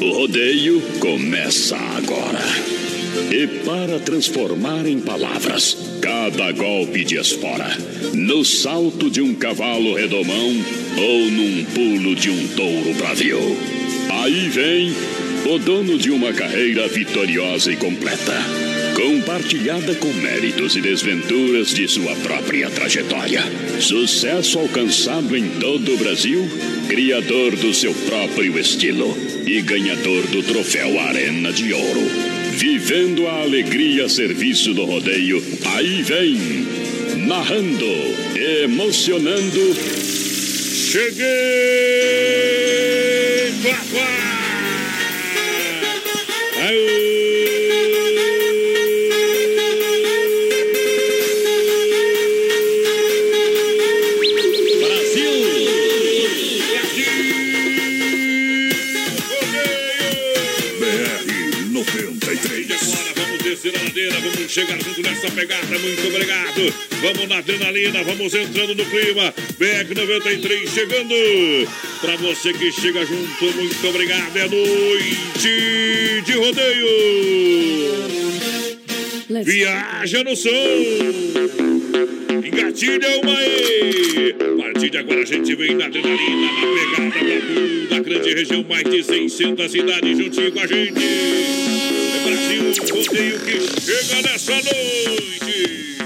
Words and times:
O 0.00 0.12
rodeio 0.12 0.80
começa 1.00 1.76
agora. 1.76 2.38
E 3.32 3.48
para 3.64 3.98
transformar 3.98 4.86
em 4.86 5.00
palavras 5.00 5.76
cada 6.00 6.52
golpe 6.52 7.04
de 7.04 7.16
espora, 7.16 7.76
no 8.14 8.44
salto 8.44 9.10
de 9.10 9.20
um 9.20 9.34
cavalo 9.34 9.94
redomão 9.94 10.54
ou 10.96 11.30
num 11.32 11.64
pulo 11.74 12.14
de 12.14 12.30
um 12.30 12.48
touro 12.48 12.94
bravio. 12.94 13.40
Aí 14.22 14.48
vem 14.48 14.92
o 15.52 15.58
dono 15.58 15.98
de 15.98 16.12
uma 16.12 16.32
carreira 16.32 16.86
vitoriosa 16.86 17.72
e 17.72 17.76
completa, 17.76 18.36
compartilhada 18.94 19.96
com 19.96 20.12
méritos 20.12 20.76
e 20.76 20.80
desventuras 20.80 21.74
de 21.74 21.88
sua 21.88 22.14
própria 22.16 22.70
trajetória. 22.70 23.42
Sucesso 23.80 24.60
alcançado 24.60 25.36
em 25.36 25.48
todo 25.58 25.92
o 25.92 25.96
Brasil, 25.96 26.48
criador 26.88 27.56
do 27.56 27.74
seu 27.74 27.92
próprio 27.92 28.56
estilo 28.60 29.27
e 29.48 29.62
ganhador 29.62 30.26
do 30.26 30.42
troféu 30.42 31.00
Arena 31.00 31.50
de 31.50 31.72
Ouro. 31.72 32.02
Vivendo 32.52 33.26
a 33.26 33.40
alegria 33.40 34.06
serviço 34.06 34.74
do 34.74 34.84
rodeio, 34.84 35.42
aí 35.74 36.02
vem, 36.02 36.66
narrando, 37.26 37.86
emocionando. 38.36 39.74
Cheguei! 40.90 41.48
Vamos 46.60 47.17
chegar 64.68 64.84
junto 64.84 65.02
nessa 65.02 65.30
pegada. 65.30 65.78
Muito 65.78 66.06
obrigado. 66.08 66.74
Vamos 67.00 67.28
na 67.28 67.38
adrenalina, 67.38 68.04
vamos 68.04 68.34
entrando 68.34 68.74
no 68.74 68.84
clima. 68.84 69.32
BR 69.58 69.94
93 69.94 70.70
chegando. 70.70 71.14
Pra 72.00 72.16
você 72.16 72.52
que 72.52 72.70
chega 72.70 73.04
junto, 73.06 73.44
muito 73.56 73.88
obrigado. 73.88 74.36
É 74.36 74.46
noite 74.46 76.22
de 76.24 76.32
rodeio. 76.32 76.86
Viaja 79.44 80.24
no 80.24 80.36
som. 80.36 80.48
Engatilha 82.44 83.20
uma 83.22 83.38
aí. 83.38 84.34
A 84.38 84.62
partir 84.62 84.90
de 84.90 84.98
agora 84.98 85.22
a 85.22 85.24
gente 85.24 85.54
vem 85.54 85.74
na 85.74 85.86
adrenalina, 85.86 86.52
na 86.98 87.10
pegada 87.10 87.40
da, 87.54 87.96
da 87.96 88.02
grande 88.02 88.34
região. 88.34 88.64
Mais 88.68 88.84
de 88.84 89.02
600 89.02 89.70
cidades 89.70 90.18
juntinho 90.18 90.52
com 90.52 90.60
a 90.60 90.66
gente. 90.66 91.37
Rodeio 93.18 93.40
que 93.40 93.58
chega 93.80 94.22
nessa 94.22 94.52
noite. 94.54 95.98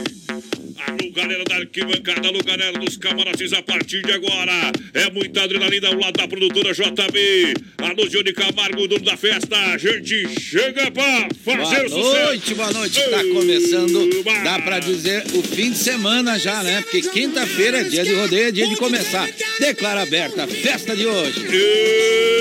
Alô, 0.79 1.11
galera 1.15 1.45
da 1.45 1.57
arquibancada, 1.57 2.29
alô, 2.29 2.43
galera 2.43 2.79
dos 2.79 2.97
camarotes, 2.97 3.53
a 3.53 3.63
partir 3.63 4.03
de 4.03 4.13
agora 4.13 4.73
é 4.95 5.11
muita 5.11 5.43
adrenalina 5.43 5.89
ao 5.89 5.99
lado 5.99 6.15
da 6.15 6.27
produtora 6.27 6.73
JB. 6.73 7.53
Alô, 7.79 8.09
Johnny 8.09 8.33
Camargo, 8.33 8.89
dono 8.89 9.05
da 9.05 9.15
festa, 9.19 9.55
a 9.57 9.77
gente 9.77 10.41
chega 10.41 10.91
pra 10.91 11.29
fazer 11.45 11.89
boa 11.89 12.03
sucesso. 12.03 12.25
noite, 12.25 12.55
boa 12.55 12.73
noite, 12.73 13.01
tá 13.11 13.25
começando, 13.25 14.25
dá 14.43 14.59
pra 14.61 14.79
dizer, 14.79 15.23
o 15.35 15.43
fim 15.43 15.71
de 15.71 15.79
semana 15.79 16.39
já, 16.39 16.63
né? 16.63 16.81
Porque 16.81 17.03
quinta-feira 17.03 17.81
é 17.81 17.85
dia 17.85 18.05
de 18.05 18.15
rodeio, 18.15 18.49
é 18.49 18.53
dia 18.53 18.67
de 18.67 18.77
começar. 18.77 19.29
Declara 19.61 20.01
aberta 20.03 20.45
a 20.45 20.49
festa 20.49 20.97
de 20.97 21.05
hoje. 21.07 21.45
E... 21.53 22.33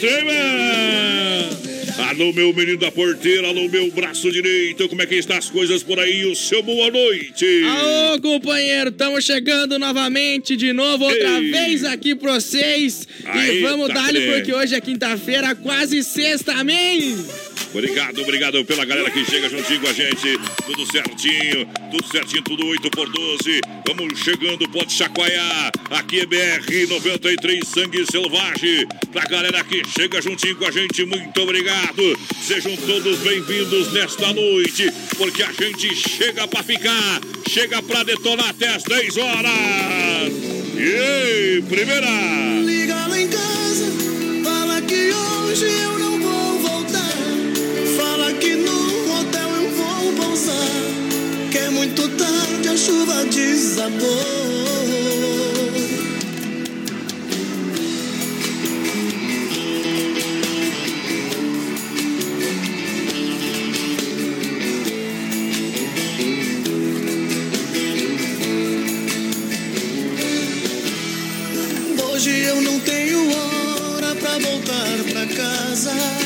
Trema! 0.00 1.75
Alô, 2.08 2.32
meu 2.32 2.54
menino 2.54 2.78
da 2.78 2.92
porteira, 2.92 3.48
alô, 3.48 3.68
meu 3.68 3.90
braço 3.90 4.30
direito, 4.30 4.88
como 4.88 5.02
é 5.02 5.06
que 5.06 5.16
estão 5.16 5.36
as 5.36 5.50
coisas 5.50 5.82
por 5.82 5.98
aí? 5.98 6.24
O 6.24 6.36
seu 6.36 6.62
boa 6.62 6.88
noite. 6.88 7.64
Alô, 7.64 8.20
companheiro, 8.20 8.90
estamos 8.90 9.24
chegando 9.24 9.76
novamente, 9.76 10.56
de 10.56 10.72
novo, 10.72 11.04
outra 11.04 11.42
Ei. 11.42 11.50
vez 11.50 11.82
aqui 11.82 12.14
pra 12.14 12.34
vocês. 12.34 13.08
E 13.34 13.60
vamos 13.60 13.88
tá 13.88 13.94
dar-lhe, 13.94 14.20
porque 14.20 14.54
hoje 14.54 14.76
é 14.76 14.80
quinta-feira, 14.80 15.56
quase 15.56 16.04
sexta, 16.04 16.52
amém? 16.52 17.16
Obrigado, 17.72 18.22
obrigado 18.22 18.64
pela 18.64 18.84
galera 18.84 19.10
que 19.10 19.24
chega 19.24 19.48
juntinho 19.48 19.80
com 19.80 19.88
a 19.88 19.92
gente. 19.92 20.38
Tudo 20.64 20.90
certinho, 20.90 21.68
tudo 21.90 22.06
certinho, 22.10 22.42
tudo 22.42 22.66
8 22.66 22.90
por 22.90 23.08
12. 23.08 23.60
Vamos 23.86 24.18
chegando, 24.20 24.68
pode 24.68 24.92
chacoalhar. 24.92 25.72
Aqui 25.90 26.20
é 26.20 26.26
BR 26.26 26.86
93 26.88 27.68
Sangue 27.68 28.06
Selvagem. 28.10 28.86
Pra 29.12 29.24
galera 29.24 29.62
que 29.64 29.82
chega 29.88 30.22
juntinho 30.22 30.56
com 30.56 30.66
a 30.66 30.70
gente, 30.70 31.04
muito 31.04 31.40
obrigado. 31.40 32.18
Sejam 32.42 32.76
todos 32.76 33.18
bem-vindos 33.18 33.92
nesta 33.92 34.32
noite, 34.32 34.90
porque 35.16 35.42
a 35.42 35.52
gente 35.52 35.94
chega 35.94 36.48
pra 36.48 36.62
ficar, 36.62 37.20
chega 37.48 37.82
pra 37.82 38.02
detonar 38.02 38.50
até 38.50 38.68
as 38.68 38.82
10 38.84 39.16
horas. 39.16 39.52
E 40.76 40.94
aí, 40.94 41.62
primeira. 41.68 42.06
Liga 42.64 43.06
lá 43.06 43.20
em 43.20 43.28
casa, 43.28 43.92
fala 44.44 44.82
que 44.82 45.10
hoje 45.10 45.64
eu. 45.64 45.95
Fala 48.16 48.32
que 48.32 48.54
no 48.54 49.20
hotel 49.20 49.50
eu 49.50 49.70
vou 49.72 50.12
pousar. 50.14 50.54
Que 51.52 51.58
é 51.58 51.68
muito 51.68 52.08
tarde, 52.16 52.66
a 52.66 52.74
chuva 52.74 53.26
desabou. 53.26 54.08
Hoje 72.02 72.30
eu 72.44 72.62
não 72.62 72.80
tenho 72.80 73.30
hora 73.30 74.14
pra 74.14 74.38
voltar 74.38 75.04
pra 75.12 75.26
casa. 75.26 76.25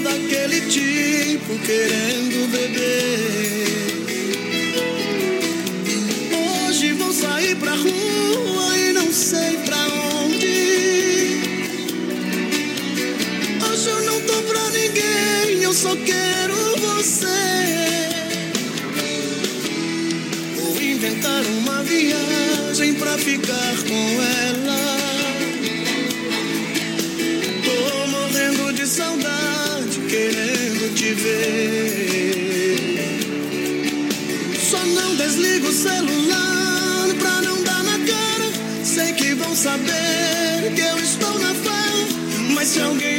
Hoje 0.00 0.02
todo 0.02 0.08
aquele 0.08 0.60
tipo 0.62 1.58
querendo 1.58 2.50
beber. 2.50 3.18
Hoje 6.66 6.92
vou 6.94 7.12
sair 7.12 7.54
pra 7.56 7.74
rua 7.74 8.78
e 8.78 8.92
não 8.92 9.12
sei 9.12 9.58
pra 9.58 9.76
onde. 10.22 11.40
Hoje 13.62 13.88
eu 13.88 14.02
não 14.04 14.20
tô 14.22 14.42
pra 14.42 14.70
ninguém, 14.70 15.62
eu 15.62 15.72
só 15.74 15.94
quero 15.96 16.54
você. 16.78 17.26
Vou 20.56 20.80
inventar 20.80 21.44
uma 21.58 21.82
viagem 21.82 22.94
pra 22.94 23.18
ficar 23.18 23.76
com 23.86 24.22
ela. 24.22 24.29
Mas 42.70 42.74
se 42.74 43.09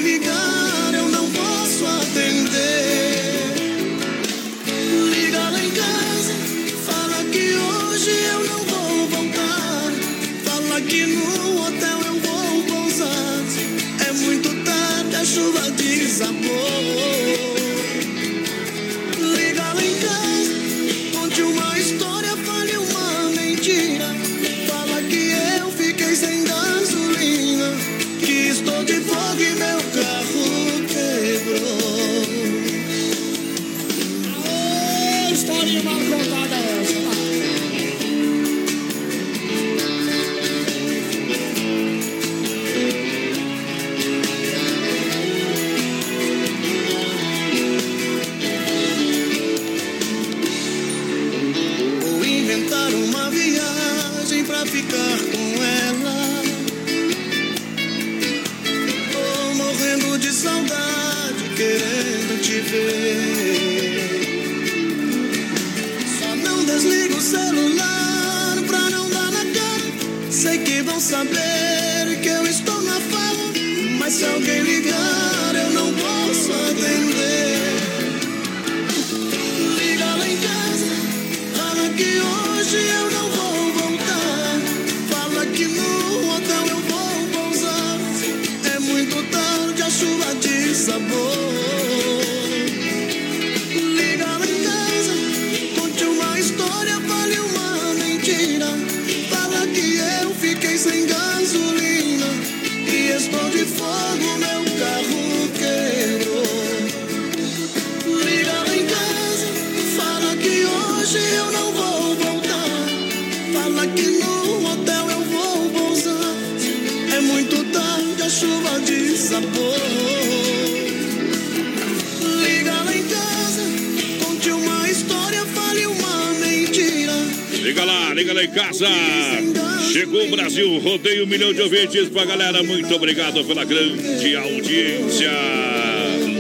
Chegou 129.92 130.26
o 130.26 130.32
Brasil, 130.32 130.80
rodeio 130.80 131.26
um 131.26 131.28
milhão 131.28 131.54
de 131.54 131.62
ouvintes 131.62 132.10
pra 132.10 132.26
galera. 132.26 132.64
Muito 132.64 132.94
obrigado 132.96 133.44
pela 133.44 133.64
grande 133.64 134.36
audiência. 134.36 135.32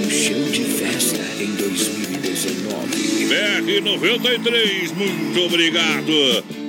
Show 0.10 0.44
de 0.50 0.64
festa 0.64 1.20
em 1.40 1.56
2019. 1.56 3.26
BR 3.26 3.82
93, 3.84 4.92
muito 4.94 5.42
obrigado. 5.42 6.12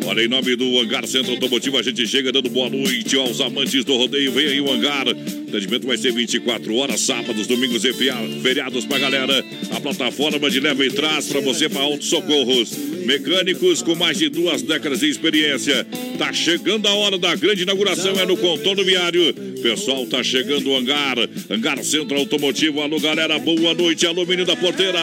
Olha, 0.05 0.23
em 0.25 0.29
nome 0.29 0.57
do 0.57 0.81
Hangar 0.81 1.07
Centro 1.07 1.33
Automotivo, 1.33 1.79
a 1.79 1.83
gente 1.83 2.07
chega 2.07 2.33
dando 2.33 2.51
boa 2.51 2.69
noite 2.69 3.17
aos 3.17 3.41
amantes 3.41 3.85
do 3.85 3.97
rodeio. 3.97 4.33
Vem 4.33 4.47
aí 4.47 4.61
o 4.61 4.71
Hangar. 4.71 5.07
O 5.53 5.55
atendimento 5.55 5.87
vai 5.87 5.99
ser 5.99 6.13
24 6.13 6.75
horas, 6.77 7.03
sábados, 7.03 7.47
domingos 7.47 7.85
e 7.85 7.93
feriados 7.93 8.87
pra 8.87 8.99
galera. 8.99 9.45
A 9.71 9.81
plataforma 9.81 10.51
de 10.51 10.59
leva 10.59 10.83
e 10.83 10.91
traz 10.91 11.27
pra 11.27 11.43
você 11.43 11.69
para 11.69 11.83
autos 11.83 12.09
socorros. 12.09 12.71
Mecânicos 13.05 13.83
com 13.83 13.95
mais 13.95 14.17
de 14.17 14.31
duas 14.31 14.63
décadas 14.63 15.01
de 15.01 15.11
experiência. 15.11 15.87
Tá 16.17 16.33
chegando 16.33 16.87
a 16.89 16.95
hora 16.95 17.19
da 17.19 17.35
grande 17.35 17.65
inauguração, 17.65 18.13
é 18.19 18.25
no 18.25 18.37
contorno 18.37 18.83
viário. 18.83 19.35
Pessoal, 19.63 20.07
tá 20.07 20.23
chegando 20.23 20.71
o 20.71 20.77
Hangar. 20.77 21.17
Hangar 21.51 21.85
Centro 21.85 22.17
Automotivo. 22.17 22.81
Alô, 22.81 22.99
galera, 22.99 23.39
boa 23.39 23.75
noite. 23.75 24.07
Alô, 24.07 24.25
menino 24.25 24.47
da 24.47 24.57
porteira. 24.57 24.99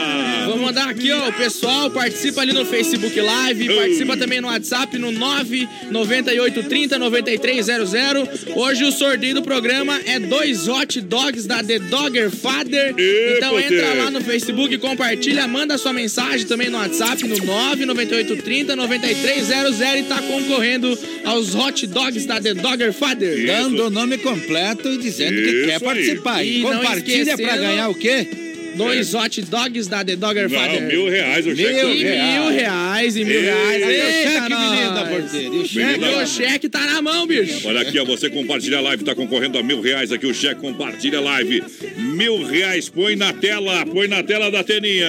Vamos 0.47 0.61
mandar 0.61 0.89
aqui, 0.89 1.11
ó. 1.11 1.29
O 1.29 1.33
pessoal 1.33 1.91
participa 1.91 2.41
ali 2.41 2.53
no 2.53 2.65
Facebook 2.65 3.19
Live, 3.19 3.67
participa 3.75 4.17
também 4.17 4.41
no 4.41 4.47
WhatsApp 4.47 4.97
no 4.97 5.11
99830 5.11 6.97
9300. 6.97 8.29
Hoje 8.55 8.83
o 8.83 8.91
sorteio 8.91 9.35
do 9.35 9.43
programa 9.43 10.01
é 10.05 10.19
dois 10.39 10.68
hot 10.69 11.01
dogs 11.01 11.45
da 11.45 11.62
The 11.62 11.80
Dogger 11.80 12.31
Father. 12.31 12.94
Ê, 12.97 13.33
então 13.38 13.51
poder. 13.51 13.65
entra 13.74 13.94
lá 13.94 14.09
no 14.12 14.21
Facebook, 14.21 14.77
compartilha, 14.77 15.45
manda 15.47 15.77
sua 15.77 15.91
mensagem 15.91 16.45
também 16.47 16.69
no 16.69 16.77
WhatsApp 16.77 17.27
no 17.27 17.38
99830 17.38 18.75
9300 18.75 19.80
e 20.00 20.03
tá 20.03 20.21
concorrendo 20.21 20.97
aos 21.25 21.53
hot 21.56 21.86
dogs 21.88 22.25
da 22.25 22.39
The 22.41 22.53
Dogger 22.53 22.94
Father. 22.94 23.38
Isso. 23.38 23.47
Dando 23.47 23.86
o 23.88 23.89
nome 23.89 24.18
completo 24.18 24.88
e 24.89 24.97
dizendo 24.97 25.36
que 25.41 25.50
Isso 25.50 25.65
quer 25.68 25.74
aí. 25.74 25.80
participar. 25.80 26.44
E 26.44 26.59
E 26.59 26.62
compartilha 26.62 27.25
pra 27.38 27.45
esquecendo- 27.45 27.62
ganhar 27.62 27.89
o 27.89 27.95
quê? 27.95 28.27
Dois 28.75 29.13
hot 29.13 29.42
dogs 29.42 29.88
da 29.88 30.04
The 30.04 30.16
Dogger 30.16 30.50
Não, 30.50 30.57
Father. 30.60 30.81
mil 30.83 31.10
reais 31.10 31.45
o 31.45 31.56
cheque. 31.56 31.74
Mil 31.74 31.89
E 31.95 32.04
reais. 32.04 32.33
mil 32.33 32.50
reais, 32.51 33.16
e 33.18 33.25
mil 33.25 33.42
reais. 33.42 33.88
Eita, 33.88 34.31
cheque, 34.31 34.56
menino 34.56 34.94
da 34.95 35.06
porteira? 35.06 35.50
O 35.51 35.66
cheque? 35.68 36.06
O 36.06 36.27
cheque 36.27 36.69
tá 36.69 36.80
na 36.86 37.01
mão, 37.01 37.27
bicho. 37.27 37.68
Olha 37.68 37.81
aqui, 37.81 38.00
ó, 38.00 38.06
você 38.06 38.30
compartilha 38.30 38.77
a 38.77 38.81
live, 38.81 39.04
tá 39.04 39.13
concorrendo 39.16 39.57
a 39.57 39.63
mil 39.63 39.81
reais 39.81 40.12
aqui, 40.12 40.25
o 40.25 40.33
cheque 40.33 40.62
compartilha 40.62 41.18
a 41.19 41.21
live. 41.21 41.63
Mil 41.98 42.44
reais, 42.45 42.88
põe 42.89 43.16
na 43.16 43.33
tela, 43.33 43.86
põe 43.86 44.07
na 44.07 44.24
tela 44.24 44.50
da 44.50 44.63
teninha. 44.63 45.07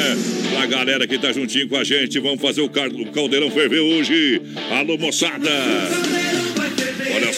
Pra 0.53 0.67
galera 0.67 1.07
que 1.07 1.19
tá 1.19 1.33
juntinho 1.33 1.69
com 1.69 1.77
a 1.77 1.85
gente, 1.85 2.19
vamos 2.19 2.41
fazer 2.41 2.61
o 2.62 2.69
caldeirão 2.69 3.51
ferver 3.51 3.81
hoje. 3.81 4.41
Alô, 4.71 4.99
moçada! 4.99 5.49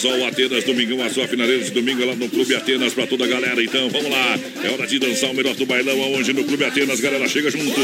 O 0.05 0.25
Atenas 0.25 0.65
Domingão, 0.65 1.01
a 1.01 1.09
sua 1.09 1.27
finaleira 1.27 1.63
de 1.63 1.71
domingo 1.71 2.05
lá 2.05 2.13
no 2.15 2.27
Clube 2.29 2.53
Atenas 2.55 2.93
pra 2.93 3.07
toda 3.07 3.23
a 3.23 3.27
galera. 3.27 3.63
Então, 3.63 3.89
vamos 3.89 4.11
lá. 4.11 4.37
É 4.63 4.69
hora 4.69 4.85
de 4.85 4.99
dançar 4.99 5.31
o 5.31 5.33
melhor 5.33 5.55
do 5.55 5.65
bailão 5.65 6.01
aonde 6.03 6.33
no 6.33 6.43
Clube 6.43 6.65
Atenas, 6.65 6.99
galera, 6.99 7.27
chega 7.27 7.49
junto. 7.49 7.79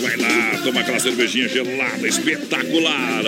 Vai 0.00 0.16
lá, 0.16 0.60
toma 0.64 0.80
aquela 0.80 0.98
cervejinha 0.98 1.48
gelada, 1.48 2.06
espetacular. 2.08 3.24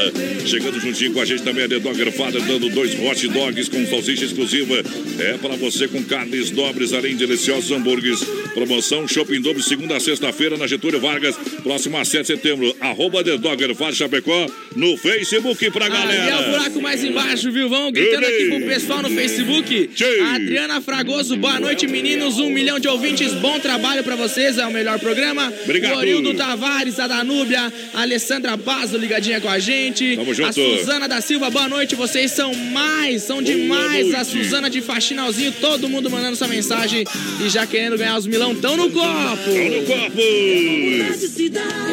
Chegando 0.47 0.81
juntinho 0.81 1.12
com 1.12 1.20
a 1.20 1.25
gente 1.25 1.43
também 1.43 1.64
a 1.64 1.69
The 1.69 1.79
Dogger 1.79 2.11
Father, 2.12 2.43
dando 2.43 2.69
dois 2.70 2.94
hot 2.99 3.29
dogs 3.29 3.69
com 3.69 3.87
salsicha 3.87 4.25
exclusiva. 4.25 4.82
É 5.19 5.37
para 5.38 5.56
você 5.56 5.87
com 5.87 6.02
carnes 6.02 6.50
nobres, 6.50 6.93
além 6.93 7.17
de 7.17 7.26
deliciosos 7.26 7.70
hambúrgueres. 7.70 8.20
Promoção 8.55 9.06
Shopping 9.06 9.41
Dobro, 9.41 9.62
segunda 9.62 9.97
a 9.97 10.00
sexta-feira 10.00 10.56
na 10.56 10.67
Getúlio 10.67 11.00
Vargas, 11.00 11.37
próximo 11.62 11.99
a 11.99 12.05
7 12.05 12.20
de 12.20 12.26
setembro. 12.29 12.75
Arroba 12.81 13.23
The 13.23 13.37
Dogger 13.37 13.75
Father 13.75 13.94
Chapecó 13.94 14.47
no 14.75 14.97
Facebook 14.97 15.70
pra 15.70 15.87
Ali 15.87 15.94
é 15.94 15.99
o 15.99 16.06
galera. 16.06 16.50
buraco 16.50 16.81
mais 16.82 17.05
embaixo, 17.05 17.50
viu? 17.52 17.69
Vamos 17.69 17.90
gritando 17.91 18.27
aqui 18.27 18.47
pro 18.49 18.67
pessoal 18.67 19.03
no 19.03 19.11
Facebook. 19.11 19.91
Adriana 20.35 20.81
Fragoso, 20.81 21.37
boa 21.37 21.61
noite, 21.61 21.87
meninos. 21.87 22.39
Um 22.39 22.51
milhão 22.51 22.79
de 22.79 22.89
ouvintes, 22.89 23.33
bom 23.35 23.59
trabalho 23.59 24.03
pra 24.03 24.17
vocês, 24.17 24.59
é 24.59 24.67
o 24.67 24.73
melhor 24.73 24.99
programa. 24.99 25.53
Obrigado. 25.65 25.95
O 25.95 25.99
Orildo 25.99 26.35
Tavares, 26.35 26.99
a 26.99 27.07
Danúbia, 27.07 27.73
a 27.95 28.03
Alessandra 28.03 28.57
Basso 28.57 28.97
ligadinha 28.97 29.41
com 29.41 29.49
a 29.49 29.59
gente. 29.59 30.17
Tamo 30.17 30.35
junto. 30.35 30.49
A 30.49 30.53
Suzana 30.53 31.09
da 31.09 31.21
Silva, 31.21 31.50
boa 31.50 31.69
noite. 31.69 31.95
Vocês 31.95 32.31
são 32.31 32.55
mais, 32.55 33.23
são 33.23 33.43
demais. 33.43 34.14
A. 34.14 34.25
Suzana 34.25 34.71
de 34.71 34.81
Faxinalzinho, 34.81 35.53
todo 35.61 35.88
mundo 35.88 36.09
mandando 36.11 36.37
sua 36.37 36.47
mensagem 36.49 37.05
e 37.45 37.49
já 37.49 37.67
querendo 37.67 37.99
ganhar 37.99 38.17
os 38.17 38.26
milão. 38.26 38.55
Tão 38.55 38.76
no 38.76 38.91
copo. 38.91 39.45
Tão 39.45 39.69
no 39.69 39.83
copo! 39.85 40.21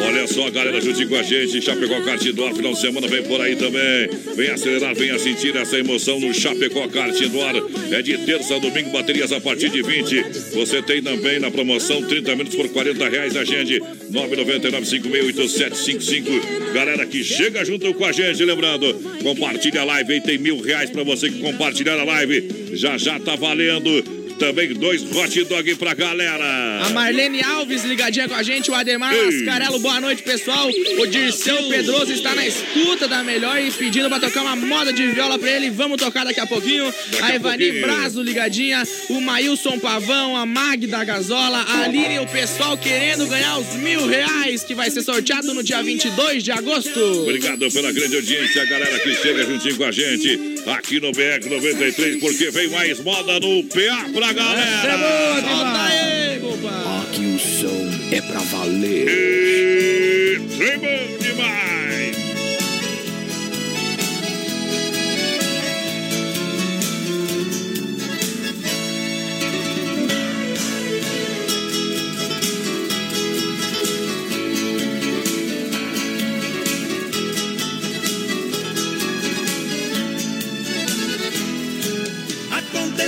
Olha 0.06 0.26
só, 0.26 0.50
galera, 0.50 0.80
juntinho 0.80 1.08
com 1.08 1.16
a 1.16 1.22
gente. 1.22 1.60
Chapecó 1.60 2.00
Kart 2.02 2.24
Indoor, 2.24 2.54
final 2.54 2.72
de 2.72 2.80
semana 2.80 3.08
vem 3.08 3.22
por 3.22 3.40
aí 3.40 3.56
também. 3.56 4.08
Vem 4.36 4.50
acelerar, 4.50 4.94
venha 4.94 5.18
sentir 5.18 5.56
essa 5.56 5.77
emoção 5.78 6.20
no 6.20 6.34
Chapecó 6.34 6.86
Kart 6.88 7.18
Indoor. 7.20 7.70
É 7.92 8.02
de 8.02 8.18
terça 8.18 8.56
a 8.56 8.58
domingo, 8.58 8.90
baterias 8.90 9.32
a 9.32 9.40
partir 9.40 9.70
de 9.70 9.80
20. 9.82 10.22
Você 10.54 10.82
tem 10.82 11.02
também 11.02 11.38
na 11.38 11.50
promoção 11.50 12.02
30 12.02 12.36
minutos 12.36 12.56
por 12.56 12.68
40 12.68 13.08
reais. 13.08 13.34
Agende 13.36 13.80
999-568755. 14.10 16.72
Galera 16.72 17.06
que 17.06 17.24
chega 17.24 17.64
junto 17.64 17.94
com 17.94 18.04
a 18.04 18.12
gente, 18.12 18.44
lembrando, 18.44 18.92
compartilha 19.22 19.80
a 19.82 19.84
live 19.84 20.12
aí, 20.12 20.20
tem 20.20 20.38
mil 20.38 20.60
reais 20.60 20.90
pra 20.90 21.02
você 21.02 21.30
que 21.30 21.40
compartilhar 21.40 21.98
a 21.98 22.04
live. 22.04 22.68
Já 22.74 22.98
já 22.98 23.18
tá 23.18 23.34
valendo. 23.36 24.17
Também 24.38 24.72
dois 24.72 25.02
hot 25.02 25.44
dog 25.44 25.74
pra 25.74 25.94
galera. 25.94 26.86
A 26.86 26.90
Marlene 26.90 27.42
Alves 27.42 27.84
ligadinha 27.84 28.28
com 28.28 28.34
a 28.34 28.42
gente, 28.42 28.70
o 28.70 28.74
Ademar 28.74 29.12
Ei. 29.12 29.24
Mascarello, 29.24 29.80
boa 29.80 30.00
noite, 30.00 30.22
pessoal. 30.22 30.68
O 30.68 31.06
Dirceu 31.06 31.68
Pedroso 31.68 32.12
está 32.12 32.34
na 32.34 32.46
escuta 32.46 33.08
da 33.08 33.24
melhor 33.24 33.60
e 33.60 33.70
pedindo 33.72 34.08
pra 34.08 34.20
tocar 34.20 34.42
uma 34.42 34.54
moda 34.54 34.92
de 34.92 35.08
viola 35.08 35.38
pra 35.38 35.50
ele. 35.50 35.70
Vamos 35.70 35.96
tocar 35.96 36.24
daqui 36.24 36.38
a 36.38 36.46
pouquinho. 36.46 36.86
a 37.20 37.26
a 37.26 37.34
Ivani 37.34 37.64
pouquinho. 37.64 37.86
Brazo 37.86 38.22
ligadinha, 38.22 38.82
o 39.10 39.20
Maílson 39.20 39.78
Pavão, 39.78 40.36
a 40.36 40.46
Magda 40.46 41.02
Gazola, 41.02 41.58
a 41.58 41.84
Aline, 41.84 42.20
o 42.20 42.26
pessoal 42.26 42.78
querendo 42.78 43.26
ganhar 43.26 43.58
os 43.58 43.74
mil 43.74 44.06
reais 44.06 44.62
que 44.62 44.74
vai 44.74 44.90
ser 44.90 45.02
sorteado 45.02 45.52
no 45.52 45.62
dia 45.64 45.82
22 45.82 46.44
de 46.44 46.52
agosto. 46.52 47.00
Obrigado 47.22 47.70
pela 47.72 47.90
grande 47.90 48.16
audiência, 48.16 48.62
a 48.62 48.66
galera 48.66 48.98
que 49.00 49.14
chega 49.16 49.44
juntinho 49.44 49.76
com 49.76 49.84
a 49.84 49.90
gente 49.90 50.38
aqui 50.66 51.00
no 51.00 51.10
BR 51.12 51.48
93, 51.48 52.20
porque 52.20 52.50
vem 52.50 52.68
mais 52.68 53.00
moda 53.00 53.40
no 53.40 53.64
PA 53.64 54.08
pra 54.12 54.27
Essa 54.28 54.40
é 54.40 54.42
galera. 54.42 54.98
boa 54.98 55.40
Solta 55.40 55.82
aí. 55.84 56.36
Aqui 57.00 57.24
o 57.24 57.38
som 57.38 58.14
é 58.14 58.20
pra 58.20 58.40
valer. 58.40 59.08
E 59.08 60.38
trem 60.54 60.78
bom 60.78 61.18
demais. 61.18 61.87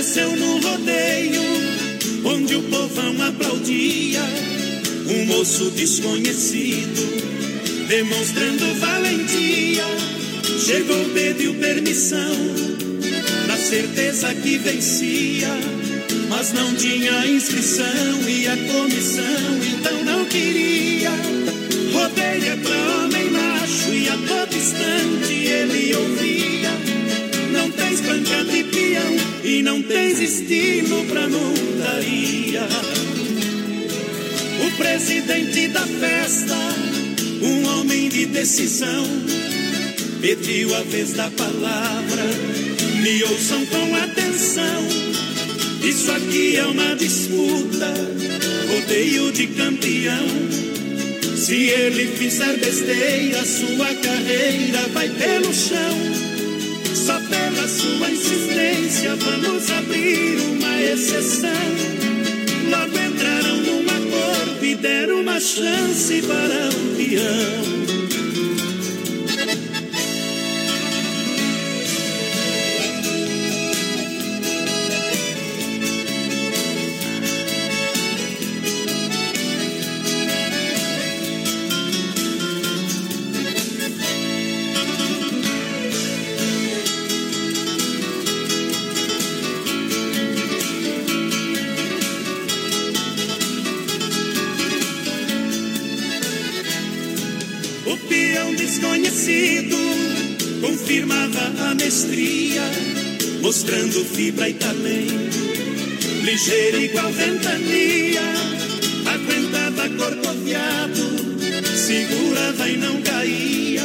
Aconteceu 0.01 0.35
no 0.35 0.59
rodeio, 0.59 1.43
onde 2.25 2.55
o 2.55 2.63
povão 2.63 3.21
aplaudia 3.21 4.23
um 5.07 5.25
moço 5.27 5.69
desconhecido, 5.69 7.85
demonstrando 7.87 8.65
valentia. 8.79 9.83
Chegou, 10.65 11.05
pediu 11.13 11.53
permissão 11.53 12.35
certeza 13.57 14.33
que 14.33 14.57
vencia, 14.57 15.49
mas 16.29 16.51
não 16.51 16.73
tinha 16.73 17.27
inscrição 17.27 18.27
e 18.27 18.47
a 18.47 18.57
comissão 18.57 19.59
então 19.71 20.03
não 20.03 20.25
queria. 20.25 21.11
Rodeia 21.93 22.57
pra 22.57 23.05
homem 23.05 23.29
macho 23.29 23.93
e 23.93 24.09
a 24.09 24.17
todo 24.17 24.55
instante 24.55 25.31
ele 25.31 25.95
ouvia. 25.95 26.90
Tens 27.91 27.99
banca 27.99 28.45
de 28.45 28.63
peão 28.63 29.17
e 29.43 29.61
não 29.61 29.81
tens 29.81 30.17
estilo 30.21 31.03
pra 31.07 31.27
montaria. 31.27 32.61
O 34.65 34.77
presidente 34.77 35.67
da 35.67 35.85
festa, 35.85 36.55
um 37.41 37.67
homem 37.67 38.07
de 38.07 38.27
decisão, 38.27 39.05
pediu 40.21 40.73
a 40.73 40.83
vez 40.83 41.11
da 41.11 41.29
palavra. 41.31 42.23
Me 43.03 43.23
ouçam 43.25 43.65
com 43.65 43.95
atenção. 43.97 44.87
Isso 45.83 46.11
aqui 46.13 46.55
é 46.55 46.65
uma 46.67 46.95
disputa, 46.95 47.93
rodeio 48.71 49.33
de 49.33 49.47
campeão. 49.47 50.27
Se 51.35 51.55
ele 51.55 52.07
fizer 52.07 52.55
besteira, 52.57 53.45
sua 53.45 53.93
carreira 53.95 54.87
vai 54.93 55.09
pelo 55.09 55.53
chão. 55.53 56.30
Só 56.93 57.19
pela 57.19 57.67
sua 57.67 58.11
insistência 58.11 59.15
vamos 59.15 59.69
abrir 59.71 60.39
uma 60.41 60.81
exceção. 60.81 61.49
Logo 62.69 62.97
entraram 62.97 63.57
num 63.57 63.85
acordo 63.85 64.65
e 64.65 64.75
deram 64.75 65.21
uma 65.21 65.39
chance 65.39 66.21
para 66.21 66.69
o 66.69 66.95
peão. 66.95 67.90
Mostrando 103.51 104.05
fibra 104.05 104.47
e 104.47 104.53
talento. 104.53 105.37
Ligeiro 106.23 106.77
igual 106.83 107.11
ventania, 107.11 108.21
aguentava 109.13 109.89
corcoviado, 109.89 111.03
segurava 111.75 112.69
e 112.69 112.77
não 112.77 113.01
caía. 113.01 113.83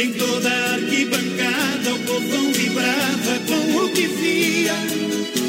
Em 0.00 0.12
toda 0.12 0.48
arquibancada 0.74 1.92
o 1.92 1.98
povão 2.06 2.52
vibrava 2.52 3.40
com 3.48 3.84
o 3.84 3.88
que 3.90 4.06
via. 4.06 4.74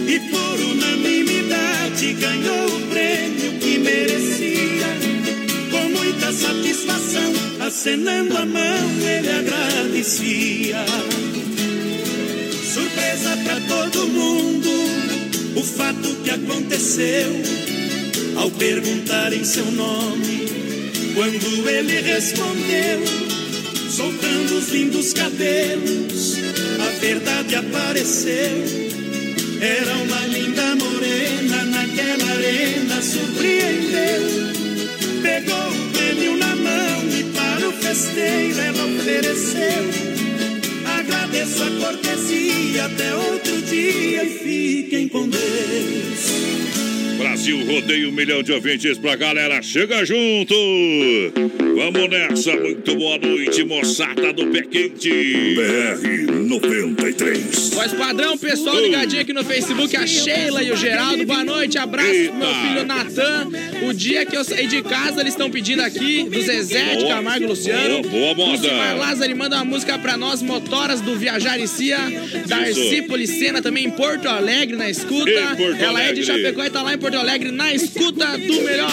E 0.08 0.20
por 0.32 0.60
unanimidade 0.60 2.14
ganhou 2.14 2.78
o 2.78 2.82
prêmio 2.88 3.60
que 3.60 3.78
merecia 3.78 4.88
com 5.70 5.88
muita 5.88 6.34
satisfação, 6.34 7.32
acenando 7.60 8.36
a 8.36 8.46
mão, 8.48 8.90
ele 9.08 9.30
agradecia. 9.30 10.84
Surpresa 13.00 13.38
para 13.46 13.62
todo 13.62 14.08
mundo, 14.08 14.70
o 15.56 15.64
fato 15.64 16.16
que 16.22 16.30
aconteceu. 16.30 17.32
Ao 18.36 18.52
perguntarem 18.52 19.44
seu 19.46 19.66
nome, 19.72 20.46
quando 21.16 21.70
ele 21.70 22.02
respondeu, 22.02 23.04
soltando 23.90 24.58
os 24.58 24.70
lindos 24.70 25.14
cabelos, 25.14 26.38
a 26.80 27.00
verdade 27.00 27.56
apareceu. 27.56 28.64
Era 29.62 29.96
uma 29.96 30.28
linda 30.28 30.76
morena 30.76 31.66
naquela 31.66 32.32
arena, 32.34 33.02
surpreendeu. 33.02 34.50
Pegou 35.22 35.70
o 35.70 35.92
prêmio 35.94 36.38
na 36.38 36.56
mão 36.56 37.10
e 37.18 37.24
para 37.24 37.68
o 37.68 37.72
festeiro 37.72 38.60
ela 38.60 38.86
ofereceu. 38.86 40.09
Agradeço 41.30 41.64
a 41.64 41.70
cortesia, 41.86 42.86
até 42.86 43.16
outro 43.16 43.62
dia 43.62 44.24
e 44.24 44.30
fiquem 44.40 45.08
com 45.08 45.30
Deus. 45.30 46.79
Brasil 47.20 47.66
rodeia 47.66 48.08
um 48.08 48.14
milhão 48.14 48.42
de 48.42 48.54
ouvintes 48.54 48.98
pra 48.98 49.14
galera. 49.18 49.62
Chega 49.62 50.06
junto! 50.06 50.56
Vamos 51.76 52.10
nessa, 52.10 52.56
muito 52.56 52.96
boa 52.96 53.18
noite, 53.18 53.64
moçada 53.66 54.32
do 54.32 54.48
Pé 54.48 54.62
Quente. 54.62 55.56
BR 55.56 56.32
93. 56.32 57.70
Voz 57.74 57.94
padrão, 57.94 58.38
pessoal 58.38 58.80
ligadinho 58.80 59.22
aqui 59.22 59.34
no 59.34 59.44
Facebook, 59.44 59.96
a 59.96 60.08
Sheila 60.08 60.64
e 60.64 60.72
o 60.72 60.78
Geraldo. 60.78 61.26
Boa 61.26 61.44
noite, 61.44 61.78
abraço 61.78 62.10
pro 62.10 62.36
meu 62.36 62.54
filho 62.56 62.86
Natan. 62.86 63.50
O 63.88 63.94
dia 63.94 64.26
que 64.26 64.36
eu 64.36 64.44
saí 64.44 64.68
de 64.68 64.82
casa, 64.82 65.22
eles 65.22 65.34
estão 65.34 65.50
pedindo 65.50 65.82
aqui, 65.82 66.24
do 66.24 66.42
Zezé 66.42 66.96
de. 66.96 67.06
Camargo 67.06 67.46
e 67.46 67.48
Luciano. 67.48 68.02
Boa, 68.02 68.34
boa 68.34 68.50
moda. 68.58 68.96
O 68.96 68.98
Lázaro 68.98 69.38
manda 69.38 69.56
uma 69.58 69.66
música 69.66 69.98
pra 69.98 70.18
nós, 70.18 70.42
motoras 70.42 71.02
do 71.02 71.16
Viajaricia. 71.16 71.98
Darcy 72.46 72.98
Isso. 72.98 73.08
Policena 73.08 73.62
também 73.62 73.86
em 73.86 73.92
Porto 73.92 74.28
Alegre, 74.28 74.76
na 74.76 74.90
escuta. 74.90 75.30
Em 75.30 75.56
Porto 75.56 75.82
Ela 75.82 76.04
é 76.04 76.14
de. 76.14 76.24
Chapecó 76.24 76.64
e 76.64 76.70
tá 76.70 76.82
lá 76.82 76.94
em 76.94 76.98
Porto 76.98 77.09
Alegre, 77.18 77.52
na 77.52 77.74
escuta 77.74 78.38
do 78.38 78.62
melhor. 78.62 78.92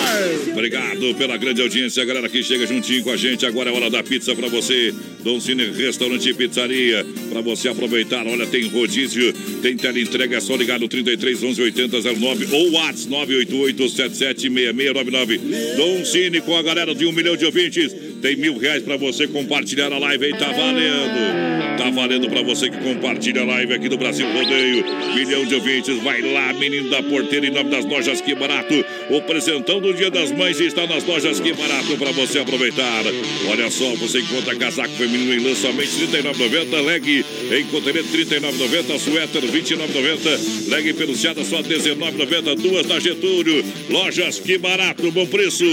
Obrigado 0.53 1.15
pela 1.15 1.37
grande 1.37 1.61
audiência, 1.63 2.05
galera 2.05 2.29
que 2.29 2.43
chega 2.43 2.67
juntinho 2.67 3.03
com 3.03 3.11
a 3.11 3.17
gente. 3.17 3.45
Agora 3.45 3.71
é 3.71 3.73
hora 3.73 3.91
da 3.91 4.03
pizza 4.03 4.35
pra 4.35 4.49
você. 4.49 4.95
Dom 5.23 5.41
Cine 5.41 5.71
Restaurante 5.71 6.29
e 6.29 6.35
Pizzaria. 6.35 7.05
Pra 7.31 7.41
você 7.41 7.69
aproveitar. 7.69 8.27
Olha, 8.27 8.47
tem 8.47 8.67
rodízio, 8.69 9.33
tem 9.63 9.75
entrega. 9.75 10.37
É 10.37 10.41
só 10.41 10.57
ligar 10.57 10.79
no 10.79 10.89
33 10.89 11.43
11 11.43 11.63
80 11.63 12.03
09 12.15 12.55
ou 12.55 12.73
WhatsApp 12.73 13.11
988 13.11 13.89
77 13.89 14.41
6699. 14.43 15.41
Dom 15.77 16.05
Cine 16.05 16.41
com 16.41 16.57
a 16.57 16.63
galera 16.63 16.95
de 16.95 17.07
um 17.07 17.13
milhão 17.13 17.37
de 17.37 17.45
ouvintes. 17.45 17.95
Tem 18.23 18.37
mil 18.37 18.57
reais 18.59 18.83
pra 18.83 18.97
você 18.97 19.27
compartilhar 19.27 19.93
a 19.93 19.99
live 19.99 20.27
aí. 20.27 20.33
Tá 20.33 20.53
valendo. 20.53 21.56
Tá 21.77 21.91
valendo 21.91 22.29
pra 22.31 22.43
você 22.43 22.71
que 22.71 22.79
compartilha 22.79 23.43
a 23.43 23.45
live 23.45 23.75
aqui 23.75 23.89
do 23.89 23.99
Brasil 23.99 24.27
Rodeio. 24.33 24.85
Milhão 25.15 25.45
de 25.45 25.55
ouvintes. 25.55 26.03
Vai 26.03 26.23
lá, 26.23 26.53
menino 26.55 26.89
da 26.89 27.03
porteira, 27.03 27.47
em 27.47 27.51
nome 27.51 27.71
das 27.71 27.85
lojas 27.85 28.21
Que 28.21 28.35
Barato. 28.35 28.75
O 29.11 29.21
presentão 29.23 29.81
do 29.81 29.93
Dia 29.93 30.11
das 30.11 30.33
Mães 30.33 30.59
está 30.59 30.87
nas 30.87 31.05
lojas 31.05 31.39
Que 31.39 31.53
Barato 31.53 31.97
pra 31.99 32.13
você 32.13 32.39
aproveitar. 32.39 33.03
Olha 33.51 33.71
só, 33.71 33.95
você 33.97 34.21
encontra 34.21 34.57
casaco 34.57 34.95
feminino 34.95 35.35
em 35.35 35.39
lançamento 35.39 35.91
R$ 35.99 36.07
39,90. 36.07 36.85
Leg 36.87 37.09
em 37.09 37.51
R$ 37.51 37.65
39,90. 37.65 38.99
Suéter 38.99 39.43
R$ 39.43 39.49
29,90. 39.49 40.71
Leg 40.71 40.93
peluciada 40.95 41.45
só 41.45 41.59
R$ 41.59 41.63
19,90. 41.65 42.55
Duas 42.57 42.87
da 42.87 42.99
Getúlio. 42.99 43.63
Lojas 43.91 44.39
Que 44.39 44.57
Barato. 44.57 45.11
Bom 45.13 45.27
preço. 45.27 45.65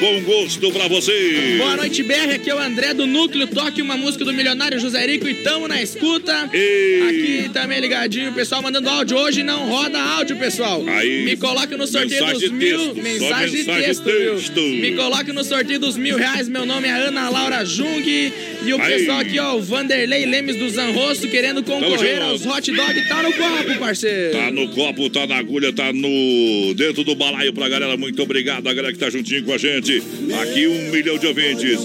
Bom 0.00 0.20
gosto 0.22 0.70
pra 0.72 0.88
você. 0.88 1.56
Boa 1.58 1.76
noite, 1.76 2.02
BR. 2.02 2.34
Aqui 2.34 2.48
é 2.48 2.54
o 2.54 2.58
André 2.58 2.94
do 2.94 3.06
Núcleo. 3.06 3.46
Toque 3.46 3.82
uma 3.82 3.96
música 3.96 4.24
do 4.24 4.32
milionário 4.32 4.80
José 4.80 5.06
Rico 5.06 5.25
e 5.28 5.34
tamo 5.34 5.66
na 5.68 5.80
escuta. 5.82 6.48
Ei. 6.52 7.02
Aqui 7.02 7.50
também 7.52 7.80
ligadinho, 7.80 8.30
o 8.30 8.34
pessoal 8.34 8.62
mandando 8.62 8.88
áudio. 8.88 9.16
Hoje 9.16 9.42
não 9.42 9.68
roda 9.68 10.00
áudio, 10.00 10.36
pessoal. 10.36 10.84
Aí. 10.86 11.24
Me 11.24 11.36
coloca 11.36 11.76
no 11.76 11.86
sorteio 11.86 12.20
Mensagem 12.24 12.40
dos 12.48 12.50
mil. 12.50 12.78
texto. 12.78 12.96
Só 12.96 13.02
Mensagem 13.02 13.50
de 13.50 13.56
mensagem 13.58 13.84
texto, 13.86 14.04
texto. 14.04 14.60
Me 14.60 14.92
coloca 14.92 15.32
no 15.32 15.44
sorteio 15.44 15.80
dos 15.80 15.96
mil 15.96 16.16
reais. 16.16 16.48
Meu 16.48 16.64
nome 16.66 16.86
é 16.88 16.92
Ana 16.92 17.28
Laura 17.28 17.64
Jung. 17.64 18.04
E 18.06 18.72
o 18.72 18.80
Aí. 18.80 18.92
pessoal 18.98 19.20
aqui, 19.20 19.38
ó, 19.38 19.54
o 19.56 19.62
Vanderlei 19.62 20.26
Lemes 20.26 20.56
do 20.56 20.68
Zanrosso, 20.68 21.28
querendo 21.28 21.62
concorrer 21.62 22.20
aos 22.22 22.44
hot 22.44 22.70
dog. 22.72 23.08
Tá 23.08 23.22
no 23.22 23.32
copo, 23.32 23.78
parceiro. 23.78 24.32
Tá 24.32 24.50
no 24.50 24.68
copo, 24.68 25.10
tá 25.10 25.26
na 25.26 25.36
agulha, 25.36 25.72
tá 25.72 25.92
no 25.92 26.74
dentro 26.74 27.04
do 27.04 27.14
balaio 27.14 27.52
pra 27.52 27.68
galera. 27.68 27.96
Muito 27.96 28.20
obrigado, 28.22 28.66
a 28.68 28.74
galera 28.74 28.92
que 28.92 28.98
tá 28.98 29.08
juntinho 29.10 29.44
com 29.44 29.52
a 29.52 29.58
gente. 29.58 30.02
Aqui 30.42 30.66
um 30.66 30.90
milhão 30.90 31.16
de 31.18 31.26
ouvintes. 31.26 31.78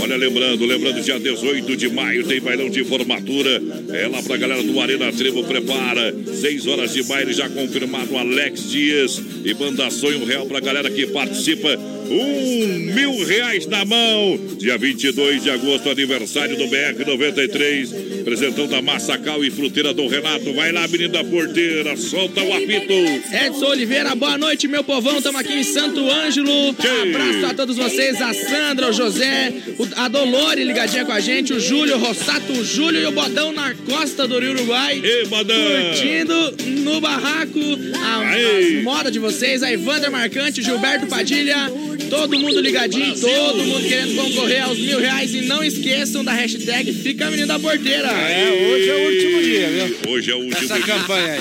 Olha, 0.00 0.16
lembrando, 0.16 0.64
lembrando, 0.66 1.00
dia 1.02 1.18
18 1.18 1.76
de 1.76 1.88
maio 1.88 2.24
tem 2.26 2.40
bailão 2.40 2.68
de 2.68 2.83
formatura. 2.84 3.62
É 3.90 4.06
lá 4.06 4.22
pra 4.22 4.36
galera 4.36 4.62
do 4.62 4.80
Arena 4.80 5.12
Trevo, 5.12 5.44
prepara. 5.44 6.14
Seis 6.40 6.66
horas 6.66 6.92
de 6.92 7.02
baile 7.04 7.32
já 7.32 7.48
confirmado 7.48 8.16
Alex 8.16 8.70
Dias 8.70 9.20
e 9.44 9.54
banda 9.54 9.90
Sonho 9.90 10.24
Real 10.24 10.46
pra 10.46 10.60
galera 10.60 10.90
que 10.90 11.06
participa 11.08 11.68
Um 12.04 12.94
mil 12.94 13.24
reais 13.24 13.66
na 13.66 13.84
mão. 13.84 14.38
Dia 14.58 14.76
22 14.76 15.42
de 15.42 15.50
agosto, 15.50 15.88
aniversário 15.90 16.56
do 16.56 16.66
BR 16.66 17.04
93. 17.06 18.20
Apresentando 18.20 18.68
da 18.68 18.82
Massacal 18.82 19.44
e 19.44 19.50
Fruteira 19.50 19.92
do 19.92 20.06
Renato. 20.06 20.52
Vai 20.54 20.72
lá, 20.72 20.86
menino 20.88 21.12
da 21.12 21.24
porteira, 21.24 21.96
solta 21.96 22.42
o 22.42 22.52
apito. 22.54 22.92
Edson 22.92 23.66
Oliveira, 23.66 24.14
boa 24.14 24.38
noite, 24.38 24.66
meu 24.66 24.82
povão. 24.82 25.18
Estamos 25.18 25.40
aqui 25.40 25.52
em 25.52 25.64
Santo 25.64 26.10
Ângelo. 26.10 26.70
Abraço 26.70 27.46
a 27.46 27.54
todos 27.54 27.76
vocês, 27.76 28.20
a 28.20 28.32
Sandra, 28.32 28.88
o 28.88 28.92
José, 28.92 29.52
a 29.96 30.08
Dolore 30.08 30.64
ligadinha 30.64 31.04
com 31.04 31.12
a 31.12 31.20
gente, 31.20 31.52
o 31.52 31.60
Júlio, 31.60 31.96
o 31.96 31.98
Rossato, 31.98 32.52
o 32.52 32.64
Júlio 32.64 33.00
e 33.00 33.06
o 33.06 33.12
Bodão 33.12 33.52
na 33.52 33.74
costa 33.74 34.26
do 34.26 34.38
Rio 34.38 34.52
Uruguai. 34.52 35.00
Ei, 35.02 35.26
Bodão! 35.26 35.56
Curtindo 35.56 36.54
no 36.82 37.00
barraco 37.00 37.60
a, 38.02 38.34
as 38.34 38.82
modas 38.82 39.12
de 39.12 39.18
vocês, 39.18 39.62
a 39.62 39.72
Evandra 39.72 40.10
Marcante, 40.10 40.60
o 40.60 40.64
Gilberto 40.64 41.06
Padilha, 41.06 41.70
todo 42.10 42.38
mundo 42.38 42.60
ligadinho, 42.60 43.14
todo 43.18 43.64
mundo 43.64 43.88
querendo 43.88 44.14
concorrer 44.16 44.62
aos 44.64 44.78
mil 44.78 44.98
reais. 44.98 45.34
E 45.34 45.42
não 45.42 45.62
esqueçam 45.62 46.24
da 46.24 46.32
hashtag 46.32 46.92
Fica 46.92 47.30
Menino 47.30 47.46
da 47.48 47.58
Porteira. 47.58 48.08
É, 48.08 48.50
hoje 48.72 48.88
é 48.90 48.94
o 48.94 49.10
último 49.10 49.42
dia, 49.42 49.68
viu? 49.70 50.12
Hoje 50.12 50.30
é 50.30 50.34
o 50.34 50.38
último 50.38 50.64
Essa 50.64 50.74
dia. 50.74 50.84
campanha 50.94 51.32
aí. 51.32 51.40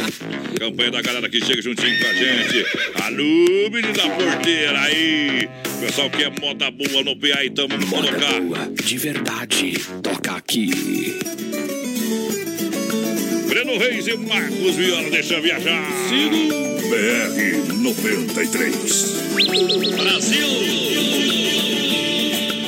Campanha 0.60 0.92
da 0.92 1.02
galera 1.02 1.30
que 1.30 1.44
chega 1.44 1.62
juntinho 1.62 2.00
com 2.00 2.08
a 2.08 2.14
gente. 2.14 2.66
Alô, 3.04 3.70
menino 3.72 3.94
da 3.94 4.10
porteira 4.10 4.80
aí. 4.82 5.48
Pessoal 5.80 6.10
que 6.10 6.24
é 6.24 6.30
moda 6.30 6.72
boa 6.72 7.04
no 7.04 7.16
PA, 7.18 7.44
então 7.44 7.68
vamos 7.68 7.90
Moda 7.90 8.08
colocar. 8.08 8.40
boa, 8.42 8.72
de 8.84 8.98
verdade. 8.98 9.74
Toca 10.02 10.32
aqui. 10.34 10.70
Breno 13.48 13.78
Reis 13.78 14.08
e 14.08 14.16
Marcos 14.18 14.76
Viola, 14.76 15.10
deixa 15.10 15.42
viajar. 15.42 15.84
BR 16.94 17.74
93. 17.74 19.16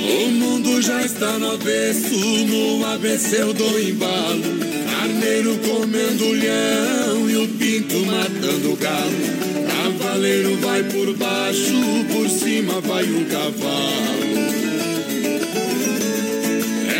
O 0.02 0.32
mundo 0.32 0.82
já 0.82 1.06
está 1.06 1.38
no 1.38 1.52
avesso, 1.52 2.18
no 2.48 2.84
ABC 2.88 3.42
eu 3.42 3.54
dou 3.54 3.80
embalo. 3.80 4.42
Carneiro 4.90 5.56
comendo 5.60 6.32
leão 6.32 7.30
e 7.30 7.38
o 7.38 7.48
pinto 7.50 8.04
matando 8.08 8.74
o 8.74 8.76
galo. 8.78 9.12
Cavaleiro 9.68 10.58
vai 10.58 10.82
por 10.86 11.16
baixo, 11.18 11.76
por 12.12 12.28
cima 12.28 12.82
vai 12.82 13.04
um 13.04 13.26
cavalo. 13.26 14.26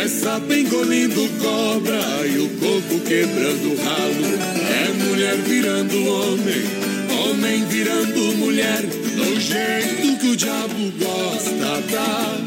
É 0.00 0.06
sapo 0.06 0.54
engolindo 0.54 1.28
cobra 1.42 2.24
e 2.24 2.38
o 2.38 2.48
coco 2.50 3.00
quebrando 3.00 3.72
o 3.72 3.76
ralo. 3.82 4.56
É 4.70 4.92
mulher 4.92 5.36
virando 5.38 6.06
homem, 6.06 6.85
homem 7.12 7.64
virando 7.66 8.36
mulher. 8.36 8.82
Do 8.82 9.40
jeito 9.40 10.18
que 10.18 10.28
o 10.28 10.36
diabo 10.36 10.92
gosta, 10.98 11.82
tá? 11.90 12.38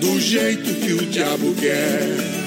Do 0.00 0.20
jeito 0.20 0.74
que 0.74 0.92
o 0.92 1.06
diabo 1.06 1.54
quer. 1.54 2.42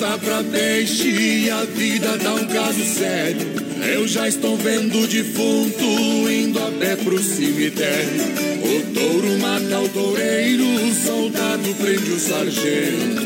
Está 0.00 0.16
pra 0.16 0.42
peixe 0.42 1.10
e 1.10 1.50
a 1.50 1.62
vida 1.64 2.16
dá 2.16 2.34
um 2.34 2.46
caso 2.46 2.82
sério. 2.82 3.59
Eu 3.86 4.06
já 4.06 4.28
estou 4.28 4.56
vendo 4.56 5.00
o 5.00 5.06
defunto 5.06 5.84
indo 6.30 6.58
a 6.58 6.70
pé 6.72 6.96
pro 6.96 7.22
cemitério. 7.22 8.22
O 8.62 8.94
touro 8.94 9.38
mata 9.38 9.80
o 9.80 9.88
toureiro, 9.88 10.64
o 10.64 10.94
soldado 10.94 11.74
prende 11.74 12.10
o 12.10 12.18
sargento. 12.18 13.20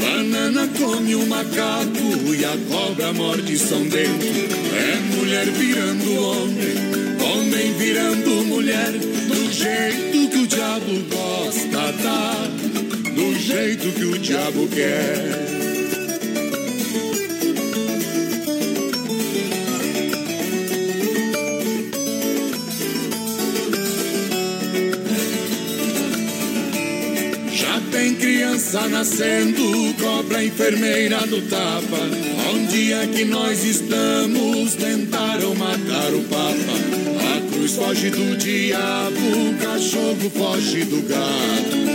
Banana 0.00 0.68
come 0.78 1.14
o 1.14 1.26
macaco 1.26 2.34
e 2.34 2.44
a 2.44 2.56
cobra 2.68 3.12
morde 3.12 3.58
São 3.58 3.82
Dentro. 3.88 4.28
É 4.74 5.16
mulher 5.16 5.46
virando 5.46 6.14
homem, 6.22 6.74
homem 7.20 7.72
virando 7.74 8.44
mulher. 8.44 8.92
Do 8.92 9.52
jeito 9.52 10.30
que 10.30 10.38
o 10.38 10.46
diabo 10.46 10.92
gosta, 11.10 11.92
tá? 12.02 12.50
Do 13.14 13.38
jeito 13.38 13.92
que 13.92 14.04
o 14.04 14.18
diabo 14.18 14.68
quer. 14.68 15.55
Criança 28.66 28.88
nascendo, 28.88 29.94
cobra 30.00 30.44
enfermeira 30.44 31.18
do 31.26 31.40
tapa. 31.42 31.98
Onde 32.52 32.92
é 32.92 33.06
que 33.06 33.24
nós 33.24 33.64
estamos? 33.64 34.74
Tentaram 34.74 35.54
matar 35.54 36.12
o 36.12 36.22
Papa. 36.24 37.36
A 37.36 37.52
cruz 37.52 37.76
foge 37.76 38.10
do 38.10 38.36
diabo, 38.36 39.50
o 39.50 39.54
cachorro 39.58 40.30
foge 40.36 40.84
do 40.84 41.00
gato. 41.08 41.86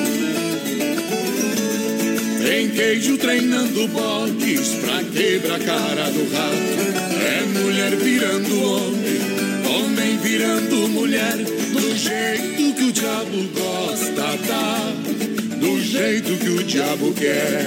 Tem 2.41 2.69
queijo 2.69 3.17
treinando 3.17 3.87
boques 3.89 4.69
pra 4.75 5.03
quebrar 5.03 5.55
a 5.55 5.59
cara 5.59 6.09
do 6.09 6.33
rato. 6.33 7.11
É 7.21 7.41
mulher 7.59 7.95
virando 7.97 8.63
homem, 8.63 9.75
homem 9.75 10.17
virando 10.17 10.87
mulher. 10.89 11.37
Do 11.37 11.97
jeito 11.97 12.75
que 12.75 12.83
o 12.83 12.91
diabo 12.91 13.49
gosta, 13.53 14.37
tá? 14.47 15.30
Do 15.61 15.79
jeito 15.79 16.37
que 16.37 16.49
o 16.49 16.63
diabo 16.63 17.13
quer. 17.13 17.61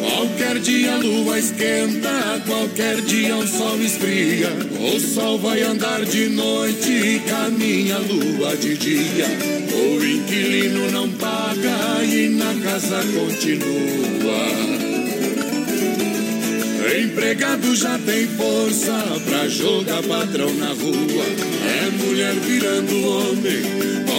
Qualquer 0.00 0.58
dia 0.58 0.92
a 0.92 0.98
lua 0.98 1.38
esquenta, 1.38 2.42
qualquer 2.46 3.00
dia 3.00 3.34
o 3.34 3.46
sol 3.46 3.80
esfria. 3.80 4.50
O 4.78 5.00
sol 5.00 5.38
vai 5.38 5.62
andar 5.62 6.04
de 6.04 6.28
noite 6.28 6.90
e 6.90 7.20
caminha 7.20 7.96
a 7.96 8.00
lua 8.00 8.54
de 8.54 8.76
dia. 8.76 9.26
O 9.72 10.04
inquilino 10.04 10.90
não 10.90 11.08
paga 11.12 12.04
e 12.04 12.28
na 12.28 12.54
casa 12.62 13.02
continua. 13.14 14.73
Empregado 16.86 17.74
já 17.74 17.98
tem 17.98 18.26
força 18.28 18.92
pra 19.26 19.48
jogar 19.48 20.02
patrão 20.02 20.52
na 20.54 20.68
rua. 20.68 21.24
É 21.66 21.90
mulher 21.90 22.34
virando 22.34 23.08
homem, 23.08 23.62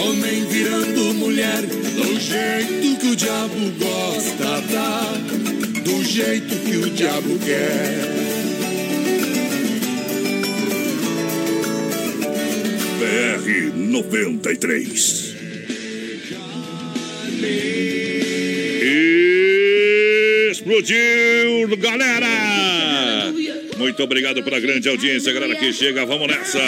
homem 0.02 0.44
virando 0.46 1.14
mulher. 1.14 1.62
Do 1.62 2.20
jeito 2.20 3.00
que 3.00 3.06
o 3.06 3.16
diabo 3.16 3.72
gosta, 3.78 4.62
tá? 4.72 5.12
Do 5.84 6.04
jeito 6.04 6.56
que 6.56 6.76
o 6.76 6.90
diabo 6.90 7.38
quer. 7.38 8.26
BR 12.98 13.76
93. 13.76 15.36
Explodiu, 20.50 21.76
galera! 21.78 22.55
Muito 23.86 24.02
obrigado 24.02 24.42
pela 24.42 24.58
grande 24.58 24.88
audiência, 24.88 25.32
galera 25.32 25.54
que 25.54 25.72
chega. 25.72 26.04
Vamos 26.04 26.26
nessa! 26.26 26.58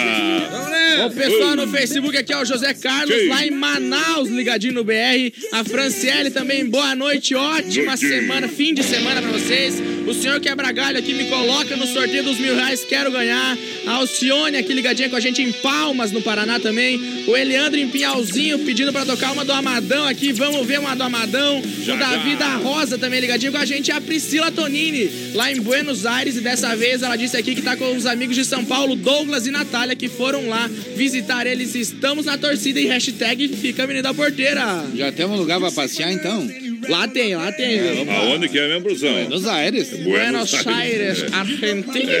O 1.05 1.11
pessoal 1.11 1.53
no 1.53 1.67
Facebook 1.67 2.15
aqui, 2.17 2.33
ó, 2.33 2.43
o 2.43 2.45
José 2.45 2.73
Carlos, 2.73 3.13
Sim. 3.13 3.27
lá 3.27 3.45
em 3.45 3.51
Manaus, 3.51 4.29
ligadinho 4.29 4.73
no 4.73 4.85
BR. 4.85 5.29
A 5.51 5.65
Franciele 5.65 6.31
também, 6.31 6.65
boa 6.65 6.95
noite, 6.95 7.35
ótima 7.35 7.87
Noite. 7.87 8.07
semana, 8.07 8.47
fim 8.47 8.73
de 8.73 8.83
semana 8.83 9.21
pra 9.21 9.31
vocês. 9.31 9.81
O 10.09 10.13
senhor 10.13 10.39
Quebra 10.39 10.71
Galho 10.71 10.97
aqui 10.97 11.13
me 11.13 11.25
coloca 11.25 11.75
no 11.75 11.85
sorteio 11.85 12.23
dos 12.23 12.39
mil 12.39 12.55
reais, 12.55 12.83
quero 12.83 13.11
ganhar. 13.11 13.55
A 13.85 13.91
Alcione 13.97 14.57
aqui 14.57 14.73
ligadinha 14.73 15.07
com 15.07 15.15
a 15.15 15.19
gente 15.19 15.39
em 15.39 15.51
Palmas, 15.51 16.11
no 16.11 16.19
Paraná 16.19 16.59
também. 16.59 16.99
O 17.27 17.37
Eleandro 17.37 17.79
em 17.79 17.87
Pinhalzinho 17.87 18.57
pedindo 18.65 18.91
pra 18.91 19.05
tocar 19.05 19.31
uma 19.31 19.45
do 19.45 19.53
Amadão 19.53 20.07
aqui, 20.07 20.33
vamos 20.33 20.65
ver 20.65 20.79
uma 20.79 20.95
do 20.95 21.03
Amadão. 21.03 21.61
Já, 21.83 21.93
o 21.93 21.99
Davi 21.99 22.31
já. 22.31 22.37
da 22.37 22.55
Rosa 22.55 22.97
também 22.97 23.19
ligadinho 23.19 23.51
com 23.51 23.59
a 23.59 23.65
gente. 23.65 23.91
A 23.91 24.01
Priscila 24.01 24.51
Tonini, 24.51 25.31
lá 25.35 25.51
em 25.51 25.61
Buenos 25.61 26.07
Aires. 26.07 26.37
E 26.37 26.41
dessa 26.41 26.75
vez 26.75 27.03
ela 27.03 27.15
disse 27.15 27.37
aqui 27.37 27.53
que 27.53 27.61
tá 27.61 27.77
com 27.77 27.95
os 27.95 28.07
amigos 28.07 28.35
de 28.35 28.45
São 28.45 28.65
Paulo, 28.65 28.95
Douglas 28.95 29.45
e 29.45 29.51
Natália, 29.51 29.95
que 29.95 30.09
foram 30.09 30.49
lá 30.49 30.67
visitar 30.95 31.45
eles. 31.45 31.75
Estamos 31.75 32.25
na 32.25 32.35
torcida 32.35 32.79
e 32.79 32.87
hashtag 32.87 33.47
Fica 33.49 33.85
Menino 33.85 34.01
da 34.01 34.13
Porteira. 34.13 34.85
Já 34.95 35.11
temos 35.11 35.37
lugar 35.37 35.59
pra 35.59 35.71
passear, 35.71 36.11
então? 36.11 36.49
Lá 36.87 37.07
tem, 37.07 37.35
lá 37.35 37.51
tem. 37.51 37.79
Aonde 38.09 38.49
que 38.49 38.57
é 38.57 38.67
mesmo, 38.67 38.81
produção? 38.83 39.11
Buenos 39.11 39.47
Aires. 39.47 39.89
Buenos 40.03 40.67
Aires, 40.67 41.25
Argentina. 41.33 42.11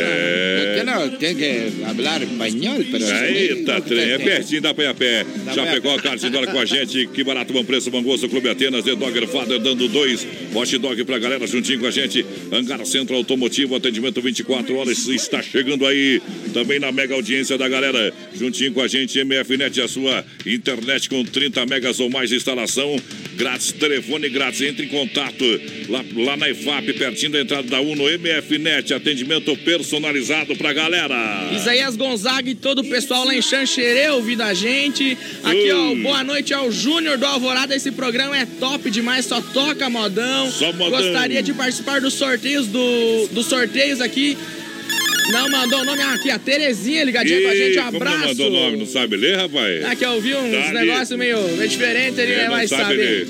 Porque 0.63 0.83
não 0.83 1.09
tem 1.17 1.35
que 1.35 1.71
falar 1.85 2.21
espanhol, 2.23 2.85
pero... 2.91 3.05
Eita, 3.05 3.81
trem, 3.81 4.11
é 4.11 4.17
pertinho, 4.17 4.61
dá 4.61 4.73
pra 4.73 4.83
ir 4.83 4.87
a 4.87 4.93
pé. 4.93 5.25
Já 5.53 5.65
pegou 5.65 5.93
a 5.93 6.01
carne 6.01 6.29
dólar 6.29 6.51
com 6.51 6.59
a 6.59 6.65
gente, 6.65 7.07
que 7.07 7.23
barato, 7.23 7.53
bom 7.53 7.63
preço, 7.63 7.89
bom 7.91 8.01
gosto, 8.01 8.27
Clube 8.27 8.49
Atenas, 8.49 8.83
The 8.83 8.95
Dogger 8.95 9.27
Father 9.27 9.59
dando 9.59 9.87
dois, 9.87 10.25
hot 10.53 10.77
dog 10.77 11.03
pra 11.05 11.19
galera 11.19 11.45
juntinho 11.47 11.79
com 11.79 11.87
a 11.87 11.91
gente. 11.91 12.25
Hangar 12.51 12.85
Centro 12.85 13.15
Automotivo, 13.15 13.75
atendimento 13.75 14.21
24 14.21 14.75
horas, 14.75 15.07
está 15.07 15.41
chegando 15.41 15.85
aí. 15.85 16.21
Também 16.53 16.79
na 16.79 16.91
mega 16.91 17.13
audiência 17.13 17.57
da 17.57 17.69
galera, 17.69 18.13
juntinho 18.33 18.73
com 18.73 18.81
a 18.81 18.87
gente, 18.87 19.23
MFNet, 19.23 19.81
a 19.81 19.87
sua 19.87 20.25
internet 20.45 21.09
com 21.09 21.23
30 21.23 21.65
megas 21.65 21.99
ou 21.99 22.09
mais 22.09 22.29
de 22.29 22.35
instalação, 22.35 22.95
grátis, 23.35 23.71
telefone 23.71 24.29
grátis, 24.29 24.48
entre 24.61 24.85
em 24.85 24.89
contato 24.89 25.43
lá, 25.87 26.03
lá 26.15 26.37
na 26.37 26.49
EFAP, 26.49 26.93
pertinho 26.93 27.31
da 27.31 27.41
entrada 27.41 27.67
da 27.67 27.79
Uno, 27.79 28.03
MFNet, 28.09 28.93
atendimento 28.93 29.55
personalizado 29.57 30.55
pra 30.55 30.73
galera. 30.73 31.15
Isaías 31.55 31.95
Gonzaga 31.95 32.49
e 32.49 32.55
todo 32.55 32.79
o 32.79 32.85
pessoal 32.89 33.23
lá 33.25 33.35
em 33.35 33.41
Xanxerê 33.41 34.09
ouvindo 34.09 34.41
a 34.41 34.53
gente. 34.53 35.17
Aqui, 35.43 35.71
ó, 35.71 35.95
boa 35.95 36.23
noite 36.23 36.53
ao 36.53 36.71
Júnior 36.71 37.17
do 37.17 37.25
Alvorada. 37.25 37.75
Esse 37.75 37.91
programa 37.91 38.37
é 38.37 38.45
top 38.59 38.89
demais, 38.89 39.25
só 39.25 39.39
toca 39.41 39.89
modão. 39.89 40.49
Só 40.51 40.71
modão. 40.73 40.99
Gostaria 41.01 41.41
de 41.43 41.53
participar 41.53 42.01
dos 42.01 42.13
sorteios 42.15 42.67
do, 42.67 43.27
dos 43.31 43.45
sorteios 43.45 44.01
aqui. 44.01 44.37
Não 45.31 45.47
mandou 45.47 45.81
o 45.81 45.85
nome 45.85 46.01
aqui, 46.01 46.31
a 46.31 46.39
Terezinha 46.39 47.03
ligadinha 47.03 47.39
com 47.41 47.47
a 47.49 47.55
gente. 47.55 47.77
Um 47.77 47.87
abraço. 47.87 48.17
não 48.17 48.27
mandou 48.27 48.47
o 48.47 48.49
nome, 48.49 48.77
não 48.77 48.85
sabe 48.87 49.15
ler, 49.15 49.35
rapaz? 49.37 49.85
Aqui 49.85 50.03
eu 50.03 50.19
vi 50.19 50.33
uns 50.33 50.51
Tá 50.51 50.69
ali. 50.69 50.87
negócios 50.87 51.19
meio, 51.19 51.39
meio 51.55 51.69
diferentes, 51.69 52.17
ele 52.17 52.31
É, 52.33 52.49
vai 52.49 52.67
sabe 52.67 52.81
saber. 52.83 52.97
ler. 52.97 53.27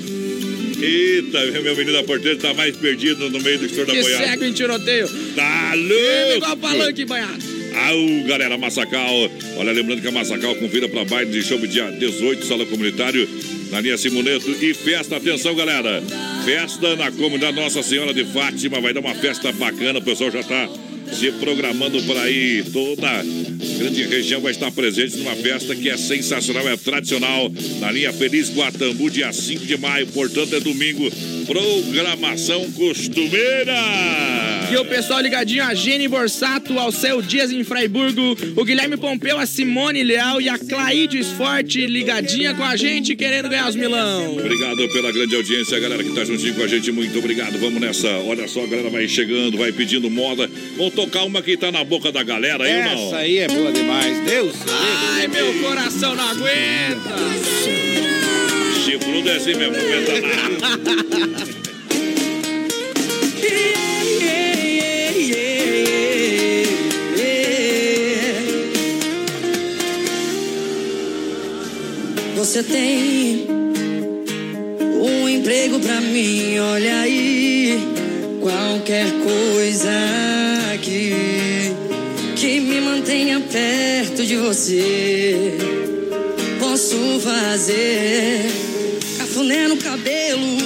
Eita, 0.82 1.46
meu 1.60 1.76
menino 1.76 1.92
da 1.92 2.02
porteira 2.02 2.38
tá 2.38 2.54
mais 2.54 2.76
perdido 2.76 3.28
no 3.30 3.40
meio 3.40 3.58
do 3.58 3.68
senhor 3.68 3.86
da 3.86 3.92
boiada. 3.92 4.26
segue 4.26 4.46
em 4.46 4.52
tiroteio. 4.52 5.08
Tá 5.34 5.70
Firme 5.72 6.36
igual 6.36 6.50
louco! 6.50 6.56
palanque 6.62 7.04
banhado. 7.04 7.60
Au, 7.74 8.26
galera, 8.26 8.58
Massacal. 8.58 9.30
Olha, 9.56 9.72
lembrando 9.72 10.00
que 10.02 10.08
a 10.08 10.12
Massacal 10.12 10.54
convida 10.56 10.88
para 10.88 11.04
baile 11.04 11.30
de 11.30 11.42
show 11.42 11.58
dia 11.58 11.90
18, 11.90 12.44
sala 12.44 12.66
comunitário, 12.66 13.28
na 13.70 13.80
linha 13.80 13.96
Simoneto. 13.96 14.50
E 14.50 14.74
festa, 14.74 15.16
atenção, 15.16 15.54
galera. 15.54 16.02
Festa 16.44 16.96
na 16.96 17.12
comunidade 17.12 17.56
Nossa 17.56 17.82
Senhora 17.82 18.12
de 18.12 18.24
Fátima. 18.24 18.80
Vai 18.80 18.92
dar 18.92 19.00
uma 19.00 19.14
festa 19.14 19.52
bacana, 19.52 19.98
o 19.98 20.02
pessoal 20.02 20.30
já 20.30 20.42
tá 20.42 20.68
se 21.12 21.32
programando 21.32 22.02
para 22.02 22.30
ir. 22.30 22.64
Toda 22.72 23.24
grande 23.80 24.02
região 24.04 24.40
vai 24.40 24.52
estar 24.52 24.70
presente 24.70 25.16
numa 25.16 25.34
festa 25.34 25.74
que 25.74 25.88
é 25.88 25.96
sensacional, 25.96 26.68
é 26.68 26.76
tradicional. 26.76 27.50
Na 27.80 27.90
linha 27.90 28.12
Feliz 28.12 28.54
Guatambu, 28.54 29.10
dia 29.10 29.32
5 29.32 29.64
de 29.64 29.76
maio, 29.78 30.06
portanto 30.08 30.54
é 30.54 30.60
domingo. 30.60 31.10
Programação 31.46 32.70
costumeira. 32.72 33.74
E 34.70 34.76
o 34.76 34.84
pessoal 34.84 35.20
ligadinho, 35.20 35.64
a 35.64 35.74
Jenny 35.74 36.06
Borsato, 36.06 36.78
ao 36.78 36.92
Céu 36.92 37.20
Dias 37.20 37.50
em 37.50 37.64
Fraiburgo, 37.64 38.36
o 38.54 38.64
Guilherme 38.64 38.96
Pompeu, 38.96 39.36
a 39.36 39.44
Simone 39.44 40.02
Leal 40.04 40.40
e 40.40 40.48
a 40.48 40.56
Claíde 40.56 41.24
Forte 41.24 41.86
ligadinha 41.86 42.54
com 42.54 42.62
a 42.62 42.76
gente, 42.76 43.16
querendo 43.16 43.48
ganhar 43.48 43.68
os 43.68 43.74
milão. 43.74 44.36
Obrigado 44.36 44.88
pela 44.92 45.10
grande 45.10 45.34
audiência, 45.34 45.80
galera 45.80 46.04
que 46.04 46.14
tá 46.14 46.24
juntinho 46.24 46.54
com 46.54 46.62
a 46.62 46.68
gente. 46.68 46.92
Muito 46.92 47.18
obrigado. 47.18 47.58
Vamos 47.58 47.80
nessa. 47.80 48.08
Olha 48.26 48.46
só, 48.46 48.62
a 48.62 48.66
galera 48.66 48.90
vai 48.90 49.08
chegando, 49.08 49.58
vai 49.58 49.72
pedindo 49.72 50.08
moda. 50.08 50.48
Vamos 50.76 50.94
tocar 51.00 51.24
uma 51.24 51.40
que 51.40 51.56
tá 51.56 51.72
na 51.72 51.82
boca 51.82 52.12
da 52.12 52.22
galera 52.22 52.62
aí 52.62 52.76
ou 52.76 52.84
não? 52.84 53.06
Essa 53.06 53.16
aí 53.16 53.38
é 53.38 53.48
boa 53.48 53.72
demais. 53.72 54.22
Deus. 54.22 54.54
Ai, 54.68 55.26
meu 55.28 55.54
coração 55.62 56.14
não 56.14 56.28
aguenta. 56.28 57.14
Chifrudo 58.84 59.30
é 59.30 59.36
assim 59.36 59.54
mesmo, 59.54 59.76
não 59.76 59.80
aguenta 59.80 60.20
nada. 60.20 61.60
Você 72.36 72.62
tem 72.62 73.46
um 75.02 75.28
emprego 75.28 75.80
pra 75.80 75.98
mim, 76.02 76.58
olha 76.58 77.00
aí. 77.00 77.78
Qualquer 78.42 79.06
coisa 79.22 80.39
aqui 80.80 81.12
que 82.36 82.58
me 82.60 82.80
mantenha 82.80 83.38
perto 83.40 84.24
de 84.24 84.36
você. 84.36 85.58
Posso 86.58 86.96
fazer 87.20 88.50
cafuné 89.18 89.68
no 89.68 89.76
cabelo, 89.76 90.56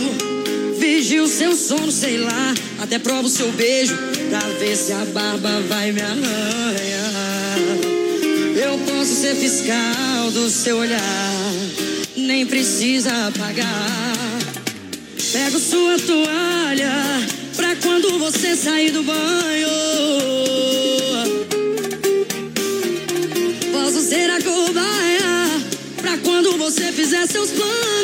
vigio 0.78 1.26
seu 1.26 1.54
sono, 1.56 1.90
sei 1.90 2.18
lá. 2.18 2.54
Até 2.80 2.98
provo 2.98 3.28
seu 3.28 3.50
beijo 3.52 3.96
pra 4.30 4.40
ver 4.60 4.76
se 4.76 4.92
a 4.92 5.04
barba 5.06 5.60
vai 5.68 5.90
me 5.90 6.00
arranhar. 6.00 7.58
Eu 8.62 8.78
posso 8.86 9.14
ser 9.14 9.34
fiscal 9.34 10.30
do 10.32 10.48
seu 10.48 10.78
olhar, 10.78 11.52
nem 12.16 12.46
precisa 12.46 13.32
pagar. 13.36 14.14
Pego 15.32 15.58
sua 15.58 15.98
toalha 15.98 17.43
pra 17.56 17.76
quando 17.76 18.18
você 18.18 18.56
sair 18.56 18.90
do 18.90 19.02
banho. 19.02 19.68
Posso 23.72 24.00
ser 24.00 24.30
a 24.30 24.42
cobaia 24.42 25.60
pra 25.96 26.18
quando 26.18 26.56
você 26.56 26.92
fizer 26.92 27.26
seus 27.26 27.50
planos. 27.50 28.03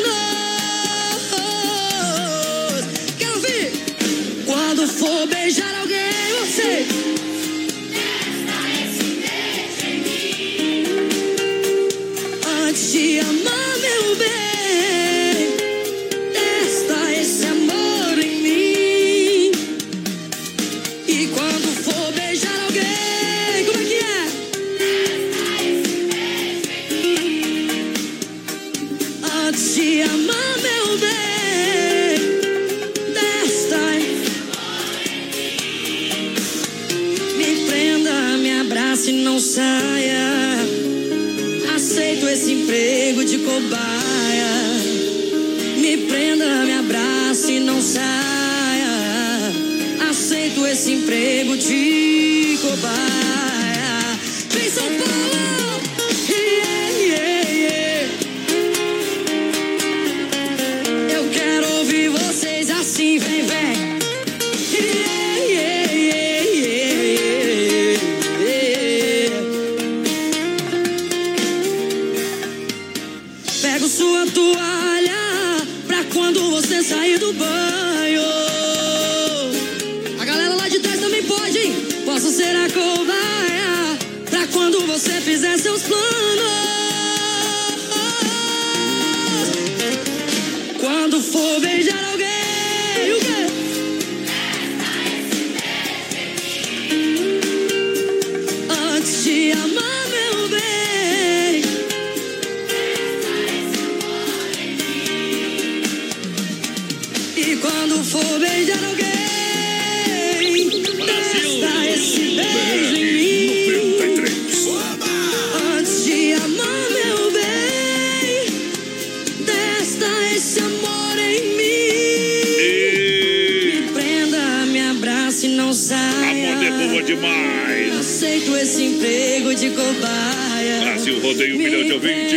Brasil 131.01 131.19
rodeio 131.19 131.55
um 131.55 131.57
milhão 131.57 131.83
de 131.83 131.93
ouvintes. 131.93 132.31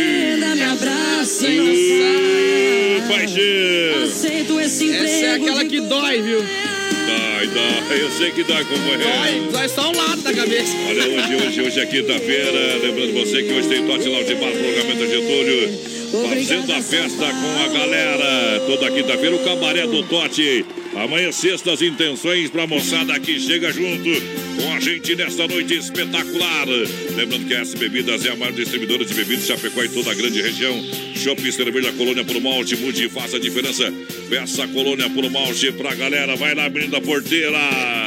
Me 0.55 0.63
abraça 0.63 1.47
e 1.47 1.59
Ô, 1.59 1.65
não 1.65 1.75
saia. 3.05 3.19
paixão. 3.19 4.03
Aceito 4.03 4.59
esse 4.59 4.83
emprego 4.85 5.03
Essa 5.05 5.25
é 5.25 5.33
aquela 5.35 5.63
de 5.63 5.69
que 5.69 5.81
dói, 5.81 6.21
viu? 6.23 6.39
Dói, 6.39 7.47
dói. 7.47 8.01
Eu 8.01 8.11
sei 8.17 8.31
que 8.31 8.43
dói 8.43 8.65
como 8.65 8.91
é. 8.91 8.97
Dói, 8.97 9.51
dói 9.51 9.69
só 9.69 9.91
um 9.91 9.95
lado 9.95 10.21
da 10.23 10.33
cabeça. 10.33 10.75
Olha, 10.89 11.03
hoje, 11.05 11.45
hoje, 11.45 11.61
hoje 11.61 11.79
é 11.79 11.85
quinta-feira. 11.85 12.77
Lembrando 12.81 13.13
você 13.13 13.43
que 13.43 13.53
hoje 13.53 13.67
tem 13.69 13.85
Tote 13.85 14.09
Lounge 14.09 14.33
Bar, 14.33 14.51
prolongamento 14.51 15.07
Getúlio. 15.11 15.69
Fazendo 16.11 16.73
a 16.73 16.81
festa 16.81 17.25
com 17.25 17.63
a 17.63 17.67
galera. 17.67 18.59
Toda 18.67 18.91
quinta-feira 18.91 19.35
o 19.35 19.43
cabaré 19.43 19.87
do 19.87 20.03
Tote. 20.03 20.65
Amanhã, 20.95 21.31
sexta, 21.31 21.73
as 21.73 21.81
intenções 21.81 22.49
pra 22.49 22.65
moçada 22.65 23.19
que 23.19 23.39
chega 23.39 23.71
junto 23.71 24.09
com 24.55 24.73
a 24.73 24.79
gente 24.79 25.15
nesta 25.15 25.47
noite 25.47 25.75
espetacular. 25.75 26.67
Lembrando 27.15 27.45
que 27.47 27.53
a 27.53 27.61
S 27.61 27.75
Bebidas 27.75 28.25
é 28.25 28.31
a 28.31 28.35
maior 28.35 28.53
distribuidora 28.53 29.03
de 29.03 29.13
bebidas 29.13 29.45
Chapecó 29.45 29.83
em 29.83 29.89
toda 29.89 30.11
a 30.11 30.13
grande 30.13 30.41
região. 30.41 30.81
Shopping 31.15 31.51
Cerveja 31.51 31.91
Colônia 31.93 32.23
por 32.23 32.39
Malte, 32.39 32.75
mude 32.77 33.05
e 33.05 33.09
faça 33.09 33.37
a 33.37 33.39
diferença. 33.39 33.91
Peça 34.29 34.63
a 34.63 34.67
Colônia 34.67 35.09
por 35.09 35.29
Malte 35.29 35.71
pra 35.71 35.93
galera. 35.95 36.35
Vai 36.35 36.55
lá, 36.55 36.69
menina 36.69 37.01
porteira. 37.01 37.59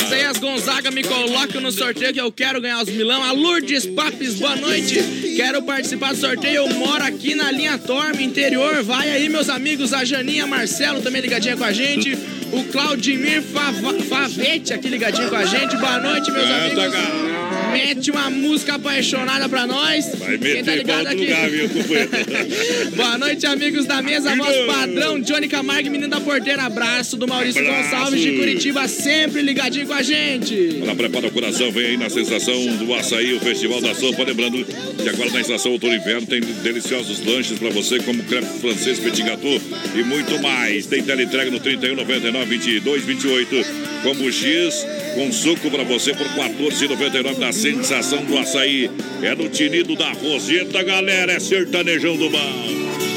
Zéias 0.08 0.38
Gonzaga 0.38 0.90
me 0.90 1.02
coloca 1.02 1.60
no 1.60 1.70
sorteio 1.70 2.12
que 2.12 2.20
eu 2.20 2.32
quero 2.32 2.60
ganhar 2.60 2.82
os 2.82 2.88
milão. 2.88 3.22
A 3.22 3.32
Lourdes 3.32 3.86
Papes, 3.86 4.34
boa 4.36 4.56
noite. 4.56 4.98
Quero 5.36 5.62
participar 5.62 6.14
do 6.14 6.20
sorteio. 6.20 6.56
Eu 6.56 6.68
moro 6.74 7.02
aqui 7.02 7.34
na 7.34 7.50
linha 7.50 7.76
Torme, 7.88 8.22
interior. 8.22 8.82
Vai 8.82 9.08
aí, 9.08 9.30
meus 9.30 9.48
amigos. 9.48 9.94
A 9.94 10.04
Janinha 10.04 10.46
Marcelo 10.46 11.00
também 11.00 11.22
ligadinha 11.22 11.56
com 11.56 11.64
a 11.64 11.72
gente. 11.72 12.12
O 12.52 12.64
Claudimir 12.64 13.42
Favete 13.42 14.74
aqui 14.74 14.90
ligadinho 14.90 15.30
com 15.30 15.36
a 15.36 15.46
gente. 15.46 15.74
Boa 15.78 15.98
noite, 15.98 16.30
meus 16.30 16.50
amigos. 16.50 17.47
Mete 17.72 18.10
uma 18.10 18.30
música 18.30 18.74
apaixonada 18.74 19.48
pra 19.48 19.66
nós. 19.66 20.06
Vai 20.18 20.38
Quem 20.38 20.62
tá 20.64 20.72
meter 20.72 20.84
pra 20.84 21.00
ligado 21.02 21.06
aqui? 21.06 21.20
lugar, 21.26 21.50
companheiro? 21.68 22.90
Boa 22.96 23.18
noite, 23.18 23.46
amigos 23.46 23.86
da 23.86 24.00
mesa, 24.02 24.34
voz 24.36 24.56
padrão, 24.66 25.20
Johnny 25.20 25.48
Camargo, 25.48 25.90
menino 25.90 26.08
da 26.08 26.20
porteira. 26.20 26.62
Abraço 26.64 27.16
do 27.16 27.26
Maurício 27.26 27.60
Abraço. 27.60 27.90
Gonçalves 27.90 28.20
de 28.20 28.32
Curitiba, 28.32 28.88
sempre 28.88 29.42
ligadinho 29.42 29.86
com 29.86 29.94
a 29.94 30.02
gente. 30.02 30.80
Ela 30.82 30.94
prepara 30.94 31.26
o 31.26 31.30
coração, 31.30 31.70
vem 31.70 31.86
aí 31.86 31.96
na 31.96 32.08
sensação 32.10 32.54
do 32.76 32.94
açaí, 32.94 33.34
o 33.34 33.40
Festival 33.40 33.80
da 33.80 33.94
Sopa. 33.94 34.24
Lembrando 34.24 34.64
que 34.64 35.08
agora 35.08 35.30
na 35.30 35.40
estação 35.40 35.72
Outono 35.72 35.94
Inverno 35.94 36.26
tem 36.26 36.40
deliciosos 36.40 37.24
lanches 37.24 37.58
para 37.58 37.70
você, 37.70 37.98
como 38.00 38.22
crepe 38.24 38.46
francês, 38.60 38.98
petit 38.98 39.22
gâteau 39.22 39.60
e 39.94 40.02
muito 40.02 40.40
mais. 40.42 40.86
Tem 40.86 41.02
teleentrega 41.02 41.50
no 41.50 41.60
31 41.60 41.96
99 41.96 42.46
22 42.46 43.04
28. 43.04 43.88
Como 44.02 44.30
X, 44.30 44.86
com 45.18 45.32
suco 45.32 45.68
para 45.68 45.82
você 45.82 46.14
por 46.14 46.28
14,99 46.28 47.38
na 47.38 47.52
sensação 47.52 48.24
do 48.24 48.38
açaí. 48.38 48.88
É 49.20 49.34
no 49.34 49.48
tinido 49.48 49.96
da 49.96 50.12
Roseta, 50.12 50.80
galera. 50.84 51.32
É 51.32 51.40
sertanejão 51.40 52.16
do 52.16 52.30
mal. 52.30 53.07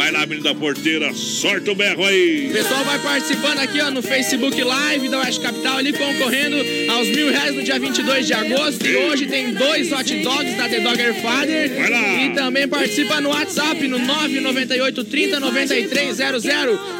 Vai 0.00 0.12
lá, 0.12 0.24
menino 0.24 0.42
da 0.44 0.54
porteira, 0.54 1.12
sorte 1.12 1.68
o 1.68 1.74
berro 1.74 2.02
aí. 2.06 2.46
O 2.48 2.52
pessoal 2.54 2.82
vai 2.86 2.98
participando 3.00 3.58
aqui 3.58 3.82
ó, 3.82 3.90
no 3.90 4.00
Facebook 4.00 4.58
Live 4.64 5.10
da 5.10 5.18
Oeste 5.18 5.40
Capital, 5.42 5.76
ali 5.76 5.92
concorrendo 5.92 6.56
aos 6.90 7.06
mil 7.08 7.30
reais 7.30 7.54
no 7.54 7.62
dia 7.62 7.78
22 7.78 8.26
de 8.26 8.32
agosto. 8.32 8.86
E 8.86 8.96
hoje 8.96 9.26
tem 9.26 9.52
dois 9.52 9.92
hot 9.92 10.10
dogs 10.22 10.56
da 10.56 10.70
The 10.70 10.80
Dogger 10.80 11.14
Father. 11.20 11.74
Vai 11.76 11.90
lá. 11.90 12.22
E 12.24 12.30
também 12.30 12.66
participa 12.66 13.20
no 13.20 13.28
WhatsApp 13.28 13.86
no 13.88 13.98
998 13.98 15.04
30 15.04 15.38
9300. 15.38 16.42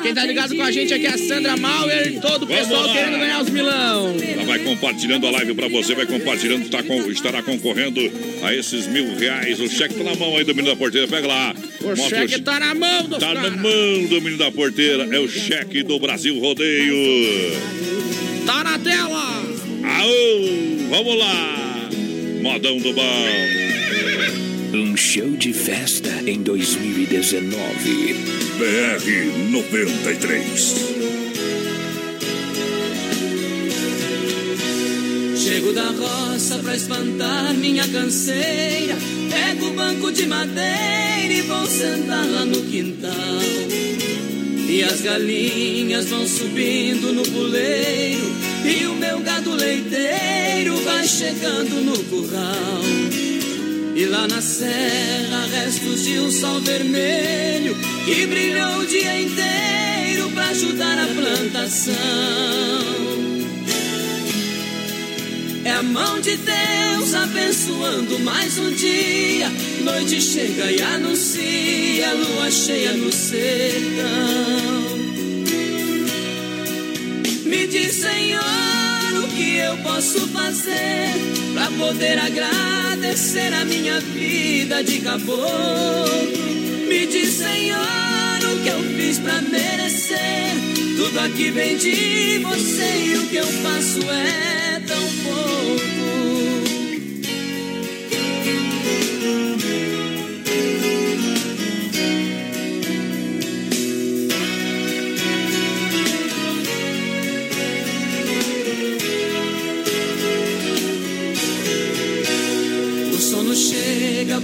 Quem 0.03 0.13
tá 0.13 0.27
ligado 0.27 0.55
com 0.55 0.63
a 0.63 0.71
gente 0.71 0.93
aqui 0.93 1.07
é 1.07 1.15
a 1.15 1.17
Sandra 1.19 1.57
Mauer. 1.57 2.21
Todo 2.21 2.43
o 2.43 2.47
pessoal 2.47 2.87
lá. 2.87 2.93
querendo 2.93 3.19
ganhar 3.19 3.41
os 3.41 3.49
milão. 3.49 4.15
Ela 4.21 4.45
vai 4.45 4.59
compartilhando 4.59 5.27
a 5.27 5.31
live 5.31 5.55
pra 5.55 5.69
você, 5.69 5.95
vai 5.95 6.05
compartilhando, 6.05 6.69
tá 6.69 6.83
com- 6.83 7.11
estará 7.11 7.43
concorrendo 7.43 7.99
a 8.43 8.55
esses 8.55 8.87
mil 8.87 9.17
reais. 9.17 9.59
O 9.59 9.71
cheque 9.71 9.95
tá 9.95 10.05
na 10.05 10.15
mão 10.17 10.37
aí 10.37 10.45
do 10.45 10.55
menino 10.55 10.75
da 10.75 10.77
porteira, 10.77 11.09
pega 11.09 11.27
lá. 11.27 11.55
O 11.81 11.97
cheque 11.97 12.43
tá 12.43 12.61
na 12.61 12.75
mão 12.75 12.90
dos 13.09 13.19
Tá 13.19 13.35
na 13.35 13.51
mão 13.51 14.07
do 14.09 14.21
menino 14.21 14.39
da 14.39 14.51
porteira, 14.51 15.09
é 15.11 15.19
o 15.19 15.29
cheque 15.29 15.83
do 15.83 15.99
Brasil 15.99 16.39
Rodeio. 16.39 17.53
Tá 18.47 18.65
na 18.65 18.79
tela. 18.79 19.43
Aô, 19.83 20.89
vamos 20.89 21.19
lá. 21.19 21.89
Modão 22.43 22.79
do 22.79 22.93
bom. 22.93 23.61
Um 24.73 24.97
show 24.97 25.31
de 25.31 25.53
festa 25.53 26.11
em 26.27 26.43
2019. 26.43 28.15
BR 28.59 29.51
93. 29.51 31.10
Chego 35.51 35.73
da 35.73 35.83
roça 35.83 36.59
pra 36.59 36.77
espantar 36.77 37.53
minha 37.55 37.83
canseira. 37.89 38.95
Pego 39.29 39.67
o 39.67 39.73
banco 39.73 40.13
de 40.13 40.25
madeira 40.25 41.35
e 41.35 41.43
vou 41.43 41.67
sentar 41.67 42.25
lá 42.25 42.45
no 42.45 42.63
quintal. 42.67 43.11
E 44.69 44.81
as 44.85 45.01
galinhas 45.01 46.07
vão 46.07 46.25
subindo 46.25 47.13
no 47.13 47.25
puleiro. 47.25 48.33
E 48.65 48.87
o 48.87 48.95
meu 48.95 49.19
gado 49.19 49.53
leiteiro 49.53 50.77
vai 50.85 51.05
chegando 51.05 51.85
no 51.85 51.99
curral. 52.05 52.83
E 53.97 54.07
lá 54.07 54.29
na 54.29 54.41
serra, 54.41 55.49
restos 55.51 56.05
de 56.05 56.21
um 56.21 56.31
sol 56.31 56.61
vermelho 56.61 57.77
que 58.05 58.25
brilhou 58.25 58.79
o 58.79 58.87
dia 58.87 59.21
inteiro 59.21 60.31
pra 60.31 60.51
ajudar 60.51 60.97
a 60.97 61.09
plantação. 61.09 63.10
É 65.71 65.75
a 65.75 65.83
mão 65.85 66.21
de 66.21 66.37
Deus 66.37 67.15
abençoando 67.15 68.19
mais 68.19 68.59
um 68.59 68.73
dia. 68.73 69.49
Noite 69.85 70.21
chega 70.21 70.69
e 70.69 70.83
anuncia 70.83 72.13
lua 72.13 72.51
cheia 72.51 72.93
no 72.95 73.13
sertão. 73.13 73.79
Me 77.45 77.69
diz, 77.69 77.93
Senhor, 77.93 79.23
o 79.23 79.29
que 79.29 79.59
eu 79.59 79.77
posso 79.77 80.27
fazer 80.31 81.15
para 81.55 81.71
poder 81.71 82.19
agradecer 82.19 83.55
a 83.55 83.65
minha 83.65 84.01
vida 84.01 84.83
de 84.83 84.99
caboclo. 84.99 85.47
Me 86.89 87.07
diz, 87.07 87.29
Senhor, 87.35 87.79
o 87.79 88.63
que 88.65 88.69
eu 88.71 88.83
fiz 88.97 89.21
para 89.21 89.41
merecer. 89.43 90.51
Tudo 90.97 91.21
aqui 91.21 91.53
vem 91.53 91.77
de 91.77 92.39
você 92.39 93.05
e 93.07 93.19
o 93.19 93.27
que 93.29 93.37
eu 93.37 93.47
faço 93.47 94.01
é 94.11 94.60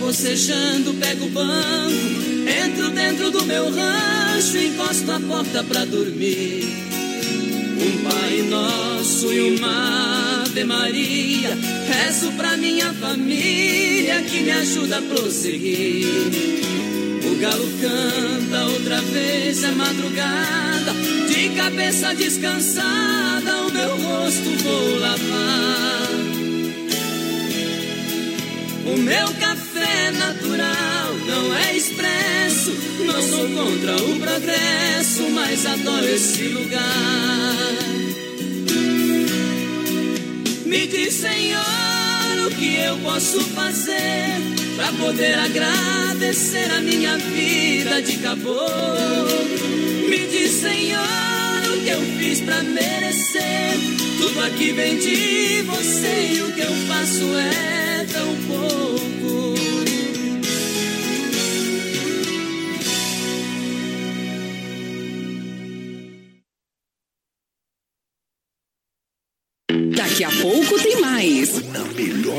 bocejando, 0.07 0.95
pego 0.95 1.27
o 1.27 1.31
banco, 1.31 1.91
entro 2.65 2.91
dentro 2.91 3.29
do 3.33 3.45
meu 3.45 3.69
rancho, 3.69 4.57
encosto 4.57 5.11
a 5.11 5.19
porta 5.19 5.65
pra 5.65 5.85
dormir. 5.85 6.65
Um 7.77 8.09
Pai 8.09 8.43
Nosso 8.49 9.33
e 9.33 9.57
uma 9.59 10.45
Ave 10.45 10.63
Maria, 10.63 11.59
rezo 11.89 12.31
pra 12.37 12.57
minha 12.57 12.93
família 12.95 14.23
que 14.23 14.43
me 14.43 14.53
ajuda 14.53 14.99
a 14.99 15.03
prosseguir. 15.03 16.07
O 17.25 17.39
galo 17.41 17.69
canta 17.81 18.65
outra 18.67 19.01
vez, 19.01 19.65
é 19.65 19.73
madrugada, 19.73 20.95
de 21.29 21.49
cabeça 21.57 22.15
descansada, 22.15 23.63
o 23.63 23.73
meu 23.73 23.97
rosto 23.97 24.51
vou 24.63 24.99
lavar. 25.01 25.97
O 28.87 28.97
meu 28.99 29.27
expresso. 31.97 32.73
Não 33.05 33.23
sou 33.23 33.49
contra 33.49 33.97
o 33.97 34.21
progresso, 34.21 35.31
mas 35.31 35.67
adoro 35.67 36.07
esse 36.07 36.43
lugar. 36.49 36.83
Me 40.67 40.87
diz, 40.87 41.15
Senhor, 41.15 42.47
o 42.47 42.51
que 42.51 42.77
eu 42.77 42.97
posso 42.99 43.41
fazer 43.41 44.41
para 44.77 44.93
poder 44.93 45.39
agradecer 45.39 46.71
a 46.73 46.81
minha 46.81 47.17
vida 47.17 48.03
de 48.03 48.17
caboclo. 48.19 48.67
Me 50.09 50.19
diz, 50.27 50.53
Senhor, 50.53 51.01
o 51.75 51.83
que 51.83 51.89
eu 51.89 52.01
fiz 52.19 52.41
para 52.41 52.63
merecer. 52.63 53.79
Tudo 54.19 54.41
aqui 54.45 54.73
vem 54.73 54.99
de 54.99 55.63
você 55.63 56.33
e 56.35 56.43
o 56.43 56.53
que 56.53 56.61
eu 56.61 56.73
faço 56.89 57.25
é 57.39 57.76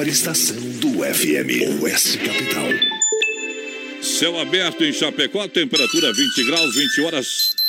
melhor 0.08 0.14
estação 0.14 0.56
do 0.80 1.04
FM, 1.04 1.82
OS 1.82 2.16
Capital. 2.16 2.70
Céu 4.02 4.40
aberto 4.40 4.84
em 4.84 4.94
Chapecó, 4.94 5.48
temperatura 5.48 6.14
20 6.14 6.46
graus, 6.46 6.76
20 6.76 7.02
horas 7.02 7.57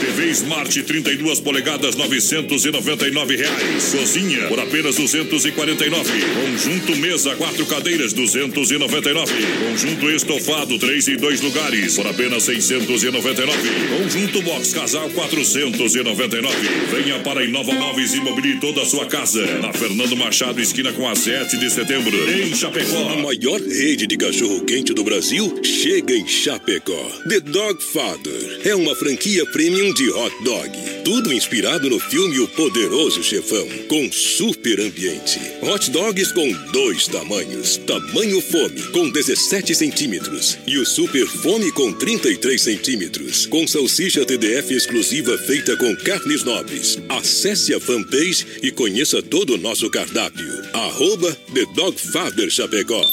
TV 0.00 0.30
Smart 0.30 0.82
32 0.82 1.40
polegadas 1.40 1.96
999 1.96 3.36
reais. 3.36 3.94
Cozinha 3.96 4.46
por 4.48 4.60
apenas 4.60 4.96
249. 4.96 6.10
Conjunto 6.34 6.96
mesa 6.96 7.34
quatro 7.36 7.66
cadeiras 7.66 8.12
299. 8.12 9.32
Conjunto 9.68 10.10
estofado 10.10 10.78
3 10.78 11.08
e 11.08 11.16
2 11.16 11.40
lugares 11.40 11.96
por 11.96 12.06
apenas 12.06 12.42
699. 12.44 13.52
Conjunto 13.98 14.42
box 14.42 14.72
casal 14.72 15.08
499. 15.10 16.56
Venha 16.90 17.18
para 17.20 17.40
a 17.40 17.44
Inova 17.44 17.72
Móveis 17.72 18.14
e 18.14 18.20
toda 18.60 18.82
a 18.82 18.86
sua 18.86 19.06
casa. 19.06 19.44
Na 19.58 19.72
Fernando 19.72 20.16
Machado 20.16 20.60
esquina 20.60 20.92
com 20.92 21.08
a 21.08 21.14
7 21.14 21.56
de 21.56 21.70
setembro 21.70 22.16
em 22.30 22.54
Chapecó. 22.54 23.10
A 23.10 23.16
maior 23.16 23.60
rede 23.60 24.06
de 24.06 24.16
cachorro 24.16 24.60
quente 24.64 24.94
do 24.94 25.04
Brasil 25.04 25.60
chega 25.62 26.14
em 26.14 26.26
Chapecó. 26.26 27.10
The 27.28 27.40
Dog 27.40 27.82
Father 27.82 28.60
é 28.64 28.74
uma 28.74 28.94
franquia 28.94 29.44
premium 29.62 29.94
de 29.94 30.10
hot 30.10 30.34
dog. 30.42 30.70
Tudo 31.04 31.32
inspirado 31.32 31.88
no 31.88 32.00
filme 32.00 32.40
O 32.40 32.48
Poderoso 32.48 33.22
Chefão, 33.22 33.64
com 33.86 34.10
super 34.10 34.80
ambiente. 34.80 35.38
Hot 35.62 35.88
dogs 35.88 36.32
com 36.32 36.52
dois 36.72 37.06
tamanhos: 37.06 37.76
tamanho 37.76 38.40
fome, 38.40 38.82
com 38.92 39.08
17 39.08 39.72
centímetros, 39.72 40.58
e 40.66 40.78
o 40.78 40.84
super 40.84 41.28
fome 41.28 41.70
com 41.70 41.92
33 41.92 42.60
centímetros, 42.60 43.46
com 43.46 43.64
salsicha 43.68 44.24
TDF 44.24 44.74
exclusiva 44.74 45.38
feita 45.38 45.76
com 45.76 45.94
carnes 45.94 46.42
nobres. 46.42 46.98
Acesse 47.08 47.72
a 47.72 47.78
fanpage 47.78 48.44
e 48.64 48.72
conheça 48.72 49.22
todo 49.22 49.54
o 49.54 49.58
nosso 49.58 49.88
cardápio. 49.90 50.50
Arroba 50.72 51.32
The 51.54 51.66
Dog 51.72 52.00
Father 52.00 52.50
Chapecó. 52.50 53.06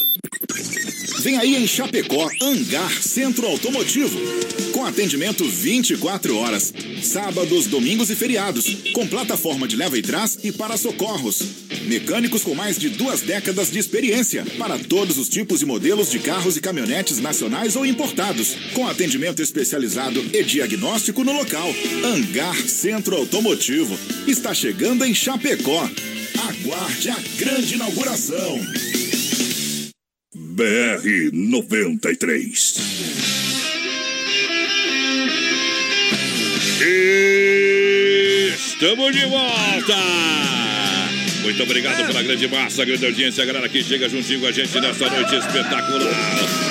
Vem 1.19 1.38
aí 1.38 1.55
em 1.57 1.67
Chapecó, 1.67 2.27
Angar 2.41 2.91
Centro 3.03 3.45
Automotivo. 3.45 4.17
Atendimento 4.89 5.47
24 5.47 6.36
horas, 6.36 6.73
sábados, 7.04 7.67
domingos 7.67 8.10
e 8.10 8.15
feriados, 8.15 8.65
com 8.91 9.06
plataforma 9.06 9.67
de 9.67 9.75
leva 9.75 9.95
e 9.99 10.02
trás 10.02 10.39
e 10.43 10.52
para 10.52 10.78
socorros. 10.78 11.43
Mecânicos 11.86 12.41
com 12.41 12.56
mais 12.56 12.75
de 12.75 12.89
duas 12.89 13.21
décadas 13.21 13.69
de 13.69 13.78
experiência 13.78 14.43
para 14.58 14.80
todos 14.80 15.19
os 15.19 15.30
tipos 15.30 15.62
e 15.62 15.65
modelos 15.65 16.10
de 16.10 16.17
carros 16.17 16.58
e 16.58 16.60
caminhonetes 16.60 17.19
nacionais 17.19 17.75
ou 17.75 17.86
importados, 17.86 18.56
com 18.73 18.88
atendimento 18.88 19.43
especializado 19.43 20.25
e 20.34 20.43
diagnóstico 20.43 21.23
no 21.23 21.34
local. 21.34 21.71
Angar 22.04 22.58
Centro 22.58 23.15
Automotivo 23.15 23.95
está 24.25 24.56
chegando 24.56 25.06
em 25.06 25.13
Chapecó. 25.13 25.88
Aguarde 26.49 27.10
a 27.10 27.17
grande 27.38 27.75
inauguração. 27.75 28.60
BR 30.34 31.30
93. 31.32 33.29
Estamos 38.55 39.12
de 39.13 39.25
volta! 39.25 39.95
Muito 41.41 41.63
obrigado 41.63 42.07
pela 42.07 42.21
grande 42.21 42.47
massa, 42.47 42.85
grande 42.85 43.05
audiência, 43.05 43.45
galera 43.45 43.67
que 43.67 43.83
chega 43.83 44.07
juntinho 44.07 44.39
com 44.41 44.47
a 44.47 44.51
gente 44.51 44.79
nessa 44.79 45.09
noite 45.09 45.35
espetacular. 45.35 46.69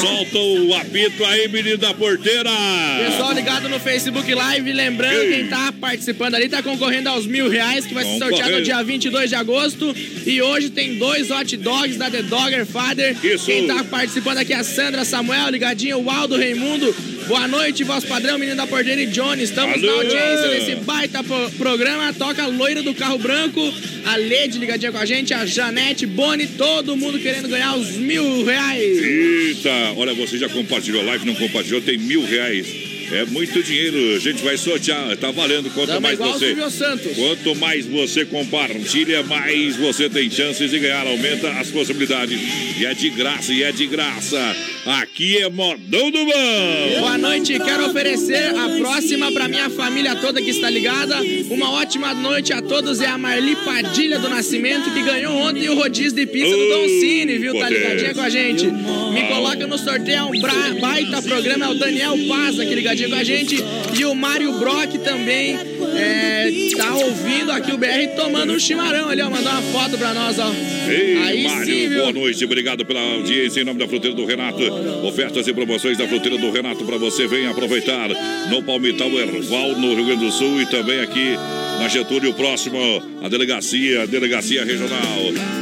Solta 0.00 0.38
o 0.38 0.74
apito 0.74 1.24
aí, 1.24 1.48
menino 1.48 1.76
da 1.78 1.92
porteira! 1.92 2.50
Pessoal 3.06 3.32
ligado 3.32 3.68
no 3.68 3.78
Facebook 3.80 4.32
Live, 4.32 4.72
lembrando, 4.72 5.22
Ei. 5.22 5.34
quem 5.34 5.48
tá 5.48 5.72
participando 5.80 6.34
ali 6.34 6.48
tá 6.48 6.62
concorrendo 6.62 7.08
aos 7.08 7.26
mil 7.26 7.48
reais, 7.48 7.86
que 7.86 7.94
vai 7.94 8.04
ser 8.04 8.18
sorteado 8.18 8.52
no 8.52 8.62
dia 8.62 8.82
22 8.82 9.30
de 9.30 9.36
agosto. 9.36 9.94
E 10.26 10.40
hoje 10.40 10.70
tem 10.70 10.96
dois 10.96 11.30
hot 11.30 11.56
dogs 11.56 11.96
da 11.96 12.10
The 12.10 12.22
Dogger 12.22 12.66
Father. 12.66 13.16
Isso. 13.22 13.46
Quem 13.46 13.66
tá 13.66 13.84
participando 13.84 14.38
aqui 14.38 14.52
é 14.52 14.56
a 14.56 14.64
Sandra 14.64 15.04
Samuel, 15.04 15.50
ligadinho, 15.50 15.98
o 15.98 16.10
Aldo 16.10 16.36
Raimundo. 16.36 16.94
Boa 17.26 17.48
noite, 17.48 17.82
voz 17.84 18.04
padrão, 18.04 18.38
menino 18.38 18.56
da 18.56 18.66
porteira 18.66 19.00
e 19.00 19.06
Johnny. 19.06 19.44
Estamos 19.44 19.80
na 19.80 19.92
audiência 19.92 20.48
desse 20.48 20.74
baita 20.76 21.22
pro- 21.22 21.50
programa. 21.52 22.12
Toca 22.12 22.42
a 22.42 22.46
loira 22.46 22.82
do 22.82 22.94
carro 22.94 23.18
branco, 23.18 23.60
a 24.04 24.16
Lede 24.16 24.58
ligadinha 24.58 24.92
com 24.92 24.98
a 24.98 25.06
gente, 25.06 25.32
a 25.32 25.46
Janete, 25.46 26.04
Boni, 26.06 26.46
todo 26.46 26.96
mundo 26.96 27.18
querendo 27.18 27.48
ganhar 27.48 27.76
os 27.76 27.92
mil 27.92 28.44
reais. 28.44 28.98
Eita, 29.02 29.70
olha, 29.96 30.12
você 30.14 30.36
já 30.38 30.48
compartilhou 30.48 31.00
a 31.02 31.04
live, 31.06 31.24
não 31.26 31.34
compartilhou, 31.34 31.80
tem 31.80 31.96
mil 31.96 32.24
reais. 32.24 32.66
É 33.12 33.24
muito 33.26 33.62
dinheiro, 33.62 34.16
a 34.16 34.18
gente 34.18 34.42
vai 34.42 34.56
sortear, 34.56 35.16
tá 35.16 35.30
valendo. 35.30 35.70
Quanto 35.70 36.00
mais 36.00 36.18
você. 36.18 36.54
Quanto 37.14 37.54
mais 37.56 37.86
você 37.86 38.24
compartilha, 38.24 39.22
mais 39.22 39.76
você 39.76 40.08
tem 40.08 40.30
chances 40.30 40.70
de 40.70 40.78
ganhar. 40.78 41.06
Aumenta 41.06 41.50
as 41.52 41.68
possibilidades. 41.70 42.38
E 42.78 42.84
é 42.86 42.94
de 42.94 43.10
graça, 43.10 43.52
e 43.52 43.62
é 43.62 43.70
de 43.72 43.86
graça. 43.86 44.38
Aqui 44.86 45.38
é 45.38 45.48
modão 45.48 46.10
do 46.10 46.24
bom. 46.24 46.98
Boa 47.00 47.16
noite, 47.18 47.58
quero 47.58 47.86
oferecer 47.86 48.54
a 48.56 48.68
próxima 48.78 49.30
pra 49.32 49.48
minha 49.48 49.70
família 49.70 50.14
toda 50.16 50.42
que 50.42 50.50
está 50.50 50.68
ligada. 50.68 51.16
Uma 51.50 51.70
ótima 51.72 52.12
noite 52.14 52.52
a 52.52 52.60
todos. 52.60 53.00
É 53.00 53.06
a 53.06 53.16
Marli 53.18 53.56
Padilha 53.64 54.18
do 54.18 54.28
Nascimento 54.28 54.92
que 54.92 55.02
ganhou 55.02 55.34
ontem 55.36 55.68
o 55.68 55.74
rodízio 55.74 56.12
de 56.12 56.26
pizza 56.26 56.50
do 56.56 56.68
Don 56.68 56.88
Cine, 56.88 57.38
viu? 57.38 57.58
Tá 57.58 57.68
ligadinha 57.68 58.14
com 58.14 58.20
a 58.20 58.28
gente. 58.28 58.66
Me 58.66 59.22
coloca 59.28 59.66
no 59.66 59.78
sorteio, 59.78 60.16
é 60.18 60.22
um 60.24 60.40
bra- 60.40 60.74
baita 60.80 61.22
programa. 61.22 61.66
É 61.66 61.68
o 61.68 61.74
Daniel 61.74 62.18
Paz 62.28 62.58
aqui 62.60 62.74
ligadinho 62.94 63.10
com 63.10 63.16
a 63.16 63.24
gente. 63.24 63.56
E 63.98 64.04
o 64.04 64.14
Mário 64.14 64.52
Brock 64.58 64.96
também 64.98 65.56
é, 65.96 66.50
tá 66.76 66.94
ouvindo 66.94 67.52
aqui 67.52 67.72
o 67.72 67.78
BR 67.78 68.14
tomando 68.16 68.52
um 68.52 68.58
chimarrão 68.58 69.08
ali, 69.08 69.20
ó. 69.22 69.30
Mandou 69.30 69.50
uma 69.50 69.62
foto 69.62 69.98
pra 69.98 70.14
nós, 70.14 70.38
ó. 70.38 70.52
Ei, 70.88 71.16
Aí 71.18 71.42
Mário, 71.44 71.66
sim, 71.66 71.88
boa 71.94 72.12
noite, 72.12 72.44
obrigado 72.44 72.84
pela 72.84 73.00
audiência 73.00 73.60
em 73.60 73.64
nome 73.64 73.78
da 73.78 73.88
Fruteira 73.88 74.16
do 74.16 74.24
Renato. 74.24 74.60
Ofertas 75.06 75.46
e 75.46 75.52
promoções 75.52 75.98
da 75.98 76.06
Fruteira 76.06 76.38
do 76.38 76.50
Renato 76.50 76.84
para 76.84 76.96
você. 76.96 77.26
Venha 77.26 77.50
aproveitar 77.50 78.08
no 78.50 78.62
Palmital 78.62 79.10
Erval, 79.10 79.78
no 79.78 79.94
Rio 79.94 80.06
Grande 80.06 80.24
do 80.24 80.32
Sul 80.32 80.60
e 80.62 80.66
também 80.66 81.00
aqui 81.00 81.36
na 81.78 81.88
Getúlio, 81.88 82.32
próximo 82.34 82.78
à 83.22 83.28
delegacia, 83.28 84.02
a 84.02 84.06
delegacia 84.06 84.64
regional. 84.64 85.00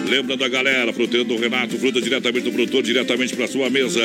Lembra 0.09 0.37
da 0.37 0.49
galera, 0.49 0.93
Fruteira 0.93 1.25
do 1.25 1.37
Renato, 1.37 1.79
fruta 1.79 2.01
diretamente 2.01 2.45
do 2.45 2.53
produtor, 2.53 2.83
diretamente 2.83 3.35
para 3.35 3.47
sua 3.47 3.71
mesa. 3.71 4.01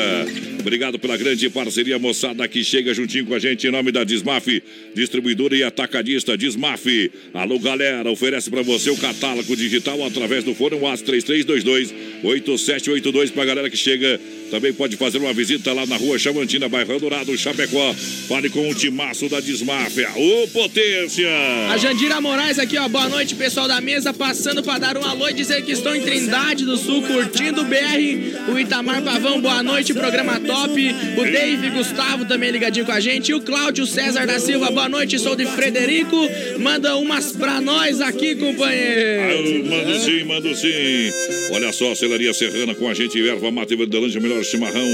Obrigado 0.68 0.98
pela 0.98 1.16
grande 1.16 1.48
parceria, 1.48 1.98
moçada, 1.98 2.46
que 2.46 2.62
chega 2.62 2.92
juntinho 2.92 3.24
com 3.24 3.32
a 3.32 3.38
gente 3.38 3.66
em 3.66 3.70
nome 3.70 3.90
da 3.90 4.04
Dismaf, 4.04 4.62
distribuidora 4.94 5.56
e 5.56 5.62
atacadista 5.62 6.36
Dismaf. 6.36 7.10
Alô, 7.32 7.58
galera, 7.58 8.10
oferece 8.10 8.50
para 8.50 8.60
você 8.60 8.90
o 8.90 8.96
catálogo 8.98 9.56
digital 9.56 10.04
através 10.04 10.44
do 10.44 10.54
fone 10.54 10.76
WhatsApp 10.76 11.06
3322 11.06 11.94
8782 12.22 13.30
pra 13.30 13.46
galera 13.46 13.70
que 13.70 13.78
chega. 13.78 14.20
Também 14.50 14.72
pode 14.74 14.96
fazer 14.96 15.18
uma 15.18 15.32
visita 15.32 15.72
lá 15.72 15.86
na 15.86 15.96
rua 15.96 16.18
Chamantina, 16.18 16.68
bairro 16.68 17.00
Dourado, 17.00 17.36
Chapecó. 17.36 17.94
Fale 18.28 18.50
com 18.50 18.68
o 18.68 18.74
timaço 18.74 19.26
da 19.28 19.40
Desmáfia. 19.40 20.10
Ô, 20.16 20.48
potência! 20.48 21.28
A 21.70 21.78
Jandira 21.78 22.20
Moraes 22.20 22.58
aqui, 22.58 22.76
ó. 22.78 22.88
Boa 22.88 23.08
noite, 23.08 23.34
pessoal 23.34 23.68
da 23.68 23.80
mesa. 23.80 24.12
Passando 24.12 24.62
pra 24.62 24.78
dar 24.78 24.96
um 24.98 25.04
alô 25.04 25.28
e 25.28 25.34
dizer 25.34 25.62
que 25.62 25.72
estou 25.72 25.94
em 25.94 26.00
Trindade 26.00 26.64
do 26.64 26.76
Sul, 26.76 27.02
curtindo 27.02 27.62
o 27.62 27.64
BR. 27.64 28.52
O 28.52 28.58
Itamar 28.58 29.02
Pavão, 29.02 29.40
boa 29.40 29.62
noite, 29.62 29.92
programa 29.92 30.40
top. 30.40 30.57
O 30.64 31.24
Dave 31.24 31.70
Gustavo 31.70 32.24
também 32.24 32.50
ligadinho 32.50 32.84
com 32.84 32.90
a 32.90 32.98
gente. 32.98 33.30
E 33.30 33.34
o 33.34 33.40
Cláudio 33.40 33.86
César 33.86 34.26
da 34.26 34.40
Silva, 34.40 34.70
boa 34.70 34.88
noite, 34.88 35.16
sou 35.18 35.36
de 35.36 35.46
Frederico. 35.46 36.16
Manda 36.58 36.96
umas 36.96 37.30
pra 37.32 37.60
nós 37.60 38.00
aqui, 38.00 38.34
companheiro. 38.34 39.22
Ah, 39.22 39.68
Mando 39.70 39.98
sim, 40.00 40.24
mando 40.24 40.54
sim. 40.56 41.10
Olha 41.52 41.72
só, 41.72 41.94
Celaria 41.94 42.32
Serrana 42.34 42.74
com 42.74 42.88
a 42.88 42.94
gente, 42.94 43.20
erva 43.26 43.50
mate 43.52 43.76
Verdelândia, 43.76 44.20
melhor 44.20 44.42
chimarrão. 44.42 44.86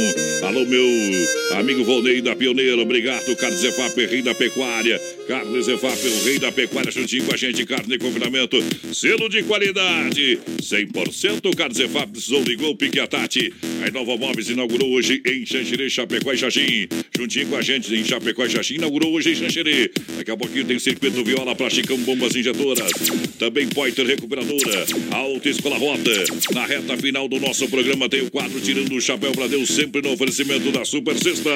Alô, 0.42 0.66
meu 0.66 0.86
amigo 1.58 1.82
Volney 1.82 2.20
da 2.20 2.36
Pioneira, 2.36 2.80
obrigado. 2.82 3.34
Carlos 3.36 3.60
Zefap, 3.60 4.06
rei 4.06 4.20
da 4.20 4.34
pecuária. 4.34 5.00
Carlos 5.26 5.64
Zefap, 5.64 5.98
o 6.06 6.24
rei 6.24 6.38
da 6.38 6.52
pecuária, 6.52 6.90
juntinho 6.90 7.24
com 7.24 7.32
a 7.34 7.36
gente, 7.38 7.64
carne 7.64 7.94
e 7.94 7.98
confinamento. 7.98 8.62
Selo 8.92 9.28
de 9.30 9.42
qualidade, 9.44 10.38
100% 10.60 11.56
Carlos 11.56 11.78
Zefap, 11.78 12.12
precisou, 12.12 12.42
ligou, 12.42 12.76
pique 12.76 13.00
a 13.00 13.06
Tati. 13.06 13.52
A 13.86 13.90
Nova 13.90 14.16
Móveis 14.16 14.50
inaugurou 14.50 14.90
hoje 14.92 15.22
em 15.26 15.43
Xanxerê, 15.51 15.88
Chapecó 15.90 16.32
e 16.32 16.36
Xaxim. 16.36 16.88
Juntinho 17.16 17.47
com 17.49 17.57
a 17.57 17.62
gente 17.62 17.95
em 17.95 18.05
Chapecó 18.05 18.45
e 18.45 18.51
Xaxim, 18.51 18.74
inaugurou 18.74 19.12
hoje 19.12 19.32
em 19.32 19.34
Xanxerê. 19.34 19.90
Daqui 20.16 20.30
a 20.30 20.36
pouquinho 20.36 20.64
tem 20.64 20.78
circuito 20.78 21.24
viola 21.24 21.55
pra 21.55 21.70
Chicão, 21.70 21.97
bombas 21.99 22.34
injetoras. 22.34 22.90
Também 23.38 23.68
Poiter 23.68 24.07
Recuperadora, 24.07 24.86
Alta 25.11 25.49
Escola 25.49 25.78
Rota. 25.78 26.24
Na 26.53 26.66
reta 26.66 26.97
final 26.97 27.28
do 27.28 27.38
nosso 27.40 27.68
programa 27.68 28.09
tem 28.09 28.22
o 28.22 28.30
quadro 28.30 28.61
Tirando 28.61 28.95
o 28.95 29.01
Chapéu 29.01 29.32
pra 29.32 29.47
Deus, 29.47 29.68
sempre 29.68 30.03
no 30.03 30.12
oferecimento 30.12 30.70
da 30.70 30.84
Super 30.84 31.16
Sexta. 31.16 31.51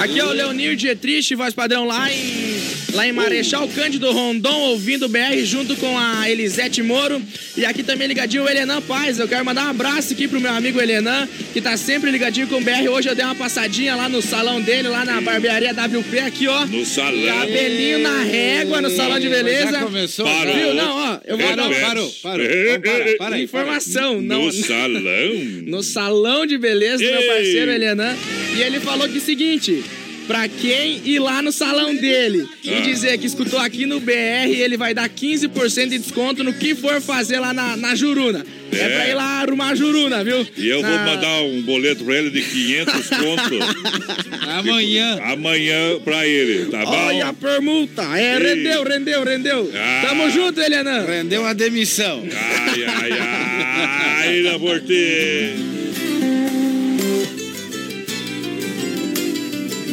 Aqui 0.00 0.18
é 0.18 0.24
o 0.24 0.32
Leonir 0.32 0.76
Dietrich, 0.76 1.34
voz 1.34 1.54
padrão 1.54 1.84
lá 1.84 2.12
em, 2.12 2.49
lá 2.94 3.06
em 3.06 3.12
Marechal 3.12 3.68
Cândido 3.68 4.10
Rondon, 4.12 4.54
ouvindo 4.70 5.06
o 5.06 5.08
BR 5.08 5.44
junto 5.44 5.76
com 5.76 5.96
a 5.98 6.28
Elisete 6.30 6.82
Moro. 6.82 7.20
E 7.56 7.64
aqui 7.64 7.82
também 7.82 8.08
ligadinho 8.08 8.44
o 8.44 8.48
Elenan 8.48 8.80
Paz. 8.82 9.18
Eu 9.18 9.28
quero 9.28 9.44
mandar 9.44 9.66
um 9.66 9.70
abraço 9.70 10.12
aqui 10.12 10.26
pro 10.26 10.40
meu 10.40 10.52
amigo 10.52 10.80
Elenan, 10.80 11.28
que 11.52 11.60
tá 11.60 11.76
sempre 11.76 12.10
ligadinho 12.10 12.46
com 12.46 12.56
o 12.56 12.60
BR. 12.60 12.88
Hoje 12.90 13.08
eu 13.08 13.14
dei 13.14 13.24
uma 13.24 13.34
passadinha 13.34 13.94
lá 13.94 14.08
no 14.08 14.20
salão 14.22 14.60
dele, 14.60 14.88
lá 14.88 15.04
na 15.04 15.20
barbearia 15.20 15.72
WP, 15.72 16.18
aqui, 16.20 16.48
ó. 16.48 16.66
No 16.66 16.84
salão. 16.84 17.24
Cabelinho 17.40 17.98
na 18.00 18.22
régua, 18.22 18.80
no 18.80 18.90
salão 18.90 19.18
de 19.18 19.28
beleza. 19.28 19.72
Já 19.72 19.82
começou? 19.82 20.24
Parou. 20.24 20.54
Viu? 20.54 20.74
Não, 20.74 20.96
ó, 20.96 21.18
eu 21.26 21.38
vou 21.38 21.56
dar 21.56 21.70
Parou, 21.70 22.10
parou. 22.22 22.46
Então, 22.46 22.80
para, 22.80 23.16
para 23.16 23.36
aí, 23.36 23.44
informação. 23.44 24.20
Não, 24.20 24.46
No 24.46 24.52
salão. 24.52 25.00
no 25.66 25.82
salão 25.82 26.46
de 26.46 26.58
beleza 26.58 26.98
do 27.04 27.10
meu 27.10 27.20
Ei. 27.20 27.28
parceiro 27.28 27.70
Elenan. 27.70 28.16
E 28.56 28.62
ele 28.62 28.80
falou 28.80 29.08
que 29.08 29.14
é 29.14 29.18
o 29.18 29.20
seguinte. 29.20 29.82
Pra 30.30 30.46
quem 30.46 31.00
ir 31.04 31.18
lá 31.18 31.42
no 31.42 31.50
salão 31.50 31.92
dele 31.92 32.46
Ah. 32.48 32.56
e 32.78 32.82
dizer 32.82 33.18
que 33.18 33.26
escutou 33.26 33.58
aqui 33.58 33.84
no 33.84 33.98
BR, 33.98 34.12
ele 34.48 34.76
vai 34.76 34.94
dar 34.94 35.08
15% 35.08 35.88
de 35.90 35.98
desconto 35.98 36.44
no 36.44 36.52
que 36.52 36.72
for 36.76 37.00
fazer 37.00 37.40
lá 37.40 37.52
na, 37.52 37.76
na 37.76 37.96
Juruna. 37.96 38.46
É. 38.72 38.76
É. 38.76 38.88
pra 38.90 39.08
ir 39.08 39.14
lá 39.14 39.40
arrumar 39.42 39.70
a 39.70 39.74
Juruna, 39.74 40.22
viu? 40.22 40.46
E 40.56 40.68
eu 40.68 40.80
vou 40.82 40.98
mandar 41.00 41.42
um 41.42 41.60
boleto 41.62 42.04
pra 42.04 42.16
ele 42.16 42.30
de 42.30 42.42
500 42.42 42.94
conto 43.08 43.58
Amanhã. 44.56 45.18
amanhã 45.24 45.98
pra 46.04 46.24
ele, 46.24 46.66
tá 46.66 46.84
bom? 46.84 46.92
Olha 47.06 47.26
a 47.26 47.32
permuta. 47.32 48.02
É, 48.16 48.36
Ei. 48.36 48.42
rendeu, 48.54 48.84
rendeu, 48.84 49.24
rendeu. 49.24 49.72
Ah. 49.74 50.06
Tamo 50.06 50.30
junto, 50.30 50.60
Elenan. 50.60 51.04
Rendeu 51.06 51.44
a 51.44 51.52
demissão. 51.52 52.22
Ai, 52.32 52.84
ai, 52.84 53.18
ai, 53.18 54.42
na 54.42 54.58
porteira. 54.60 55.79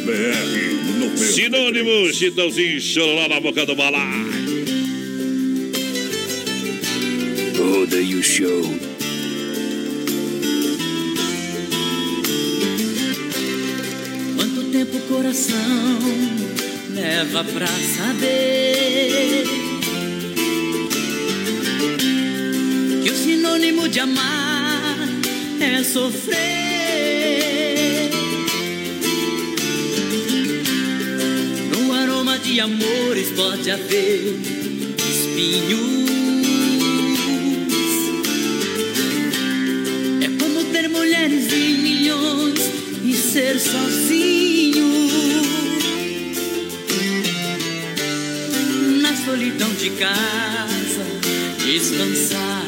BR 0.08 1.00
90. 1.00 1.16
Sinônimo, 1.18 2.10
Chitãozinho, 2.14 2.80
chororó 2.80 3.28
na 3.28 3.40
boca 3.40 3.66
do 3.66 3.76
balaio. 3.76 4.64
Roda 7.58 7.96
aí 7.96 8.14
o 8.14 8.22
show. 8.22 8.62
Quanto 14.34 14.72
tempo 14.72 14.96
o 14.96 15.00
coração 15.14 15.98
leva 16.94 17.44
pra 17.44 17.66
saber 17.66 19.44
que 23.04 23.10
o 23.10 23.14
sinônimo 23.14 23.86
de 23.90 24.00
amar 24.00 25.06
é 25.60 25.84
sofrer? 25.84 26.67
De 32.48 32.60
amores 32.60 33.30
pode 33.36 33.70
haver 33.70 34.40
espinhos. 35.10 36.08
É 40.22 40.42
como 40.42 40.64
ter 40.72 40.88
mulheres 40.88 41.52
e 41.52 41.78
milhões 41.82 42.58
e 43.04 43.14
ser 43.14 43.60
sozinho. 43.60 44.88
Na 49.02 49.14
solidão 49.14 49.68
de 49.74 49.90
casa, 49.90 51.04
descansar. 51.66 52.64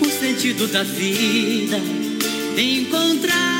O 0.00 0.20
sentido 0.20 0.66
da 0.68 0.82
vida, 0.82 1.78
encontrar. 2.56 3.59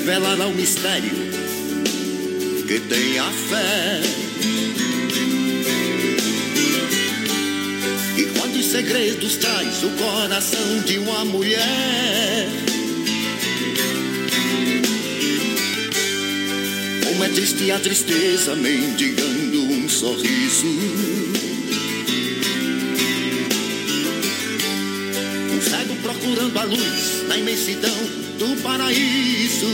Revelará 0.00 0.46
o 0.46 0.54
mistério 0.54 1.10
que 2.66 2.80
tem 2.80 3.18
a 3.18 3.30
fé? 3.30 4.00
E 8.16 8.24
quantos 8.38 8.64
segredos 8.66 9.36
traz 9.36 9.82
o 9.82 9.90
coração 9.90 10.80
de 10.86 10.98
uma 10.98 11.24
mulher? 11.26 12.48
Como 17.04 17.24
é 17.24 17.28
triste 17.28 17.70
a 17.70 17.78
tristeza 17.78 18.56
mendigando 18.56 19.62
um 19.64 19.86
sorriso. 19.86 20.66
Um 25.52 25.96
procurando 26.02 26.58
a 26.58 26.64
luz 26.64 27.28
na 27.28 27.36
imensidão 27.36 28.19
do 28.40 28.56
paraíso. 28.62 29.66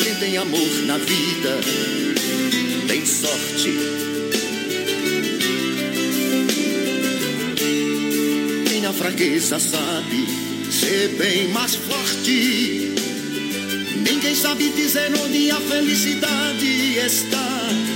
Quem 0.00 0.14
tem 0.14 0.36
amor 0.36 0.70
na 0.86 0.96
vida 0.96 1.58
tem 2.86 3.04
sorte. 3.04 3.72
Quem 8.68 8.80
na 8.80 8.92
fraqueza 8.92 9.58
sabe 9.58 10.24
ser 10.70 11.08
bem 11.18 11.48
mais 11.48 11.74
forte. 11.74 12.92
Ninguém 14.08 14.36
sabe 14.36 14.68
dizer 14.68 15.10
onde 15.20 15.50
a 15.50 15.60
felicidade 15.62 16.96
está. 16.96 17.95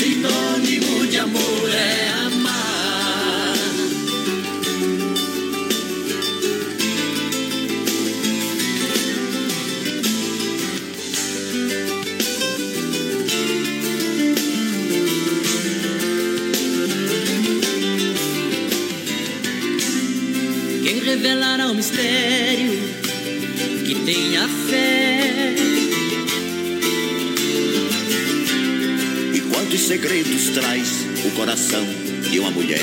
Sinônimo 0.00 0.69
segredos 29.90 30.50
traz 30.50 30.88
o 31.26 31.30
coração 31.32 31.84
de 32.30 32.38
uma 32.38 32.52
mulher? 32.52 32.80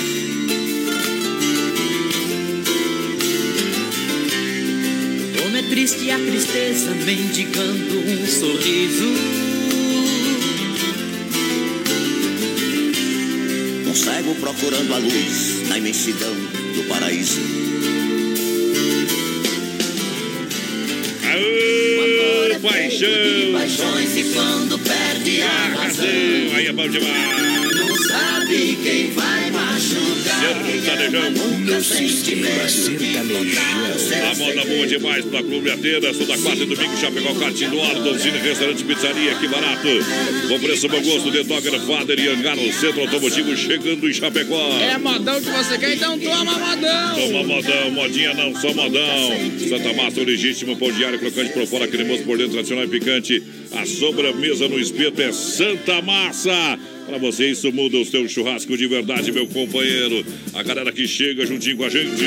Como 5.42 5.56
é 5.56 5.62
triste 5.70 6.12
a 6.12 6.20
tristeza 6.20 6.94
mendigando 7.06 7.98
um 7.98 8.28
sorriso. 8.28 9.06
Um 13.88 13.96
cego 13.96 14.36
procurando 14.42 14.94
a 14.94 14.98
luz 14.98 15.66
na 15.70 15.78
imensidão 15.78 16.36
do 16.36 16.84
paraíso. 16.90 17.40
Paixão! 22.98 23.54
Paixões 23.54 24.18
e 24.18 24.24
quando 24.34 24.80
perde 24.80 25.44
a 25.44 25.68
razão. 25.78 26.06
Aí 26.56 26.66
é 26.66 26.74
bom 26.74 26.90
demais. 26.90 27.76
Não 27.76 27.96
sabe 27.96 28.76
quem 28.82 29.12
vai. 29.12 29.37
Sertanejão. 29.88 31.22
A 34.30 34.36
moda 34.36 34.66
boa 34.66 34.88
demais 34.88 35.26
pra 35.26 35.42
Clube 35.42 35.72
Atenas, 35.72 36.18
toda 36.18 36.38
quarta 36.38 36.64
e 36.64 36.66
domingo, 36.66 36.98
Chapecó, 36.98 37.34
Kart 37.36 37.56
do 37.56 37.82
Ar, 37.82 37.96
Donzini, 37.96 38.38
Restaurante 38.40 38.84
Pizzaria, 38.84 39.36
que 39.36 39.48
barato. 39.48 39.88
Com 40.48 40.60
preço 40.60 40.90
bom 40.90 41.02
gosto, 41.02 41.32
The 41.32 41.44
Dogger 41.44 41.80
Father 41.82 42.20
e 42.20 42.28
Hangar, 42.28 42.56
no 42.56 42.74
Centro 42.74 43.02
Automotivo, 43.02 43.56
chegando 43.56 44.10
em 44.10 44.14
Chapecó. 44.14 44.78
É 44.80 44.98
modão 44.98 45.42
que 45.42 45.50
você 45.50 45.78
quer, 45.78 45.96
então 45.96 46.20
toma 46.20 46.58
modão. 46.58 47.16
Toma 47.16 47.44
modão, 47.44 47.92
modinha 47.92 48.34
não, 48.34 48.56
só 48.60 48.74
modão. 48.74 49.32
Santa 49.70 49.94
Massa, 49.94 50.20
o 50.20 50.24
legítimo 50.24 50.76
pão 50.76 50.92
diário, 50.92 51.20
crocante 51.20 51.54
por 51.54 51.66
fora, 51.66 51.88
cremoso 51.88 52.24
por 52.24 52.38
dentro, 52.38 52.54
tradicional 52.54 52.86
e 52.86 52.90
picante. 52.90 53.44
A 53.74 53.86
sobremesa 53.86 54.68
no 54.68 54.80
espeto 54.80 55.22
é 55.22 55.32
Santa 55.32 56.02
Massa. 56.02 56.78
Pra 57.08 57.18
você, 57.18 57.48
isso 57.52 57.72
muda 57.72 57.98
o 57.98 58.06
seu 58.06 58.28
churrasco 58.28 58.78
de 58.78 58.86
verdade, 58.86 59.32
meu 59.32 59.48
companheiro. 59.48 60.26
A 60.54 60.62
galera 60.62 60.92
que 60.92 61.08
chega 61.08 61.46
juntinho 61.46 61.78
com 61.78 61.86
a 61.86 61.90
gente. 61.90 62.22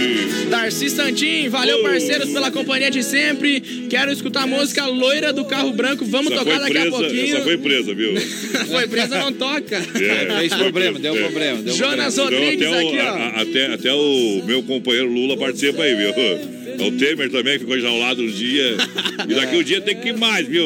Darcy 0.49 0.89
Santin, 0.89 1.49
valeu 1.51 1.79
Oh. 1.81 1.83
parceiros 1.83 2.31
pela 2.31 2.51
companhia 2.51 2.91
de 2.91 3.03
sempre. 3.03 3.61
Quero 3.91 4.11
escutar 4.11 4.45
a 4.45 4.47
música 4.47 4.87
Loira 4.87 5.33
do 5.35 5.45
Carro 5.45 5.73
Branco. 5.73 6.05
Vamos 6.07 6.33
Essa 6.33 6.43
tocar 6.45 6.59
daqui 6.61 6.79
a 6.79 6.81
presa, 6.83 6.97
pouquinho. 6.97 7.35
essa 7.37 7.43
foi 7.45 7.59
presa, 7.59 7.95
viu? 7.95 8.15
Foi 8.71 8.87
presa, 8.87 9.19
não 9.19 9.33
toca. 9.33 9.77
É. 9.77 10.39
Fez 10.39 10.55
problema, 10.55 10.99
deu 10.99 11.15
É. 11.15 11.19
problema. 11.21 11.63
Deu 11.63 11.75
Jonas 11.75 12.15
problema. 12.15 12.41
Rodrigues 12.47 12.67
Então, 12.67 12.73
até, 12.75 12.87
aqui, 12.89 12.97
o, 12.97 13.01
ó. 13.01 13.03
a- 13.03 13.27
a- 13.29 13.41
até, 13.43 13.67
até 13.75 13.93
o 13.93 14.43
meu 14.47 14.63
companheiro 14.63 15.13
Lula 15.13 15.37
participa 15.37 15.83
aí, 15.83 15.95
viu? 15.95 16.11
O 16.81 16.93
Temer 16.93 17.31
também 17.31 17.59
ficou 17.59 17.77
enjaulado 17.77 18.23
um 18.23 18.27
dia. 18.27 18.77
E 19.29 19.35
daqui 19.35 19.57
um 19.57 19.63
dia 19.63 19.81
tem 19.81 19.97
que 19.97 20.09
ir 20.09 20.17
mais, 20.17 20.47
viu? 20.47 20.65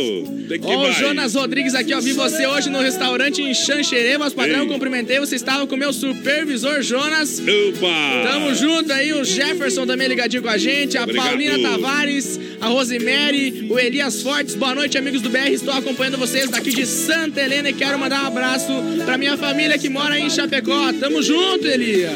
Tem 0.49 0.61
que 0.61 0.67
ir 0.67 0.71
Ó, 0.75 0.79
o 0.79 0.83
mais. 0.85 0.97
Jonas 0.97 1.35
Rodrigues 1.35 1.75
aqui, 1.75 1.93
ó. 1.93 2.01
Vi 2.01 2.13
você 2.13 2.47
hoje 2.47 2.71
no 2.71 2.81
restaurante 2.81 3.43
em 3.43 3.53
Xanxerê, 3.53 4.17
mas 4.19 4.33
padrão, 4.33 4.63
Ei. 4.63 4.69
cumprimentei. 4.69 5.19
Você 5.19 5.35
estava 5.37 5.67
com 5.67 5.75
o 5.75 5.79
meu 5.79 5.93
supervisor, 5.93 6.83
Jonas. 6.83 7.41
Opa! 7.41 8.31
Tamo 8.31 8.55
junto 8.55 8.93
aí, 8.93 9.13
o 9.13 9.25
Jefferson 9.25 9.87
também 9.87 10.09
ligadinho 10.09 10.43
com 10.43 10.49
a 10.49 10.57
gente, 10.59 10.97
a 10.97 11.03
Obrigado. 11.03 11.27
Paulina 11.27 11.59
Tavares, 11.59 12.39
a 12.61 12.67
Rosemary, 12.69 13.67
o 13.71 13.79
Elias 13.79 14.23
Fortes. 14.23 14.55
Boa 14.55 14.75
noite, 14.75 14.97
amigos 14.97 15.21
do 15.21 15.31
BR. 15.31 15.51
Estou 15.51 15.75
acompanhando 15.75 16.17
vocês 16.19 16.49
daqui 16.49 16.71
de 16.71 16.87
Santa 16.87 17.41
Helena 17.41 17.71
e 17.71 17.73
quero 17.73 17.99
mandar 17.99 18.23
um 18.23 18.27
abraço 18.27 18.73
pra 19.05 19.19
minha 19.19 19.37
família 19.37 19.77
que 19.79 19.89
mora 19.89 20.19
em 20.19 20.31
Chapecó. 20.31 20.93
Tamo 20.93 21.23
junto, 21.23 21.67
Elia. 21.67 22.11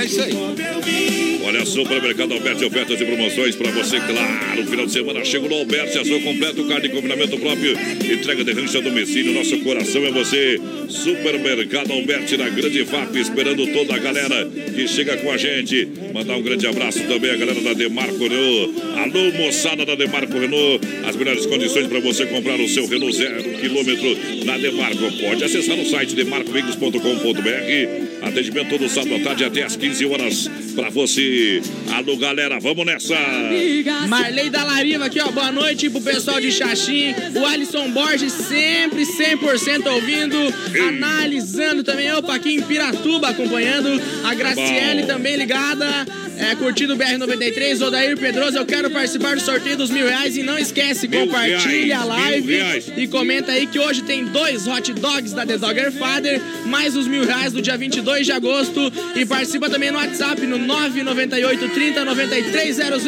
É 0.00 0.04
isso 0.04 0.20
aí. 0.20 1.17
Olha, 1.48 1.64
Supermercado 1.64 2.34
Alberti, 2.34 2.62
ofertas 2.62 3.00
e 3.00 3.04
promoções 3.06 3.56
pra 3.56 3.70
você, 3.70 3.98
claro. 4.00 4.66
Final 4.66 4.84
de 4.84 4.92
semana 4.92 5.24
chega 5.24 5.48
no 5.48 5.54
Alberti, 5.54 5.98
ação 5.98 6.20
completo, 6.20 6.62
carne 6.64 6.88
de 6.88 6.94
confinamento 6.94 7.38
próprio, 7.38 7.72
entrega 7.72 8.44
de 8.44 8.52
rancho 8.52 8.76
a 8.76 8.82
domicílio. 8.82 9.32
Nosso 9.32 9.58
coração 9.60 10.04
é 10.04 10.10
você. 10.10 10.60
Supermercado 10.90 11.90
Alberti 11.90 12.36
na 12.36 12.50
Grande 12.50 12.84
FAP, 12.84 13.16
esperando 13.16 13.66
toda 13.68 13.94
a 13.94 13.98
galera 13.98 14.46
que 14.74 14.86
chega 14.86 15.16
com 15.16 15.32
a 15.32 15.38
gente. 15.38 15.88
Mandar 16.12 16.36
um 16.36 16.42
grande 16.42 16.66
abraço 16.66 17.02
também 17.04 17.30
à 17.30 17.36
galera 17.36 17.62
da 17.62 17.72
Demarco 17.72 18.18
Renault. 18.18 18.82
Alô, 18.98 19.32
moçada 19.38 19.86
da 19.86 19.94
Demarco 19.94 20.38
Renault. 20.38 20.86
As 21.06 21.16
melhores 21.16 21.46
condições 21.46 21.86
para 21.86 22.00
você 22.00 22.26
comprar 22.26 22.60
o 22.60 22.68
seu 22.68 22.86
Renault 22.86 23.16
zero 23.16 23.42
quilômetro 23.58 24.18
na 24.44 24.58
Demarco. 24.58 25.10
Pode 25.18 25.42
acessar 25.42 25.78
o 25.78 25.86
site 25.86 26.14
demarcoveículos.com.br. 26.14 28.07
Atendimento 28.22 28.68
todo 28.70 28.88
sábado 28.88 29.14
à 29.16 29.20
tarde 29.20 29.44
até 29.44 29.62
às 29.62 29.76
15 29.76 30.06
horas 30.06 30.50
para 30.74 30.90
você. 30.90 31.62
Alô, 31.92 32.16
galera, 32.16 32.58
vamos 32.58 32.84
nessa. 32.84 33.14
Marley 34.08 34.50
da 34.50 34.64
Lariva 34.64 35.06
aqui, 35.06 35.20
ó. 35.20 35.30
Boa 35.30 35.52
noite 35.52 35.88
pro 35.88 36.00
pessoal 36.00 36.40
de 36.40 36.50
Xaxim. 36.50 37.14
O 37.34 37.46
Alisson 37.46 37.90
Borges 37.90 38.32
sempre 38.32 39.02
100% 39.04 39.86
ouvindo, 39.86 40.36
analisando 40.88 41.82
também. 41.84 42.12
Opa, 42.12 42.34
aqui 42.34 42.54
em 42.54 42.62
Piratuba 42.62 43.28
acompanhando. 43.28 44.00
A 44.24 44.34
Graciele 44.34 45.02
Bom. 45.02 45.08
também 45.08 45.36
ligada. 45.36 46.06
É, 46.38 46.54
curtindo 46.54 46.94
o 46.94 46.96
BR-93. 46.96 47.84
Odair 47.84 48.16
Pedroso, 48.16 48.56
eu 48.56 48.64
quero 48.64 48.90
participar 48.90 49.34
do 49.34 49.40
sorteio 49.42 49.76
dos 49.76 49.90
mil 49.90 50.06
reais. 50.06 50.36
E 50.36 50.42
não 50.42 50.56
esquece, 50.56 51.08
Mil 51.08 51.26
compartilha 51.26 51.96
reais, 51.96 52.00
a 52.00 52.04
live. 52.04 52.92
E 52.96 53.06
comenta 53.08 53.52
aí 53.52 53.66
que 53.66 53.78
hoje 53.78 54.02
tem 54.02 54.24
dois 54.24 54.66
hot 54.66 54.92
dogs 54.94 55.32
da 55.34 55.44
The 55.44 55.58
Dogger 55.58 55.92
Father, 55.92 56.40
mais 56.66 56.96
os 56.96 57.06
mil 57.06 57.24
reais 57.24 57.52
do 57.52 57.60
dia 57.60 57.76
22 57.76 58.26
de 58.26 58.32
agosto. 58.32 58.92
E 59.16 59.26
participa 59.26 59.68
também 59.68 59.90
no 59.90 59.98
WhatsApp 59.98 60.40
no 60.46 60.58
998 60.58 61.68
30 61.70 62.04
9300. 62.04 63.06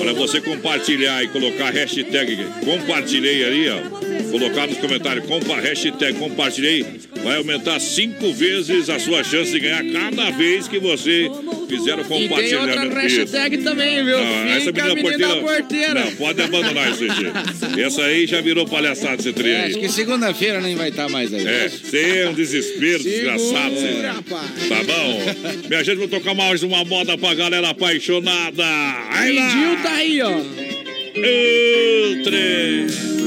Olha, 0.00 0.12
você 0.14 0.40
compartilhar 0.40 1.22
e 1.24 1.28
colocar 1.28 1.66
a 1.66 1.70
hashtag 1.70 2.46
compartilhei 2.64 3.44
ali, 3.44 3.68
ó. 3.68 4.09
Colocar 4.30 4.66
nos 4.66 4.78
comentários, 4.78 5.26
compa, 5.26 5.56
hashtag 5.60 6.18
compartilhei, 6.18 6.84
vai 7.22 7.36
aumentar 7.36 7.80
cinco 7.80 8.32
vezes 8.32 8.88
a 8.88 8.98
sua 8.98 9.24
chance 9.24 9.50
de 9.50 9.60
ganhar 9.60 9.84
cada 9.92 10.30
vez 10.30 10.68
que 10.68 10.78
você 10.78 11.30
fizer 11.68 11.96
o 11.96 12.00
E 12.00 12.04
tem 12.04 12.28
compartilhamento. 12.28 12.80
outra 12.82 13.06
Isso. 13.06 13.18
hashtag 13.18 13.58
também, 13.58 14.04
viu? 14.04 14.18
Não, 14.18 14.46
essa 14.46 14.66
Fica 14.66 14.84
menina 14.84 14.92
a 14.92 14.94
menina 14.94 15.28
porteira, 15.36 15.40
porteira. 15.40 15.94
Não, 16.04 16.12
pode 16.12 16.42
abandonar 16.42 16.90
isso 16.92 17.04
aí. 17.04 17.80
Essa 17.82 18.02
aí 18.02 18.26
já 18.26 18.40
virou 18.40 18.66
palhaçada 18.66 19.16
esse 19.20 19.32
trem 19.32 19.52
É, 19.52 19.66
acho 19.66 19.78
que 19.78 19.88
segunda-feira 19.88 20.60
nem 20.60 20.76
vai 20.76 20.90
estar 20.90 21.08
mais 21.08 21.32
aí. 21.32 21.46
É, 21.46 21.68
você 21.68 22.18
é 22.20 22.28
um 22.28 22.34
desespero 22.34 23.02
desgraçado. 23.02 23.74
Segura, 23.78 24.12
rapaz. 24.12 24.68
Tá 24.68 24.82
bom? 24.84 25.68
Minha 25.68 25.84
gente, 25.84 25.96
vou 25.98 26.08
tocar 26.08 26.34
mais 26.34 26.62
uma 26.62 26.84
moda 26.84 27.16
pra 27.16 27.34
galera 27.34 27.70
apaixonada. 27.70 28.64
Aí 29.10 29.32
lá! 29.34 29.76
Tá 29.82 29.92
aí, 29.92 30.20
ó. 30.22 30.30
O 30.30 32.24
trem. 32.24 33.19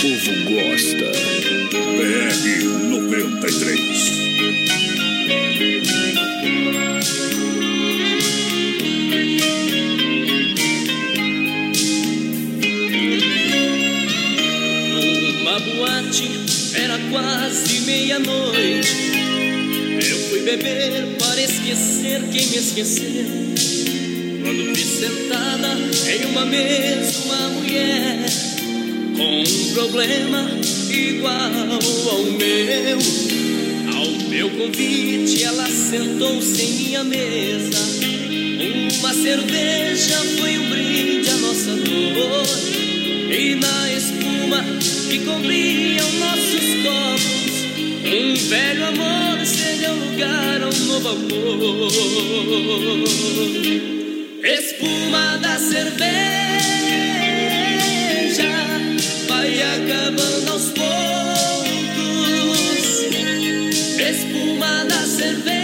Povo 0.00 0.32
gosta. 0.48 1.12
BR 1.98 2.64
93. 2.88 3.80
Numa 14.88 15.60
boate, 15.60 16.30
era 16.74 16.98
quase 17.10 17.80
meia-noite. 17.80 18.88
Eu 20.08 20.18
fui 20.30 20.40
beber 20.40 21.16
para 21.18 21.42
esquecer 21.42 22.22
quem 22.32 22.46
me 22.46 22.56
esqueceu. 22.56 23.26
Quando 24.42 24.74
vi 24.74 24.82
sentada 24.82 25.76
em 26.08 26.24
uma 26.24 26.46
mesa 26.46 27.18
uma 27.26 27.48
mulher 27.50 28.49
com 29.20 29.42
um 29.42 29.74
problema 29.74 30.50
igual 30.88 31.52
ao 32.10 32.22
meu. 32.24 32.98
Ao 33.94 34.10
meu 34.30 34.48
convite, 34.50 35.44
ela 35.44 35.66
sentou-se 35.66 36.62
em 36.62 36.72
minha 36.72 37.04
mesa. 37.04 37.78
Uma 38.98 39.12
cerveja 39.12 40.16
foi 40.38 40.56
um 40.56 40.70
brinde 40.70 41.28
à 41.28 41.36
nossa 41.36 41.76
dor. 41.76 42.46
E 43.30 43.54
na 43.56 43.92
espuma 43.92 44.64
que 45.10 45.18
cobriam 45.18 46.10
nossos 46.12 46.64
copos, 46.82 47.52
um 48.06 48.34
velho 48.48 48.86
amor 48.86 49.44
cedeu 49.44 49.94
lugar 49.96 50.62
a 50.62 50.68
um 50.68 50.84
novo 50.86 51.08
amor. 51.10 51.92
Espuma 54.42 55.36
da 55.36 55.58
cerveja 55.58 57.29
vai 59.28 59.62
acabando 59.62 60.52
aos 60.52 60.70
poucos. 60.70 60.90
Espuma 63.98 64.84
da 64.84 65.06
cerveja 65.06 65.59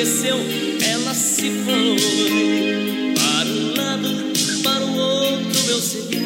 amanheceu, 0.00 0.36
ela 0.92 1.12
se 1.12 1.50
foi 1.62 1.96
para 3.14 3.50
um 3.50 3.76
lado, 3.76 4.08
para 4.62 4.86
o 4.86 4.96
outro 4.96 5.60
eu 5.68 5.78
segui. 5.78 6.16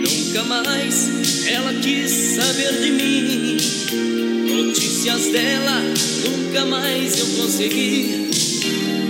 Nunca 0.00 0.44
mais 0.44 1.46
ela 1.46 1.74
quis 1.74 2.10
saber 2.10 2.72
de 2.80 2.90
mim. 2.90 3.56
Notícias 4.48 5.26
dela 5.26 5.82
nunca 6.24 6.64
mais 6.64 7.18
eu 7.18 7.26
consegui. 7.36 8.30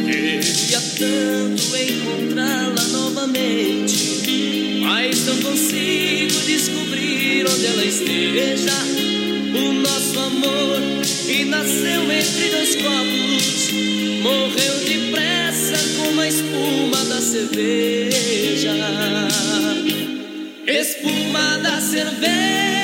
Queria 0.04 0.80
tanto 0.98 1.76
encontrá-la 1.76 2.84
novamente, 2.88 4.80
mas 4.80 5.26
não 5.26 5.36
consigo 5.42 6.40
descobrir 6.44 7.46
onde 7.48 7.66
ela 7.66 7.84
esteja. 7.84 8.74
O 9.54 9.72
nosso 9.74 10.18
amor 10.18 11.05
que 11.26 11.44
nasceu 11.44 12.12
entre 12.12 12.50
dois 12.50 12.76
copos 12.76 13.70
morreu 14.22 14.78
depressa 14.84 15.76
como 15.96 16.20
a 16.20 16.28
espuma 16.28 17.04
da 17.04 17.20
cerveja. 17.20 18.72
Espuma 20.66 21.58
da 21.58 21.80
cerveja 21.80 22.75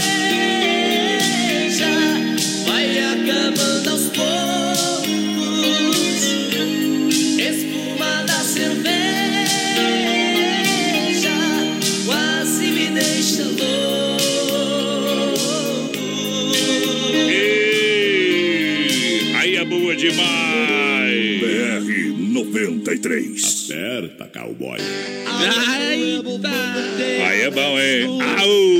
demais. 20.02 21.40
BR 21.40 21.86
93. 22.18 23.44
Acerta, 23.44 24.26
cowboy. 24.26 24.78
Eita! 25.90 26.50
Aí 27.28 27.42
é 27.42 27.50
bom, 27.50 27.78
hein? 27.78 28.06
Au! 28.20 28.72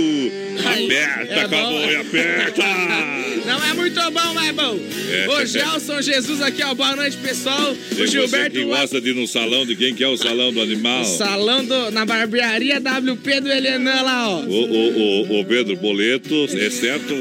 Aperta, 0.73 1.35
é 1.35 1.49
cowboy, 1.49 1.97
aperta! 1.97 2.65
Não 3.47 3.63
é 3.65 3.75
muito 3.75 4.01
bom, 4.11 4.35
mas 4.35 4.49
é 4.49 4.53
bom. 4.53 4.79
É. 5.11 5.29
O 5.29 5.47
Gelson 5.47 6.01
Jesus 6.01 6.41
aqui, 6.41 6.63
ó. 6.63 6.75
Boa 6.75 6.95
noite, 6.97 7.17
pessoal. 7.19 7.75
O 7.99 8.07
Gilberto 8.07 8.53
que 8.57 8.65
gosta 8.65 9.01
de 9.01 9.11
ir 9.11 9.15
no 9.15 9.27
salão, 9.27 9.67
de 9.67 9.75
quem 9.77 9.95
que 9.95 10.03
é 10.05 10.09
o 10.09 10.17
salão 10.17 10.53
do 10.53 10.61
animal? 10.61 11.05
Salão 11.05 11.65
do, 11.65 11.91
na 11.91 12.05
barbearia 12.05 12.79
WP 12.79 13.41
do 13.41 13.49
Elianã 13.53 14.03
lá, 14.03 14.29
ó. 14.29 14.41
O, 14.41 14.47
o, 14.47 14.99
o, 15.37 15.41
o 15.41 15.45
Pedro 15.45 15.77
Boleto, 15.77 16.47
é 16.57 16.71
certo? 16.71 17.15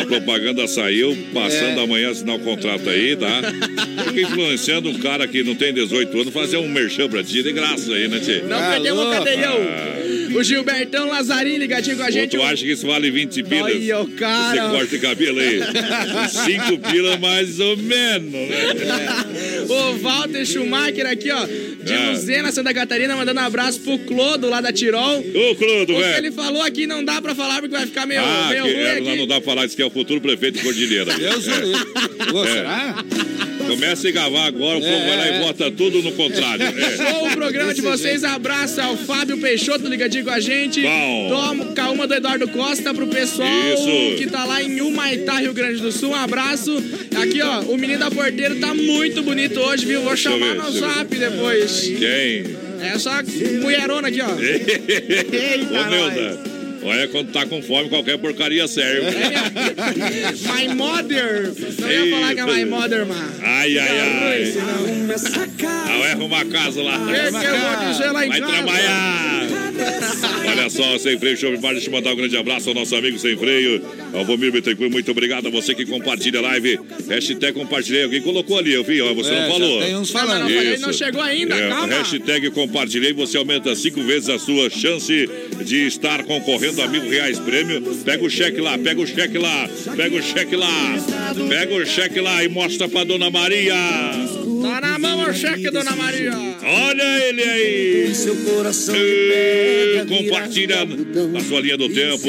A 0.00 0.04
propaganda 0.04 0.66
saiu, 0.66 1.16
passando 1.32 1.80
É. 1.80 1.84
amanhã 1.84 2.10
assinar 2.10 2.36
o 2.36 2.40
contrato 2.40 2.88
aí, 2.90 3.16
tá? 3.16 3.40
Fica 4.08 4.20
influenciando 4.20 4.88
um 4.90 4.98
cara 4.98 5.26
que 5.28 5.42
não 5.42 5.54
tem 5.54 5.72
18 5.72 6.20
anos, 6.20 6.32
fazer 6.34 6.56
um 6.56 6.68
merchan 6.68 7.08
pra 7.08 7.22
ti 7.22 7.42
de 7.42 7.52
graça 7.52 7.92
aí, 7.92 8.08
né, 8.08 8.18
Tchê? 8.20 8.42
Não 8.48 8.58
perdemos 8.70 9.04
o 9.06 9.10
cadeião. 9.10 9.56
Ah. 9.60 10.01
O 10.34 10.42
Gilbertão 10.42 11.08
Lazarini 11.08 11.58
ligadinho 11.58 11.96
com 11.96 12.02
a 12.02 12.06
Ou 12.06 12.12
gente. 12.12 12.36
tu 12.36 12.42
acha 12.42 12.64
que 12.64 12.72
isso 12.72 12.86
vale 12.86 13.10
20 13.10 13.42
pilas? 13.42 13.72
Olha 13.74 14.00
o 14.00 14.08
cara. 14.12 14.68
Você 14.68 14.76
corta 14.76 14.98
cabelo 14.98 15.38
aí. 15.40 15.60
5 16.28 16.78
pilas 16.78 17.18
mais 17.20 17.60
ou 17.60 17.76
menos, 17.76 18.30
né? 18.32 18.48
O 19.68 19.98
Walter 19.98 20.44
Schumacher 20.46 21.06
aqui, 21.06 21.30
ó. 21.30 21.46
De 21.46 21.92
Ah. 21.94 22.10
Luzena, 22.10 22.52
Santa 22.52 22.72
Catarina, 22.72 23.16
mandando 23.16 23.40
um 23.40 23.44
abraço 23.44 23.80
pro 23.80 23.98
Clodo 24.00 24.48
lá 24.48 24.60
da 24.60 24.72
Tirol. 24.72 25.18
Ô, 25.20 25.54
Clodo, 25.56 25.96
velho. 25.98 26.16
ele 26.18 26.30
falou 26.32 26.62
aqui 26.62 26.86
não 26.86 27.04
dá 27.04 27.20
pra 27.20 27.34
falar 27.34 27.60
porque 27.60 27.74
vai 27.76 27.86
ficar 27.86 28.06
meio, 28.06 28.20
Ah, 28.20 28.46
meio 28.50 28.64
que, 28.64 28.72
ruim 28.72 28.80
é, 28.82 28.90
aqui. 28.92 29.00
lá 29.02 29.16
não 29.16 29.26
dá 29.26 29.40
pra 29.40 29.44
falar, 29.54 29.66
isso 29.66 29.76
que 29.76 29.82
é 29.82 29.86
o 29.86 29.90
futuro 29.90 30.20
prefeito 30.20 30.58
de 30.58 30.64
Cordilheira. 30.64 31.12
Deus 31.14 31.46
o 31.46 32.44
É. 32.44 32.48
É. 32.50 32.54
será? 32.54 33.04
Começa 33.66 34.08
a 34.08 34.10
gravar 34.10 34.46
agora, 34.46 34.78
o 34.78 34.80
povo 34.80 34.92
É, 34.92 35.06
vai 35.08 35.16
lá 35.16 35.28
é. 35.28 35.36
e 35.36 35.40
bota 35.44 35.70
tudo 35.70 36.02
no 36.02 36.12
contrário. 36.12 36.62
É. 36.82 36.96
Show 36.96 37.26
o 37.26 37.30
programa 37.30 37.72
de 37.74 37.80
vocês. 37.80 38.24
Abraço 38.24 38.80
ao 38.80 38.96
Fábio 38.96 39.38
Peixoto 39.38 39.86
ligadinho 39.86 40.24
com 40.24 40.30
a 40.30 40.40
gente. 40.40 40.82
Bom. 40.82 41.28
Toma 41.28 41.64
com 41.66 41.80
a 41.80 41.90
uma 41.90 42.06
do 42.06 42.14
Eduardo 42.14 42.48
Costa 42.48 42.92
pro 42.92 43.06
pessoal 43.06 43.48
Isso. 43.74 44.16
que 44.18 44.26
tá 44.26 44.44
lá 44.44 44.62
em 44.62 44.80
Humaitá, 44.80 45.38
Rio 45.38 45.52
Grande 45.52 45.80
do 45.80 45.92
Sul. 45.92 46.10
Um 46.10 46.14
abraço. 46.14 46.72
Aqui, 47.20 47.40
ó, 47.42 47.60
o 47.62 47.78
menino 47.78 48.00
da 48.00 48.10
porteira 48.10 48.54
tá 48.56 48.74
muito 48.74 49.22
bonito 49.22 49.60
hoje, 49.60 49.86
viu? 49.86 50.02
Vou 50.02 50.16
chamar 50.16 50.54
no 50.54 50.70
zap 50.72 51.14
depois. 51.16 51.92
Quem? 51.98 52.56
É 52.82 52.98
só 52.98 53.12
mulherona 53.60 54.08
aqui, 54.08 54.20
ó. 54.20 54.26
Ô, 54.32 55.90
Neuda, 55.90 56.40
olha, 56.82 57.08
quando 57.08 57.32
tá 57.32 57.46
com 57.46 57.62
fome, 57.62 57.88
qualquer 57.88 58.18
porcaria 58.18 58.66
serve. 58.68 59.06
My 60.52 60.74
mother. 60.74 61.52
Não 61.78 61.90
ia 61.90 62.10
falar 62.16 62.34
que 62.34 62.40
é 62.40 62.46
my 62.46 62.64
mother, 62.64 63.06
mano. 63.06 63.32
Ai, 63.42 63.78
ai, 63.78 63.98
ai. 64.00 64.52
Começa 64.86 65.28
a 65.28 65.92
Ah, 65.92 65.98
vai 65.98 66.10
arrumar 66.12 66.40
a 66.40 66.44
casa 66.46 66.82
lá. 66.82 66.98
O 66.98 67.06
que, 67.06 67.46
eu 67.46 67.78
vou 67.78 67.92
dizer 67.92 68.10
lá 68.10 68.26
em 68.26 68.28
Vai 68.28 68.40
casa? 68.40 68.52
trabalhar. 68.52 69.42
Olha 70.46 70.70
só, 70.70 70.98
Sem 70.98 71.18
Freio 71.18 71.36
Show 71.36 71.56
Bar, 71.58 71.72
deixa 71.72 71.88
eu 71.88 71.92
mandar 71.92 72.12
um 72.12 72.16
grande 72.16 72.36
abraço 72.36 72.68
ao 72.68 72.74
nosso 72.74 72.94
amigo 72.94 73.18
Sem 73.18 73.36
Freio, 73.36 73.82
ao 74.12 74.24
Vomir 74.24 74.52
Bittencourt, 74.52 74.90
muito 74.92 75.10
obrigado 75.10 75.46
a 75.48 75.50
você 75.50 75.74
que 75.74 75.84
compartilha 75.86 76.38
a 76.40 76.42
live. 76.42 76.78
Hashtag 77.08 77.52
compartilhei, 77.52 78.04
alguém 78.04 78.20
colocou 78.20 78.58
ali, 78.58 78.72
eu 78.72 78.84
vi, 78.84 79.00
ó, 79.00 79.12
você 79.14 79.30
É, 79.32 79.40
não 79.42 79.50
falou. 79.52 79.82
tem 79.82 79.96
uns 79.96 80.12
Não, 80.12 80.20
mas 80.20 80.30
falando. 80.30 80.50
não, 80.50 80.62
Isso. 80.62 80.82
não 80.86 80.92
chegou 80.92 81.22
ainda, 81.22 81.54
É, 81.54 81.68
calma. 81.68 81.94
Hashtag 81.94 82.50
compartilhei, 82.50 83.12
você 83.12 83.36
aumenta 83.38 83.74
cinco 83.74 84.02
vezes 84.02 84.28
a 84.28 84.38
sua 84.38 84.68
chance 84.70 85.28
de 85.64 85.86
estar 85.86 86.22
concorrendo 86.24 86.71
a 86.80 86.88
mil 86.88 87.08
reais 87.08 87.38
prêmio. 87.38 87.80
Pega 88.04 88.24
o 88.24 88.30
cheque 88.30 88.60
lá, 88.60 88.78
pega 88.78 89.00
o 89.00 89.06
cheque 89.06 89.38
lá, 89.38 89.68
pega 89.96 90.16
o 90.16 90.22
cheque 90.22 90.56
lá, 90.56 90.96
pega 91.48 91.74
o 91.74 91.86
cheque 91.86 92.20
lá 92.20 92.44
e 92.44 92.48
mostra 92.48 92.88
pra 92.88 93.04
Dona 93.04 93.30
Maria. 93.30 93.74
Tá 94.62 94.80
na 94.80 94.98
mão 94.98 95.28
o 95.28 95.34
cheque, 95.34 95.70
dona 95.70 95.96
Maria. 95.96 96.32
Olha 96.32 97.28
ele 97.28 97.42
aí. 97.42 98.14
seu 98.14 98.36
coração 98.36 98.94
de 98.94 99.00
Ê, 99.00 99.98
pedra 99.98 100.16
Compartilha 100.16 100.84
na 101.32 101.40
sua 101.40 101.60
linha 101.60 101.76
do 101.76 101.88
tempo. 101.88 102.28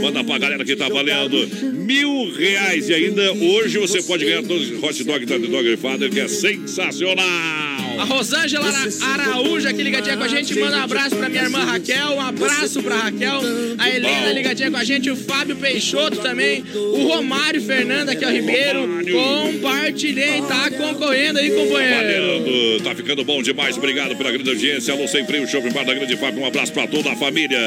Manda 0.00 0.24
pra 0.24 0.38
galera 0.38 0.64
que 0.64 0.74
tá 0.74 0.88
valendo 0.88 1.46
mil 1.74 2.32
reais. 2.34 2.88
E 2.88 2.94
ainda 2.94 3.32
hoje 3.32 3.78
você 3.78 4.02
pode 4.02 4.24
ganhar 4.24 4.42
dois 4.42 4.82
hot 4.82 5.04
dog 5.04 5.26
da 5.26 5.38
The 5.38 5.46
Dog 5.46 5.76
Father, 5.76 6.10
que 6.10 6.20
é 6.20 6.28
sensacional. 6.28 7.93
A 7.98 8.04
Rosângela 8.04 8.66
Ara- 8.66 9.22
Araújo 9.30 9.68
aqui 9.68 9.82
ligadinha 9.82 10.16
com 10.16 10.24
a 10.24 10.28
gente. 10.28 10.58
Manda 10.58 10.78
um 10.78 10.82
abraço 10.82 11.16
pra 11.16 11.28
minha 11.28 11.42
irmã 11.44 11.64
Raquel. 11.64 12.08
Um 12.16 12.20
abraço 12.20 12.82
pra 12.82 12.96
Raquel. 12.96 13.40
A 13.78 13.90
Helena 13.90 14.32
ligadinha 14.32 14.70
com 14.70 14.76
a 14.76 14.84
gente. 14.84 15.10
O 15.10 15.16
Fábio 15.16 15.56
Peixoto 15.56 16.18
também. 16.18 16.64
O 16.74 17.04
Romário 17.08 17.60
Fernando 17.62 18.10
aqui, 18.10 18.24
ó, 18.24 18.30
Ribeiro. 18.30 18.80
Romário. 18.80 19.14
Compartilhei, 19.14 20.42
tá 20.42 20.70
concorrendo 20.70 21.38
aí, 21.38 21.50
companheiro. 21.50 22.80
Tá 22.82 22.94
ficando 22.94 23.24
bom 23.24 23.42
demais. 23.42 23.76
Obrigado 23.76 24.16
pela 24.16 24.30
grande 24.32 24.48
audiência. 24.50 24.92
Alô, 24.92 25.06
Sem 25.08 25.24
Freio, 25.26 25.46
Shopping 25.46 25.70
Bar 25.72 25.84
da 25.84 25.94
Grande 25.94 26.16
Fábio. 26.16 26.42
Um 26.42 26.46
abraço 26.46 26.72
pra 26.72 26.86
toda 26.86 27.12
a 27.12 27.16
família. 27.16 27.58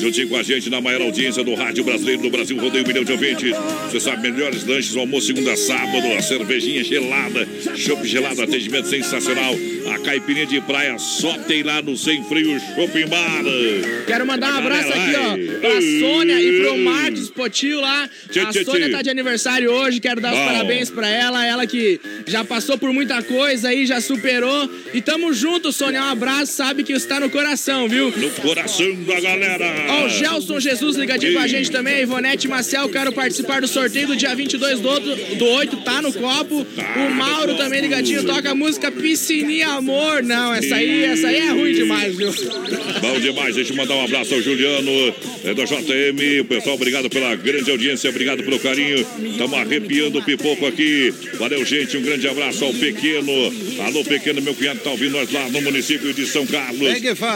Juntinho 0.00 0.28
com 0.28 0.36
a 0.36 0.42
gente 0.42 0.70
na 0.70 0.80
maior 0.80 1.02
audiência 1.02 1.42
do 1.44 1.54
rádio 1.54 1.84
brasileiro 1.84 2.22
do 2.22 2.30
Brasil. 2.30 2.58
Rodeio 2.58 2.84
um 2.84 2.86
milhão 2.88 3.04
de 3.04 3.12
ouvintes. 3.12 3.52
Você 3.90 4.00
sabe, 4.00 4.30
melhores 4.30 4.64
lanches, 4.64 4.96
almoço 4.96 5.26
segunda 5.28 5.52
a 5.52 5.56
sábado. 5.56 6.06
A 6.16 6.22
cervejinha 6.22 6.82
gelada, 6.84 7.46
chopp 7.76 8.06
gelado, 8.06 8.42
atendimento 8.42 8.88
sensacional. 8.88 9.54
A 9.94 9.98
caipirinha 10.00 10.46
de 10.46 10.60
praia 10.60 10.98
só 10.98 11.32
tem 11.38 11.62
lá 11.62 11.80
no 11.80 11.96
Sem 11.96 12.22
Freio 12.24 12.60
Shopping 12.60 13.06
Bar. 13.06 13.42
Quero 14.06 14.26
mandar 14.26 14.54
um 14.54 14.58
abraço 14.58 14.88
aqui, 14.88 15.14
ó, 15.16 15.60
pra 15.60 15.80
Sônia 15.80 16.40
e 16.40 16.60
pro 16.60 16.78
Marcos 16.78 17.30
Potil 17.30 17.80
lá. 17.80 18.08
A 18.46 18.64
Sônia 18.64 18.90
tá 18.90 19.02
de 19.02 19.10
aniversário 19.10 19.70
hoje, 19.70 19.98
quero 20.00 20.20
dar 20.20 20.32
os 20.32 20.38
Bom. 20.38 20.44
parabéns 20.44 20.90
pra 20.90 21.08
ela. 21.08 21.44
Ela 21.44 21.66
que 21.66 22.00
já 22.26 22.44
passou 22.44 22.76
por 22.76 22.92
muita 22.92 23.22
coisa 23.22 23.68
aí, 23.68 23.86
já 23.86 24.00
superou. 24.00 24.70
E 24.92 25.00
tamo 25.00 25.32
junto, 25.32 25.72
Sônia. 25.72 26.02
Um 26.02 26.10
abraço, 26.10 26.52
sabe 26.52 26.84
que 26.84 26.92
está 26.92 27.18
no 27.18 27.30
coração, 27.30 27.88
viu? 27.88 28.12
No 28.16 28.30
coração 28.30 28.94
da 29.04 29.20
galera. 29.20 29.66
Ó, 29.88 30.04
o 30.06 30.08
Gelson 30.08 30.60
Jesus 30.60 30.96
ligadinho 30.96 31.34
com 31.34 31.40
a 31.40 31.46
gente 31.46 31.70
também. 31.70 31.94
A 31.94 32.00
Ivonete 32.02 32.46
Marcel, 32.46 32.88
quero 32.88 33.12
participar 33.12 33.60
do 33.60 33.68
sorteio 33.68 34.08
do 34.08 34.16
dia 34.16 34.34
22 34.34 34.80
do, 34.80 34.88
outro, 34.88 35.16
do 35.36 35.44
8, 35.46 35.76
tá 35.78 36.02
no 36.02 36.12
copo. 36.12 36.66
O 36.96 37.10
Mauro 37.14 37.56
também 37.56 37.80
ligadinho, 37.80 38.24
toca 38.24 38.50
a 38.50 38.54
música 38.54 38.90
Piscininha 39.48 39.68
Amor. 39.68 40.22
Não, 40.22 40.54
essa 40.54 40.76
aí, 40.76 41.04
essa 41.04 41.28
aí 41.28 41.36
é 41.36 41.50
ruim 41.50 41.72
demais, 41.72 42.14
viu? 42.14 42.30
Bom 43.00 43.18
demais, 43.18 43.54
deixa 43.54 43.72
eu 43.72 43.76
mandar 43.76 43.94
um 43.94 44.04
abraço 44.04 44.34
ao 44.34 44.42
Juliano 44.42 44.90
é, 45.44 45.54
da 45.54 45.64
JM. 45.64 46.40
O 46.42 46.44
pessoal, 46.44 46.74
obrigado 46.74 47.08
pela 47.08 47.34
grande 47.34 47.70
audiência, 47.70 48.10
obrigado 48.10 48.42
pelo 48.42 48.58
carinho. 48.58 48.98
Estamos 48.98 49.58
arrepiando 49.58 50.18
o 50.18 50.22
pipoco 50.22 50.66
aqui. 50.66 51.12
Valeu, 51.38 51.64
gente. 51.64 51.96
Um 51.96 52.02
grande 52.02 52.28
abraço 52.28 52.64
ao 52.64 52.74
pequeno. 52.74 53.32
Alô, 53.86 54.04
pequeno, 54.04 54.42
meu 54.42 54.54
cunhado 54.54 54.80
tá 54.80 54.90
ouvindo 54.90 55.12
nós 55.12 55.32
lá 55.32 55.48
no 55.48 55.62
município 55.62 56.12
de 56.12 56.26
São 56.26 56.46
Carlos. 56.46 56.88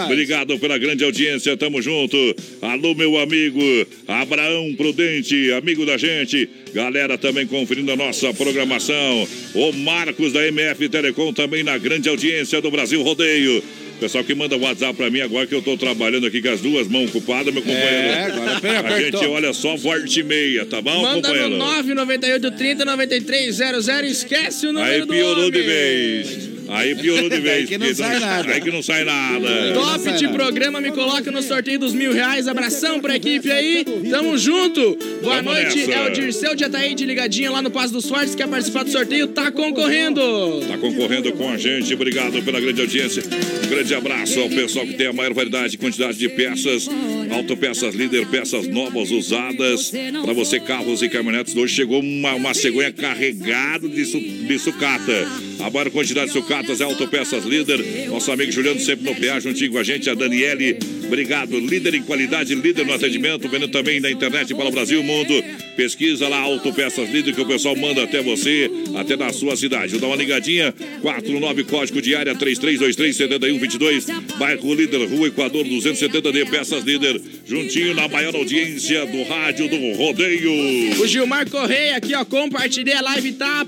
Obrigado 0.05 0.59
pela 0.59 0.77
grande 0.77 1.05
audiência, 1.05 1.57
tamo 1.57 1.81
junto. 1.81 2.17
Alô, 2.61 2.95
meu 2.95 3.19
amigo 3.19 3.61
Abraão 4.07 4.75
Prudente, 4.77 5.51
amigo 5.53 5.87
da 5.87 5.97
gente. 5.97 6.49
Galera 6.75 7.19
também 7.19 7.47
conferindo 7.47 7.93
a 7.93 7.97
nossa 7.97 8.33
programação. 8.33 9.29
O 9.55 9.73
Marcos 9.73 10.33
da 10.33 10.47
MF 10.47 10.89
Telecom 10.89 11.33
também 11.33 11.63
na 11.63 11.77
grande 11.77 12.09
audiência 12.09 12.61
do 12.61 12.71
Brasil 12.71 13.03
Rodeio. 13.03 13.63
Pessoal 14.01 14.25
que 14.25 14.35
manda 14.35 14.57
WhatsApp 14.57 14.95
pra 14.97 15.11
mim 15.11 15.21
agora 15.21 15.47
que 15.47 15.55
eu 15.55 15.63
tô 15.63 15.77
trabalhando 15.77 16.27
aqui 16.27 16.43
com 16.43 16.49
as 16.49 16.61
duas 16.61 16.89
mãos 16.89 17.09
ocupadas, 17.11 17.55
meu 17.55 17.63
companheiro. 17.63 17.87
É, 17.93 18.25
agora 18.25 18.61
bem 18.61 18.71
A 18.73 18.81
apertou. 18.81 19.21
gente 19.21 19.31
olha 19.31 19.53
só 19.53 19.79
forte 19.79 20.21
e 20.21 20.23
meia, 20.25 20.67
tá 20.67 20.81
bom, 20.81 21.03
Manda 21.03 21.29
companheiro? 21.29 21.51
no 21.51 21.59
998 21.59 22.51
30 22.51 22.85
93 22.85 23.55
00. 23.55 24.07
Esquece 24.07 24.67
o 24.67 24.73
número 24.73 24.93
Aí 24.93 25.01
do 25.03 25.07
piorou 25.07 25.51
de 25.53 25.59
homem. 25.61 25.69
vez. 25.69 26.52
Aí 26.69 26.95
piorou 26.95 27.29
de 27.29 27.39
vez. 27.41 27.59
Aí 27.59 27.67
que 27.67 27.79
não 27.79 27.87
porque 27.87 28.03
sai 28.03 28.19
nada. 28.19 28.53
Aí 28.53 28.61
que 28.61 28.71
não 28.71 28.83
sai 28.83 29.05
nada. 29.05 29.49
Top 29.75 30.13
de 30.13 30.29
programa, 30.29 30.81
me 30.81 30.91
coloca 30.91 31.31
no 31.31 31.43
sorteio 31.43 31.79
dos 31.79 31.93
mil 31.93 32.13
reais. 32.13 32.49
Abração 32.49 33.01
pra 33.01 33.17
equipe 33.17 33.51
aí. 33.51 33.85
Tamo 34.11 34.37
junto. 34.39 34.97
Boa 35.23 35.37
Vamos 35.43 35.53
noite. 35.53 35.77
nessa. 35.79 35.93
É 35.93 36.09
o 36.09 36.13
Dirceu 36.13 36.55
de 36.55 36.65
Ataíde 36.65 37.05
ligadinho 37.05 37.53
lá 37.53 37.61
no 37.63 37.71
Passo 37.71 37.93
dos 37.93 38.07
Fortes. 38.09 38.35
Quer 38.35 38.49
participar 38.49 38.85
do 38.85 38.91
sorteio? 38.91 39.29
Tá 39.29 39.51
concorrendo. 39.51 40.21
Tá 40.69 40.79
concorrendo 40.79 41.33
com 41.33 41.49
a 41.51 41.57
gente. 41.57 41.93
Obrigado 41.95 42.43
pela 42.43 42.61
grande 42.61 42.81
audiência. 42.81 43.23
Um 43.65 43.69
grande 43.69 43.95
abraço 43.95 44.41
ao 44.41 44.49
pessoal 44.49 44.87
que 44.87 44.95
tem 44.95 45.07
a 45.07 45.13
maior 45.13 45.33
variedade 45.35 45.75
e 45.75 45.79
quantidade 45.79 46.19
de 46.19 46.29
peças. 46.29 46.89
Autopeças 47.31 47.95
líder, 47.95 48.27
peças 48.27 48.69
novas, 48.69 49.11
usadas. 49.11 49.91
Para 50.23 50.33
você, 50.33 50.61
carros 50.61 51.03
e 51.03 51.09
caminhonetes. 51.09 51.57
Hoje 51.57 51.75
chegou 51.75 52.01
uma, 52.01 52.35
uma 52.35 52.55
cegonha 52.55 52.93
carregada 52.93 53.89
de, 53.89 54.05
su, 54.05 54.19
de 54.21 54.59
sucata. 54.59 55.13
A 55.61 55.71
maior 55.71 55.91
quantidade 55.91 56.27
de 56.27 56.33
sucatas 56.33 56.52
é 56.53 56.83
Autopeças 56.85 57.45
líder. 57.45 58.09
Nosso 58.09 58.31
amigo 58.31 58.53
Juliano 58.53 58.79
sempre 58.79 59.05
no 59.05 59.15
PA, 59.15 59.41
juntinho 59.41 59.73
com 59.73 59.79
a 59.79 59.83
gente. 59.83 60.11
A 60.11 60.15
Daniele, 60.15 60.79
obrigado. 61.07 61.59
Líder 61.59 61.95
em 61.95 62.03
qualidade, 62.03 62.55
líder 62.55 62.85
no 62.85 62.93
atendimento. 62.93 63.49
Vendo 63.49 63.69
também 63.69 64.01
na 64.01 64.11
internet 64.11 64.55
para 64.55 64.69
o 64.69 64.71
Brasil 64.71 65.03
mundo. 65.03 65.33
Pesquisa 65.77 66.29
lá 66.29 66.39
Autopeças 66.41 67.09
líder 67.09 67.35
que 67.35 67.41
o 67.41 67.47
pessoal 67.47 67.75
manda 67.75 68.03
até 68.03 68.23
você, 68.23 68.71
até 68.95 69.17
na 69.17 69.33
sua 69.33 69.57
cidade. 69.57 69.99
Dá 69.99 70.07
uma 70.07 70.17
ligadinha. 70.17 70.75
49 71.01 71.65
código 71.65 72.03
de 72.03 72.15
área 72.15 72.35
3323 72.35 73.17
7122. 73.17 74.07
Bairro 74.39 74.75
Líder, 74.75 75.09
Rua 75.09 75.29
Equador 75.29 75.65
270D. 75.65 76.51
Peças 76.51 76.85
líder. 76.85 77.21
Juntinho 77.47 77.95
na 77.95 78.09
maior 78.09 78.37
audiência 78.37 79.07
do 79.07 79.23
rádio 79.23 79.69
do 79.69 79.93
rodeio. 79.95 81.01
O 81.01 81.07
Gilmar 81.07 81.49
Correia 81.49 81.97
aqui, 81.97 82.15
ó. 82.15 82.25
Compartilhei 82.25 82.95
a 82.95 83.01
live, 83.01 83.33
tá? 83.33 83.67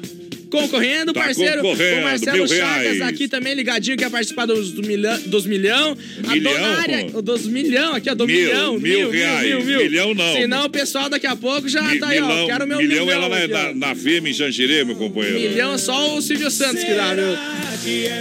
Concorrendo, 0.50 1.12
Tá 1.12 1.20
parceiro. 1.20 1.62
concorrendo, 1.62 1.98
o 2.00 2.02
Marcelo 2.02 2.36
mil 2.38 2.48
Chagas 2.48 3.00
aqui 3.00 3.28
também 3.28 3.54
ligadinho, 3.54 3.96
quer 3.96 4.10
participar 4.10 4.46
dos, 4.46 4.72
do 4.72 4.82
milhão, 4.86 5.18
dos 5.26 5.46
milhão. 5.46 5.96
A 6.26 6.32
Milhão? 6.32 6.52
Donária, 6.52 7.06
o 7.12 7.22
dos 7.22 7.46
milhão 7.46 7.94
aqui, 7.94 8.10
ó, 8.10 8.14
do 8.14 8.26
Mil, 8.26 8.36
milhão. 8.36 8.78
mil 8.78 9.10
reais. 9.10 9.64
Milhão 9.64 10.14
não. 10.14 10.32
Senão 10.34 10.64
o 10.66 10.70
pessoal 10.70 11.08
daqui 11.08 11.26
a 11.26 11.34
pouco 11.36 11.68
já 11.68 11.82
Mi- 11.82 11.98
tá 11.98 12.08
aí, 12.08 12.20
ó. 12.20 12.26
milhão, 12.28 12.46
Quero 12.46 12.66
meu 12.66 12.78
milhão 12.78 13.04
milhão. 13.06 13.22
ela 13.22 13.28
na, 13.28 13.36
aqui, 13.44 13.52
ó. 13.52 13.56
na, 13.56 13.74
na 13.88 13.94
firme 13.94 14.30
em 14.30 14.34
Xanxerê, 14.34 14.84
meu 14.84 14.96
companheiro. 14.96 15.38
Milhão 15.40 15.74
é 15.74 15.78
só 15.78 16.16
o 16.16 16.22
Silvio 16.22 16.50
Santos 16.50 16.84
que 16.84 16.94
dá, 16.94 17.14
viu? 17.14 17.24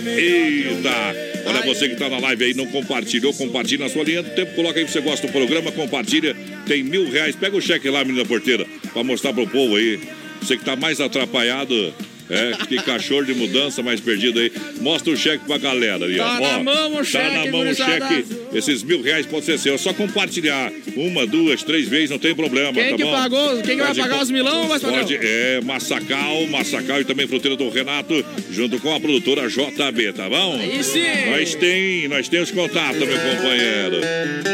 Eita! 0.05 1.33
Olha, 1.45 1.61
você 1.63 1.89
que 1.89 1.95
tá 1.95 2.09
na 2.09 2.19
live 2.19 2.45
aí, 2.45 2.53
não 2.53 2.65
compartilhou, 2.67 3.33
compartilha 3.33 3.83
na 3.85 3.89
sua 3.91 4.03
linha 4.03 4.23
do 4.23 4.29
tempo, 4.31 4.53
coloca 4.55 4.79
aí 4.79 4.85
que 4.85 4.91
você 4.91 5.01
gosta 5.01 5.27
do 5.27 5.33
programa, 5.33 5.71
compartilha, 5.71 6.35
tem 6.65 6.83
mil 6.83 7.09
reais, 7.09 7.35
pega 7.35 7.55
o 7.55 7.61
cheque 7.61 7.89
lá, 7.89 8.03
menina 8.05 8.25
porteira, 8.25 8.65
pra 8.93 9.03
mostrar 9.03 9.33
pro 9.33 9.45
povo 9.47 9.75
aí. 9.75 9.99
Você 10.41 10.57
que 10.57 10.63
tá 10.65 10.75
mais 10.75 10.99
atrapalhado, 11.01 11.93
é, 12.29 12.65
que 12.65 12.75
cachorro 12.83 13.25
de 13.25 13.33
mudança 13.33 13.81
mais 13.83 13.99
perdido 13.99 14.39
aí, 14.39 14.51
mostra 14.81 15.11
o 15.13 15.17
cheque 15.17 15.45
pra 15.45 15.57
galera 15.57 16.05
ali, 16.05 16.19
ó. 16.19 16.23
Tá 16.23 16.37
Ó, 16.39 16.39
na 16.57 16.63
mão 16.63 16.93
o 16.93 16.97
Tá 16.97 17.03
cheque, 17.03 17.35
na 17.35 17.45
mão 17.51 17.61
o 17.61 17.63
gurizada. 17.63 18.07
cheque, 18.09 18.25
esses 18.53 18.83
mil 18.83 19.01
reais 19.01 19.25
pode 19.25 19.45
ser 19.45 19.57
seu, 19.59 19.75
é 19.75 19.77
só 19.77 19.93
compartilhar 19.93 20.71
uma, 20.95 21.25
duas, 21.27 21.63
três 21.63 21.87
vezes, 21.87 22.09
não 22.09 22.19
tem 22.19 22.33
problema, 22.35 22.71
Quem 22.73 22.89
tá 22.91 22.95
que 22.97 23.03
bom? 23.03 23.11
pagou? 23.11 23.61
Quem 23.61 23.77
que 23.77 23.83
vai 23.83 23.95
pagar 23.95 24.21
os 24.21 24.31
milão, 24.31 24.67
vai 24.67 24.79
pagar? 24.79 24.99
Pode, 25.01 25.19
é, 25.21 25.61
Massacal, 25.63 26.47
Massacal 26.47 27.01
e 27.01 27.05
também 27.05 27.27
Fruteira 27.27 27.55
do 27.57 27.69
Renato, 27.69 28.23
junto 28.51 28.79
com 28.79 28.93
a 28.93 28.99
produtora 28.99 29.47
JB, 29.47 30.13
tá 30.13 30.29
bom? 30.29 30.57
Aí 30.59 30.83
sim. 30.83 31.01
Nós 31.29 31.55
tem, 31.55 32.07
nós 32.07 32.27
temos 32.29 32.51
contato, 32.51 32.97
meu 32.97 33.07
companheiro. 33.19 33.97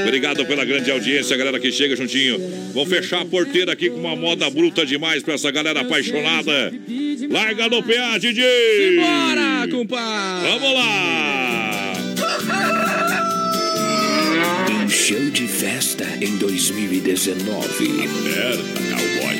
Obrigado 0.03 0.45
pela 0.45 0.65
grande 0.65 0.89
audiência, 0.91 1.35
galera 1.37 1.59
que 1.59 1.71
chega 1.71 1.95
juntinho. 1.95 2.39
Vamos 2.73 2.89
fechar 2.89 3.21
a 3.21 3.25
porteira 3.25 3.71
aqui 3.73 3.89
com 3.89 3.97
uma 3.97 4.15
moda 4.15 4.49
bruta 4.49 4.85
demais 4.85 5.21
pra 5.23 5.33
essa 5.35 5.51
galera 5.51 5.81
apaixonada. 5.81 6.73
Larga 7.29 7.58
no 7.67 7.83
PA, 7.83 8.17
DJ! 8.17 8.95
Bora, 8.95 9.67
compadre! 9.69 10.49
Vamos 10.49 10.73
lá! 10.75 11.93
Um 14.69 14.89
show 14.89 15.29
de 15.31 15.47
festa 15.47 16.05
em 16.21 16.37
2019. 16.37 17.65
Aperta, 18.05 18.63
cowboy. 18.91 19.35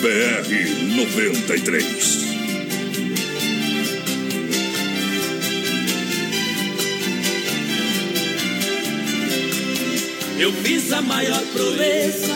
BR 0.00 0.96
93. 0.96 2.22
Eu 10.38 10.52
fiz 10.52 10.92
a 10.92 11.02
maior 11.02 11.40
proeza 11.52 12.34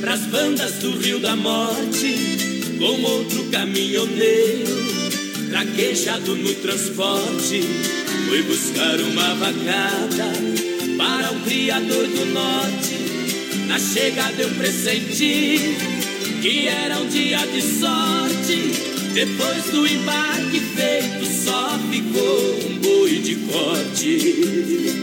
pras 0.00 0.20
bandas 0.22 0.74
do 0.74 0.90
Rio 0.98 1.18
da 1.20 1.36
Morte, 1.36 2.47
com 2.78 3.02
outro 3.02 3.44
caminhoneiro, 3.50 4.76
traquejado 5.50 6.36
no 6.36 6.54
transporte. 6.54 7.62
Fui 8.28 8.42
buscar 8.42 9.00
uma 9.00 9.34
vacada 9.34 10.32
para 10.96 11.32
um 11.32 11.40
criador 11.42 12.06
do 12.06 12.26
norte. 12.26 12.98
Na 13.66 13.78
chegada 13.78 14.42
eu 14.42 14.50
pressenti 14.50 15.76
que 16.40 16.68
era 16.68 16.98
um 16.98 17.08
dia 17.08 17.38
de 17.46 17.62
sorte. 17.62 18.72
Depois 19.12 19.64
do 19.72 19.86
embarque 19.86 20.60
feito, 20.60 21.26
só 21.44 21.78
ficou 21.90 22.60
um 22.70 22.78
boi 22.78 23.18
de 23.18 23.34
corte. 23.36 24.98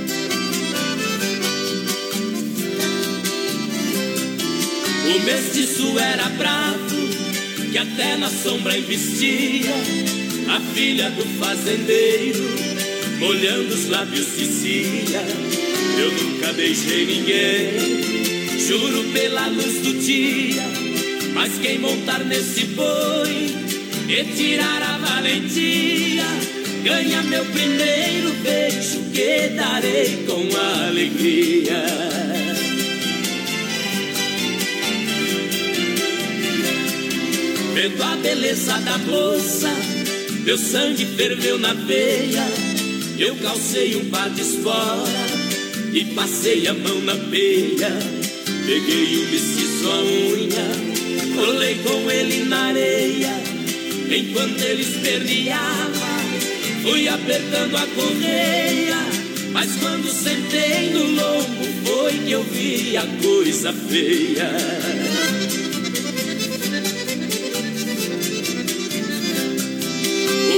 O 5.06 5.20
mestiço 5.26 6.00
era 6.00 6.30
bravo, 6.30 6.95
que 7.76 7.80
até 7.80 8.16
na 8.16 8.30
sombra 8.30 8.78
investia. 8.78 9.76
A 10.48 10.62
filha 10.74 11.10
do 11.10 11.26
fazendeiro, 11.38 12.42
molhando 13.20 13.74
os 13.74 13.90
lábios, 13.90 14.28
dizia: 14.38 15.22
Eu 16.00 16.12
nunca 16.14 16.54
beijei 16.54 17.06
ninguém, 17.06 18.60
juro 18.66 19.04
pela 19.12 19.48
luz 19.48 19.82
do 19.82 19.94
dia. 20.00 20.64
Mas 21.34 21.58
quem 21.58 21.80
montar 21.80 22.20
nesse 22.20 22.64
boi 22.68 23.54
e 24.08 24.24
tirar 24.38 24.82
a 24.82 24.98
valentia, 24.98 26.24
ganha 26.82 27.24
meu 27.24 27.44
primeiro 27.44 28.32
beijo 28.42 29.02
que 29.12 29.50
darei 29.50 30.26
com 30.26 30.48
alegria. 30.88 32.25
Vendo 37.76 38.02
a 38.02 38.16
beleza 38.16 38.72
da 38.86 38.98
moça, 39.00 39.68
meu 40.46 40.58
sangue 40.58 41.06
ferveu 41.18 41.60
na 41.60 41.74
veia. 41.74 42.48
Eu 43.20 43.36
calcei 43.36 43.98
um 43.98 44.06
par 44.10 44.30
de 44.30 44.44
espora 44.44 45.26
e 45.92 46.06
passei 46.16 46.66
a 46.70 46.74
mão 46.74 47.02
na 47.02 47.16
peia. 47.16 47.90
Peguei 48.66 49.18
o 49.18 49.30
mestiço 49.30 49.90
à 49.90 50.02
unha, 50.02 51.36
colei 51.36 51.76
com 51.80 52.10
ele 52.10 52.46
na 52.46 52.68
areia. 52.68 53.34
Enquanto 54.10 54.62
ele 54.62 54.82
esperneava, 54.82 56.08
fui 56.82 57.10
apertando 57.10 57.76
a 57.76 57.86
correia. 57.88 58.96
Mas 59.52 59.76
quando 59.82 60.10
sentei 60.10 60.92
no 60.92 61.12
lombo, 61.12 61.66
foi 61.84 62.14
que 62.20 62.32
eu 62.32 62.44
vi 62.44 62.96
a 62.96 63.06
coisa 63.22 63.74
feia. 63.74 65.35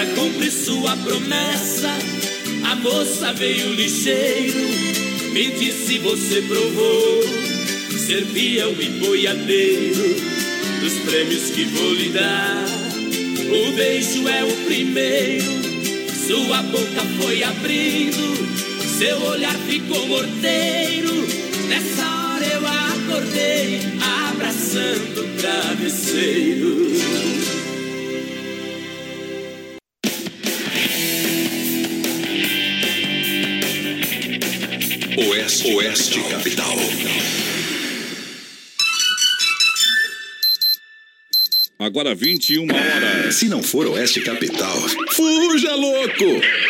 Pra 0.00 0.08
cumprir 0.14 0.50
sua 0.50 0.96
promessa, 0.96 1.90
a 2.64 2.74
moça 2.76 3.34
veio 3.34 3.74
ligeiro, 3.74 4.58
me 5.30 5.50
disse 5.50 5.98
você 5.98 6.40
provou 6.40 7.22
ser 7.98 8.24
peão 8.32 8.74
e 8.80 8.88
boiadeiro 8.98 10.16
dos 10.80 10.94
prêmios 11.00 11.50
que 11.50 11.64
vou 11.64 11.92
lhe 11.92 12.08
dar. 12.08 12.64
O 13.44 13.72
beijo 13.72 14.26
é 14.26 14.42
o 14.42 14.56
primeiro, 14.64 15.52
sua 16.26 16.62
boca 16.62 17.02
foi 17.20 17.42
abrindo, 17.42 18.96
seu 18.98 19.22
olhar 19.24 19.54
ficou 19.68 20.06
morteiro. 20.06 21.12
Nessa 21.68 22.06
hora 22.06 22.46
eu 22.46 22.66
acordei, 22.66 23.80
abraçando 24.30 25.20
o 25.20 25.28
travesseiro. 25.36 26.90
Oeste, 35.64 36.20
Capital. 36.30 36.74
Agora 41.78 42.14
21 42.14 42.66
horas. 42.72 43.34
Se 43.34 43.46
não 43.46 43.62
for 43.62 43.86
Oeste 43.86 44.22
Capital, 44.22 44.76
fuja 45.10 45.74
louco! 45.74 46.69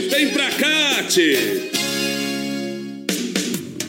Vem 0.00 0.30
pra 0.30 0.50
cá, 0.52 1.02
tchê. 1.06 1.36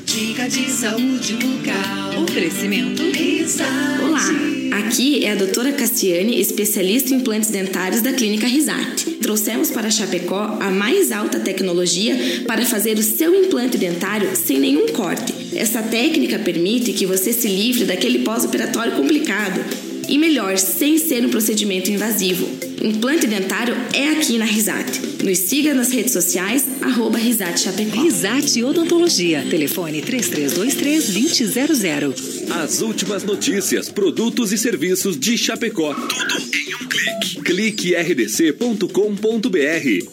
Dica 0.04 0.49
de 0.49 0.70
saúde 0.70 1.34
bucal. 1.36 2.24
Oferecimento. 2.24 3.01
Risate. 3.04 4.01
Olá, 4.04 4.80
aqui 4.86 5.24
é 5.24 5.32
a 5.32 5.36
doutora 5.36 5.72
Cassiane, 5.72 6.41
especialista 6.41 7.14
em 7.14 7.20
implantes 7.20 7.51
dentários 7.51 8.01
da 8.01 8.12
Clínica 8.12 8.45
Risate. 8.45 9.12
Trouxemos 9.22 9.72
para 9.72 9.89
Chapecó 9.89 10.58
a 10.60 10.70
mais 10.70 11.10
alta 11.14 11.39
tecnologia 11.39 12.43
para 12.45 12.66
fazer 12.66 12.97
o 12.97 13.04
seu 13.04 13.34
implante 13.34 13.78
dentário 13.78 14.36
sem 14.36 14.60
nenhum 14.60 14.89
corte. 14.89 15.34
Essa 15.56 15.82
técnica 15.82 16.38
permite 16.38 16.91
que 16.91 17.06
você 17.06 17.32
se 17.32 17.47
livre 17.47 17.86
daquele 17.86 18.20
pós-operatório 18.20 18.91
complicado. 18.91 19.64
E 20.10 20.18
melhor, 20.18 20.58
sem 20.58 20.97
ser 20.97 21.26
um 21.26 21.30
procedimento 21.30 21.89
invasivo. 21.89 22.72
Implante 22.84 23.25
dentário 23.25 23.73
é 23.93 24.09
aqui 24.09 24.38
na 24.38 24.43
Risate. 24.43 24.99
Nos 25.23 25.38
siga 25.38 25.73
nas 25.73 25.93
redes 25.93 26.11
sociais, 26.11 26.65
arroba 26.81 27.17
Risate 27.17 27.61
Chapecó. 27.61 28.01
Risate 28.01 28.61
Odontologia. 28.61 29.45
Telefone 29.49 30.01
3323-2000. 30.01 32.51
As 32.51 32.81
últimas 32.81 33.23
notícias, 33.23 33.88
produtos 33.88 34.51
e 34.51 34.57
serviços 34.57 35.17
de 35.17 35.38
Chapecó. 35.38 35.93
Tudo 35.93 36.41
em 36.53 36.75
um 36.75 36.86
clique. 36.89 37.41
Clique 37.41 37.95
rdc.com.br. 37.95 38.89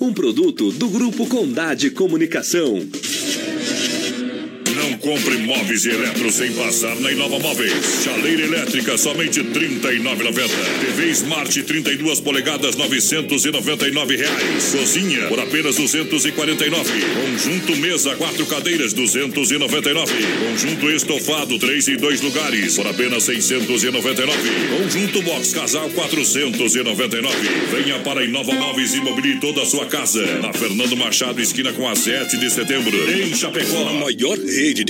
Um 0.00 0.12
produto 0.12 0.70
do 0.70 0.88
Grupo 0.88 1.26
Condade 1.26 1.90
Comunicação. 1.90 2.86
Compre 5.00 5.38
móveis 5.38 5.86
e 5.86 5.90
eletros 5.90 6.34
sem 6.34 6.52
passar 6.52 6.94
na 7.00 7.10
Inova 7.10 7.38
Móveis. 7.38 7.72
Chaleira 8.04 8.42
elétrica 8.42 8.98
somente 8.98 9.40
R$ 9.40 9.48
39,90. 9.48 10.48
TV 10.80 11.10
Smart 11.10 11.62
32 11.62 12.20
polegadas 12.20 12.76
999 12.76 14.16
reais. 14.16 14.64
Cozinha 14.70 15.26
por 15.28 15.40
apenas 15.40 15.78
R$ 15.78 16.04
249. 16.04 16.90
Conjunto 17.14 17.76
mesa 17.76 18.14
quatro 18.16 18.44
cadeiras 18.44 18.92
R$ 18.92 19.00
299. 19.00 20.12
Conjunto 20.38 20.90
estofado 20.90 21.58
três 21.58 21.88
e 21.88 21.96
dois 21.96 22.20
lugares 22.20 22.76
por 22.76 22.86
apenas 22.86 23.26
R$ 23.26 23.40
699. 23.40 24.32
Conjunto 24.76 25.22
box 25.22 25.54
casal 25.54 25.88
499. 25.90 27.36
Venha 27.70 27.98
para 28.00 28.20
a 28.20 28.24
Inova 28.24 28.52
Móveis 28.52 28.94
e 28.94 29.00
mobile 29.00 29.40
toda 29.40 29.62
a 29.62 29.66
sua 29.66 29.86
casa. 29.86 30.24
Na 30.42 30.52
Fernando 30.52 30.94
Machado 30.96 31.40
esquina 31.40 31.72
com 31.72 31.88
a 31.88 31.96
7 31.96 32.36
de 32.36 32.50
setembro 32.50 32.96
em 33.10 33.34
Chapecó. 33.34 33.88
A 33.88 33.92
maior 33.94 34.38
rede 34.38 34.84
de 34.84 34.89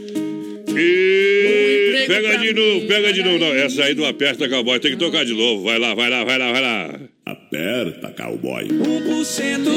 E 0.77 2.05
pega 2.07 2.37
de 2.37 2.53
novo, 2.53 2.87
pega 2.87 3.13
de 3.13 3.23
novo. 3.23 3.39
Não, 3.39 3.53
essa 3.53 3.83
aí 3.83 3.93
do 3.93 4.05
aperta, 4.05 4.47
cowboy. 4.49 4.79
Tem 4.79 4.91
que 4.91 4.97
tocar 4.97 5.25
de 5.25 5.33
novo. 5.33 5.63
Vai 5.63 5.79
lá, 5.79 5.93
vai 5.93 6.09
lá, 6.09 6.23
vai 6.23 6.37
lá, 6.37 6.51
vai 6.51 6.61
lá. 6.61 6.99
Aperta, 7.25 8.09
cowboy. 8.17 8.67
1% 8.67 9.67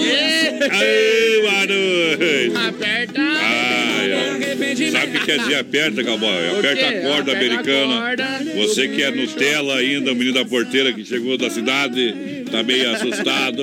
Aê, 0.71 1.41
boa 1.41 1.67
noite. 1.67 2.69
Aperta. 2.69 3.21
Ai, 3.21 4.13
ai. 4.13 4.91
Sabe 4.91 5.17
o 5.17 5.21
que 5.21 5.27
quer 5.27 5.39
dizer 5.39 5.55
aperta, 5.57 6.05
cowboy? 6.05 6.59
Aperta 6.59 6.89
a 6.89 6.93
corda 7.03 7.33
Aperta 7.33 7.33
a 7.33 7.37
americana. 7.37 8.01
corda. 8.01 8.41
Você 8.57 8.89
que 8.89 9.03
é 9.03 9.11
Nutella 9.11 9.77
ainda, 9.77 10.13
o 10.13 10.15
menino 10.15 10.35
da 10.35 10.45
porteira 10.45 10.93
que 10.93 11.05
chegou 11.05 11.37
da 11.37 11.51
cidade, 11.51 12.45
tá 12.51 12.63
meio 12.63 12.91
assustado. 12.93 13.63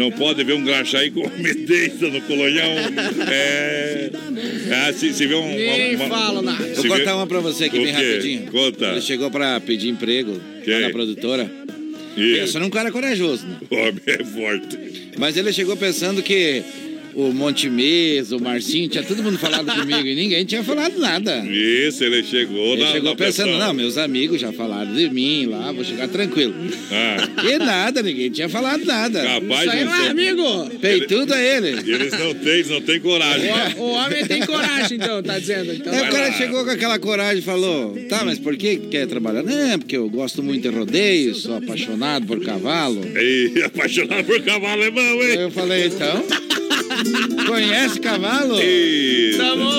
Não 0.00 0.10
pode 0.10 0.42
ver 0.44 0.54
um 0.54 0.64
graxaí 0.64 1.10
com 1.10 1.20
umedência 1.26 2.08
no 2.08 2.22
colonhão. 2.22 2.70
É. 3.30 4.10
Ah, 4.72 4.92
se, 4.94 5.12
se 5.12 5.26
vê 5.26 5.34
um. 5.34 5.46
Nem 5.54 5.94
uma, 5.96 6.06
uma, 6.06 6.16
fala 6.18 6.42
nada. 6.42 6.64
Vou 6.74 6.86
contar 6.86 7.16
uma 7.16 7.26
pra 7.26 7.40
você 7.40 7.64
aqui 7.64 7.78
O 7.78 7.82
bem 7.82 7.94
quê? 7.94 8.00
rapidinho. 8.00 8.50
Conta. 8.50 8.86
Ele 8.92 9.00
chegou 9.02 9.30
pra 9.30 9.60
pedir 9.60 9.88
emprego 9.90 10.40
lá 10.66 10.78
na 10.80 10.90
produtora. 10.90 11.50
E- 12.16 12.34
Pensa 12.34 12.58
num 12.58 12.70
cara 12.70 12.90
corajoso, 12.90 13.46
né? 13.46 13.56
O 13.70 13.74
homem 13.76 14.00
é 14.06 14.24
forte. 14.24 14.78
Mas 15.18 15.36
ele 15.36 15.52
chegou 15.52 15.76
pensando 15.76 16.22
que 16.22 16.62
o 17.14 17.32
Montemesa, 17.32 18.36
o 18.36 18.40
Marcinho, 18.40 18.88
tinha 18.88 19.02
todo 19.02 19.22
mundo 19.22 19.38
falado 19.38 19.66
comigo 19.72 20.06
e 20.06 20.14
ninguém 20.14 20.44
tinha 20.44 20.62
falado 20.62 20.98
nada. 20.98 21.44
Isso, 21.46 22.04
ele 22.04 22.22
chegou 22.22 22.72
Ele 22.72 22.82
na. 22.84 22.92
chegou 22.92 23.10
na 23.10 23.16
pensando, 23.16 23.48
pressão. 23.48 23.66
não, 23.66 23.74
meus 23.74 23.98
amigos 23.98 24.40
já 24.40 24.52
falaram 24.52 24.92
de 24.94 25.08
mim 25.10 25.46
lá, 25.46 25.72
vou 25.72 25.84
chegar 25.84 26.08
tranquilo. 26.08 26.54
Ah. 26.90 27.44
E 27.48 27.58
nada, 27.58 28.02
ninguém 28.02 28.30
tinha 28.30 28.48
falado 28.48 28.84
nada. 28.84 29.22
Capaz 29.22 29.60
Isso 29.62 29.70
aí 29.70 30.06
é 30.06 30.08
amigo. 30.10 30.70
Peitudo 30.80 31.34
é 31.34 31.56
ele. 31.56 31.68
Eles 31.90 32.12
não 32.12 32.34
têm, 32.34 32.52
eles 32.52 32.68
não 32.70 32.80
têm 32.80 33.00
coragem. 33.00 33.50
O, 33.76 33.80
o 33.82 33.90
homem 33.92 34.24
tem 34.26 34.44
coragem, 34.46 34.96
então, 34.96 35.22
tá 35.22 35.38
dizendo. 35.38 35.72
Então, 35.72 35.92
vai 35.92 36.08
o 36.08 36.12
cara 36.12 36.28
lá. 36.28 36.32
chegou 36.32 36.64
com 36.64 36.70
aquela 36.70 36.98
coragem 36.98 37.38
e 37.38 37.42
falou: 37.42 37.96
Tá, 38.08 38.24
mas 38.24 38.38
por 38.38 38.56
que 38.56 38.76
quer 38.76 39.06
trabalhar? 39.06 39.42
Não, 39.42 39.78
porque 39.78 39.96
eu 39.96 40.08
gosto 40.08 40.42
muito 40.42 40.62
de 40.62 40.76
rodeio, 40.76 41.34
sou 41.34 41.56
apaixonado 41.56 42.26
por 42.26 42.40
cavalo. 42.44 43.00
Ei, 43.16 43.62
apaixonado 43.64 44.24
por 44.24 44.40
cavalo 44.42 44.82
é 44.82 44.90
bom, 44.90 45.00
hein? 45.22 45.34
Eu 45.40 45.50
falei: 45.50 45.86
Então, 45.86 46.24
conhece 47.46 48.00
cavalo? 48.00 48.56
Tamo, 49.36 49.70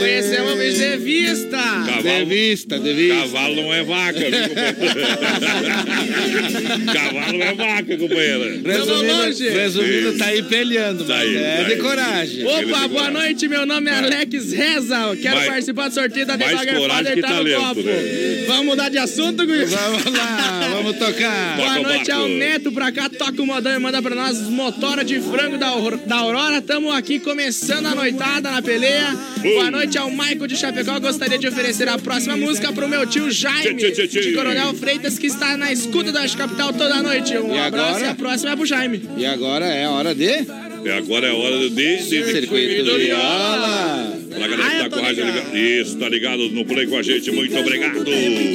conhecemos 0.00 0.52
o 0.52 0.56
bicho 0.56 0.78
de 0.78 0.96
vista. 0.98 1.58
De 2.02 2.24
vista, 2.24 2.78
de 2.78 2.92
vista. 2.92 3.14
Cavalo 3.16 3.56
não 3.56 3.72
é 3.74 3.82
vaca, 3.84 4.18
viu, 4.18 4.30
companheiro? 4.30 5.08
Cavalo 6.92 7.42
é 7.42 7.54
vaca, 7.54 7.96
companheira. 7.96 8.60
Resumindo, 8.64 9.52
resumindo 9.54 10.18
tá 10.18 10.26
aí 10.26 10.42
pelhando, 10.42 11.04
Tá 11.04 11.14
mas 11.14 11.22
aí, 11.22 11.36
é 11.36 11.56
tá 11.56 11.62
de 11.64 11.72
aí. 11.72 11.78
coragem. 11.78 12.46
Opa, 12.46 12.88
boa 12.88 13.10
noite, 13.10 13.48
meu 13.48 13.64
nome 13.66 13.90
é 13.90 13.94
Alex 13.98 14.52
Reza. 14.52 15.16
Quero 15.20 15.36
Mais- 15.36 15.48
participar 15.48 15.88
do 15.88 15.94
sorteio 15.94 16.26
da 16.26 16.36
Devagar 16.36 16.76
coragem 16.76 17.04
Father 17.04 17.22
tá 17.22 17.28
no 17.28 17.34
talento, 17.36 17.60
copo. 17.60 17.82
né? 17.82 18.44
Vamos 18.46 18.66
mudar 18.66 18.88
de 18.88 18.98
assunto, 18.98 19.46
Gui? 19.46 19.64
Vamos 19.64 20.04
lá, 20.04 20.68
vamos 20.72 20.96
tocar. 20.98 21.56
Boa 21.56 21.68
Toca 21.68 21.80
o 21.80 21.82
noite 21.82 22.10
ao 22.10 22.28
Neto 22.28 22.72
pra 22.72 22.92
cá, 22.92 23.08
toca 23.08 23.42
o 23.42 23.46
modão 23.46 23.74
e 23.74 23.78
manda 23.78 24.00
pra 24.02 24.14
nós 24.14 24.38
os 24.40 24.48
motora 24.48 25.04
de 25.04 25.20
frango 25.20 25.56
da, 25.58 25.70
da 26.06 26.16
Aurora. 26.16 26.57
Tamo 26.66 26.90
aqui 26.92 27.18
começando 27.20 27.86
a 27.86 27.94
noitada 27.94 28.50
na 28.50 28.60
peleia. 28.60 29.06
Boa 29.42 29.70
noite 29.70 29.96
ao 29.96 30.10
Michael 30.10 30.46
de 30.46 30.56
Chapecó. 30.56 30.98
Gostaria 31.00 31.38
de 31.38 31.46
oferecer 31.46 31.88
a 31.88 31.98
próxima 31.98 32.36
música 32.36 32.72
pro 32.72 32.88
meu 32.88 33.06
tio 33.06 33.30
Jaime, 33.30 33.74
de 33.92 34.32
Coronel 34.34 34.74
Freitas, 34.74 35.18
que 35.18 35.26
está 35.28 35.56
na 35.56 35.72
escuta 35.72 36.12
da 36.12 36.28
Capital 36.28 36.72
toda 36.72 37.02
noite. 37.02 37.36
Um 37.38 37.54
E 37.54 37.58
abraço 37.58 37.88
agora? 37.90 38.04
e 38.06 38.08
a 38.08 38.14
próxima 38.14 38.52
é 38.52 38.56
pro 38.56 38.66
Jaime. 38.66 39.02
E 39.16 39.24
agora 39.26 39.64
é 39.66 39.84
a 39.84 39.90
hora 39.90 40.14
de. 40.14 40.24
E 40.84 40.90
agora 40.90 41.26
é 41.28 41.32
hora 41.32 41.70
de. 41.70 41.98
Circuito 42.02 42.84
de- 42.84 43.04
Viola. 43.06 44.18
Pra 44.28 44.46
galera 44.48 44.70
que 44.70 44.78
tá 44.78 44.90
com 44.90 44.98
a 44.98 45.02
rádio 45.02 45.24
ligada. 45.24 45.58
Isso, 45.58 45.96
tá 45.96 46.08
ligado 46.08 46.48
no 46.50 46.64
Play 46.64 46.86
com 46.86 46.96
a 46.96 47.02
gente. 47.02 47.30
Muito 47.30 47.56
obrigado. 47.56 48.04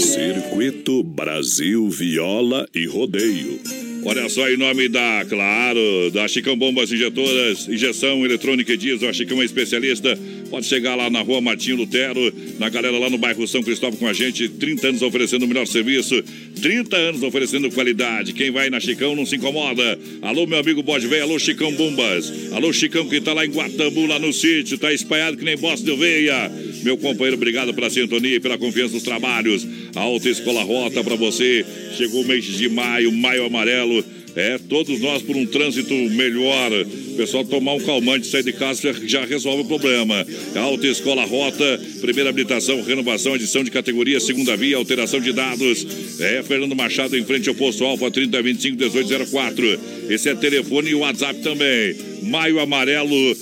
Circuito 0.01 1.04
Brasil 1.04 1.89
Viola 1.89 2.68
e 2.74 2.86
Rodeio. 2.86 3.60
Olha 4.06 4.28
só, 4.28 4.49
em 4.49 4.58
nome 4.58 4.89
da, 4.89 5.26
claro, 5.28 6.12
da 6.12 6.28
Chicão 6.28 6.58
Bombas 6.58 6.91
Injetoras, 6.91 7.68
injeção 7.70 8.26
eletrônica 8.26 8.74
e 8.74 8.78
diesel, 8.78 9.10
a 9.10 9.14
Chicão 9.14 9.41
é 9.41 9.45
especialista. 9.45 10.18
Pode 10.54 10.68
chegar 10.68 10.93
lá 10.93 11.10
na 11.10 11.20
rua 11.22 11.41
Martinho 11.41 11.78
Lutero, 11.78 12.32
na 12.60 12.70
galera 12.70 12.99
lá 12.99 13.10
no 13.10 13.18
bairro 13.18 13.47
São 13.47 13.64
Cristóvão 13.64 13.97
com 13.97 14.08
a 14.08 14.14
gente. 14.14 14.47
30 14.47 14.89
anos 14.89 15.01
oferecendo 15.01 15.45
o 15.45 15.47
melhor 15.47 15.66
serviço, 15.66 16.24
30 16.62 16.95
anos 16.95 17.24
oferecendo 17.24 17.72
qualidade. 17.72 18.34
Quem 18.34 18.51
vai 18.51 18.70
na 18.70 18.80
Chicão 18.80 19.16
não 19.16 19.26
se 19.26 19.36
incomoda. 19.36 19.97
Alô, 20.22 20.45
meu 20.45 20.60
amigo 20.60 20.84
Bode 20.84 21.08
Velho, 21.08 21.24
alô, 21.24 21.39
Chicão 21.39 21.74
Bombas. 21.74 22.32
Alô, 22.54 22.72
Chicão 22.72 23.10
que 23.10 23.20
tá 23.20 23.34
lá 23.34 23.43
em 23.43 23.49
Guatambu, 23.49 24.06
lá 24.06 24.20
no 24.20 24.32
sítio, 24.32 24.78
tá 24.78 24.93
espalhado 24.93 25.38
que 25.38 25.43
nem 25.43 25.58
bosta 25.58 25.84
de 25.84 25.89
oveia. 25.89 26.51
Meu 26.84 26.99
companheiro, 26.99 27.36
obrigado 27.36 27.74
pela 27.74 27.89
sintonia 27.89 28.36
e 28.36 28.39
pela 28.39 28.56
confiança 28.56 28.93
nos 28.93 29.01
trabalhos. 29.01 29.68
A 29.95 30.01
Alta 30.01 30.30
Escola 30.30 30.62
Rota 30.62 31.04
para 31.04 31.16
você. 31.16 31.66
Chegou 31.97 32.22
o 32.22 32.28
mês 32.28 32.45
de 32.45 32.70
maio, 32.70 33.12
maio 33.12 33.45
amarelo. 33.45 34.06
É, 34.36 34.57
todos 34.57 34.99
nós 34.99 35.21
por 35.21 35.36
um 35.36 35.45
trânsito 35.45 35.93
melhor. 35.93 36.71
O 36.71 37.15
pessoal 37.15 37.45
tomar 37.45 37.73
um 37.73 37.79
calmante, 37.79 38.27
sair 38.27 38.43
de 38.43 38.53
casa 38.53 38.93
já, 39.05 39.25
resolve 39.25 39.63
o 39.63 39.65
problema. 39.65 40.25
Alta 40.55 40.88
Escola 40.88 41.25
Rota, 41.25 41.79
primeira 42.01 42.29
habilitação, 42.29 42.81
renovação, 42.81 43.36
edição 43.36 43.63
de 43.63 43.71
categoria, 43.71 44.19
segunda 44.19 44.57
via, 44.57 44.77
alteração 44.77 45.19
de 45.19 45.31
dados. 45.31 45.86
É, 46.19 46.41
Fernando 46.43 46.75
Machado 46.75 47.17
em 47.17 47.23
frente 47.23 47.49
ao 47.49 47.55
posto 47.55 47.84
Alfa 47.84 48.09
3025 48.09 48.77
1804. 48.77 49.79
Esse 50.09 50.29
é 50.29 50.36
telefone 50.36 50.89
e 50.89 50.95
WhatsApp 50.95 51.39
também. 51.41 52.12
Maio 52.24 52.59
Amarelo, 52.59 53.36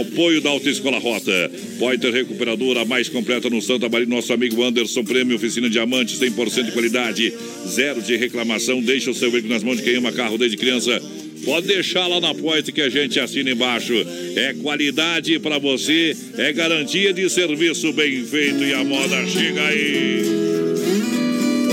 apoio 0.00 0.40
da 0.40 0.50
Alta 0.50 0.70
Escola 0.70 0.98
Rota. 0.98 1.50
Poiter 1.78 2.12
Recuperadora, 2.12 2.84
mais 2.84 3.08
completa 3.08 3.50
no 3.50 3.60
Santa 3.60 3.88
Maria. 3.88 4.06
Nosso 4.06 4.32
amigo 4.32 4.62
Anderson 4.62 5.04
Prêmio, 5.04 5.36
oficina 5.36 5.68
Diamante, 5.68 6.16
100% 6.16 6.64
de 6.64 6.72
qualidade, 6.72 7.32
zero 7.68 8.00
de 8.00 8.16
reclamação. 8.16 8.80
Deixa 8.80 9.10
o 9.10 9.14
seu 9.14 9.30
veículo 9.30 9.52
nas 9.52 9.62
mãos 9.62 9.76
de 9.76 9.82
quem 9.82 9.96
ama 9.96 10.12
carro 10.12 10.38
desde 10.38 10.56
criança. 10.56 11.00
Pode 11.44 11.66
deixar 11.66 12.06
lá 12.06 12.20
na 12.20 12.34
Poiter 12.34 12.72
que 12.72 12.80
a 12.80 12.88
gente 12.88 13.18
assina 13.20 13.50
embaixo. 13.50 13.92
É 14.36 14.54
qualidade 14.54 15.38
para 15.38 15.58
você, 15.58 16.16
é 16.38 16.52
garantia 16.52 17.12
de 17.12 17.28
serviço 17.28 17.92
bem 17.92 18.24
feito 18.24 18.62
e 18.62 18.72
a 18.72 18.84
moda 18.84 19.26
chega 19.26 19.62
aí. 19.66 20.22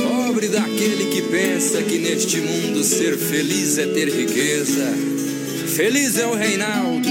Pobre 0.01 0.47
daquele 0.47 1.05
que 1.13 1.21
pensa 1.21 1.81
que 1.83 1.97
neste 1.99 2.37
mundo 2.37 2.83
ser 2.83 3.17
feliz 3.17 3.77
é 3.77 3.85
ter 3.87 4.09
riqueza. 4.09 5.28
Feliz 5.69 6.17
é 6.17 6.25
o 6.25 6.33
Reinaldo, 6.33 7.07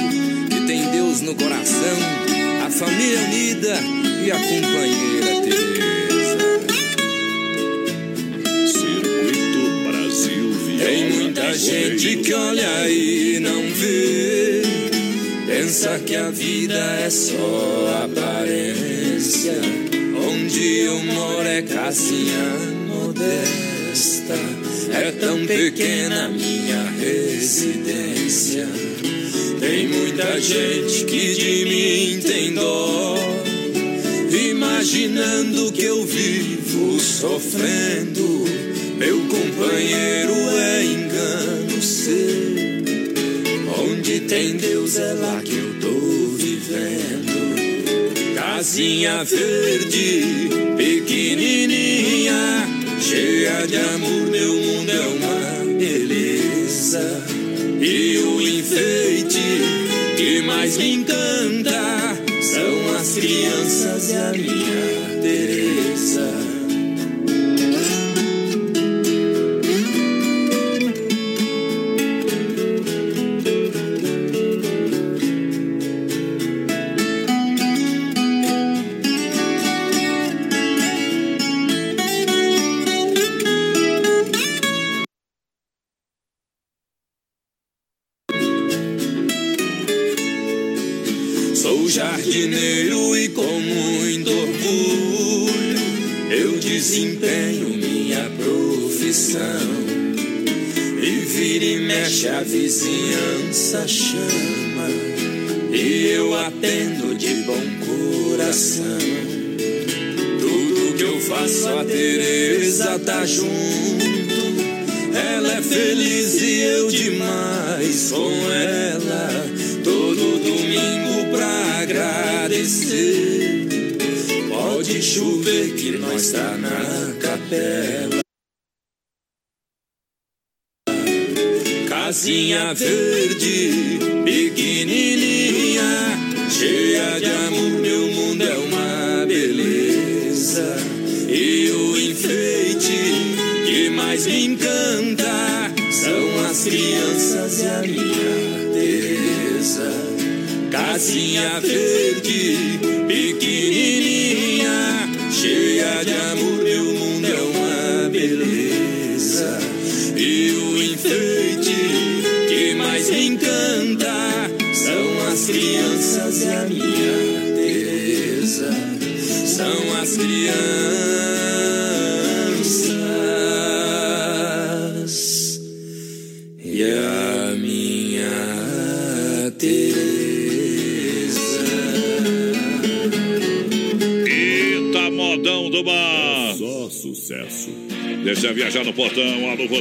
que 0.50 0.66
tem 0.66 0.90
Deus 0.90 1.20
no 1.22 1.34
coração, 1.34 1.96
a 2.66 2.70
família 2.70 3.20
unida 3.20 3.74
e 4.24 4.30
a 4.30 4.36
companheira 4.36 5.40
Teresa. 5.42 6.38
Circuito 8.66 9.88
Brasil 9.88 10.52
Viola. 10.52 10.84
Tem 10.84 11.12
muita 11.12 11.56
gente 11.56 12.16
que 12.18 12.34
olha 12.34 12.90
e 12.90 13.38
não 13.40 13.62
vê, 13.72 14.62
pensa 15.46 15.98
que 16.00 16.16
a 16.16 16.30
vida 16.30 16.78
é 17.04 17.09
só 17.09 18.04
aparência. 18.04 19.54
Onde 20.30 20.78
eu 20.80 20.98
moro 21.04 21.48
é 21.48 21.62
casinha 21.62 22.52
modesta, 22.86 24.34
é 24.93 25.12
tão 25.12 25.47
pequena 25.47 26.28
minha 26.28 26.82
residência. 27.01 28.66
Tem 29.61 29.89
muita 29.89 30.41
gente 30.41 31.05
que 31.05 31.34
de 31.34 31.64
mim 31.64 32.20
tem 32.20 32.55
dó, 32.55 33.16
imaginando 34.32 35.72
que 35.72 35.82
eu 35.82 36.05
vivo 36.05 37.01
sofrendo. 37.01 38.45
Meu 38.99 39.18
companheiro 39.28 40.32
é 40.32 40.68
você. 41.78 42.82
Onde 43.78 44.20
tem 44.20 44.57
Deus 44.57 44.97
é 44.97 45.12
lá 45.14 45.41
que 45.45 45.57
eu 45.57 45.80
tô 45.80 45.99
vivendo. 46.36 47.39
Casinha 48.34 49.22
verde, 49.24 50.49
pequenininha, 50.76 52.34
cheia 53.01 53.66
de 53.66 53.76
amor, 53.76 54.26
meu 54.26 54.55
mundo 54.55 54.78
beleza. 56.89 57.22
E 57.80 58.18
o 58.18 58.41
enfeite 58.41 59.41
que 60.16 60.43
mais 60.43 60.76
me 60.78 60.95
encanta 60.95 62.16
são 62.43 62.97
as 62.97 63.14
crianças 63.14 64.11
e 64.11 64.16
a 64.16 64.32
minha 64.32 64.88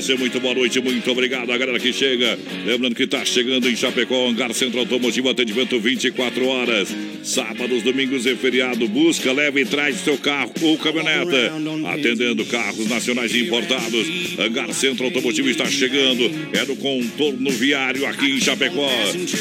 você, 0.07 0.15
muito 0.15 0.39
boa 0.39 0.53
noite, 0.53 0.79
muito 0.79 1.11
obrigado. 1.11 1.51
A 1.51 1.57
galera 1.57 1.77
que 1.79 1.91
chega. 1.91 2.39
Lembrando 2.65 2.95
que 2.95 3.03
está 3.03 3.25
chegando 3.25 3.67
em 3.67 3.75
Chapecó, 3.75 4.29
Hangar 4.29 4.53
Centro 4.53 4.79
Automotivo, 4.79 5.29
atendimento 5.29 5.77
24 5.77 6.47
horas. 6.47 6.95
Sábados, 7.37 7.83
domingos 7.83 8.25
e 8.25 8.35
feriado. 8.35 8.87
Busca, 8.87 9.31
leva 9.31 9.61
e 9.61 9.65
traz 9.65 9.97
seu 9.97 10.17
carro 10.17 10.51
ou 10.59 10.75
caminhoneta. 10.75 11.53
Atendendo 11.93 12.43
carros 12.45 12.87
nacionais 12.87 13.31
e 13.31 13.41
importados. 13.41 14.07
Hangar 14.39 14.73
Centro 14.73 15.05
Automotivo 15.05 15.47
está 15.47 15.67
chegando. 15.67 16.23
É 16.51 16.65
no 16.65 16.75
contorno 16.77 17.51
viário 17.51 18.07
aqui 18.07 18.31
em 18.31 18.41
Chapecó. 18.41 18.89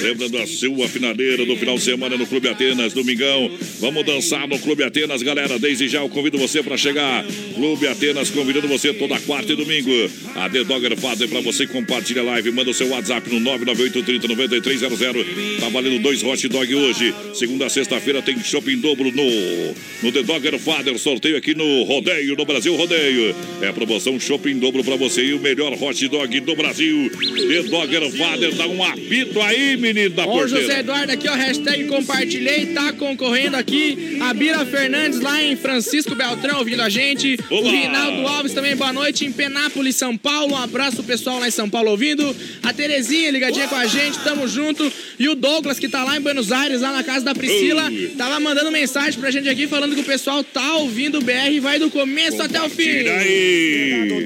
Lembrando 0.03 0.36
a 0.36 0.47
sua 0.47 0.86
finaleira 0.90 1.47
do 1.47 1.57
final 1.57 1.76
de 1.76 1.84
semana 1.84 2.18
no 2.18 2.26
Clube 2.26 2.51
Atenas, 2.51 2.92
domingão. 2.92 3.51
Vamos 3.80 4.05
dançar 4.05 4.47
no 4.47 4.59
Clube 4.59 4.82
Atenas, 4.82 5.22
galera. 5.22 5.59
Desde 5.59 5.88
já 5.88 6.01
eu 6.01 6.09
convido 6.11 6.36
você 6.36 6.62
para 6.62 6.76
chegar. 6.76 7.24
Clube 7.55 7.88
Atenas 7.88 8.28
convidando 8.28 8.68
você 8.68 8.92
toda 8.92 9.18
quarta 9.20 9.55
e 9.55 9.57
domingo. 9.57 9.90
A 10.34 10.51
The 10.51 10.64
Dogger 10.64 10.99
Father 10.99 11.30
para 11.30 11.40
você 11.40 11.66
compartilha 11.66 12.20
a 12.20 12.24
live. 12.26 12.51
Manda 12.51 12.72
o 12.72 12.74
seu 12.74 12.88
WhatsApp 12.88 13.30
no 13.32 13.40
998 13.40 14.03
30 14.03 14.28
9300. 14.28 15.26
Tá 15.61 15.70
valendo 15.70 15.99
dois 16.03 16.22
hot 16.22 16.47
dog 16.47 16.74
hoje. 16.74 17.14
Segunda 17.32 17.64
a 17.64 17.70
sexta-feira 17.87 18.20
tem 18.20 18.37
shopping 18.43 18.78
dobro 18.78 19.12
no, 19.12 19.74
no 20.03 20.12
The 20.12 20.24
Dogger 20.24 20.59
Father. 20.59 20.99
Sorteio 20.99 21.37
aqui 21.37 21.55
no 21.55 21.84
Rodeio, 21.84 22.34
no 22.37 22.45
Brasil 22.45 22.74
Rodeio. 22.74 23.34
É 23.62 23.68
a 23.68 23.72
promoção 23.72 24.18
shopping 24.18 24.59
dobro 24.59 24.82
para 24.82 24.97
você 24.97 25.22
e 25.22 25.34
o 25.34 25.39
melhor 25.39 25.72
hot 25.80 26.09
dog 26.09 26.41
do 26.41 26.57
Brasil. 26.57 27.09
The 27.11 27.62
Dogger 27.62 28.11
Father. 28.11 28.55
Dá 28.57 28.66
um 28.66 28.82
apito 28.82 29.41
aí, 29.41 29.76
menino 29.76 30.11
da 30.11 30.26
o 30.26 30.32
porteira. 30.32 30.62
José 30.62 30.80
Eduardo 30.80 31.12
aqui, 31.12 31.28
ó, 31.28 31.34
hashtag 31.34 31.84
compartilhei, 31.84 32.66
tá 32.66 32.93
concorrendo 32.93 33.57
aqui. 33.57 34.18
A 34.20 34.34
Bira 34.34 34.66
Fernandes 34.66 35.20
lá 35.20 35.41
em 35.41 35.55
Francisco 35.55 36.14
Beltrão 36.16 36.59
ouvindo 36.59 36.82
a 36.82 36.89
gente. 36.89 37.39
O 37.49 37.55
Olá. 37.55 37.70
Rinaldo 37.70 38.26
Alves 38.26 38.53
também, 38.53 38.74
boa 38.74 38.93
noite, 38.93 39.24
em 39.24 39.30
Penápolis, 39.30 39.95
São 39.95 40.16
Paulo. 40.16 40.55
Um 40.55 40.59
abraço 40.59 41.05
pessoal 41.05 41.39
lá 41.39 41.47
em 41.47 41.53
São 41.53 41.70
Paulo 41.70 41.91
ouvindo. 41.91 42.34
A 42.64 42.72
Terezinha 42.72 43.30
ligadinha 43.30 43.68
com 43.68 43.76
a 43.76 43.87
gente, 43.87 44.18
tamo 44.24 44.49
junto. 44.49 44.93
E 45.18 45.28
o 45.28 45.37
Douglas, 45.37 45.78
que 45.78 45.89
tá 45.89 46.03
lá 46.03 46.16
em 46.16 46.20
Buenos 46.20 46.51
Aires, 46.51 46.80
lá 46.80 46.93
na 46.93 47.05
casa 47.05 47.24
da 47.24 47.34
Priscila, 47.34 47.66
Ui. 47.73 48.09
tava 48.17 48.39
mandando 48.41 48.71
mensagem 48.71 49.19
pra 49.19 49.31
gente 49.31 49.49
aqui 49.49 49.67
falando 49.67 49.95
que 49.95 50.01
o 50.01 50.05
pessoal 50.05 50.43
tá 50.45 50.77
ouvindo 50.77 51.19
o 51.19 51.23
BR 51.23 51.51
e 51.53 51.61
vai 51.61 51.79
do 51.79 51.91
começo 51.91 52.43
até 52.43 52.61
o 52.62 52.69
fim. 52.69 53.09
Aí! 53.09 54.25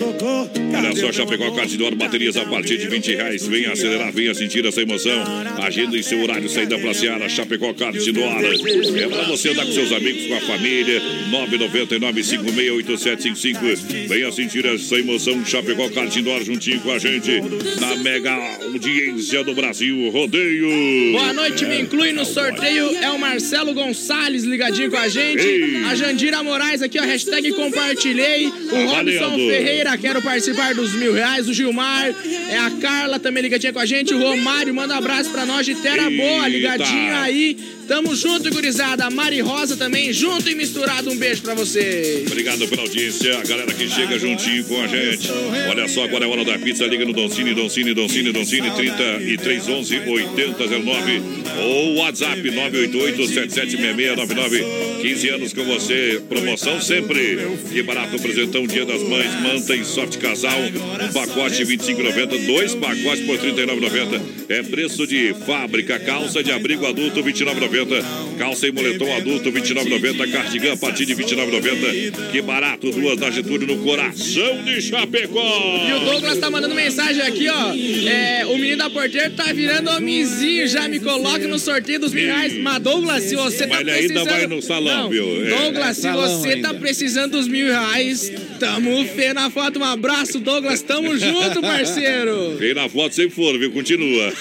Olha 0.76 0.96
só, 0.96 1.12
Chapecó 1.12 1.50
Cartidor, 1.52 1.94
baterias 1.94 2.36
a 2.36 2.44
partir 2.44 2.78
de 2.78 2.88
20 2.88 3.14
reais. 3.14 3.46
Venha 3.46 3.72
acelerar, 3.72 4.12
venha 4.12 4.34
sentir 4.34 4.64
essa 4.66 4.80
emoção. 4.80 5.22
Agenda 5.62 5.96
em 5.96 6.02
seu 6.02 6.20
horário, 6.22 6.48
saída 6.48 6.78
pra 6.78 6.92
Seara, 6.94 7.28
Chapecó 7.28 7.72
Cartidor. 7.74 8.24
É 8.24 9.08
pra 9.08 9.22
você 9.24 9.50
andar 9.50 9.66
com 9.66 9.72
seus 9.72 9.92
amigos, 9.92 10.26
com 10.26 10.34
a 10.34 10.40
família. 10.40 11.00
999-568755. 11.30 14.08
Venha 14.08 14.32
sentir 14.32 14.64
essa 14.66 14.96
emoção. 14.96 15.44
Chapecó 15.44 15.88
Cartidor 15.90 16.42
juntinho 16.44 16.80
com 16.80 16.90
a 16.92 16.98
gente. 16.98 17.40
Na 17.80 17.96
mega 17.96 18.32
audiência 18.64 19.44
do 19.44 19.54
Brasil. 19.54 20.08
Rodeio. 20.10 21.12
Boa 21.12 21.32
noite, 21.32 21.64
me 21.66 21.80
inclui 21.80 22.12
no 22.12 22.24
sorteio. 22.24 22.90
É 22.96 23.10
o 23.10 23.18
Marcelo 23.30 23.72
Gonçalves 23.72 24.42
ligadinho 24.42 24.90
com 24.90 24.96
a 24.96 25.08
gente. 25.08 25.46
Ei. 25.46 25.84
A 25.84 25.94
Jandira 25.94 26.42
Moraes 26.42 26.82
aqui, 26.82 26.98
ó, 26.98 27.04
hashtag 27.04 27.52
compartilhei. 27.52 28.48
O 28.48 28.86
Robson. 28.86 29.36
Ferreira, 29.36 29.96
quero 29.96 30.20
participar 30.20 30.74
dos 30.74 30.92
mil 30.94 31.12
reais. 31.12 31.48
O 31.48 31.54
Gilmar, 31.54 32.12
é 32.48 32.58
a 32.58 32.70
Carla 32.80 33.20
também 33.20 33.42
ligadinha 33.42 33.72
com 33.72 33.78
a 33.78 33.86
gente. 33.86 34.12
O 34.12 34.18
Romário, 34.18 34.74
manda 34.74 34.94
um 34.94 34.98
abraço 34.98 35.30
pra 35.30 35.46
nós 35.46 35.64
de 35.64 35.76
Terra 35.76 36.10
Boa, 36.10 36.48
ligadinho 36.48 37.16
aí. 37.16 37.56
Tamo 37.90 38.14
junto, 38.14 38.48
gurizada. 38.50 39.06
A 39.06 39.10
Mari 39.10 39.40
Rosa 39.40 39.76
também, 39.76 40.12
junto 40.12 40.48
e 40.48 40.54
misturado. 40.54 41.10
Um 41.10 41.16
beijo 41.16 41.42
pra 41.42 41.54
vocês. 41.54 42.24
Obrigado 42.24 42.68
pela 42.68 42.82
audiência, 42.82 43.36
a 43.36 43.42
galera 43.42 43.74
que 43.74 43.88
chega 43.88 44.16
juntinho 44.16 44.62
com 44.62 44.80
a 44.80 44.86
gente. 44.86 45.28
Olha 45.68 45.88
só, 45.88 46.04
agora 46.04 46.24
é 46.24 46.28
hora 46.28 46.44
da 46.44 46.56
pizza. 46.56 46.86
Liga 46.86 47.04
no 47.04 47.12
Doncini, 47.12 47.52
Doncini, 47.52 47.92
Doncini, 47.92 48.30
Doncini, 48.30 48.70
3311 48.70 50.08
8009 50.08 51.22
ou 51.58 51.96
WhatsApp 51.96 52.40
988-776699. 52.42 55.02
15 55.02 55.28
anos 55.30 55.52
com 55.52 55.64
você, 55.64 56.22
promoção 56.28 56.80
sempre. 56.80 57.38
Que 57.72 57.82
barato, 57.82 58.20
presentão, 58.20 58.68
Dia 58.68 58.86
das 58.86 59.02
Mães, 59.02 59.34
manta 59.42 59.74
e 59.74 59.84
soft 59.84 60.16
casal. 60.18 60.60
Um 60.60 61.12
pacote 61.12 61.64
25,90, 61.64 62.46
dois 62.46 62.72
pacotes 62.76 63.26
por 63.26 63.36
39,90. 63.36 64.20
É 64.48 64.62
preço 64.62 65.08
de 65.08 65.34
fábrica, 65.44 65.98
calça 65.98 66.40
de 66.40 66.52
abrigo 66.52 66.86
adulto 66.86 67.20
29,90. 67.20 67.79
29,90. 67.84 68.38
Calça 68.38 68.66
e 68.66 68.72
moletom 68.72 69.14
adulto, 69.16 69.52
29,90. 69.52 70.30
Cardigan 70.30 70.72
a 70.72 70.76
partir 70.76 71.06
de 71.06 71.14
29,90. 71.14 72.30
Que 72.30 72.42
barato, 72.42 72.90
duas 72.90 73.18
da 73.18 73.30
Getúlio 73.30 73.66
no 73.66 73.78
coração 73.82 74.62
de 74.64 74.80
Chapecó. 74.80 75.86
E 75.88 75.92
o 75.92 76.00
Douglas 76.00 76.38
tá 76.38 76.50
mandando 76.50 76.74
mensagem 76.74 77.22
aqui, 77.22 77.48
ó. 77.48 77.74
É, 78.08 78.46
o 78.46 78.56
menino 78.56 78.78
da 78.78 78.90
porteira 78.90 79.30
tá 79.30 79.52
virando 79.52 79.90
homenzinho, 79.90 80.66
já 80.66 80.88
me 80.88 81.00
coloca 81.00 81.46
no 81.46 81.58
sorteio 81.58 82.00
dos 82.00 82.12
mil 82.12 82.26
reais. 82.26 82.56
Mas, 82.58 82.78
Douglas, 82.80 83.24
se 83.24 83.36
você 83.36 83.66
tá 83.66 83.74
Mas 83.74 83.80
ele 83.80 83.90
ainda 83.90 84.14
precisando... 84.14 84.38
vai 84.38 84.46
no 84.46 84.62
salão, 84.62 85.02
Não, 85.02 85.10
viu? 85.10 85.46
É. 85.46 85.48
Douglas, 85.50 85.96
se 85.96 86.10
você 86.10 86.56
tá 86.56 86.68
ainda. 86.70 86.80
precisando 86.80 87.32
dos 87.32 87.48
mil 87.48 87.66
reais, 87.66 88.32
tamo 88.58 89.04
feio 89.06 89.34
na 89.34 89.50
foto. 89.50 89.78
Um 89.78 89.84
abraço, 89.84 90.38
Douglas. 90.40 90.82
Tamo 90.82 91.16
junto, 91.18 91.60
parceiro. 91.60 92.56
Vem 92.58 92.74
na 92.74 92.88
foto 92.88 93.14
sempre 93.14 93.34
for, 93.34 93.58
viu? 93.58 93.70
Continua. 93.70 94.32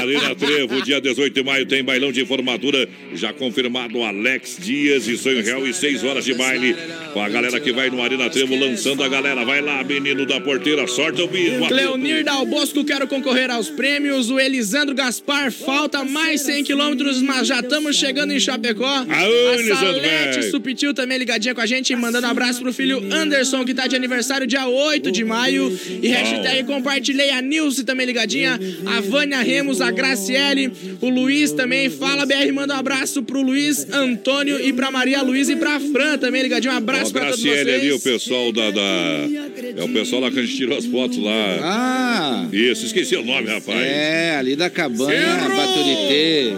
Arena 0.00 0.34
Trevo, 0.34 0.82
dia 0.82 1.00
18 1.00 1.32
de 1.32 1.42
maio, 1.42 1.66
tem 1.66 1.82
bailão 1.82 2.12
de 2.12 2.24
formatura. 2.24 2.75
Já 3.14 3.32
confirmado 3.32 4.02
Alex 4.02 4.56
Dias 4.60 5.06
e 5.08 5.16
Sonho 5.16 5.42
Real 5.42 5.66
e 5.66 5.72
6 5.72 6.04
horas 6.04 6.24
de 6.24 6.34
baile. 6.34 6.76
Com 7.12 7.20
a 7.20 7.28
galera 7.28 7.58
que 7.60 7.72
vai 7.72 7.90
no 7.90 8.02
Arena 8.02 8.28
Trevo 8.28 8.56
lançando 8.56 9.02
a 9.02 9.08
galera. 9.08 9.44
Vai 9.44 9.60
lá, 9.60 9.82
menino 9.84 10.26
da 10.26 10.40
porteira, 10.40 10.86
sorte 10.86 11.22
o 11.22 11.26
bico. 11.26 11.66
Cleonir 11.68 12.24
Dal 12.24 12.44
Bosco, 12.46 12.84
quero 12.84 13.06
concorrer 13.06 13.50
aos 13.50 13.68
prêmios. 13.70 14.30
O 14.30 14.38
Elisandro 14.38 14.94
Gaspar, 14.94 15.52
falta 15.52 16.04
mais 16.04 16.42
100 16.42 16.64
quilômetros, 16.64 17.22
mas 17.22 17.48
já 17.48 17.60
estamos 17.60 17.96
chegando 17.96 18.32
em 18.32 18.40
Chapecó. 18.40 18.86
Aô, 18.86 19.04
a 19.06 19.76
Salete. 19.76 20.50
Supitil 20.50 20.92
também 20.92 21.18
ligadinha 21.18 21.54
com 21.54 21.60
a 21.60 21.66
gente, 21.66 21.94
mandando 21.94 22.26
um 22.26 22.30
abraço 22.30 22.60
pro 22.60 22.72
filho 22.72 23.02
Anderson, 23.12 23.64
que 23.64 23.74
tá 23.74 23.86
de 23.86 23.96
aniversário 23.96 24.46
dia 24.46 24.66
8 24.66 25.10
de 25.10 25.24
maio. 25.24 25.76
E 26.02 26.08
hashtag 26.08 26.64
compartilhei 26.64 27.30
a 27.30 27.40
Nilce 27.40 27.84
também 27.84 28.06
ligadinha. 28.06 28.58
A 28.86 29.00
Vânia 29.00 29.40
Remos, 29.40 29.80
a 29.80 29.90
Graciele, 29.90 30.72
o 31.00 31.08
Luiz 31.08 31.52
também. 31.52 31.88
Fala 31.88 32.26
BR, 32.26 32.52
manda 32.52 32.65
um 32.74 32.78
abraço 32.78 33.22
pro 33.22 33.42
Luiz 33.42 33.86
Antônio 33.92 34.60
e 34.60 34.72
pra 34.72 34.90
Maria 34.90 35.22
Luiz 35.22 35.48
e 35.48 35.56
pra 35.56 35.78
Fran 35.80 36.18
também 36.18 36.42
ligadinho. 36.42 36.72
Um 36.72 36.76
Ó, 36.76 36.78
abraço 36.78 37.12
pra 37.12 37.26
todos 37.26 37.40
vocês. 37.40 37.66
ali, 37.68 37.92
o 37.92 38.00
pessoal 38.00 38.52
da, 38.52 38.70
da- 38.70 38.80
É 39.76 39.82
o 39.82 39.88
pessoal 39.88 40.22
lá 40.22 40.30
que 40.30 40.38
a 40.38 40.42
gente 40.42 40.56
tirou 40.56 40.76
as 40.76 40.84
fotos 40.86 41.18
lá. 41.18 41.58
Ah! 41.62 42.48
Isso, 42.52 42.86
esqueci 42.86 43.16
o 43.16 43.24
nome, 43.24 43.48
rapaz. 43.48 43.78
É, 43.80 44.36
ali 44.38 44.56
da 44.56 44.70
cabanha 44.70 45.48
Baturité. 45.48 46.52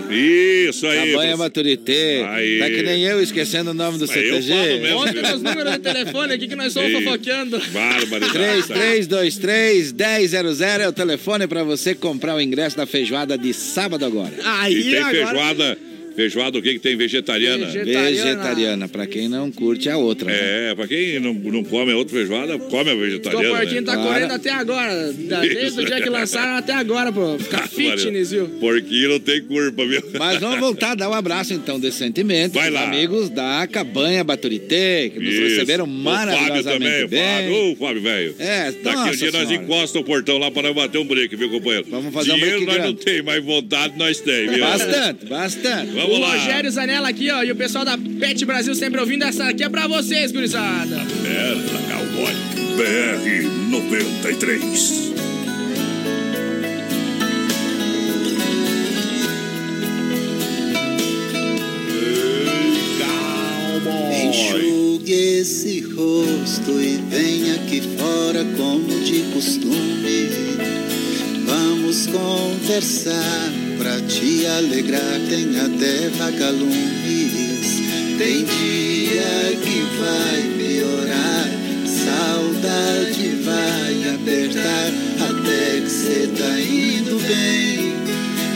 Isso 0.69 0.87
aí. 0.87 0.97
Cabanha 0.99 1.13
professor. 1.15 1.37
Baturité. 1.39 2.25
Aí. 2.29 2.59
Tá 2.59 2.71
que 2.71 2.83
nem 2.83 3.03
eu 3.05 3.23
esquecendo 3.23 3.71
o 3.71 3.75
nome 3.75 3.99
do 3.99 4.07
Mas 4.07 4.11
CTG. 4.11 4.53
Conta 4.93 5.13
meus 5.23 5.43
números 5.43 5.73
de 5.73 5.79
telefone 5.79 6.33
aqui 6.35 6.49
que 6.49 6.57
nós 6.57 6.77
Ei. 6.77 6.93
fofoqueando. 6.93 7.61
Barbaridade. 7.73 8.69
3323-1000 8.69 10.81
é 10.81 10.89
o 10.89 10.93
telefone 10.93 11.47
pra 11.47 11.63
você 11.65 11.95
comprar 11.95 12.35
o 12.37 12.41
ingresso 12.41 12.77
da 12.77 12.87
feijoada 12.87 13.37
de 13.37 13.53
sábado 13.53 14.05
agora. 14.05 14.33
Aí, 14.45 14.79
E 14.79 14.83
tem 14.91 14.99
agora- 14.99 15.27
feijoada. 15.27 15.79
Feijoada, 16.19 16.59
o 16.59 16.63
que 16.63 16.73
que 16.73 16.79
tem? 16.81 16.97
Vegetariana? 16.97 17.67
Vegetariana. 17.67 18.89
Pra 18.89 19.07
quem 19.07 19.29
não 19.29 19.53
curte, 19.53 19.89
é 19.89 19.93
a 19.93 19.97
outra. 19.97 20.27
né? 20.27 20.71
É, 20.71 20.75
pra 20.75 20.89
quem 20.89 21.21
não, 21.21 21.33
não 21.33 21.63
come 21.63 21.93
a 21.93 21.97
outra 21.97 22.17
feijoada, 22.19 22.59
come 22.59 22.91
a 22.91 22.95
O 22.95 22.99
vegetariana. 22.99 23.57
Portinho 23.57 23.81
né? 23.83 23.87
tá 23.87 23.97
correndo 23.97 24.33
até 24.33 24.51
agora. 24.51 25.13
da- 25.13 25.41
Desde 25.43 25.81
o 25.81 25.87
dia 25.87 26.01
que 26.01 26.11
lançaram 26.11 26.57
até 26.57 26.73
agora, 26.73 27.13
pô. 27.13 27.39
Ficar 27.39 27.69
fitness, 27.69 28.33
viu? 28.33 28.49
Porquinho 28.49 29.11
não 29.11 29.21
tem 29.21 29.41
culpa, 29.43 29.87
viu? 29.87 30.03
Mas 30.19 30.41
vamos 30.41 30.59
voltar 30.59 30.91
a 30.91 30.95
dar 30.97 31.09
um 31.09 31.15
abraço 31.15 31.55
então 31.55 31.79
decentemente 31.79 32.55
Vai 32.55 32.69
lá. 32.69 32.83
amigos 32.89 33.29
da 33.31 33.65
Cabanha 33.71 34.25
Baturité, 34.25 35.11
que 35.11 35.21
nos 35.21 35.33
Isso. 35.33 35.43
receberam 35.43 35.85
O 35.85 35.87
Fábio 35.87 36.03
maravilhosamente 36.03 36.93
também, 36.93 37.07
bem. 37.07 37.21
Fábio. 37.23 37.55
Ô, 37.73 37.77
Fábio, 37.77 38.03
velho. 38.03 38.35
É, 38.41 38.73
Daqui 38.73 38.85
nossa 38.97 39.09
um 39.13 39.17
dia 39.17 39.31
nós 39.31 39.49
senhora. 39.49 39.65
encosta 39.65 39.99
o 40.01 40.05
portão 40.05 40.37
lá 40.39 40.51
pra 40.51 40.63
nós 40.63 40.75
bater 40.75 40.99
um 40.99 41.05
break, 41.07 41.37
viu, 41.37 41.49
companheiro? 41.49 41.87
Vamos 41.89 42.13
fazer 42.13 42.33
um 42.33 42.35
Dinheiro 42.35 42.57
break 42.65 42.67
nós 42.67 42.77
não 42.87 42.93
grande. 42.95 43.05
tem, 43.05 43.23
mas 43.23 43.45
vontade 43.45 43.95
nós 43.97 44.21
tem, 44.21 44.49
viu? 44.49 44.59
Bastante, 44.65 45.27
bastante. 45.27 45.93
Vamos 45.93 46.08
o 46.15 46.19
lá. 46.19 46.33
Rogério 46.33 46.71
Zanella 46.71 47.09
aqui, 47.09 47.31
ó. 47.31 47.43
E 47.43 47.51
o 47.51 47.57
pessoal 47.57 47.85
da 47.85 47.97
Pet 47.97 48.45
Brasil 48.45 48.75
sempre 48.75 49.01
ouvindo. 49.01 49.25
Essa 49.25 49.49
aqui 49.49 49.65
é 49.65 49.69
pra 49.69 49.87
vocês, 49.87 50.33
gurizada. 50.33 50.97
Merda, 51.23 51.79
cowboy. 51.89 52.33
BR 52.77 53.71
93. 53.71 55.09
Enxugue 64.29 65.13
esse 65.13 65.81
rosto 65.81 66.71
e 66.81 67.01
venha 67.09 67.55
aqui 67.55 67.81
fora 67.99 68.45
como 68.57 69.01
de 69.05 69.23
costume. 69.33 70.29
Vamos 71.47 72.07
conversar 72.07 73.58
alegrar, 74.49 75.21
tem 75.29 75.59
até 75.59 76.09
vagalumes. 76.17 77.83
Tem 78.19 78.45
dia 78.45 79.57
que 79.63 79.83
vai 80.01 80.43
piorar, 80.59 81.49
saudade 81.87 83.29
vai 83.45 84.15
apertar, 84.15 84.91
até 85.29 85.81
que 85.81 85.91
cê 85.91 86.29
tá 86.37 86.61
indo 86.61 87.19
bem. 87.21 87.93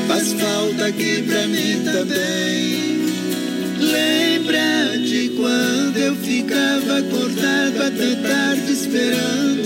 Faz 0.09 0.33
falta 0.33 0.87
aqui 0.87 1.23
pra 1.23 1.47
mim 1.47 1.83
também. 1.85 3.03
Lembra 3.79 4.99
de 4.99 5.29
quando 5.37 5.97
eu 5.97 6.17
ficava 6.17 6.99
acordado 6.99 7.83
até 7.83 8.15
tarde 8.17 8.73
esperando 8.73 9.62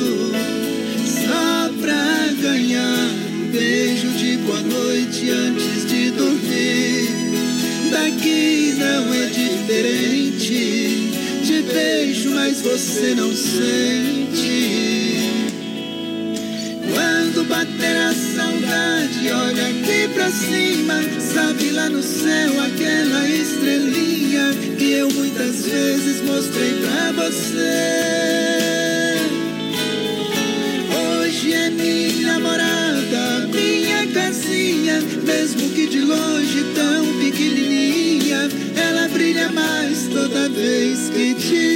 não 8.77 9.15
é 9.15 9.27
diferente 9.27 11.11
Te 11.45 11.63
beijo, 11.63 12.31
mas 12.31 12.61
você 12.61 13.15
não 13.15 13.35
sente 13.35 14.97
quando 17.37 17.49
bater 17.49 17.97
a 17.99 18.15
saudade, 18.15 19.31
olha 19.31 19.67
aqui 19.69 20.09
pra 20.15 20.31
cima. 20.31 20.95
Sabe 21.21 21.71
lá 21.73 21.91
no 21.91 22.03
céu 22.03 22.53
aquela 22.65 23.29
estrelinha 23.29 24.55
que 24.79 24.93
eu 24.93 25.11
muitas 25.11 25.67
vezes 25.67 26.23
mostrei 26.23 26.81
pra 26.81 27.13
você. 27.13 28.07
Hoje 30.97 31.53
é 31.53 31.69
minha 31.69 32.39
namorada, 32.39 33.49
minha 33.53 34.07
casinha, 34.15 35.03
mesmo 35.25 35.69
que 35.71 35.87
de 35.89 36.01
longe 36.01 36.65
vez 41.53 41.76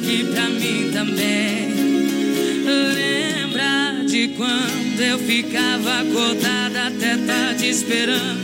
aqui 0.00 0.24
pra 0.24 0.48
mim 0.48 0.90
também. 0.92 1.68
Lembra 2.94 4.04
de 4.06 4.28
quando 4.28 5.00
eu 5.00 5.18
ficava 5.18 6.00
acordada 6.00 6.86
até 6.88 7.16
tarde 7.18 7.68
esperando? 7.68 8.40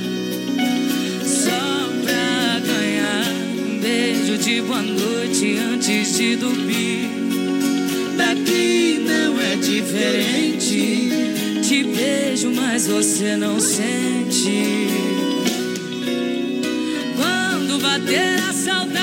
Só 1.24 1.90
pra 2.04 2.60
ganhar 2.60 3.32
um 3.58 3.78
beijo 3.80 4.36
de 4.38 4.60
boa 4.60 4.82
noite 4.82 5.58
antes 5.58 6.18
de 6.18 6.36
dormir. 6.36 7.08
Daqui 8.16 9.04
não 9.06 9.40
é 9.40 9.56
diferente. 9.56 11.10
Te 11.66 11.84
beijo, 11.84 12.52
mas 12.54 12.86
você 12.86 13.36
não 13.36 13.58
sente. 13.58 14.88
Quando 17.16 17.80
bater 17.80 18.40
a 18.48 18.52
saudade, 18.52 18.95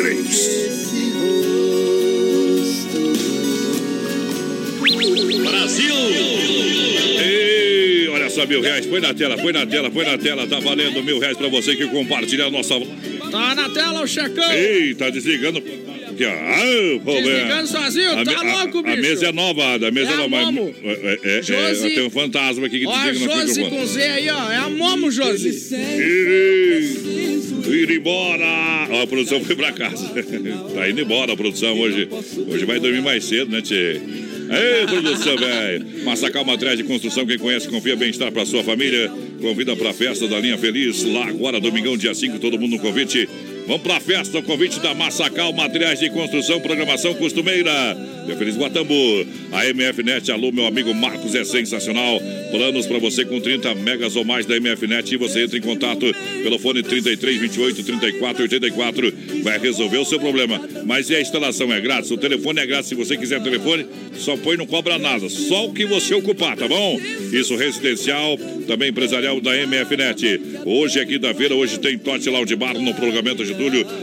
93. 0.00 0.60
Brasil! 5.44 5.94
Ei, 7.22 8.08
olha 8.08 8.30
só, 8.30 8.46
mil 8.46 8.60
reais. 8.62 8.86
Põe 8.86 9.00
na 9.00 9.12
tela, 9.14 9.36
põe 9.36 9.52
na 9.52 9.66
tela, 9.66 9.90
põe 9.90 10.04
na 10.06 10.16
tela. 10.18 10.46
Tá 10.46 10.58
valendo 10.58 11.02
mil 11.02 11.18
reais 11.18 11.36
pra 11.36 11.48
você 11.48 11.76
que 11.76 11.86
compartilhar 11.86 12.46
a 12.46 12.50
nossa. 12.50 12.74
Tá 13.30 13.54
na 13.54 13.68
tela 13.68 14.02
o 14.02 14.06
checão. 14.06 14.50
Ei, 14.52 14.94
tá 14.94 15.10
desligando. 15.10 15.62
Ó. 15.62 15.90
Ah, 16.22 17.14
Desligando 17.14 17.66
sozinho, 17.66 18.10
a, 18.12 18.24
tá 18.24 18.44
me- 18.44 18.52
louco, 18.52 18.78
a, 18.78 18.80
a 18.80 18.82
bicho. 18.96 19.00
mesa 19.08 19.26
é 19.28 19.32
nova, 19.32 19.74
a 19.76 19.90
mesa 19.90 20.10
É 20.10 20.12
é, 20.12 20.14
a 20.14 20.16
nova. 20.18 20.28
mas- 20.28 20.44
Momo. 20.46 20.74
É, 20.84 21.18
é, 21.24 21.38
é, 21.38 21.42
Josi- 21.42 21.90
tem 21.94 22.06
um 22.06 22.10
fantasma 22.10 22.66
aqui 22.66 22.80
que 22.80 22.86
Ó, 22.86 22.94
a 22.94 23.10
desliga 23.10 23.34
no 23.34 23.40
Josi 23.40 23.46
microfone. 23.62 23.80
com 23.80 23.86
Z 23.86 24.02
aí, 24.02 24.28
ó. 24.28 24.52
É 24.52 24.56
a 24.56 24.68
Momo, 24.68 25.10
Josi. 25.10 25.48
Ir, 25.48 25.52
ir 27.74 27.90
embora. 27.90 28.88
Ó, 28.90 29.02
a 29.02 29.06
produção 29.06 29.42
foi 29.44 29.56
pra 29.56 29.72
casa. 29.72 30.08
tá 30.74 30.88
indo 30.88 31.00
embora 31.00 31.32
a 31.32 31.36
produção 31.36 31.78
hoje. 31.78 32.08
Hoje 32.48 32.64
vai 32.64 32.78
dormir 32.78 33.02
mais 33.02 33.24
cedo, 33.24 33.50
né, 33.50 33.60
Tchê? 33.60 34.00
Ei, 34.50 34.86
produção, 34.86 35.36
velho. 35.36 36.04
Massacal 36.04 36.44
Materiais 36.44 36.76
de 36.76 36.84
Construção, 36.84 37.24
quem 37.24 37.38
conhece, 37.38 37.68
confia 37.68 37.94
bem-estar 37.94 38.32
pra 38.32 38.44
sua 38.44 38.64
família. 38.64 39.10
Convida 39.40 39.76
pra 39.76 39.92
festa 39.92 40.26
da 40.26 40.40
Linha 40.40 40.58
Feliz. 40.58 41.04
Lá 41.04 41.26
agora, 41.26 41.60
domingão, 41.60 41.96
dia 41.96 42.14
5, 42.14 42.38
todo 42.40 42.58
mundo 42.58 42.72
no 42.72 42.78
convite. 42.80 43.28
Vamos 43.70 43.84
pra 43.84 44.00
festa, 44.00 44.36
o 44.36 44.42
convite 44.42 44.80
da 44.80 44.92
Massacal 44.94 45.52
Materiais 45.52 46.00
de 46.00 46.10
Construção, 46.10 46.60
programação 46.60 47.14
costumeira. 47.14 47.96
Dia 48.26 48.36
Feliz 48.36 48.56
Guatambu. 48.56 49.26
A 49.52 49.64
MFNet, 49.72 50.30
alô, 50.32 50.52
meu 50.52 50.66
amigo 50.66 50.92
Marcos, 50.92 51.34
é 51.34 51.44
sensacional. 51.44 52.20
Planos 52.50 52.86
pra 52.86 52.98
você 52.98 53.24
com 53.24 53.40
30 53.40 53.74
megas 53.76 54.16
ou 54.16 54.24
mais 54.24 54.44
da 54.44 54.58
MFNet. 54.60 55.14
E 55.14 55.16
você 55.16 55.44
entra 55.44 55.56
em 55.56 55.60
contato 55.60 56.12
pelo 56.42 56.58
fone 56.58 56.82
33 56.82 57.40
28 57.40 57.84
34 57.84 58.42
84. 58.42 59.12
Vai 59.42 59.58
resolver 59.58 59.98
o 59.98 60.04
seu 60.04 60.18
problema. 60.18 60.60
Mas 60.84 61.08
e 61.08 61.14
a 61.14 61.20
instalação 61.20 61.72
é 61.72 61.80
grátis? 61.80 62.10
O 62.10 62.18
telefone 62.18 62.60
é 62.60 62.66
grátis. 62.66 62.88
Se 62.88 62.94
você 62.94 63.16
quiser 63.16 63.40
telefone, 63.42 63.86
só 64.14 64.36
põe, 64.36 64.56
não 64.56 64.66
cobra 64.66 64.98
nada. 64.98 65.28
Só 65.28 65.66
o 65.66 65.72
que 65.72 65.86
você 65.86 66.14
ocupar, 66.14 66.56
tá 66.56 66.68
bom? 66.68 67.00
Isso 67.32 67.56
residencial, 67.56 68.36
também 68.66 68.90
empresarial 68.90 69.40
da 69.40 69.52
MFNet. 69.66 70.40
Hoje 70.64 70.98
é 70.98 71.06
quinta-feira, 71.06 71.54
hoje 71.54 71.78
tem 71.78 71.98
Tote 71.98 72.28
Lounge 72.28 72.54
Bar 72.54 72.74
no 72.74 72.94
prolongamento 72.94 73.44
de 73.44 73.54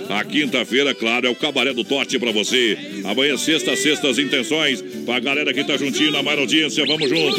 A 0.10 0.24
quinta-feira, 0.24 0.94
claro, 0.94 1.28
é 1.28 1.30
o 1.30 1.36
cabaré 1.36 1.74
do 1.74 1.84
Tote 1.84 2.18
pra 2.20 2.32
você. 2.32 2.78
Amanhã, 3.04 3.38
sexta, 3.38 3.76
sextas 3.76 4.18
intenções. 4.20 4.82
Pra 5.06 5.20
galera 5.20 5.54
que 5.54 5.64
tá 5.64 5.78
juntinho 5.78 6.12
na 6.12 6.22
maior 6.24 6.40
audiência, 6.40 6.86
vamos 6.86 7.10
junto. 7.10 7.38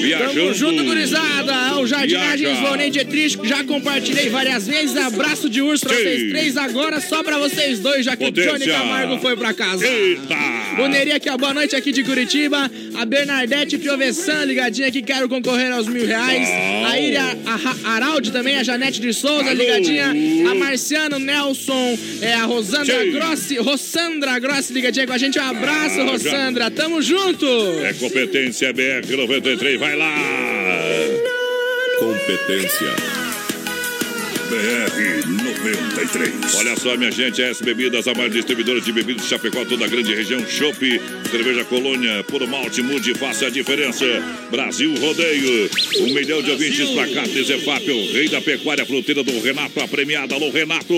Viajando. 0.00 0.34
Tamo 0.34 0.54
junto, 0.54 0.84
gurizada. 0.84 1.78
O 1.78 1.86
Jardinagens. 1.86 2.58
Vonei 2.60 2.90
Dietrich, 2.90 3.38
já 3.44 3.62
compartilhei 3.64 4.28
várias 4.28 4.66
vezes. 4.66 4.96
Abraço 4.96 5.48
de 5.48 5.60
urso 5.62 5.84
pra 5.86 5.96
Sim. 5.96 6.02
vocês 6.02 6.30
três. 6.30 6.56
Agora 6.56 7.00
só 7.00 7.22
pra 7.22 7.38
vocês 7.38 7.78
dois, 7.80 8.04
já 8.04 8.16
que 8.16 8.24
o 8.24 8.26
Potência. 8.28 8.52
Johnny 8.52 8.66
Camargo 8.66 9.18
foi 9.18 9.36
pra 9.36 9.52
casa. 9.52 9.86
Eita! 9.86 10.36
O 10.82 10.88
Neri 10.88 11.12
aqui, 11.12 11.28
ó, 11.30 11.36
boa 11.36 11.54
noite 11.54 11.74
aqui 11.76 11.92
de 11.92 12.02
Curitiba. 12.04 12.70
A 12.94 13.04
Bernadette 13.04 13.78
Piovessan, 13.78 14.44
ligadinha 14.44 14.88
aqui, 14.88 15.02
quero 15.02 15.28
concorrer 15.28 15.72
aos 15.72 15.86
mil 15.86 16.06
reais. 16.06 16.48
Bom. 16.48 16.84
A 16.86 16.98
Iria 17.00 17.22
a- 17.84 17.94
Araldi 17.94 18.30
também, 18.32 18.56
a 18.56 18.62
Janete 18.62 19.00
de 19.00 19.12
Souza, 19.12 19.44
Alô. 19.50 19.52
ligadinha. 19.52 20.10
A 20.50 20.54
Marciano 20.54 21.18
Nelson, 21.36 21.98
é, 22.22 22.32
a 22.34 22.44
Rosandra 22.44 23.02
Sim. 23.04 23.10
Grossi, 23.12 23.56
Rossandra 23.58 24.38
Grossi, 24.38 24.72
ligadinha 24.72 25.06
com 25.06 25.12
a 25.12 25.18
gente. 25.18 25.38
Um 25.38 25.42
abraço, 25.42 26.00
Ah, 26.00 26.04
já. 26.06 26.10
Rossandra. 26.12 26.70
Tamo 26.70 27.02
junto. 27.02 27.46
É 27.84 27.92
competência 27.92 28.72
BR 28.72 29.06
93, 29.16 29.78
vai 29.78 29.96
lá! 29.96 30.14
Competência 31.98 33.25
BR 34.46 35.26
93. 35.26 36.54
Olha 36.54 36.76
só, 36.76 36.96
minha 36.96 37.10
gente, 37.10 37.42
S 37.42 37.62
Bebidas, 37.62 38.06
a 38.06 38.14
maior 38.14 38.30
distribuidora 38.30 38.80
de 38.80 38.92
bebidas 38.92 39.22
de 39.22 39.28
Chapecó, 39.28 39.64
toda 39.64 39.84
a 39.84 39.88
grande 39.88 40.14
região. 40.14 40.40
Chopp, 40.46 40.78
cerveja 41.30 41.64
Colônia, 41.64 42.22
puro 42.24 42.46
malte, 42.46 42.80
mude, 42.80 43.12
faça 43.14 43.46
a 43.46 43.50
diferença. 43.50 44.04
Brasil 44.50 44.94
Rodeio, 45.00 45.68
um 46.00 46.14
milhão 46.14 46.42
de 46.42 46.50
ouvintes 46.52 46.88
pra 46.90 47.08
cá. 47.08 47.24
Zefap, 47.26 47.90
o 47.90 48.12
rei 48.12 48.28
da 48.28 48.40
pecuária 48.40 48.86
fruteira 48.86 49.24
do 49.24 49.40
Renato, 49.40 49.80
a 49.80 49.88
premiada. 49.88 50.34
Alô, 50.34 50.50
Renato! 50.50 50.94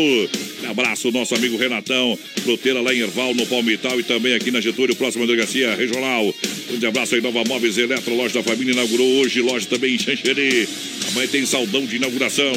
Abraço, 0.68 1.10
nosso 1.10 1.34
amigo 1.34 1.56
Renatão, 1.56 2.18
fruteira 2.42 2.80
lá 2.82 2.92
em 2.92 3.00
Erval, 3.00 3.34
no 3.34 3.46
Palmital 3.46 3.98
e 3.98 4.02
também 4.02 4.34
aqui 4.34 4.50
na 4.50 4.60
Getúlio, 4.60 4.94
próxima 4.94 5.26
delegacia 5.26 5.74
regional. 5.74 6.34
Grande 6.68 6.86
abraço 6.86 7.14
aí, 7.14 7.22
Nova 7.22 7.42
Móveis 7.44 7.78
Eletro, 7.78 8.14
loja 8.14 8.34
da 8.34 8.42
família, 8.42 8.72
inaugurou 8.72 9.06
hoje, 9.20 9.40
loja 9.40 9.66
também 9.66 9.94
em 9.94 9.98
Xanxerê. 9.98 10.68
Amanhã 11.12 11.28
tem 11.28 11.46
saldão 11.46 11.86
de 11.86 11.96
inauguração. 11.96 12.52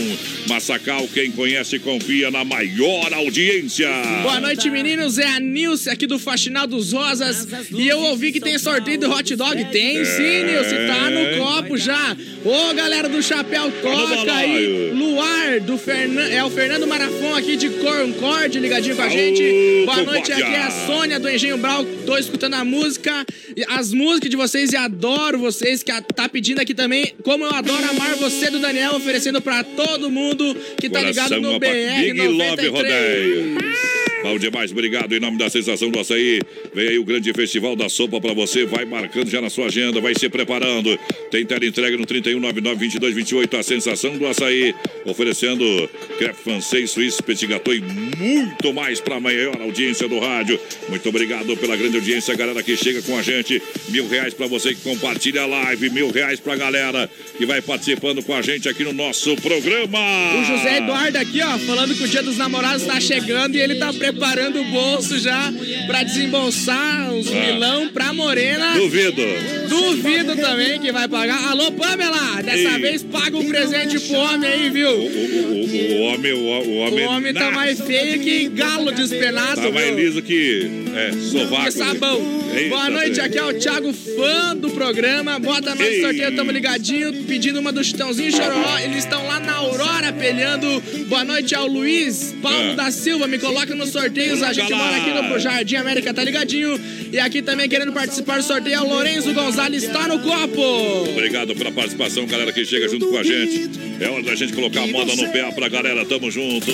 Massacal, 0.82 1.08
quem 1.14 1.32
conhece, 1.32 1.78
confia 1.80 2.32
na 2.32 2.44
maior 2.44 3.14
audiência. 3.14 3.88
Boa 4.24 4.40
noite, 4.40 4.70
meninos. 4.70 5.20
É 5.20 5.28
a 5.28 5.40
Nilce 5.40 5.90
aqui 5.90 6.08
do 6.08 6.18
Faxinal 6.18 6.66
dos 6.66 6.92
Rosas. 6.92 7.48
E 7.72 7.88
eu 7.88 8.00
ouvi 8.00 8.32
que 8.32 8.40
tem 8.40 8.58
sorteio 8.58 9.00
do 9.00 9.12
hot 9.12 9.36
dog. 9.36 9.64
Tem 9.66 10.04
sim, 10.04 10.44
Nilce. 10.44 10.76
Tá 10.88 11.10
no 11.10 11.38
copo 11.38 11.78
já. 11.78 12.18
Ô, 12.44 12.74
galera 12.74 13.08
do 13.08 13.22
Chapéu, 13.22 13.72
toca 13.82 14.34
aí. 14.34 14.92
Luar, 14.92 15.60
do 15.60 15.78
Fernan... 15.78 16.28
é 16.30 16.44
o 16.44 16.50
Fernando 16.50 16.88
Marafon 16.88 17.36
aqui 17.36 17.56
de 17.56 17.70
Concorde, 17.70 18.60
ligadinho 18.60 18.96
com 18.96 19.04
a 19.04 19.10
gente. 19.10 19.86
Boa 19.86 20.04
noite, 20.04 20.32
aqui 20.32 20.42
é 20.42 20.64
a 20.64 20.72
Sônia 20.72 21.20
do 21.20 21.30
Engenho 21.30 21.58
Brau. 21.58 21.86
Tô 22.06 22.18
escutando 22.18 22.56
a 22.56 22.66
música, 22.66 23.26
as 23.68 23.94
músicas 23.94 24.30
de 24.30 24.36
vocês 24.36 24.72
e 24.72 24.76
adoro 24.76 25.38
vocês, 25.38 25.84
que 25.84 25.92
tá 26.16 26.28
pedindo 26.28 26.60
aqui 26.60 26.74
também. 26.74 27.14
Como 27.24 27.44
eu 27.44 27.54
adoro 27.54 27.84
amar 27.90 28.16
você 28.16 28.50
do 28.50 28.60
Daniel, 28.60 28.96
oferecendo 28.96 29.42
pra 29.42 29.64
todo 29.64 30.10
mundo 30.10 30.56
que 30.78 30.90
tá 30.90 31.02
ligado 31.02 31.40
no 31.42 31.60
BR 31.60 31.68
Big 32.00 32.22
Love 32.22 32.70
93. 32.70 32.72
Rodeio. 32.72 33.91
Bom 34.24 34.38
demais, 34.38 34.72
obrigado. 34.72 35.14
Em 35.14 35.20
nome 35.20 35.38
da 35.38 35.50
sensação 35.50 35.90
do 35.90 36.00
açaí, 36.00 36.42
vem 36.74 36.90
aí 36.90 37.00
o 37.00 37.04
grande 37.04 37.34
festival 37.34 37.76
da 37.76 37.90
sopa 37.90 38.22
pra 38.22 38.34
você. 38.34 38.66
Vai 38.66 38.86
marcando 38.86 39.30
já 39.30 39.42
na 39.42 39.50
sua 39.50 39.66
agenda, 39.66 40.00
vai 40.00 40.14
se 40.18 40.30
preparando. 40.30 40.98
Tem 41.32 41.46
tela 41.46 41.66
entrega 41.66 41.98
no 41.98 42.06
3199-2228. 42.06 43.60
A 43.60 43.64
sensação 43.64 44.18
do 44.18 44.28
açaí, 44.28 44.76
oferecendo 45.06 45.90
crepe 46.18 46.44
francês, 46.44 46.92
suíço, 46.92 47.24
petit 47.24 47.48
gâteau 47.48 47.74
e 47.74 47.82
muito 47.82 48.72
mais 48.74 49.00
pra 49.00 49.20
maior 49.20 49.60
audiência 49.60 50.08
do 50.08 50.20
rádio. 50.20 50.60
Muito 50.88 51.10
obrigado 51.10 51.58
pela 51.58 51.76
grande 51.76 51.98
audiência, 51.98 52.36
galera 52.36 52.62
que 52.62 52.78
chega 52.78 53.02
com 53.02 53.18
a 53.18 53.22
gente. 53.22 53.62
Mil 53.90 54.08
reais 54.08 54.34
pra 54.34 54.46
você 54.46 54.76
que 54.76 54.82
compartilha 54.82 55.42
a 55.42 55.46
live, 55.48 55.90
mil 55.90 56.12
reais 56.12 56.40
pra 56.40 56.56
galera 56.56 57.10
que 57.38 57.46
vai 57.46 57.62
participando 57.62 58.22
com 58.24 58.34
a 58.34 58.42
gente 58.42 58.70
aqui 58.70 58.84
no 58.84 58.94
nosso 58.94 59.36
programa. 59.38 60.00
O 60.40 60.46
José 60.46 60.78
Eduardo 60.78 61.18
aqui, 61.18 61.42
ó, 61.42 61.58
falando 61.60 61.96
que 61.96 62.04
o 62.04 62.08
Dia 62.08 62.22
dos 62.22 62.38
Namorados 62.38 62.86
tá 62.86 63.00
chegando 63.00 63.56
e 63.56 63.62
ele 63.62 63.76
tá 63.76 63.92
preparando 64.12 64.60
o 64.62 64.66
bolso 64.66 65.18
já 65.20 65.52
pra 65.88 66.04
desembolsar 66.04 67.12
os 67.14 67.28
Ah. 67.28 67.32
milão 67.36 67.90
pra 67.90 68.14
Morena. 68.14 68.74
Duvido. 68.76 69.22
Duvido 69.70 70.36
também 70.36 70.80
que 70.80 70.92
vai 70.92 71.08
pagar. 71.08 71.50
Alô, 71.50 71.72
Pamela, 71.72 72.42
dessa 72.44 72.58
Ei. 72.76 72.82
vez 72.82 73.04
paga 73.04 73.38
um 73.38 73.46
presente 73.48 74.00
pro 74.00 74.18
homem 74.18 74.50
aí, 74.50 74.70
viu? 74.70 74.90
O, 74.90 74.94
o- 74.94 75.98
o 75.98 76.02
homem, 76.04 76.34
o, 76.34 76.38
o 76.40 76.78
homem. 76.80 77.06
O 77.06 77.10
homem 77.10 77.34
tá 77.34 77.52
mais 77.52 77.80
feio 77.80 78.20
que 78.20 78.50
galo 78.50 78.92
despenado, 78.92 79.62
Tá 79.62 79.72
mais 79.72 79.88
viu? 79.96 79.98
liso 80.06 80.22
que. 80.22 80.70
É, 80.96 81.12
sovaco. 81.14 81.66
Que 81.66 81.72
sabão. 81.72 82.42
Eita, 82.54 82.70
Boa 82.70 82.90
noite, 82.90 83.22
aqui 83.22 83.38
é 83.38 83.44
o 83.46 83.54
Thiago, 83.54 83.94
fã 83.94 84.56
do 84.58 84.70
programa. 84.72 85.40
Bota 85.40 85.74
nós 85.74 85.88
Ei. 85.88 85.98
no 86.02 86.08
sorteio, 86.08 86.36
tamo 86.36 86.52
ligadinho, 86.52 87.14
pedindo 87.24 87.60
uma 87.60 87.72
do 87.72 87.82
Chitãozinho 87.82 88.30
Chororó. 88.32 88.78
Eles 88.80 88.98
estão 88.98 89.26
lá 89.26 89.40
na 89.40 89.54
Aurora 89.54 90.12
peleando. 90.12 90.82
Boa 91.08 91.24
noite 91.24 91.56
ao 91.56 91.66
Luiz 91.68 92.36
Paulo 92.42 92.72
Ah. 92.72 92.76
da 92.76 92.92
Silva, 92.92 93.26
me 93.28 93.38
coloca 93.40 93.74
nos 93.74 93.90
sorteios. 94.02 94.42
A 94.42 94.54
gente 94.54 94.74
mora 94.74 94.98
aqui 94.98 95.12
no 95.12 95.40
Jardim 95.40 95.76
América, 95.76 96.14
tá 96.14 96.24
ligadinho? 96.24 96.80
E 97.12 97.20
aqui 97.20 97.42
também 97.42 97.70
querendo 97.70 97.94
participar 97.94 98.38
do 98.38 98.44
sorteio 98.44 98.76
é 98.76 98.82
o 98.82 98.88
Lourenço 98.88 99.34
Gonzalez, 99.34 99.88
tá 99.88 100.08
no 100.08 100.20
copo. 100.20 101.10
Obrigado 101.10 101.56
pela 101.56 101.72
participação, 101.72 102.26
galera 102.26 102.52
que 102.52 102.66
chega 102.66 102.88
junto 102.88 103.08
com 103.08 103.18
a 103.18 103.24
gente. 103.24 103.70
É 104.00 104.10
hora 104.10 104.24
da 104.24 104.36
gente 104.36 104.54
colocar 104.54 104.82
a 104.82 104.88
moda 104.88 105.16
no 105.16 105.30
pé 105.32 105.52
pra 105.52 105.70
galera. 105.70 106.06
Tamo 106.06 106.32
junto. 106.32 106.72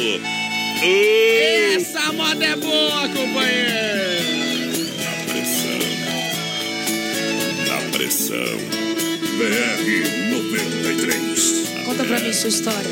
Essa 1.76 2.14
moda 2.14 2.45
é 2.45 2.56
boa, 2.56 3.10
companheiro. 3.10 4.28
Na 7.68 7.91
pressão. 7.91 8.38
BR 9.38 10.32
93. 10.32 11.86
Conta 11.86 12.04
pra 12.04 12.20
mim 12.20 12.34
sua 12.34 12.49
história. 12.49 12.90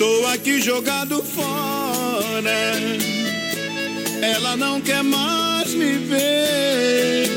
Tô 0.00 0.26
aqui 0.28 0.62
jogado 0.62 1.22
fora. 1.22 2.50
Ela 4.22 4.56
não 4.56 4.80
quer 4.80 5.02
mais 5.02 5.74
me 5.74 5.98
ver. 5.98 7.28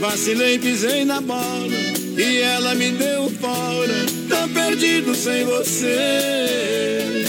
Vacilei, 0.00 0.58
pisei 0.58 1.04
na 1.04 1.20
bola. 1.20 1.68
E 2.16 2.38
ela 2.38 2.74
me 2.74 2.92
deu 2.92 3.30
fora. 3.38 4.06
Tô 4.30 4.48
perdido 4.48 5.14
sem 5.14 5.44
você. 5.44 7.26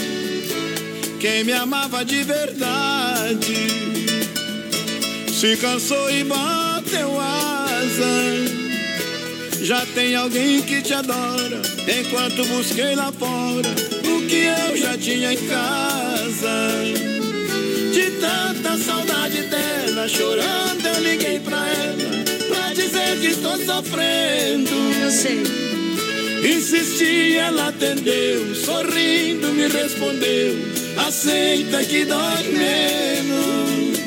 Quem 1.19 1.43
me 1.43 1.51
amava 1.51 2.05
de 2.05 2.23
verdade 2.23 3.67
se 5.33 5.57
cansou 5.57 6.09
e 6.09 6.23
bateu 6.23 7.11
Já 9.61 9.85
tem 9.87 10.15
alguém 10.15 10.61
que 10.61 10.81
te 10.81 10.93
adora, 10.93 11.61
enquanto 11.87 12.45
busquei 12.45 12.95
lá 12.95 13.11
fora 13.11 13.92
que 14.33 14.45
eu 14.45 14.77
já 14.77 14.97
tinha 14.97 15.33
em 15.33 15.37
casa. 15.47 16.55
De 17.93 18.09
tanta 18.19 18.77
saudade 18.77 19.43
dela, 19.43 20.07
chorando, 20.07 20.85
eu 20.87 21.03
liguei 21.03 21.39
pra 21.39 21.67
ela, 21.67 22.23
pra 22.49 22.73
dizer 22.73 23.19
que 23.21 23.27
estou 23.27 23.55
sofrendo. 23.59 24.71
Eu 25.03 25.11
sei. 25.11 25.43
Insisti, 26.43 27.37
ela 27.37 27.67
atendeu, 27.67 28.55
sorrindo 28.55 29.53
me 29.53 29.67
respondeu, 29.67 30.57
aceita 31.07 31.83
que 31.83 32.03
dói 32.03 32.43
menos. 32.43 33.97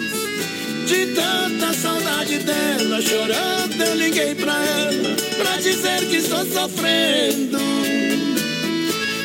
De 0.88 1.06
tanta 1.14 1.72
saudade 1.72 2.38
dela, 2.38 3.00
chorando, 3.00 3.80
eu 3.80 3.94
liguei 3.94 4.34
pra 4.34 4.54
ela, 4.54 5.16
pra 5.38 5.56
dizer 5.58 6.00
que 6.10 6.16
estou 6.16 6.44
sofrendo. 6.44 7.96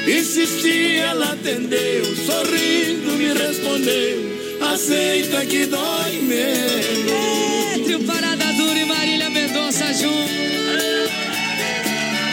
Insisti, 0.08 0.98
ela 0.98 1.34
atendeu, 1.34 2.04
sorrindo 2.26 3.12
me 3.14 3.34
respondeu, 3.34 4.68
aceita 4.74 5.46
que 5.46 5.66
dói 5.68 6.22
menos. 6.24 7.78
Entre 7.78 7.96
o 7.96 8.04
Parada 8.04 8.46
Dura 8.54 8.80
e 8.80 8.86
Marília 8.86 9.30
Mendonça 9.30 9.94
junto. 9.94 10.32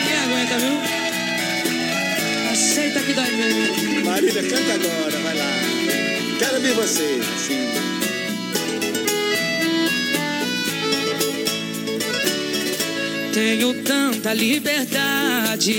Quem 0.04 0.16
aguenta, 0.24 0.58
viu? 0.58 0.80
Aceita 2.50 3.00
que 3.00 3.12
dói 3.12 3.30
mesmo. 3.32 4.04
Marília, 4.04 4.42
canta 4.42 4.74
agora, 4.74 5.18
vai 5.18 5.36
lá. 5.36 5.52
Quero 6.38 6.60
ver 6.60 6.74
você. 6.74 7.20
Sim. 7.36 7.68
Tenho 13.32 13.74
tanta 13.84 14.32
liberdade, 14.32 15.72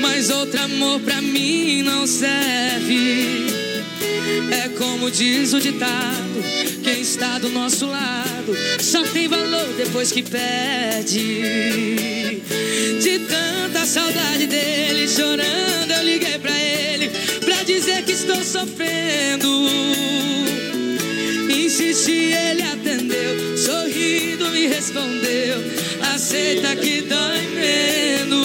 mas 0.00 0.30
outro 0.30 0.60
amor 0.60 1.00
pra 1.00 1.20
mim 1.20 1.82
não 1.82 2.06
serve. 2.06 3.46
É 4.50 4.68
como 4.76 5.10
diz 5.10 5.52
o 5.52 5.60
ditado: 5.60 6.42
quem 6.82 7.00
está 7.00 7.38
do 7.38 7.48
nosso 7.50 7.86
lado 7.86 8.56
só 8.80 9.02
tem 9.04 9.28
valor 9.28 9.68
depois 9.76 10.10
que 10.12 10.22
perde. 10.22 11.42
De 13.00 13.18
tanta 13.20 13.86
saudade 13.86 14.46
dele, 14.46 15.08
chorando, 15.08 15.92
eu 15.96 16.04
liguei 16.04 16.38
pra 16.38 16.58
ele 16.58 17.10
pra 17.44 17.62
dizer 17.62 18.02
que 18.04 18.12
estou 18.12 18.42
sofrendo. 18.42 19.48
Insisti, 21.48 22.32
ele 22.32 22.62
atendeu, 22.62 23.56
sorrindo 23.56 24.50
me 24.50 24.66
respondeu. 24.66 25.56
Aceita 26.14 26.76
que 26.76 27.02
dói 27.02 27.40
menos. 27.54 28.39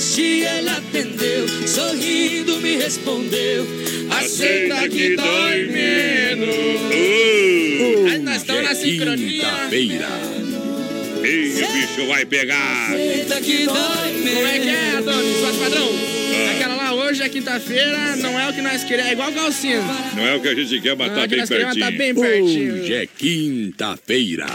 Insisti, 0.00 0.44
ele 0.46 0.70
atendeu, 0.70 1.46
sorrindo 1.68 2.56
me 2.56 2.76
respondeu. 2.76 3.66
Aceita 4.08 4.88
que 4.88 5.14
dói 5.14 5.64
menos. 5.66 6.54
Aí 8.10 8.18
nós 8.20 8.36
estamos 8.36 8.62
na 8.62 8.74
sincronia. 8.74 9.44
Quinta-feira. 9.44 10.08
E 11.22 11.62
o 11.62 11.72
bicho 11.72 12.06
vai 12.08 12.24
pegar. 12.24 12.86
Aceita 12.94 13.42
que 13.42 13.66
dói 13.66 14.12
menos. 14.24 14.32
Como 14.32 14.46
é 14.46 14.58
que 14.58 14.68
é, 14.70 14.96
Adonis? 14.96 15.36
Voz 15.36 15.56
padrão? 15.56 15.90
Ah. 15.92 16.50
Aquela 16.56 16.76
lá 16.76 16.94
hoje 16.94 17.22
é 17.22 17.28
quinta-feira, 17.28 18.16
não 18.16 18.40
é 18.40 18.48
o 18.48 18.54
que 18.54 18.62
nós 18.62 18.82
queremos. 18.82 19.10
É 19.10 19.12
igual 19.12 19.30
calcinha. 19.32 19.82
Não 20.16 20.26
é 20.26 20.34
o 20.34 20.40
que 20.40 20.48
a 20.48 20.54
gente 20.54 20.80
quer, 20.80 20.96
mas 20.96 21.08
Não 21.08 21.14
tá 21.16 21.24
é 21.24 21.26
bem 21.28 21.46
queremos, 21.46 21.74
pertinho. 21.74 21.84
tá 21.84 21.90
bem 21.90 22.14
pertinho. 22.14 22.74
Hoje 22.82 22.94
é 22.94 23.06
quinta-feira. 23.06 24.46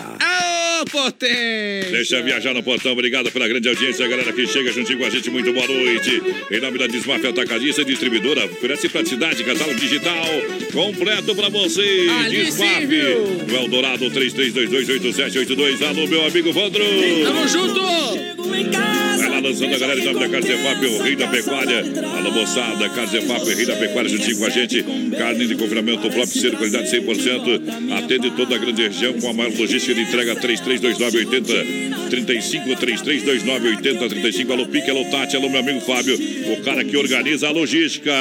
Potência! 0.91 1.91
Deixa 1.91 2.21
viajar 2.21 2.53
no 2.53 2.63
portão, 2.63 2.91
obrigado 2.91 3.31
pela 3.31 3.47
grande 3.47 3.67
audiência, 3.67 4.07
galera 4.07 4.31
que 4.31 4.47
chega 4.47 4.71
juntinho 4.71 4.99
com 4.99 5.05
a 5.05 5.09
gente, 5.09 5.29
muito 5.29 5.51
boa 5.51 5.67
noite. 5.67 6.21
Em 6.51 6.59
nome 6.59 6.77
da 6.77 6.87
Desmaf 6.87 7.25
Atacadista 7.25 7.81
e 7.81 7.85
Distribuidora, 7.85 8.45
oferece 8.45 8.87
praticidade, 8.89 9.43
catálogo 9.43 9.79
digital 9.79 10.25
completo 10.71 11.35
pra 11.35 11.49
você. 11.49 12.07
Desmaf, 12.29 12.85
no 13.47 13.55
Eldorado 13.55 14.09
33228782. 14.11 15.81
Alô, 15.81 16.07
meu 16.07 16.25
amigo 16.25 16.51
Vandro. 16.53 16.83
Tamo 17.23 17.47
junto! 17.47 18.35
Vai 19.17 19.29
lá 19.29 19.39
lançando 19.39 19.73
a 19.73 19.77
galera 19.77 19.99
em 19.99 20.05
nome 20.05 20.19
da 20.19 20.29
Carzefap, 20.29 20.85
o 20.85 21.01
rei 21.01 21.15
da 21.15 21.27
pecuária. 21.27 21.83
Alô, 22.17 22.31
moçada, 22.31 22.89
Carzefap, 22.89 23.45
rei 23.45 23.65
da 23.65 23.75
pecuária, 23.75 24.09
juntinho 24.09 24.37
com 24.37 24.45
a 24.45 24.49
gente. 24.49 24.83
Carne 25.17 25.47
de 25.47 25.55
confinamento 25.55 26.09
próprio, 26.09 26.27
ser 26.27 26.51
qualidade 26.55 26.89
100%. 26.89 27.93
Atende 27.97 28.31
toda 28.31 28.55
a 28.55 28.57
grande 28.57 28.83
região 28.83 29.13
com 29.13 29.29
a 29.29 29.33
maior 29.33 29.51
logística 29.57 29.93
de 29.93 30.01
entrega 30.01 30.35
332980 30.79 32.09
35 32.09 32.75
332980 32.75 34.09
35. 34.09 34.53
Alô, 34.53 34.65
Pique, 34.67 34.89
alô, 34.89 35.05
Tati, 35.05 35.35
alô, 35.35 35.49
meu 35.49 35.59
amigo 35.59 35.81
Fábio. 35.81 36.15
O 36.53 36.61
cara 36.63 36.83
que 36.83 36.95
organiza 36.97 37.47
a 37.47 37.51
logística. 37.51 38.11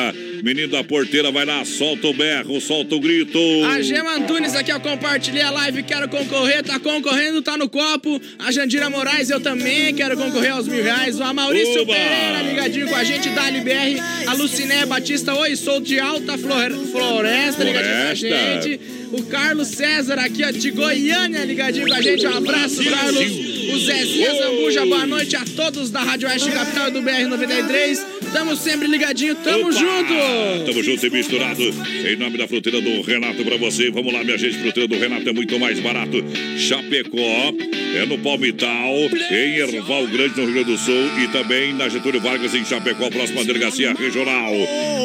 Menino 0.43 0.69
da 0.69 0.85
porteira, 0.85 1.33
vai 1.33 1.47
lá, 1.47 1.65
solta 1.65 2.07
o 2.07 2.13
berro, 2.13 2.61
solta 2.61 2.95
o 2.95 3.01
grito. 3.01 3.39
A 3.73 3.81
Gema 3.81 4.15
Antunes 4.17 4.55
aqui, 4.55 4.71
eu 4.71 4.79
compartilhei 4.79 5.41
a 5.41 5.51
live, 5.51 5.83
quero 5.85 6.07
concorrer, 6.07 6.63
tá 6.63 6.79
concorrendo, 6.79 7.41
tá 7.41 7.57
no 7.57 7.67
copo. 7.67 8.21
A 8.39 8.53
Jandira 8.53 8.91
Moraes, 8.91 9.31
eu 9.31 9.41
também 9.41 9.95
quero 9.95 10.19
concorrer 10.19 10.53
aos 10.53 10.69
mil 10.69 10.83
reais. 10.85 11.19
O 11.19 11.33
Maurício 11.33 11.81
Oba! 11.81 11.95
Pereira, 11.95 12.43
ligadinho 12.43 12.87
com 12.89 12.95
a 12.95 13.03
gente, 13.05 13.31
da 13.31 13.49
LBR. 13.49 13.99
A 14.27 14.35
Luciné 14.35 14.85
Batista, 14.85 15.35
oi, 15.35 15.57
sou 15.57 15.81
de 15.81 15.99
Alta 15.99 16.37
Flor- 16.37 16.73
Floresta, 16.93 17.65
ligadinho 17.65 17.95
com 17.95 18.03
a 18.13 18.17
Floresta. 18.17 18.63
gente. 18.69 18.81
O 19.17 19.23
Carlos 19.27 19.69
César 19.69 20.19
aqui, 20.19 20.43
ó, 20.45 20.51
de 20.51 20.73
Goiânia, 20.73 21.45
ligadinho 21.45 21.87
com 21.87 21.95
a 21.95 22.03
gente. 22.03 22.27
Um 22.27 22.37
abraço, 22.37 22.83
Carlos. 22.85 23.31
O 23.73 23.79
Zezinha 23.79 24.35
Zambuja, 24.35 24.85
boa 24.87 25.07
noite 25.07 25.37
a 25.37 25.45
todos 25.45 25.89
da 25.89 26.03
Rádio 26.03 26.29
Oeste 26.29 26.51
Capital 26.51 26.89
e 26.89 26.91
do 26.91 27.01
BR 27.01 27.29
93. 27.29 28.07
Tamo 28.33 28.57
sempre 28.57 28.89
ligadinho, 28.89 29.37
tamo 29.37 29.69
Opa! 29.69 29.73
junto. 29.73 30.67
Tamo 30.67 30.83
junto 30.83 31.07
e 31.07 31.11
misturado. 31.11 31.63
Em 31.63 32.17
nome 32.17 32.37
da 32.37 32.49
fruteira 32.49 32.81
do 32.81 33.03
Renato 33.03 33.45
pra 33.45 33.57
você. 33.57 33.89
Vamos 33.89 34.13
lá, 34.13 34.25
minha 34.25 34.37
gente. 34.37 34.59
Fruteira 34.59 34.89
do 34.89 34.99
Renato 34.99 35.29
é 35.29 35.33
muito 35.33 35.61
mais 35.61 35.79
barato. 35.79 36.17
Chapecó 36.59 37.55
é 37.97 38.07
no 38.07 38.19
Palmital, 38.19 38.95
em 39.31 39.57
Erval 39.57 40.07
Grande, 40.07 40.41
no 40.41 40.45
Rio 40.45 40.55
Grande 40.55 40.73
do 40.73 40.79
Sul. 40.79 40.95
E 41.23 41.29
também 41.29 41.73
na 41.75 41.89
Getúlio 41.89 42.21
Vargas, 42.21 42.55
em 42.55 42.65
Chapecó, 42.65 43.11
próxima 43.11 43.41
à 43.41 43.45
delegacia 43.45 43.93
regional. 43.93 44.53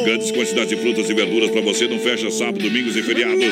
Grandes 0.04 0.30
quantidades 0.30 0.68
de 0.70 0.76
frutas 0.76 1.08
e 1.08 1.14
verduras 1.14 1.50
pra 1.50 1.60
você. 1.60 1.86
Não 1.86 1.98
fecha 1.98 2.30
sábado, 2.30 2.58
domingos 2.58 2.96
e 2.96 3.02
feriados. 3.02 3.44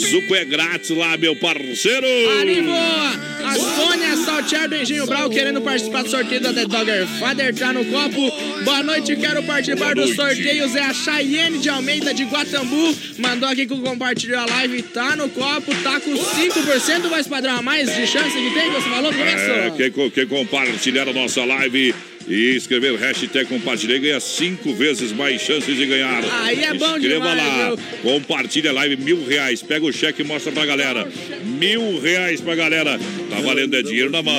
Suco 0.00 0.34
é 0.34 0.44
grátis 0.44 0.90
lá, 0.90 1.16
meu 1.16 1.34
parceiro. 1.36 2.06
Ali 2.40 2.62
boa! 2.62 3.34
A 3.44 3.54
Sônia 3.56 4.16
Saltier 4.16 4.68
do 4.68 4.74
Engenho 4.74 5.06
Brau 5.06 5.28
querendo 5.28 5.60
participar 5.60 6.02
do 6.02 6.10
sorteio 6.10 6.40
da 6.40 6.52
The 6.52 6.66
Dogger 6.66 7.06
Father 7.18 7.54
tá 7.54 7.72
no 7.72 7.84
copo. 7.84 8.32
Boa 8.64 8.82
noite, 8.82 9.14
quero 9.16 9.42
participar 9.42 9.94
dos 9.94 10.14
sorteios. 10.14 10.74
É 10.74 10.82
a 10.82 10.94
Chayenne 10.94 11.58
de 11.58 11.68
Almeida 11.68 12.14
de 12.14 12.24
Guatambu. 12.24 12.96
Mandou 13.18 13.48
aqui 13.48 13.66
que 13.66 13.78
compartilhou 13.78 14.40
a 14.40 14.46
live, 14.46 14.82
tá 14.82 15.14
no 15.14 15.28
copo, 15.28 15.74
tá 15.82 16.00
com 16.00 16.14
5% 16.14 17.10
mais 17.10 17.26
padrão 17.26 17.56
a 17.56 17.62
mais 17.62 17.94
de 17.94 18.06
chance 18.06 18.32
que 18.32 18.54
tem, 18.54 18.70
você 18.84 18.90
falou 18.90 19.12
no 19.12 19.22
É, 19.22 19.70
quem, 19.70 20.10
quem 20.10 20.26
compartilhar 20.26 21.08
a 21.08 21.12
nossa 21.12 21.44
live 21.44 21.94
e 22.26 22.56
escrever 22.56 22.94
hashtag 22.96 23.46
compartilhei 23.46 23.98
ganha 23.98 24.18
cinco 24.20 24.74
vezes 24.74 25.12
mais 25.12 25.40
chances 25.40 25.76
de 25.76 25.86
ganhar. 25.86 26.22
Aí 26.42 26.62
é 26.62 26.74
bom 26.74 26.96
Escreva 26.96 27.30
demais, 27.30 27.36
lá, 27.36 27.66
viu? 27.66 27.78
compartilha 28.02 28.70
a 28.70 28.72
live, 28.72 28.96
mil 28.96 29.26
reais. 29.26 29.62
Pega 29.62 29.84
o 29.84 29.92
cheque 29.92 30.22
e 30.22 30.24
mostra 30.24 30.52
pra 30.52 30.64
galera. 30.64 31.06
Mil 31.44 32.00
reais 32.00 32.40
pra 32.40 32.54
galera. 32.54 32.98
Tá 33.30 33.40
valendo 33.40 33.76
é 33.76 33.82
dinheiro 33.82 34.10
na 34.10 34.22
mão. 34.22 34.34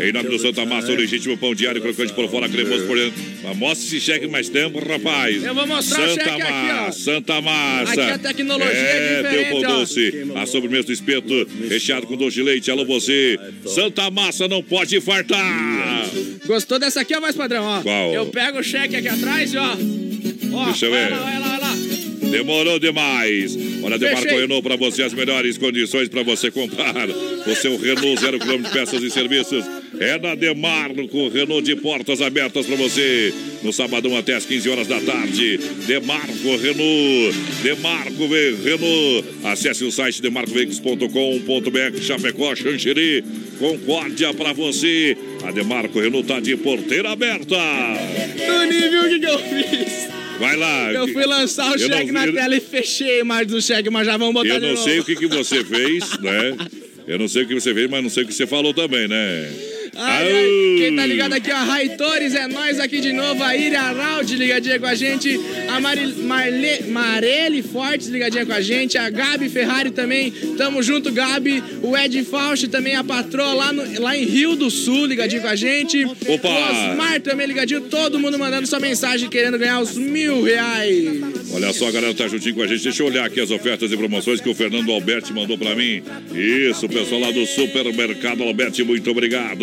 Em 0.00 0.12
nome 0.12 0.28
do 0.28 0.38
Santa 0.38 0.64
Massa, 0.64 0.92
o 0.92 0.96
legítimo 0.96 1.36
pão 1.36 1.54
diário, 1.54 1.80
crocante 1.80 2.12
por 2.12 2.28
fora, 2.28 2.48
cremoso 2.48 2.86
por 2.86 2.96
dentro. 2.96 3.33
Mas 3.44 3.56
Mostra 3.58 3.86
esse 3.86 4.00
cheque 4.00 4.26
mais 4.26 4.48
tempo, 4.48 4.78
rapaz. 4.78 5.42
Eu 5.44 5.54
vou 5.54 5.66
mostrar 5.66 6.04
o 6.04 6.08
Santa 6.08 6.24
cheque 6.24 6.42
aqui, 6.42 6.88
ó. 6.88 6.92
Santa 6.92 7.40
Massa. 7.40 7.92
Aqui 7.92 8.00
a 8.00 8.18
tecnologia 8.18 8.72
é 8.72 8.96
é 9.12 9.22
diferente, 9.22 9.50
pão 9.50 9.62
doce. 9.78 10.12
A 10.34 10.46
sobremesa 10.46 10.84
do 10.84 10.92
espeto, 10.92 11.46
recheado 11.68 12.06
com 12.06 12.16
doce 12.16 12.36
de 12.36 12.42
leite. 12.42 12.70
Alô, 12.70 12.84
você. 12.84 13.38
Santa 13.66 14.10
Massa 14.10 14.48
não 14.48 14.62
pode 14.62 14.98
fartar. 15.00 16.06
Gostou 16.46 16.78
dessa 16.78 17.02
aqui, 17.02 17.14
ó, 17.14 17.20
mais 17.20 17.36
padrão, 17.36 17.64
ó. 17.64 17.82
Qual? 17.82 18.12
Eu 18.14 18.26
pego 18.26 18.58
o 18.58 18.62
cheque 18.62 18.96
aqui 18.96 19.08
atrás 19.08 19.52
e 19.52 19.58
ó. 19.58 19.76
Ó, 20.52 20.64
Deixa 20.66 20.86
eu 20.86 20.90
ver. 20.92 21.10
lá, 21.10 21.18
vai 21.18 21.38
lá, 21.40 21.48
vai 21.48 21.60
lá. 21.60 21.74
Demorou 22.30 22.78
demais. 22.78 23.56
Olha, 23.82 23.98
Demarco. 23.98 24.28
Renault 24.28 24.62
para 24.62 24.76
você 24.76 25.02
as 25.02 25.12
melhores 25.12 25.58
condições 25.58 26.08
para 26.08 26.22
você 26.22 26.50
comprar. 26.50 27.08
O 27.08 27.54
seu 27.54 27.76
Renault 27.78 28.20
zero 28.20 28.38
quilômetro 28.38 28.72
de 28.72 28.78
peças 28.78 29.02
e 29.02 29.10
serviços. 29.10 29.64
É 30.00 30.18
na 30.18 30.34
Demarco, 30.34 31.28
Renault 31.28 31.62
de 31.64 31.76
portas 31.76 32.20
abertas 32.20 32.66
para 32.66 32.76
você. 32.76 33.32
No 33.62 33.72
sabadão 33.72 34.16
até 34.16 34.34
às 34.34 34.44
15 34.44 34.68
horas 34.68 34.86
da 34.86 35.00
tarde. 35.00 35.58
Demarco 35.86 36.56
Renault. 36.56 37.36
Demarco 37.62 38.26
Renault. 38.26 39.24
Acesse 39.44 39.84
o 39.84 39.90
site 39.92 40.20
demarcoveículos.com.br. 40.22 42.00
Chapecó, 42.02 42.54
Xanxerê. 42.54 43.24
Concórdia 43.58 44.34
para 44.34 44.52
você. 44.52 45.16
A 45.44 45.50
Demarco 45.50 46.00
Renault 46.00 46.26
tá 46.26 46.40
de 46.40 46.56
porteira 46.56 47.10
aberta. 47.10 47.56
Tony, 48.46 48.88
viu 48.88 49.02
o 49.02 49.08
que, 49.08 49.18
que 49.20 49.26
eu 49.26 49.38
fiz? 49.38 50.08
Vai 50.38 50.56
lá. 50.56 50.92
Eu 50.92 51.06
fui 51.08 51.24
lançar 51.24 51.70
o 51.70 51.74
Eu 51.80 51.88
não 51.88 51.96
cheque 51.98 52.12
na 52.12 52.26
vi- 52.26 52.32
tela 52.32 52.56
e 52.56 52.60
fechei 52.60 53.22
mais 53.22 53.46
do 53.46 53.62
cheque, 53.62 53.88
mas 53.88 54.04
já 54.06 54.16
vamos 54.16 54.34
botar 54.34 54.48
Eu 54.54 54.60
não 54.60 54.76
sei 54.76 54.98
o 54.98 55.04
que, 55.04 55.14
que 55.14 55.26
você 55.28 55.64
fez, 55.64 56.18
né? 56.20 56.56
Eu 57.06 57.18
não 57.18 57.28
sei 57.28 57.42
o 57.42 57.46
que 57.46 57.54
você 57.54 57.74
fez, 57.74 57.88
mas 57.90 58.02
não 58.02 58.08
sei 58.08 58.24
o 58.24 58.26
que 58.26 58.32
você 58.32 58.46
falou 58.46 58.72
também, 58.72 59.06
né? 59.06 59.46
Ai, 59.96 60.32
ai, 60.32 60.48
quem 60.78 60.96
tá 60.96 61.06
ligado 61.06 61.32
aqui, 61.34 61.50
ó, 61.52 61.56
Raitores, 61.64 62.34
é 62.34 62.46
nós 62.48 62.80
aqui 62.80 63.00
de 63.00 63.12
novo, 63.12 63.42
a 63.42 63.56
Ira 63.56 63.80
Araldi 63.80 64.36
ligadinha 64.36 64.78
com 64.78 64.86
a 64.86 64.94
gente, 64.94 65.38
a 65.68 65.80
Mari, 65.80 66.06
Marle, 66.22 66.82
Marele 66.88 67.62
Fortes 67.62 68.08
ligadinha 68.08 68.44
com 68.44 68.52
a 68.52 68.60
gente, 68.60 68.98
a 68.98 69.08
Gabi 69.08 69.48
Ferrari 69.48 69.90
também, 69.90 70.30
tamo 70.56 70.82
junto, 70.82 71.12
Gabi, 71.12 71.62
o 71.82 71.96
Ed 71.96 72.22
Fausti 72.24 72.66
também, 72.68 72.96
a 72.96 73.04
patroa 73.04 73.54
lá, 73.54 73.72
no- 73.72 74.00
lá 74.00 74.16
em 74.16 74.24
Rio 74.24 74.56
do 74.56 74.70
Sul 74.70 75.06
ligadinho 75.06 75.42
com 75.42 75.48
a 75.48 75.56
gente, 75.56 76.04
Opa! 76.04 76.48
o 76.48 76.90
Osmar 76.92 77.20
também 77.20 77.46
ligadinho, 77.46 77.82
todo 77.82 78.18
mundo 78.18 78.38
mandando 78.38 78.66
sua 78.66 78.80
mensagem 78.80 79.28
querendo 79.28 79.58
ganhar 79.58 79.80
os 79.80 79.96
mil 79.96 80.42
reais. 80.42 81.04
Olha 81.52 81.72
só, 81.72 81.88
a 81.88 81.92
galera 81.92 82.12
tá 82.14 82.26
juntinho 82.26 82.54
com 82.56 82.62
a 82.62 82.66
gente. 82.66 82.82
Deixa 82.82 83.02
eu 83.02 83.06
olhar 83.06 83.24
aqui 83.26 83.40
as 83.40 83.50
ofertas 83.50 83.92
e 83.92 83.96
promoções 83.96 84.40
que 84.40 84.48
o 84.48 84.54
Fernando 84.54 84.90
Alberti 84.90 85.32
mandou 85.32 85.56
pra 85.56 85.74
mim. 85.76 86.02
Isso, 86.34 86.88
pessoal 86.88 87.20
lá 87.20 87.30
do 87.30 87.46
Supermercado 87.46 88.42
Alberti, 88.42 88.82
muito 88.82 89.08
obrigado. 89.10 89.62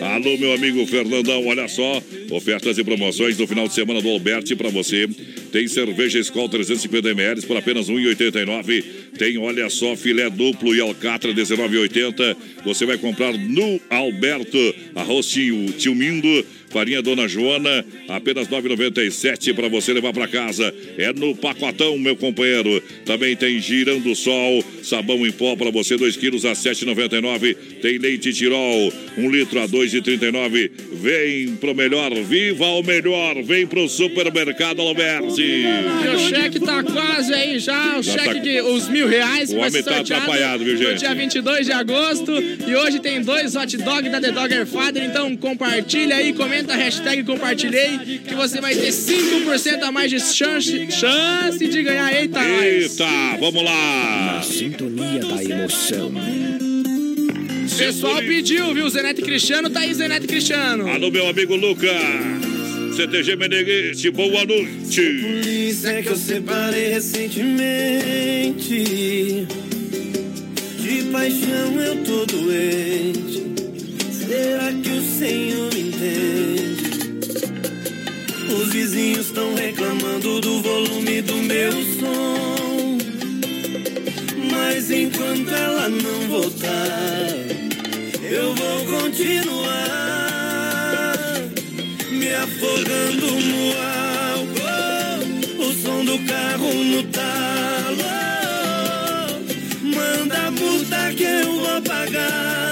Alô, 0.00 0.36
meu 0.36 0.52
amigo 0.52 0.84
Fernandão, 0.86 1.46
olha 1.46 1.68
só. 1.68 2.02
Ofertas 2.30 2.76
e 2.78 2.84
promoções 2.84 3.38
no 3.38 3.46
final 3.46 3.66
de 3.66 3.74
semana 3.74 4.00
do 4.00 4.08
Alberti 4.08 4.54
pra 4.54 4.68
você. 4.68 5.08
Tem 5.50 5.68
cerveja 5.68 6.18
Skol 6.18 6.48
350 6.48 7.10
ml 7.10 7.42
por 7.46 7.56
apenas 7.56 7.88
R$ 7.88 7.94
1,89. 7.94 8.84
Tem, 9.18 9.38
olha 9.38 9.68
só, 9.70 9.94
filé 9.94 10.28
duplo 10.30 10.74
e 10.74 10.80
alcatra 10.80 11.32
19,80. 11.32 12.36
Você 12.64 12.86
vai 12.86 12.98
comprar 12.98 13.32
no 13.32 13.80
Alberto. 13.90 14.58
Arroz 14.94 15.26
tio, 15.26 15.66
tio 15.78 15.94
Mindo, 15.94 16.44
farinha 16.72 17.02
Dona 17.02 17.28
Joana, 17.28 17.84
apenas 18.08 18.48
R$ 18.48 18.56
9,97 18.62 19.54
para 19.54 19.68
você 19.68 19.92
levar 19.92 20.12
para 20.12 20.26
casa. 20.26 20.74
É 20.96 21.12
no 21.12 21.34
pacotão, 21.36 21.98
meu 21.98 22.16
companheiro. 22.16 22.82
Também 23.04 23.36
tem 23.36 23.60
girando 23.60 24.14
sol, 24.14 24.64
sabão 24.82 25.26
em 25.26 25.32
pó 25.32 25.54
para 25.56 25.70
você, 25.70 25.96
2 25.96 26.16
quilos 26.16 26.44
a 26.44 26.50
R$ 26.50 26.54
7,99. 26.54 27.56
Tem 27.80 27.98
leite 27.98 28.32
Tirol, 28.32 28.92
1 29.18 29.30
litro 29.30 29.58
a 29.58 29.62
R$ 29.62 29.68
2,39. 29.68 30.70
Vem 30.92 31.56
pro 31.56 31.74
melhor, 31.74 32.12
viva 32.22 32.66
o 32.66 32.82
melhor. 32.82 33.42
Vem 33.42 33.66
pro 33.66 33.88
supermercado 33.88 34.80
Alberti. 34.80 35.64
O 36.14 36.18
cheque 36.28 36.60
tá 36.60 36.82
quase 36.82 37.32
aí 37.34 37.58
já, 37.58 37.98
o 37.98 38.02
Já 38.02 38.12
cheque 38.12 38.34
tá- 38.34 38.40
de 38.40 38.60
os 38.62 38.88
mil 38.88 39.06
reais. 39.08 39.50
O 39.50 39.56
homem 39.56 39.82
tá 39.82 39.98
atrapalhado, 40.00 40.64
viu, 40.64 40.74
No 40.74 40.80
gente? 40.80 40.98
dia 41.00 41.14
22 41.14 41.66
de 41.66 41.72
agosto. 41.72 42.32
E 42.66 42.74
hoje 42.76 43.00
tem 43.00 43.20
dois 43.20 43.54
hot 43.56 43.76
dog 43.78 44.08
da 44.08 44.20
The 44.20 44.30
Dogger 44.32 44.66
Father. 44.66 45.02
Então 45.04 45.36
compartilha 45.36 46.16
aí, 46.16 46.32
comenta 46.32 46.61
a 46.70 46.76
hashtag 46.76 47.24
compartilhei, 47.24 47.98
que 48.26 48.34
você 48.34 48.60
vai 48.60 48.74
ter 48.74 48.90
5% 48.90 49.82
a 49.82 49.92
mais 49.92 50.10
de 50.10 50.20
chance, 50.20 50.90
chance 50.90 51.66
de 51.66 51.82
ganhar. 51.82 52.12
Eita, 52.14 52.42
nós. 52.42 52.62
Eita, 52.64 53.06
vamos 53.40 53.64
lá. 53.64 54.42
Sintonia 54.42 55.20
da 55.20 55.42
emoção. 55.42 56.12
Pessoal 57.76 58.16
pediu, 58.18 58.72
viu? 58.74 58.88
Zenete 58.88 59.22
Cristiano, 59.22 59.70
tá 59.70 59.80
aí, 59.80 59.92
Zenete 59.94 60.26
Cristiano. 60.26 60.88
Alô, 60.88 61.10
meu 61.10 61.26
amigo 61.28 61.56
Lucas. 61.56 61.90
CTG 62.96 63.36
Meneghete, 63.36 64.10
boa 64.10 64.44
noite. 64.44 65.00
polícia 65.22 66.02
que 66.02 66.08
eu 66.08 66.16
separei 66.16 66.88
recentemente. 66.88 68.84
De 70.78 71.02
paixão 71.10 71.80
eu 71.80 71.96
tô 72.04 72.26
doente. 72.26 73.51
Será 74.32 74.72
que 74.72 74.88
o 74.88 75.02
Senhor 75.02 75.74
entende? 75.76 76.82
Os 78.50 78.72
vizinhos 78.72 79.26
estão 79.26 79.54
reclamando 79.54 80.40
do 80.40 80.62
volume 80.62 81.20
do 81.20 81.36
meu 81.36 81.70
som. 82.00 82.96
Mas 84.50 84.90
enquanto 84.90 85.50
ela 85.50 85.90
não 85.90 86.28
voltar, 86.28 87.28
eu 88.22 88.54
vou 88.54 88.86
continuar 88.86 89.52
me 92.10 92.32
afogando 92.32 93.26
no 93.38 93.74
álcool. 94.32 95.28
O 95.58 95.74
som 95.74 96.06
do 96.06 96.18
carro 96.20 96.72
no 96.72 97.02
talo. 97.02 98.02
Manda 99.82 100.46
a 100.46 100.50
multa 100.50 101.12
que 101.14 101.22
eu 101.22 101.52
vou 101.58 101.82
pagar. 101.82 102.71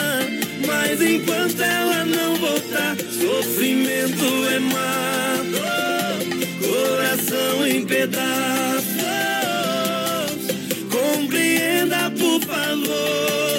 Mas 0.90 1.00
enquanto 1.02 1.60
ela 1.62 2.04
não 2.04 2.34
voltar, 2.34 2.96
sofrimento 2.96 4.24
é 4.50 4.58
mato. 4.58 5.62
Coração 6.66 7.64
em 7.64 7.86
pedaços. 7.86 8.90
Compreenda, 10.90 12.10
por 12.10 12.40
favor. 12.40 13.49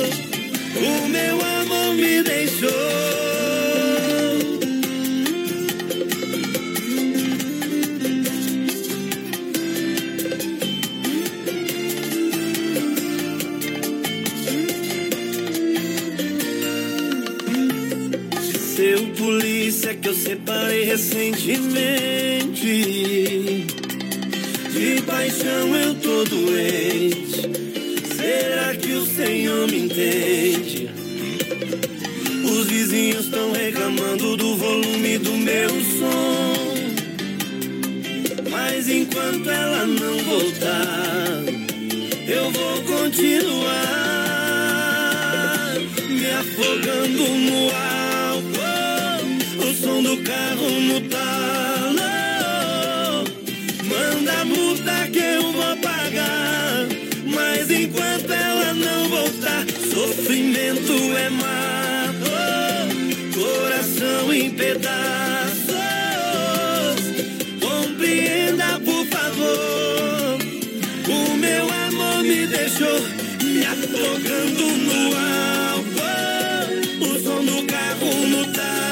Eu 20.12 20.16
separei 20.16 20.84
recentemente. 20.84 21.66
De 24.70 25.02
paixão 25.04 25.74
eu 25.74 25.96
tô 25.96 26.26
doente. 26.26 27.50
Será 28.14 28.76
que 28.76 28.92
o 28.92 29.06
Senhor 29.06 29.72
me 29.72 29.86
entende? 29.86 30.90
Os 32.44 32.68
vizinhos 32.68 33.24
estão 33.26 33.54
reclamando 33.54 34.36
do 34.36 34.58
volume 34.58 35.18
do 35.18 35.32
meu 35.32 35.70
som. 35.70 36.56
Mas 38.50 38.90
enquanto 38.90 39.50
ela 39.50 39.88
não 39.88 40.18
voltar, 40.26 41.42
eu 42.28 42.52
vou 42.52 42.82
continuar 42.82 43.62
me 46.10 46.32
afogando 46.32 47.30
no 47.30 47.70
álcool. 47.70 47.91
Som 49.82 50.04
do 50.04 50.16
carro 50.18 50.70
no 50.80 51.02
talo. 51.10 52.02
Manda 53.84 54.46
multa 54.46 55.08
que 55.12 55.18
eu 55.18 55.52
vou 55.52 55.76
pagar. 55.78 56.88
Mas 57.26 57.72
enquanto 57.72 58.32
ela 58.32 58.76
não 58.76 59.10
voltar, 59.10 59.66
sofrimento 59.92 60.94
é 61.18 61.30
mato. 61.32 62.30
Coração 63.34 64.32
em 64.32 64.52
pedaços. 64.52 64.92
Compreenda, 67.60 68.80
por 68.86 69.04
favor. 69.08 70.38
O 71.10 71.38
meu 71.38 71.68
amor 71.88 72.22
me 72.22 72.46
deixou 72.46 73.02
me 73.44 73.66
afogando 73.66 74.64
no 74.78 75.18
álcool. 75.74 76.70
O 77.02 77.20
som 77.20 77.44
do 77.44 77.66
carro 77.66 78.28
no 78.28 78.46
talo. 78.54 78.91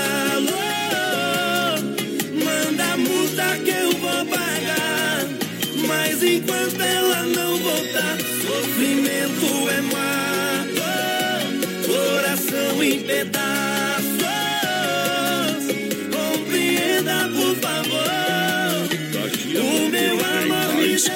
93. 21.00 21.08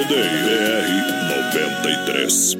ODR 0.00 0.88
93. 1.44 2.56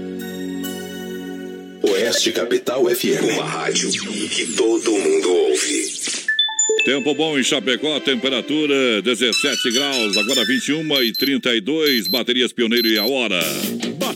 Oeste 1.82 2.32
Capital 2.32 2.84
FM. 2.84 3.34
Uma 3.34 3.44
rádio 3.44 3.90
que 3.90 4.46
todo 4.54 4.90
mundo 4.92 5.32
ouve. 5.32 5.88
Tempo 6.84 7.14
bom 7.14 7.38
em 7.38 7.42
Chapecó, 7.42 7.98
temperatura 8.00 9.00
17 9.02 9.70
graus, 9.72 10.16
agora 10.18 10.44
21 10.44 11.02
e 11.02 11.12
32, 11.12 12.08
baterias 12.08 12.52
pioneiro 12.52 12.88
e 12.88 12.98
a 12.98 13.06
hora. 13.06 13.40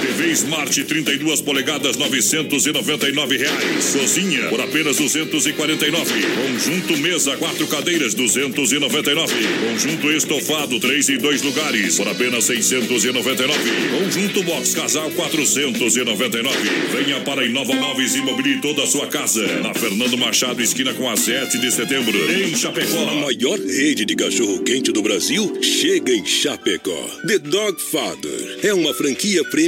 TV 0.00 0.32
Smart 0.32 0.84
32 0.84 1.40
polegadas, 1.42 1.96
999 1.96 3.36
reais. 3.36 3.96
Cozinha 3.96 4.48
por 4.48 4.60
apenas 4.60 4.96
249. 4.96 6.12
Conjunto 6.36 6.96
mesa, 6.98 7.36
quatro 7.36 7.66
cadeiras, 7.66 8.14
299. 8.14 9.34
Conjunto 9.68 10.10
estofado, 10.10 10.80
três 10.80 11.08
e 11.08 11.18
dois 11.18 11.42
lugares, 11.42 11.96
por 11.96 12.08
apenas 12.08 12.44
699. 12.44 13.54
Conjunto 13.98 14.42
box 14.42 14.74
casal, 14.74 15.10
499. 15.10 16.56
Venha 16.92 17.20
para 17.20 17.44
Inova 17.44 17.74
Móveis 17.74 18.14
e 18.14 18.22
mobile 18.22 18.60
toda 18.60 18.82
a 18.82 18.86
sua 18.86 19.06
casa. 19.06 19.46
Na 19.60 19.74
Fernando 19.74 20.16
Machado, 20.18 20.62
esquina 20.62 20.92
com 20.94 21.08
a 21.08 21.16
7 21.16 21.58
de 21.58 21.70
setembro, 21.70 22.16
em 22.32 22.54
Chapecó. 22.56 23.08
A 23.08 23.14
maior 23.14 23.58
rede 23.58 24.04
de 24.04 24.16
cachorro 24.16 24.62
quente 24.62 24.92
do 24.92 25.02
Brasil 25.02 25.58
chega 25.62 26.12
em 26.12 26.24
Chapecó. 26.24 27.08
The 27.26 27.38
Dog 27.38 27.80
Father 27.80 28.58
é 28.62 28.74
uma 28.74 28.92
franquia 28.94 29.44
premium 29.50 29.67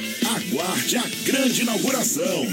Aguarde 0.25 0.97
a 0.97 1.03
grande 1.25 1.61
inauguração. 1.61 2.45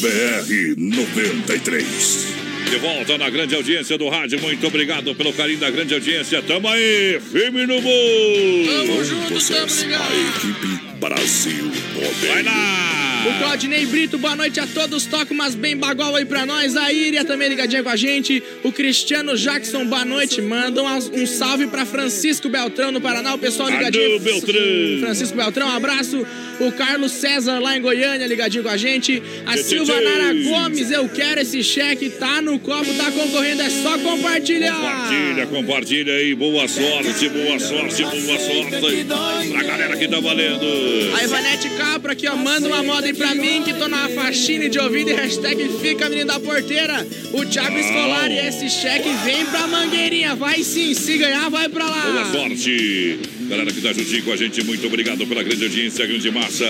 BR 0.00 0.74
93. 0.76 2.26
De 2.70 2.76
volta 2.76 3.18
na 3.18 3.28
grande 3.28 3.54
audiência 3.54 3.98
do 3.98 4.08
rádio. 4.08 4.40
Muito 4.40 4.66
obrigado 4.66 5.14
pelo 5.14 5.32
carinho 5.32 5.58
da 5.58 5.70
grande 5.70 5.94
audiência. 5.94 6.42
Tamo 6.42 6.68
aí, 6.68 7.20
firme 7.20 7.66
no 7.66 7.80
mundo. 7.80 8.86
Tamo 8.86 9.04
junto, 9.04 9.34
vocês, 9.34 9.58
tamo 9.58 9.82
ligado. 9.82 10.12
a 10.12 10.38
equipe 10.38 10.89
Brasil 11.00 11.64
Rodeio. 11.94 12.34
Vai 12.34 12.42
lá! 12.42 13.00
O 13.26 13.38
Claudinei 13.38 13.84
Brito, 13.84 14.16
boa 14.16 14.34
noite 14.34 14.60
a 14.60 14.66
todos. 14.66 15.04
Toca 15.04 15.32
umas 15.32 15.54
bem 15.54 15.76
bagual 15.76 16.16
aí 16.16 16.24
pra 16.24 16.46
nós. 16.46 16.74
A 16.74 16.90
Íria 16.90 17.22
também 17.22 17.48
ligadinha 17.48 17.82
com 17.82 17.90
a 17.90 17.96
gente. 17.96 18.42
O 18.62 18.72
Cristiano 18.72 19.36
Jackson, 19.36 19.84
boa 19.84 20.06
noite. 20.06 20.40
Manda 20.40 20.82
um, 20.82 20.86
um 20.96 21.26
salve 21.26 21.66
pra 21.66 21.84
Francisco 21.84 22.48
Beltrão 22.48 22.90
no 22.90 23.00
Paraná. 23.00 23.34
O 23.34 23.38
pessoal 23.38 23.68
ligadinho. 23.68 24.12
Alô, 24.12 24.20
Beltrão. 24.20 25.00
Francisco 25.00 25.36
Beltrão, 25.36 25.68
um 25.68 25.76
abraço. 25.76 26.26
O 26.60 26.72
Carlos 26.72 27.12
César 27.12 27.58
lá 27.58 27.76
em 27.76 27.80
Goiânia, 27.80 28.26
ligadinho 28.26 28.62
com 28.62 28.70
a 28.70 28.76
gente. 28.76 29.22
A 29.46 29.54
tchê, 29.54 29.62
Silva 29.64 29.92
tchê. 29.92 30.04
Nara 30.04 30.34
Gomes, 30.34 30.90
eu 30.90 31.08
quero 31.08 31.40
esse 31.40 31.62
cheque. 31.62 32.08
Tá 32.10 32.40
no 32.40 32.58
copo, 32.58 32.92
tá 32.94 33.10
concorrendo. 33.10 33.60
É 33.60 33.70
só 33.70 33.98
compartilhar. 33.98 34.74
Compartilha, 34.74 35.46
compartilha 35.46 36.14
aí. 36.14 36.34
Boa 36.34 36.66
sorte, 36.66 37.28
boa 37.28 37.58
sorte, 37.58 38.02
boa 38.02 38.38
sorte. 38.38 39.06
Pra 39.50 39.62
galera 39.62 39.96
que 39.96 40.08
tá 40.08 40.20
valendo. 40.20 40.89
A 41.16 41.24
Ivanete 41.24 41.68
Capra 41.70 42.12
aqui, 42.12 42.26
ó, 42.28 42.36
manda 42.36 42.66
uma 42.66 42.82
moda 42.82 43.06
aí 43.06 43.14
pra 43.14 43.34
mim 43.34 43.62
que 43.62 43.74
tô 43.74 43.88
na 43.88 44.08
faxina 44.08 44.68
de 44.68 44.78
ouvido 44.78 45.10
e 45.10 45.14
hashtag 45.14 45.68
fica 45.80 46.08
menino 46.08 46.28
da 46.28 46.40
porteira. 46.40 47.06
O 47.32 47.44
Thiago 47.44 47.78
Escolar 47.78 48.30
e 48.30 48.38
esse 48.38 48.68
cheque 48.68 49.08
vem 49.24 49.46
pra 49.46 49.66
Mangueirinha. 49.66 50.34
Vai 50.34 50.62
sim, 50.62 50.94
se 50.94 51.16
ganhar, 51.18 51.48
vai 51.50 51.68
pra 51.68 51.84
lá. 51.84 52.02
Boa 52.10 52.24
sorte. 52.32 53.39
Galera 53.50 53.72
que 53.72 53.80
tá 53.80 53.92
juntinho 53.92 54.22
com 54.22 54.32
a 54.32 54.36
gente, 54.36 54.62
muito 54.62 54.86
obrigado 54.86 55.26
pela 55.26 55.42
grande 55.42 55.64
audiência, 55.64 56.06
grande 56.06 56.30
massa. 56.30 56.64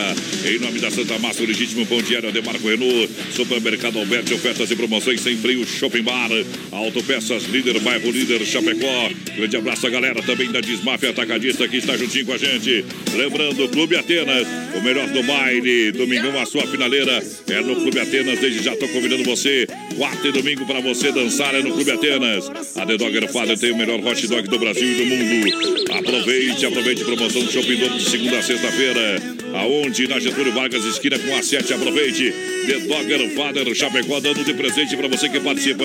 Em 0.47 0.59
nome 0.59 0.79
da 0.79 0.91
Santa 0.91 1.19
Massa, 1.19 1.43
o 1.43 1.47
legítimo 1.47 1.85
pão 1.85 2.01
diário 2.01 2.33
Demarco 2.33 2.67
Renault, 2.67 3.11
Supermercado 3.35 3.99
Alberto, 3.99 4.35
ofertas 4.35 4.71
e 4.71 4.75
promoções 4.75 5.21
sem 5.21 5.37
freio, 5.37 5.67
Shopping 5.67 6.01
Bar, 6.01 6.31
Autopeças, 6.73 7.45
líder, 7.45 7.79
bairro 7.81 8.11
líder, 8.11 8.47
Chapecó. 8.47 9.11
Grande 9.37 9.57
abraço 9.59 9.87
a 9.87 9.91
galera 9.91 10.23
também 10.23 10.51
da 10.51 10.63
Desmafia 10.63 11.11
Atacadista 11.11 11.69
que 11.69 11.77
está 11.77 11.99
juntinho 11.99 12.25
com 12.25 12.33
a 12.33 12.39
gente. 12.39 12.83
Lembrando, 13.15 13.69
Clube 13.69 13.97
Atenas, 13.97 14.47
o 14.75 14.81
melhor 14.81 15.07
do 15.09 15.23
baile. 15.23 15.93
Domingão, 15.93 16.41
a 16.41 16.47
sua 16.47 16.67
finaleira 16.67 17.23
é 17.47 17.61
no 17.61 17.77
Clube 17.77 18.01
Atenas. 18.01 18.39
Desde 18.39 18.63
já 18.63 18.73
estou 18.73 18.89
convidando 18.89 19.25
você. 19.25 19.67
Quarta 19.99 20.29
e 20.29 20.33
domingo 20.33 20.65
para 20.65 20.81
você 20.81 21.13
dançar 21.13 21.55
é 21.55 21.63
no 21.63 21.73
Clube 21.75 21.91
Atenas. 21.91 22.49
A 22.75 22.87
The 22.87 22.97
Dogger 22.97 23.31
Father 23.31 23.59
tem 23.59 23.73
o 23.73 23.77
melhor 23.77 24.01
hot 24.01 24.27
dog 24.27 24.49
do 24.49 24.59
Brasil 24.59 24.89
e 24.89 24.95
do 24.95 25.05
mundo. 25.05 25.91
Aproveite, 25.93 26.70
aproveite 26.71 27.03
a 27.03 27.05
promoção 27.05 27.43
do 27.43 27.53
Shopping 27.53 27.77
Dome 27.77 27.99
de 27.99 28.11
segunda 28.11 28.39
a 28.39 28.43
sexta-feira. 28.43 29.23
Aonde? 29.55 30.07
Na 30.07 30.19
Getúlio 30.21 30.53
Vargas, 30.53 30.85
esquina 30.85 31.19
com 31.19 31.35
a 31.37 31.43
7. 31.43 31.75
Aproveite. 31.75 32.33
The 32.67 32.79
Dogger 32.81 33.31
Father 33.35 33.75
Chapecó 33.75 34.21
dando 34.21 34.45
de 34.45 34.53
presente 34.55 34.97
para 34.97 35.09
você 35.09 35.29
que 35.29 35.41
participa 35.41 35.85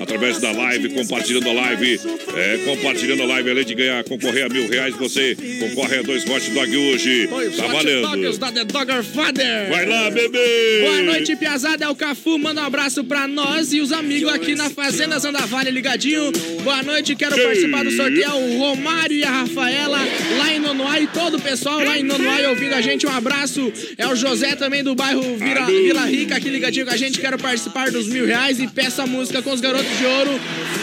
através 0.00 0.40
da 0.40 0.50
live, 0.50 0.88
compartilhando 0.90 1.48
a 1.50 1.52
live. 1.52 2.00
É, 2.36 2.58
compartilhando 2.64 3.22
a 3.22 3.26
live, 3.26 3.50
além 3.50 3.64
de 3.64 3.74
ganhar, 3.74 4.02
concorrer 4.04 4.46
a 4.46 4.48
mil 4.48 4.68
reais, 4.68 4.96
você 4.96 5.36
concorre 5.60 5.98
a 5.98 6.02
dois 6.02 6.24
hot 6.28 6.50
dog 6.50 6.76
hoje. 6.76 7.26
Dois 7.28 7.56
Tá 7.56 7.66
valendo. 7.68 8.02
dogs 8.08 8.38
da 8.38 8.50
The 8.50 8.64
Dogger 8.64 9.04
Father. 9.04 9.68
Vai 9.70 9.86
lá, 9.86 10.10
bebê! 10.10 10.80
Boa 10.82 11.02
noite, 11.02 11.36
Piazada. 11.36 11.84
É 11.84 11.88
o 11.88 11.94
Cafu. 11.94 12.38
Manda 12.38 12.62
um 12.62 12.64
abraço 12.64 13.04
pra 13.04 13.28
nós 13.28 13.72
e 13.72 13.80
os 13.80 13.92
amigos 13.92 14.32
aqui 14.32 14.54
na 14.56 14.70
Fazenda 14.70 15.18
Zandavalha 15.18 15.70
ligadinho. 15.70 16.32
Boa 16.64 16.82
noite, 16.82 17.14
quero 17.14 17.36
participar 17.40 17.84
do 17.84 17.92
sorteio. 17.92 18.34
O 18.34 18.58
Romário 18.58 19.16
e 19.16 19.22
a 19.22 19.30
Rafaela. 19.30 19.98
Lá 20.38 20.54
em 20.54 20.58
Nonoá 20.58 21.00
e 21.00 21.06
todo 21.06 21.36
o 21.36 21.40
pessoal 21.40 21.82
lá 21.84 21.98
em 21.98 22.02
Nonoá 22.02 22.48
ouvindo 22.48 22.74
a 22.74 22.80
gente. 22.80 23.06
Um 23.06 23.10
abraço. 23.10 23.72
É 23.96 24.06
o 24.06 24.14
José 24.14 24.54
também 24.54 24.82
do 24.82 24.94
bairro 24.94 25.22
Vila, 25.36 25.66
Vila 25.66 26.06
Rica 26.06 26.36
aqui 26.36 26.48
ligadinho 26.48 26.86
com 26.86 26.92
a 26.92 26.96
gente. 26.96 27.18
Quero 27.18 27.38
participar 27.38 27.90
dos 27.90 28.06
mil 28.06 28.26
reais 28.26 28.58
e 28.60 28.66
peça 28.68 29.02
a 29.02 29.06
música 29.06 29.42
com 29.42 29.52
os 29.52 29.60
garotos 29.60 29.98
de 29.98 30.04
ouro. 30.04 30.40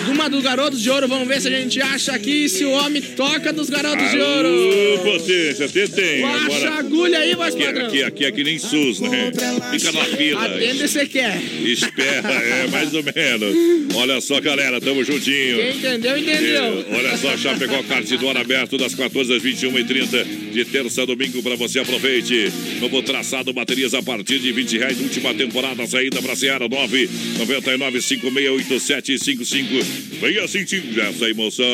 Uma 0.10 0.30
dos 0.30 0.44
garotos 0.44 0.82
de 0.82 0.90
ouro. 0.90 1.08
Vamos 1.08 1.28
ver 1.28 1.42
se 1.42 1.48
a 1.48 1.52
gente 1.52 1.82
acha 1.82 2.14
aqui 2.14 2.50
se 2.50 2.66
o 2.66 2.72
homem 2.72 3.02
toca 3.02 3.52
dos 3.54 3.70
garotos 3.70 4.10
de 4.12 4.20
ouro. 4.20 5.00
Potência, 5.04 5.70
tem, 5.70 5.88
tem. 5.88 6.22
Baixa 6.22 6.70
a 6.70 6.80
agulha 6.80 7.20
aí, 7.20 7.36
voz 7.36 7.56
aqui, 7.56 7.66
padrão. 7.66 7.88
aqui, 7.88 8.04
aqui 8.04 8.26
é 8.26 8.32
que 8.32 8.44
nem 8.44 8.60
SUS, 8.60 9.00
né? 9.00 9.32
Fica 9.72 9.92
na 9.92 10.06
fila. 10.06 10.46
Atende 10.46 10.88
se 10.88 11.08
quer. 11.08 11.42
Espera, 11.64 12.32
é 12.32 12.68
mais 12.68 12.94
ou 12.94 13.04
menos. 13.04 13.96
Olha 13.96 14.22
só, 14.22 14.40
galera, 14.40 14.80
tamo 14.80 15.04
juntinho. 15.04 15.58
Quem 15.58 15.70
entendeu, 15.78 16.18
entendeu. 16.18 16.64
É, 16.64 16.98
olha 16.98 17.18
só, 17.18 17.38
Chapecó 17.38 17.82
Cartidor 17.84 18.38
aberto 18.38 18.78
das 18.78 18.96
14 18.96 19.31
às 19.32 19.44
21h30 19.44 20.52
de 20.52 20.66
terça 20.66 21.04
a 21.04 21.06
domingo 21.06 21.42
para 21.42 21.56
você 21.56 21.80
aproveite. 21.80 22.52
Novo 22.80 23.02
traçado, 23.02 23.54
baterias 23.54 23.94
a 23.94 24.02
partir 24.02 24.40
de 24.40 24.52
20 24.52 24.78
reais. 24.78 25.00
Última 25.00 25.34
temporada, 25.34 25.86
saída 25.88 26.22
para 26.22 26.36
Seara 26.36 26.68
9 26.68 27.10
99 27.40 28.02
568755. 28.02 29.86
Venha 30.22 30.48
sentir 30.48 30.84
essa 31.00 31.30
emoção. 31.30 31.66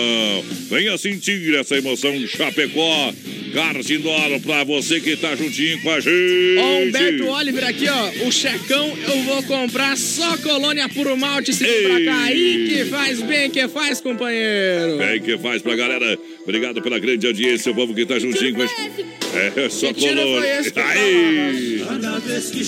Venha 0.70 0.98
sentir 0.98 1.56
essa 1.56 1.76
emoção, 1.76 2.16
Chapecó. 2.28 3.14
Cartidor 3.54 4.40
para 4.42 4.64
você 4.64 5.00
que 5.00 5.16
tá 5.16 5.36
juntinho 5.36 5.82
com 5.82 5.90
a 5.92 6.00
gente. 6.00 6.58
Ó, 6.60 6.82
Humberto 6.82 7.28
Oliver 7.28 7.66
aqui, 7.66 7.88
ó. 7.90 8.28
O 8.28 8.32
checão 8.32 8.98
eu 9.08 9.22
vou 9.24 9.42
comprar 9.44 9.98
só 9.98 10.38
colônia 10.38 10.88
puro 10.90 11.18
malte 11.18 11.54
se 11.54 11.66
pra 11.66 12.04
cá. 12.04 12.24
Aí 12.24 12.68
que 12.70 12.86
faz 12.86 13.22
bem, 13.22 13.50
que 13.50 13.68
faz, 13.68 14.02
companheiro. 14.02 14.98
Bem 14.98 15.22
que 15.22 15.38
faz 15.38 15.62
pra 15.62 15.76
galera. 15.76 16.20
Obrigado 16.48 16.82
pela 16.82 16.98
grande 16.98 17.28
audiência, 17.28 17.74
o 17.74 17.76
povo 17.76 17.94
que 17.94 18.06
tá 18.06 18.18
juntinho 18.18 18.56
com 18.56 18.62
a 18.62 18.66
gente. 18.66 19.06
É, 19.34 19.68
só 19.68 19.92
tiro 19.92 20.16
foi 20.16 20.24
colônia. 20.24 20.62
Aí! 20.78 21.84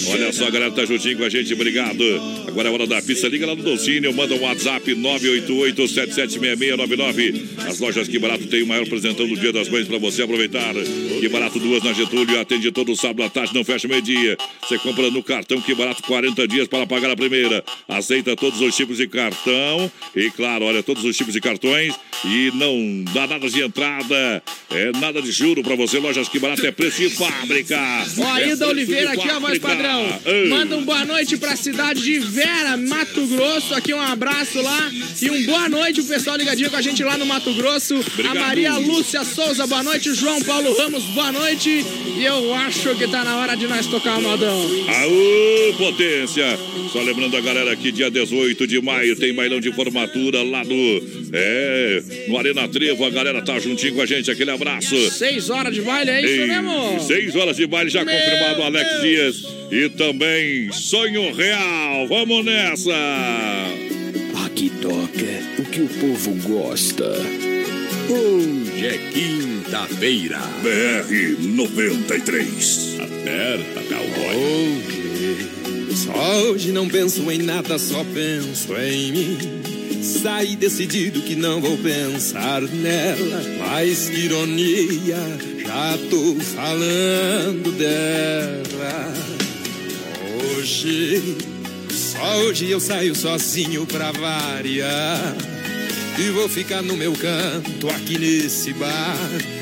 Olha 0.10 0.34
só, 0.34 0.48
a 0.48 0.50
galera 0.50 0.72
tá 0.72 0.84
juntinho 0.84 1.18
com 1.18 1.24
a 1.24 1.30
gente, 1.30 1.54
obrigado. 1.54 2.04
Agora 2.46 2.68
é 2.68 2.72
hora 2.72 2.86
da 2.86 3.02
pista, 3.02 3.30
liga 3.30 3.48
lá 3.48 3.56
no 3.56 3.64
Dolcínio, 3.64 4.14
manda 4.14 4.36
um 4.36 4.42
WhatsApp 4.42 4.94
988-776699. 4.94 7.46
As 7.66 7.80
lojas 7.80 8.10
Que 8.10 8.20
Barato 8.20 8.48
tem 8.48 8.64
o 8.64 8.68
maior 8.68 8.84
apresentão 8.84 9.26
do 9.26 9.38
Dia 9.38 9.54
das 9.54 9.70
Mães 9.70 9.88
pra 9.88 9.98
você 9.98 10.24
aproveitar. 10.24 10.74
Que 10.76 11.30
Barato 11.30 11.58
duas 11.58 11.82
na 11.82 11.94
Getúlio, 11.94 12.38
atende 12.38 12.74
todo 12.74 12.94
sábado 12.98 13.24
à 13.24 13.30
tarde, 13.30 13.56
não 13.56 13.64
fecha 13.64 13.88
meio-dia. 13.88 14.38
Você 14.62 14.78
compra 14.78 15.10
no 15.10 15.24
cartão 15.24 15.62
Que 15.62 15.74
Barato 15.74 16.04
40 16.04 16.46
dias 16.50 16.68
para 16.68 16.86
pagar 16.86 17.12
a 17.12 17.16
primeira. 17.16 17.64
Aceita 17.88 18.36
todos 18.36 18.60
os 18.60 18.76
tipos 18.76 18.98
de 18.98 19.08
cartão 19.08 19.90
e, 20.14 20.30
claro, 20.32 20.66
olha, 20.66 20.84
todos 20.84 21.06
os 21.06 21.16
tipos 21.16 21.34
de 21.34 21.40
cartões 21.40 21.96
e 22.26 22.52
não 22.56 23.06
dá 23.14 23.26
nada 23.26 23.50
de 23.50 23.69
entrada, 23.70 24.44
é 24.72 24.92
nada 25.00 25.22
de 25.22 25.32
juro 25.32 25.64
pra 25.64 25.76
você. 25.76 26.00
Lojas 26.00 26.28
Que 26.28 26.40
Barato 26.40 26.66
é 26.66 26.72
preço 26.72 26.98
de 27.02 27.10
fábrica. 27.12 27.78
Ó, 28.18 28.24
É 28.38 28.44
Aida 28.44 28.58
preço 28.58 28.66
Oliveira 28.72 29.12
aqui, 29.12 29.30
ó, 29.30 29.40
voz 29.40 29.60
padrão. 29.60 30.20
Manda 30.50 30.76
um 30.76 30.84
boa 30.84 31.06
noite 31.06 31.38
pra 31.38 31.56
cidade 31.56 32.02
de 32.02 32.20
Vera, 32.20 32.76
Mato 32.76 33.26
Grosso. 33.28 33.74
Aqui 33.76 33.94
um 33.94 34.02
abraço 34.02 34.62
lá. 34.62 34.92
E 35.22 35.30
um 35.30 35.46
boa 35.46 35.70
noite 35.70 36.02
pro 36.02 36.14
pessoal 36.16 36.36
ligadinho 36.36 36.70
com 36.70 36.76
a 36.76 36.82
gente 36.82 37.04
lá 37.04 37.18
no 37.18 37.26
Mato 37.26 37.54
Grosso. 37.54 37.96
Obrigado. 37.96 38.38
A 38.38 38.40
Maria 38.40 38.78
Lúcia 38.78 39.24
Souza, 39.24 39.66
boa 39.68 39.84
noite. 39.84 40.14
João 40.14 40.42
Paulo 40.42 40.76
Ramos, 40.78 41.04
boa 41.06 41.32
noite. 41.32 41.86
E 42.18 42.26
eu 42.26 42.54
acho 42.56 42.96
que 42.96 43.08
tá 43.08 43.24
na 43.24 43.38
hora 43.38 43.56
de 43.56 43.68
nós 43.68 43.86
tocar 43.86 44.18
o 44.18 44.22
modão. 44.22 44.60
Aô, 44.88 45.74
potência! 45.78 46.58
Só 46.92 47.02
lembrando 47.02 47.38
a 47.38 47.42
galera 47.42 47.76
que 47.76 47.92
dia 47.92 48.10
18 48.10 48.66
de 48.66 48.82
maio 48.82 49.16
tem 49.16 49.34
bailão 49.34 49.60
de 49.60 49.72
formatura 49.74 50.42
lá 50.42 50.64
no. 50.64 51.20
É, 51.32 52.02
no 52.28 52.38
Arena 52.38 52.68
Trevo. 52.68 53.06
A 53.06 53.10
galera 53.12 53.42
tá 53.44 53.59
juntinho 53.60 53.96
com 53.96 54.02
a 54.02 54.06
gente. 54.06 54.30
Aquele 54.32 54.52
abraço. 54.52 54.96
Seis 55.12 55.50
horas 55.50 55.74
de 55.74 55.82
baile, 55.82 56.12
é 56.12 56.22
isso 56.22 56.48
mesmo? 56.48 57.00
Seis 57.00 57.36
horas 57.36 57.56
de 57.56 57.68
baile 57.68 57.90
já 57.90 58.04
Meu 58.04 58.16
confirmado, 58.16 58.64
Alex 58.64 59.02
Deus. 59.02 59.42
Dias. 59.42 59.60
E 59.72 59.90
também 59.90 60.72
Sonho 60.72 61.34
Real. 61.34 62.08
Vamos 62.08 62.44
nessa! 62.44 62.92
Aqui 64.46 64.72
toca 64.82 65.62
o 65.62 65.66
que 65.66 65.82
o 65.82 65.88
povo 65.88 66.34
gosta. 66.48 67.06
Hoje 68.10 68.88
é 68.88 68.98
quinta-feira. 69.12 70.40
BR 70.64 71.48
93. 71.48 72.98
Aperta, 73.00 73.82
cowboy. 73.82 74.36
Hoje, 74.36 75.96
só 75.96 76.42
hoje 76.42 76.72
não 76.72 76.88
penso 76.88 77.30
em 77.32 77.40
nada, 77.40 77.78
só 77.78 78.04
penso 78.14 78.76
em 78.76 79.12
mim. 79.12 79.79
Saí 80.02 80.56
decidido 80.56 81.22
que 81.22 81.36
não 81.36 81.60
vou 81.60 81.78
pensar 81.78 82.62
nela. 82.62 83.42
Mas 83.60 84.10
que 84.10 84.26
ironia, 84.26 85.18
já 85.66 85.98
tô 86.10 86.36
falando 86.36 87.72
dela. 87.78 89.14
Hoje, 90.58 91.38
só 91.92 92.38
hoje 92.40 92.70
eu 92.70 92.80
saio 92.80 93.16
sozinho 93.16 93.86
pra 93.86 94.12
variar. 94.12 95.36
E 96.18 96.30
vou 96.32 96.50
ficar 96.50 96.82
no 96.82 96.98
meu 96.98 97.14
canto 97.14 97.90
aqui 97.90 98.18
nesse 98.18 98.74
bar 98.74 99.18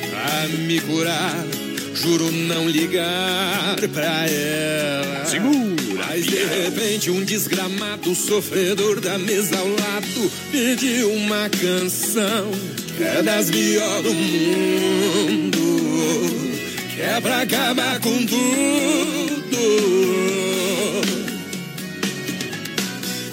pra 0.10 0.48
me 0.48 0.80
curar. 0.82 1.67
Juro 2.02 2.32
não 2.32 2.70
ligar 2.70 3.76
pra 3.92 4.28
ela. 4.30 5.26
Segura, 5.26 6.06
Mas 6.08 6.26
de 6.28 6.44
repente 6.44 7.10
um 7.10 7.24
desgramado 7.24 8.14
sofredor 8.14 9.00
da 9.00 9.18
mesa 9.18 9.58
ao 9.58 9.68
lado 9.68 10.32
pediu 10.52 11.12
uma 11.12 11.50
canção 11.50 12.52
que 12.96 13.04
é 13.04 13.24
das 13.24 13.50
melhores 13.50 14.04
do 14.04 14.14
mundo. 14.14 15.58
Que 16.94 17.02
é 17.02 17.20
pra 17.20 17.42
acabar 17.42 18.00
com 18.00 18.26
tudo. 18.26 18.48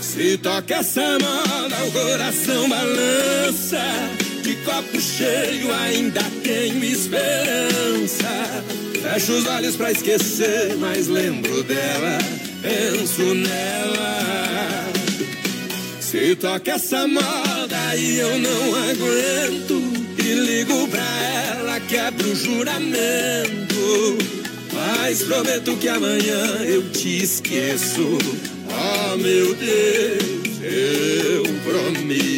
Se 0.01 0.39
toca 0.39 0.77
essa 0.77 1.19
moda, 1.19 1.85
o 1.85 1.93
coração 1.93 2.69
balança. 2.69 4.24
De 4.45 4.57
copo 4.57 5.01
cheio 5.01 5.73
ainda 5.73 6.21
tenho 6.43 6.85
esperança. 6.85 8.63
Fecho 9.03 9.33
os 9.33 9.47
olhos 9.47 9.75
pra 9.75 9.91
esquecer, 9.91 10.77
mas 10.79 11.09
lembro 11.09 11.63
dela, 11.63 12.19
penso 12.61 13.35
nela. 13.35 14.93
Se 15.99 16.37
toca 16.37 16.73
essa 16.73 17.09
moda 17.09 17.97
e 17.97 18.19
eu 18.19 18.39
não 18.39 18.75
aguento, 18.91 19.83
e 20.19 20.35
ligo 20.35 20.89
pra 20.89 21.23
ela, 21.57 21.81
quebro 21.81 22.29
o 22.29 22.37
juramento. 22.37 24.19
Mas 24.75 25.23
prometo 25.23 25.75
que 25.79 25.89
amanhã 25.89 26.61
eu 26.67 26.91
te 26.91 27.23
esqueço. 27.23 28.19
Oh 28.69 29.17
meu 29.17 29.55
Deus, 29.55 30.61
eu 30.63 31.45
prometo. 31.65 32.34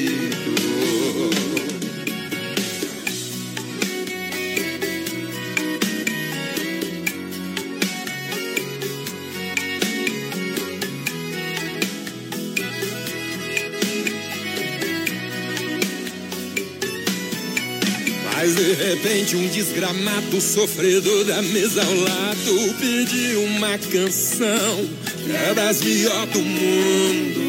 Mas 18.46 18.54
de 18.54 18.74
repente 18.74 19.34
um 19.34 19.48
desgramado 19.48 20.40
sofredor 20.40 21.24
da 21.24 21.42
mesa 21.42 21.82
ao 21.82 21.94
lado 21.94 22.74
pediu 22.78 23.42
uma 23.42 23.76
canção 23.76 24.88
é 25.34 25.52
das 25.52 25.82
melhores 25.82 26.30
do 26.30 26.38
mundo, 26.38 27.40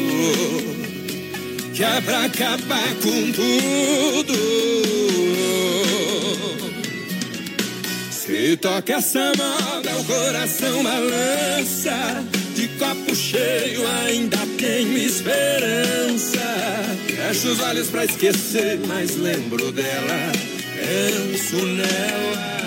que 1.72 1.84
é 1.84 2.00
pra 2.00 2.24
acabar 2.24 2.88
com 2.96 3.30
tudo. 3.30 4.34
Se 8.10 8.56
toca 8.56 8.94
essa 8.94 9.32
moda, 9.36 9.96
o 10.00 10.04
coração 10.04 10.82
balança. 10.82 12.24
De 12.56 12.66
copo 12.70 13.14
cheio 13.14 13.86
ainda 14.04 14.38
tenho 14.58 14.98
esperança. 14.98 16.40
Fecho 17.06 17.52
os 17.52 17.60
olhos 17.60 17.86
pra 17.86 18.04
esquecer, 18.04 18.80
mas 18.88 19.14
lembro 19.14 19.70
dela, 19.70 20.32
penso 20.88 21.64
nela. 21.66 22.58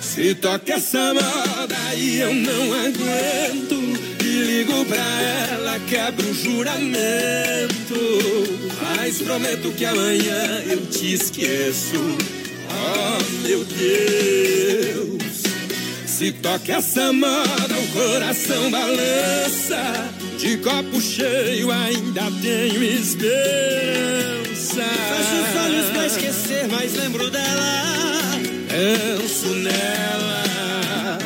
Se 0.00 0.34
toca 0.34 0.74
essa 0.74 1.14
moda 1.14 1.94
e 1.96 2.20
eu 2.20 2.34
não 2.34 2.72
aguento, 2.72 3.74
e 4.22 4.42
ligo 4.42 4.84
pra 4.86 5.22
ela, 5.52 5.78
quebro 5.88 6.28
o 6.28 6.34
juramento. 6.34 7.94
Mas 8.82 9.22
prometo 9.22 9.70
que 9.72 9.84
amanhã 9.84 10.62
eu 10.68 10.86
te 10.86 11.14
esqueço. 11.14 11.96
Oh 12.70 13.46
meu 13.46 13.64
Deus. 13.64 15.14
Se 16.06 16.32
toca 16.32 16.74
essa 16.74 17.12
moda, 17.12 17.74
o 17.76 17.88
coração 17.88 18.70
balança. 18.70 20.10
De 20.38 20.56
copo 20.58 21.00
cheio 21.00 21.70
ainda 21.70 22.30
tenho 22.42 22.82
esperança. 22.82 24.43
Fecho 24.82 25.36
os 25.42 25.56
olhos 25.64 25.86
pra 25.90 26.06
esquecer, 26.06 26.66
mas 26.68 26.94
lembro 26.94 27.30
dela. 27.30 27.82
Penso 28.68 29.48
nela. 29.54 31.18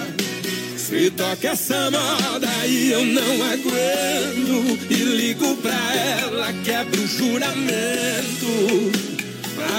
Se 0.77 1.11
toca 1.11 1.49
essa 1.49 1.91
moda 1.91 2.49
e 2.66 2.91
eu 2.91 3.05
não 3.07 3.43
aguento. 3.45 4.79
E 4.91 4.95
ligo 4.95 5.57
pra 5.57 5.95
ela, 5.95 6.53
quebro 6.65 7.03
o 7.03 7.07
juramento. 7.07 8.93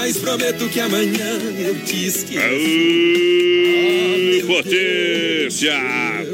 Mas 0.01 0.15
prometo 0.17 0.69
que 0.69 0.79
amanhã 0.79 1.27
eu 1.59 1.77
te 1.83 2.05
esqueço. 2.07 2.39
Aô, 4.39 4.47
potência! 4.47 5.73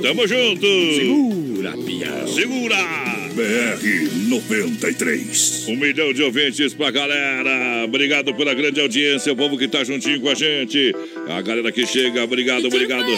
Tamo 0.04 0.28
junto! 0.28 0.68
Segura, 0.96 1.72
pião. 1.72 2.28
Segura! 2.28 2.78
BR 3.34 4.30
93. 4.30 5.66
Um 5.68 5.78
milhão 5.78 6.14
de 6.14 6.22
ouvintes 6.22 6.76
pra 6.76 6.92
galera. 6.92 7.86
Obrigado 7.86 8.36
pela 8.36 8.54
grande 8.54 8.80
audiência, 8.80 9.34
o 9.34 9.36
povo 9.36 9.58
que 9.58 9.68
tá 9.68 9.84
juntinho 9.84 10.22
com 10.22 10.30
a 10.30 10.36
gente. 10.36 10.94
A 11.28 11.42
galera 11.42 11.72
que 11.72 11.88
chega, 11.88 12.24
obrigado, 12.24 12.68
obrigado. 12.68 13.10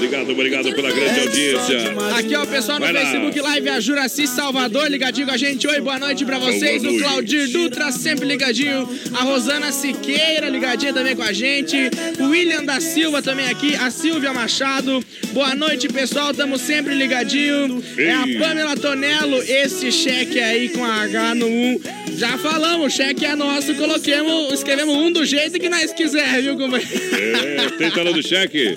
Obrigado, 0.00 0.30
obrigado 0.30 0.74
pela 0.74 0.90
grande 0.90 1.20
audiência. 1.20 1.78
Aqui, 2.18 2.34
ó, 2.34 2.42
o 2.42 2.46
pessoal 2.46 2.78
no 2.78 2.86
Vai 2.86 2.94
lá. 2.94 3.00
Facebook 3.02 3.38
Live, 3.38 3.68
a 3.68 3.80
Juraci 3.80 4.26
Salvador, 4.26 4.90
ligadinho 4.90 5.26
com 5.26 5.34
a 5.34 5.36
gente. 5.36 5.66
Oi, 5.66 5.78
boa 5.80 5.98
noite 5.98 6.24
pra 6.24 6.38
vocês. 6.38 6.82
Boa 6.82 6.94
O 6.94 6.98
noite. 6.98 7.02
Claudir 7.02 7.48
Dutra, 7.50 7.92
sempre 7.92 8.26
ligadinho. 8.26 8.88
A 9.12 9.24
Rosana 9.24 9.70
Siqueira, 9.70 10.48
ligadinha 10.48 10.94
também 10.94 11.14
com 11.14 11.22
a 11.22 11.34
gente. 11.34 11.76
O 12.18 12.30
William 12.30 12.64
da 12.64 12.80
Silva 12.80 13.20
também 13.20 13.50
aqui. 13.50 13.76
A 13.76 13.90
Silvia 13.90 14.32
Machado. 14.32 15.04
Boa 15.32 15.54
noite, 15.54 15.86
pessoal. 15.88 16.32
Tamo 16.32 16.56
sempre 16.56 16.94
ligadinho. 16.94 17.84
É 17.98 18.10
a 18.10 18.26
Ei. 18.26 18.38
Pamela 18.38 18.76
Tonello. 18.76 19.42
Esse 19.42 19.92
cheque 19.92 20.40
aí 20.40 20.70
com 20.70 20.82
H 20.82 21.34
no 21.34 21.46
1. 21.46 21.80
Já 22.16 22.38
falamos, 22.38 22.86
o 22.86 22.96
cheque 22.96 23.26
é 23.26 23.36
nosso. 23.36 23.74
Coloquemos, 23.74 24.54
escrevemos 24.54 24.94
um 24.96 25.12
do 25.12 25.26
jeito 25.26 25.58
que 25.58 25.68
nós 25.68 25.92
quiser, 25.92 26.40
viu, 26.42 26.56
companheiro? 26.56 26.90
É, 27.12 27.70
tem 27.76 27.90
talão 27.90 28.12
de 28.12 28.22
cheque? 28.22 28.74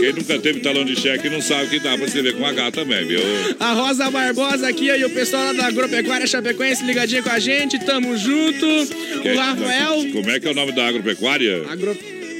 Quem 0.00 0.12
nunca 0.12 0.38
teve 0.38 0.60
talão 0.64 0.84
de 0.84 0.96
cheque 0.98 1.28
não 1.28 1.40
sabe 1.42 1.68
que 1.68 1.78
dá 1.78 1.96
pra 1.96 2.06
escrever 2.06 2.34
com 2.34 2.44
H 2.44 2.72
também, 2.72 3.06
viu? 3.06 3.20
A 3.60 3.72
Rosa 3.72 4.10
Barbosa 4.10 4.66
aqui 4.68 4.86
e 4.86 5.04
o 5.04 5.10
pessoal 5.10 5.44
lá 5.44 5.52
da 5.52 5.66
Agropecuária 5.66 6.26
Chapecoense 6.26 6.84
ligadinho 6.84 7.22
com 7.22 7.30
a 7.30 7.38
gente, 7.38 7.78
tamo 7.84 8.16
junto. 8.16 8.66
O 8.66 9.36
Rafael, 9.36 10.06
Como 10.12 10.30
é 10.30 10.40
que 10.40 10.48
é 10.48 10.50
o 10.50 10.54
nome 10.54 10.72
da 10.72 10.86
agropecuária? 10.88 11.64
agro... 11.70 11.96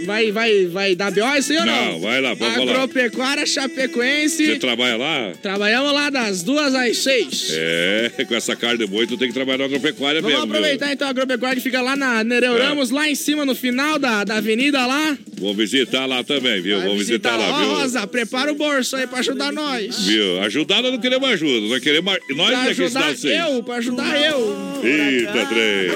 vai, 0.06 0.30
vai, 0.32 0.66
vai 0.66 0.94
dar 0.94 1.10
B.O. 1.10 1.34
isso 1.36 1.52
aí 1.52 1.58
ou 1.58 1.66
não? 1.66 1.92
Não, 1.92 2.00
vai 2.00 2.20
lá, 2.20 2.36
pode 2.36 2.54
falar. 2.54 2.72
Agropecuária 2.72 3.46
Chapecoense. 3.46 4.46
Você 4.46 4.58
trabalha 4.58 4.96
lá? 4.96 5.32
Trabalhamos 5.42 5.92
lá 5.92 6.10
das 6.10 6.42
duas 6.42 6.74
às 6.74 6.98
seis. 6.98 7.48
É, 7.52 8.10
com 8.28 8.34
essa 8.34 8.54
carne 8.56 8.78
de 8.78 8.86
boi, 8.86 9.06
tu 9.06 9.16
tem 9.16 9.28
que 9.28 9.34
trabalhar 9.34 9.58
na 9.58 9.64
agropecuária 9.64 10.20
Vamos 10.20 10.36
mesmo. 10.38 10.50
aproveitar 10.50 10.92
então 10.92 11.06
a 11.06 11.10
agropecuária 11.10 11.56
que 11.56 11.62
fica 11.62 11.80
lá 11.80 11.96
na 11.96 12.22
Nereu 12.24 12.56
É. 12.56 12.62
Ramos, 12.68 12.90
lá 12.90 13.08
em 13.08 13.14
cima 13.14 13.44
no 13.44 13.54
final 13.54 13.98
da, 13.98 14.24
da 14.24 14.36
avenida 14.36 14.84
lá. 14.86 15.16
Vou 15.38 15.54
visitar 15.54 16.06
lá 16.06 16.22
também, 16.24 16.60
viu? 16.62 16.78
Vai 16.78 16.88
Vou 16.88 16.96
visitar 16.98 17.36
lá, 17.36 17.50
Ó, 17.50 17.58
viu? 17.58 17.68
Rosa, 17.74 18.06
prepara 18.06 18.52
o 18.52 18.54
bolso 18.54 18.96
aí 18.96 19.06
pra 19.06 19.18
ajudar 19.18 19.52
nós. 19.52 20.04
Viu? 20.06 20.40
Ajudar 20.42 20.82
nós 20.82 20.92
não 20.92 21.00
queremos 21.00 21.28
ajuda, 21.28 21.66
nós 21.68 21.82
queremos. 21.82 22.14
Nós 22.30 22.50
Pra 22.50 22.66
é 22.66 22.70
ajudar 22.70 23.14
vocês. 23.16 23.40
eu, 23.40 23.62
pra 23.62 23.74
ajudar 23.76 24.20
eu. 24.22 24.80
Eita, 24.84 25.46
três. 25.46 25.92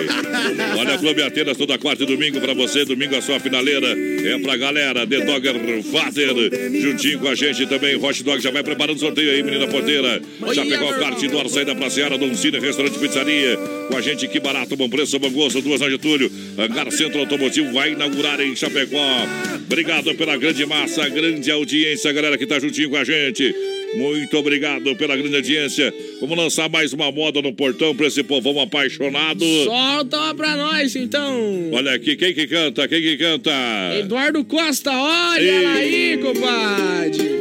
Olha, 0.78 0.98
Clube 0.98 1.22
Atenas 1.22 1.56
toda 1.56 1.78
quarta 1.78 2.02
e 2.02 2.06
domingo 2.06 2.40
pra 2.40 2.54
você. 2.54 2.84
Domingo 2.84 3.14
a 3.16 3.22
sua 3.22 3.38
finaleira 3.38 3.87
é 3.90 4.38
pra 4.38 4.56
galera. 4.56 5.06
The 5.06 5.20
Dogger 5.24 5.82
Vater, 5.82 6.80
juntinho 6.80 7.18
com 7.18 7.28
a 7.28 7.34
gente 7.34 7.66
também. 7.66 7.96
Hot 7.96 8.22
Dog 8.22 8.40
já 8.40 8.50
vai 8.50 8.62
preparando 8.62 8.96
o 8.96 9.00
sorteio 9.00 9.30
aí, 9.30 9.42
menina 9.42 9.66
porteira. 9.66 10.20
Já 10.52 10.64
pegou 10.64 10.88
a 10.88 10.94
kart 10.94 11.20
do 11.20 11.48
saída 11.48 11.74
pra 11.74 11.90
Seara, 11.90 12.18
Dom 12.18 12.34
Cine, 12.34 12.58
restaurante 12.58 12.98
pizzaria. 12.98 13.56
Com 13.88 13.96
a 13.96 14.00
gente, 14.00 14.28
que 14.28 14.40
barato, 14.40 14.76
bom 14.76 14.88
preço, 14.88 15.18
bom 15.18 15.30
gosto. 15.30 15.60
Duas 15.60 15.80
na 15.80 15.88
Getúlio. 15.88 16.30
Hangar 16.58 16.90
Centro 16.90 17.20
Automotivo 17.20 17.72
vai 17.72 17.92
inaugurar 17.92 18.40
em 18.40 18.54
Chapecó. 18.54 19.26
Obrigado 19.66 20.14
pela 20.14 20.36
grande 20.36 20.64
massa, 20.66 21.08
grande 21.08 21.50
audiência, 21.50 22.12
galera 22.12 22.36
que 22.36 22.46
tá 22.46 22.58
juntinho 22.58 22.90
com 22.90 22.96
a 22.96 23.04
gente. 23.04 23.54
Muito 23.94 24.36
obrigado 24.36 24.94
pela 24.96 25.16
grande 25.16 25.36
audiência. 25.36 25.92
Vamos 26.20 26.36
lançar 26.36 26.68
mais 26.68 26.92
uma 26.92 27.10
moda 27.10 27.40
no 27.40 27.52
portão 27.52 27.94
pra 27.94 28.06
esse 28.06 28.22
povão 28.22 28.60
apaixonado. 28.60 29.44
Solta 29.64 30.34
pra 30.34 30.56
nós, 30.56 30.94
então. 30.94 31.70
Olha 31.72 31.94
aqui, 31.94 32.16
quem 32.16 32.34
que 32.34 32.46
canta? 32.46 32.86
Quem 32.86 33.00
que 33.00 33.16
canta? 33.16 33.50
Eduardo 33.98 34.44
Costa, 34.44 34.90
olha 34.90 35.42
ela 35.42 35.72
aí, 35.74 36.18
compadre. 36.18 37.38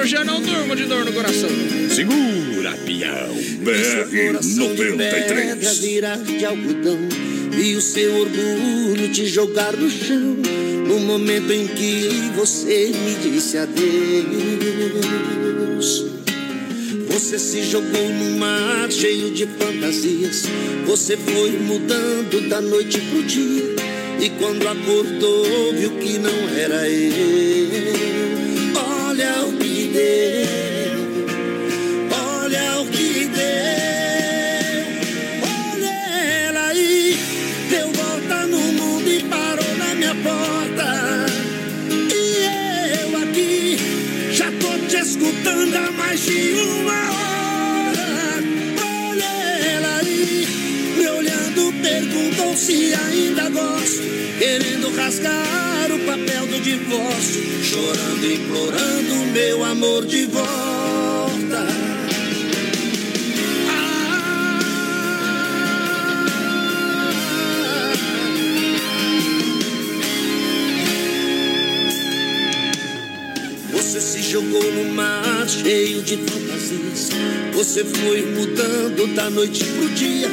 Hoje 0.00 0.16
eu 0.16 0.24
não 0.24 0.40
durmo 0.40 0.74
de 0.74 0.84
dor 0.84 1.04
no 1.04 1.12
coração. 1.12 1.50
Segura, 1.90 2.72
pião. 2.86 3.34
BR 3.60 4.26
Coração 4.26 4.74
de 4.74 4.76
pedra 4.76 5.10
93. 5.10 5.78
virar 5.78 6.16
de 6.16 6.44
algodão 6.44 7.27
e 7.60 7.74
o 7.74 7.80
seu 7.80 8.20
orgulho 8.20 9.08
te 9.12 9.26
jogar 9.26 9.72
no 9.72 9.90
chão. 9.90 10.36
No 10.86 11.00
momento 11.00 11.52
em 11.52 11.66
que 11.66 12.08
você 12.36 12.92
me 12.94 13.14
disse 13.16 13.58
adeus. 13.58 13.78
Você 17.08 17.38
se 17.38 17.62
jogou 17.64 18.08
num 18.08 18.38
mar 18.38 18.90
cheio 18.90 19.30
de 19.32 19.46
fantasias. 19.46 20.44
Você 20.86 21.16
foi 21.16 21.50
mudando 21.58 22.48
da 22.48 22.60
noite 22.60 23.00
pro 23.00 23.22
dia. 23.24 23.76
E 24.20 24.30
quando 24.30 24.66
acordou, 24.66 25.72
viu 25.74 25.90
que 25.98 26.18
não 26.18 26.48
era 26.56 26.88
eu. 26.88 27.12
Olha 29.08 29.44
o 29.46 29.52
que 29.58 29.90
deu. 29.92 30.57
Mais 46.18 46.24
de 46.24 46.52
uma 46.52 47.10
hora. 47.12 48.08
Olha 48.82 49.24
ela 49.70 50.02
me 50.02 51.08
olhando, 51.08 51.72
perguntou 51.80 52.56
se 52.56 52.94
ainda 52.94 53.48
gosto. 53.50 54.02
Querendo 54.38 54.94
rasgar 54.96 55.92
o 55.92 55.98
papel 56.00 56.46
do 56.46 56.60
divórcio. 56.60 57.42
Chorando, 57.62 58.32
implorando 58.32 59.32
meu 59.32 59.64
amor 59.64 60.06
de 60.06 60.26
volta. 60.26 61.87
Jogou 74.28 74.62
no 74.72 74.92
mar 74.92 75.48
cheio 75.48 76.02
de 76.02 76.18
fantasias. 76.18 77.08
Você 77.54 77.82
foi 77.82 78.20
mudando 78.26 79.06
da 79.14 79.30
noite 79.30 79.64
pro 79.64 79.88
dia. 79.88 80.28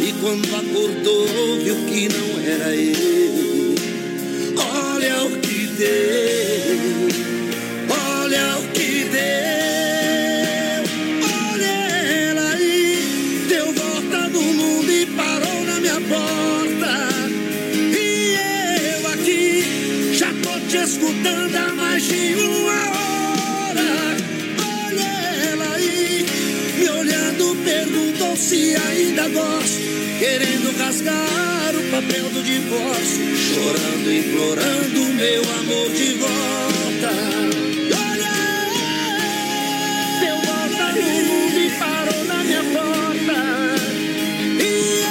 E 0.00 0.14
quando 0.22 0.46
acordou, 0.56 1.26
viu 1.62 1.76
que 1.84 2.08
não 2.08 2.40
era 2.40 2.74
eu. 2.74 3.74
Olha 4.56 5.24
o 5.24 5.38
que 5.40 5.66
deu. 5.66 6.78
Olha 7.90 8.58
o 8.60 8.68
que 8.68 9.04
deu. 9.12 10.84
Olha 11.52 11.64
ela 11.66 12.50
aí. 12.52 13.44
Deu 13.46 13.72
volta 13.74 14.28
no 14.28 14.42
mundo 14.42 14.90
e 14.90 15.04
parou 15.04 15.64
na 15.66 15.80
minha 15.80 16.00
porta. 16.00 17.08
E 17.94 18.36
eu 18.94 19.06
aqui 19.08 20.14
já 20.14 20.32
tô 20.42 20.58
te 20.66 20.78
escutando 20.78 21.73
perguntou 28.34 28.36
se 28.36 28.76
ainda 28.76 29.28
gosto. 29.28 29.80
Querendo 30.18 30.76
rasgar 30.78 31.74
o 31.74 31.82
papel 31.90 32.30
do 32.30 32.42
divórcio. 32.42 33.36
Chorando, 33.36 34.12
implorando 34.12 35.00
meu 35.14 35.42
amor 35.60 35.90
de 35.90 36.14
volta. 36.14 37.10
Olha, 38.10 38.34
deu 40.20 40.36
volta 40.36 40.92
no 40.92 41.08
mundo 41.24 41.58
e 41.58 41.70
parou 41.78 42.24
na 42.24 42.44
minha 42.44 42.64
porta. 42.64 43.38
E 44.60 45.02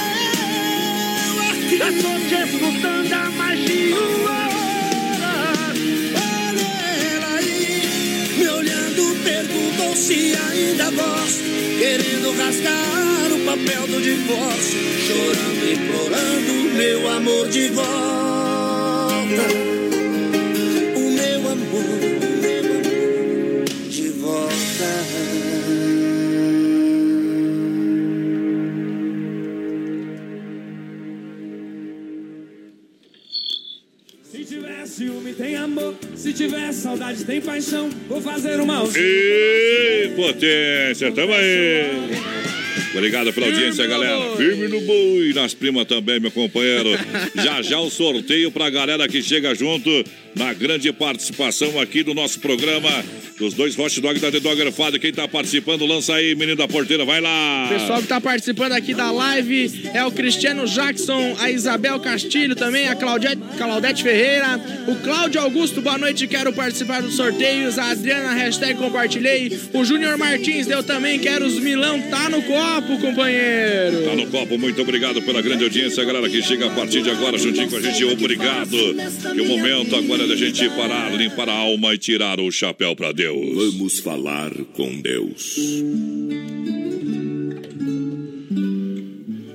eu 1.26 1.34
aqui 1.50 1.76
já 1.78 1.90
tô 1.92 2.12
te 2.28 2.34
escutando 2.34 3.12
há 3.12 3.30
mais 3.30 3.64
de 3.64 3.92
uma 3.92 4.44
se 10.04 10.36
ainda 10.36 10.90
gosto. 10.90 11.44
Querendo 11.78 12.32
rasgar 12.36 12.90
o 12.90 12.93
papel 13.54 13.86
do 13.86 14.00
divórcio, 14.00 14.80
chorando, 15.06 15.64
e 15.64 15.74
implorando 15.74 16.52
meu 16.76 17.08
amor 17.08 17.48
de 17.48 17.68
volta. 17.68 17.84
O 20.96 21.10
meu 21.10 21.50
amor, 21.50 21.84
o 22.18 22.36
meu 22.42 22.64
amor 22.74 23.64
de 23.88 24.08
volta. 24.08 24.54
Se 34.32 34.44
tiver 34.44 34.86
ciúme, 34.86 35.32
tem 35.32 35.54
amor. 35.54 35.94
Se 36.16 36.32
tiver 36.32 36.72
saudade, 36.72 37.24
tem 37.24 37.40
paixão. 37.40 37.88
Vou 38.08 38.20
fazer 38.20 38.58
uma. 38.58 38.82
Ei, 38.96 40.12
potência, 40.16 41.12
tamo 41.12 41.32
aí. 41.34 42.23
Obrigado 42.94 43.32
pela 43.32 43.46
audiência, 43.46 43.86
galera. 43.86 44.36
Firme 44.36 44.68
no 44.68 44.80
boi, 44.80 45.32
nas 45.34 45.52
primas 45.52 45.84
também, 45.86 46.20
meu 46.20 46.30
companheiro. 46.30 46.90
Já 47.34 47.60
já 47.60 47.80
o 47.80 47.90
sorteio 47.90 48.50
pra 48.50 48.70
galera 48.70 49.08
que 49.08 49.22
chega 49.22 49.54
junto 49.54 49.90
na 50.34 50.52
grande 50.52 50.92
participação 50.92 51.80
aqui 51.80 52.02
do 52.02 52.14
nosso 52.14 52.40
programa 52.40 52.90
dos 53.38 53.54
dois 53.54 53.78
hot 53.78 54.00
dog 54.00 54.18
da 54.20 54.30
The 54.30 54.40
Dogger 54.40 54.72
Father. 54.72 55.00
Quem 55.00 55.12
tá 55.12 55.26
participando, 55.26 55.84
lança 55.84 56.14
aí, 56.14 56.34
menino 56.34 56.56
da 56.56 56.68
porteira, 56.68 57.04
vai 57.04 57.20
lá. 57.20 57.66
O 57.66 57.68
pessoal 57.68 58.00
que 58.00 58.08
tá 58.08 58.20
participando 58.20 58.72
aqui 58.72 58.94
da 58.94 59.10
live 59.10 59.90
é 59.92 60.04
o 60.04 60.10
Cristiano 60.10 60.66
Jackson, 60.66 61.36
a 61.38 61.50
Isabel 61.50 61.98
Castilho 62.00 62.54
também, 62.54 62.88
a 62.88 62.94
Claudete, 62.94 63.40
Claudete 63.56 64.02
Ferreira, 64.02 64.60
o 64.88 64.96
Cláudio 64.96 65.40
Augusto, 65.40 65.80
boa 65.80 65.98
noite, 65.98 66.26
quero 66.26 66.52
participar 66.52 67.02
dos 67.02 67.16
sorteios, 67.16 67.78
a 67.78 67.90
Adriana, 67.90 68.32
hashtag 68.34 68.78
compartilhei, 68.78 69.58
o 69.72 69.84
Júnior 69.84 70.16
Martins, 70.16 70.68
eu 70.68 70.82
também 70.82 71.18
quero 71.18 71.44
os 71.46 71.58
Milão, 71.58 72.00
tá 72.10 72.28
no 72.28 72.42
copo, 72.42 72.98
companheiro. 72.98 74.04
Tá 74.04 74.14
no 74.16 74.26
copo, 74.26 74.58
muito 74.58 74.80
obrigado 74.82 75.22
pela 75.22 75.40
grande 75.40 75.64
audiência, 75.64 76.04
galera 76.04 76.28
que 76.28 76.42
chega 76.42 76.66
a 76.66 76.70
partir 76.70 77.02
de 77.02 77.10
agora 77.10 77.38
juntinho 77.38 77.70
com 77.70 77.76
a 77.76 77.80
gente, 77.80 78.04
obrigado. 78.04 78.76
Que 79.34 79.40
o 79.40 79.46
momento 79.46 79.96
agora 79.96 80.23
é 80.24 80.26
da 80.26 80.36
gente 80.36 80.68
parar, 80.70 81.14
limpar 81.14 81.48
a 81.50 81.52
alma 81.52 81.92
e 81.92 81.98
tirar 81.98 82.40
o 82.40 82.50
chapéu 82.50 82.96
pra 82.96 83.12
Deus. 83.12 83.74
Vamos 83.74 83.98
falar 83.98 84.50
com 84.72 85.00
Deus. 85.00 85.82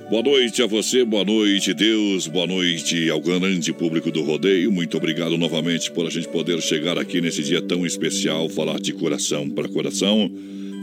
Boa 0.08 0.22
noite 0.22 0.62
a 0.62 0.66
você, 0.66 1.04
boa 1.04 1.24
noite, 1.24 1.74
Deus, 1.74 2.28
boa 2.28 2.46
noite 2.46 3.10
ao 3.10 3.20
grande 3.20 3.72
público 3.72 4.12
do 4.12 4.22
rodeio. 4.22 4.70
Muito 4.70 4.96
obrigado 4.96 5.36
novamente 5.36 5.90
por 5.90 6.06
a 6.06 6.10
gente 6.10 6.28
poder 6.28 6.60
chegar 6.60 6.98
aqui 6.98 7.20
nesse 7.20 7.42
dia 7.42 7.60
tão 7.60 7.84
especial, 7.84 8.48
falar 8.48 8.78
de 8.80 8.92
coração 8.92 9.50
para 9.50 9.68
coração, 9.68 10.30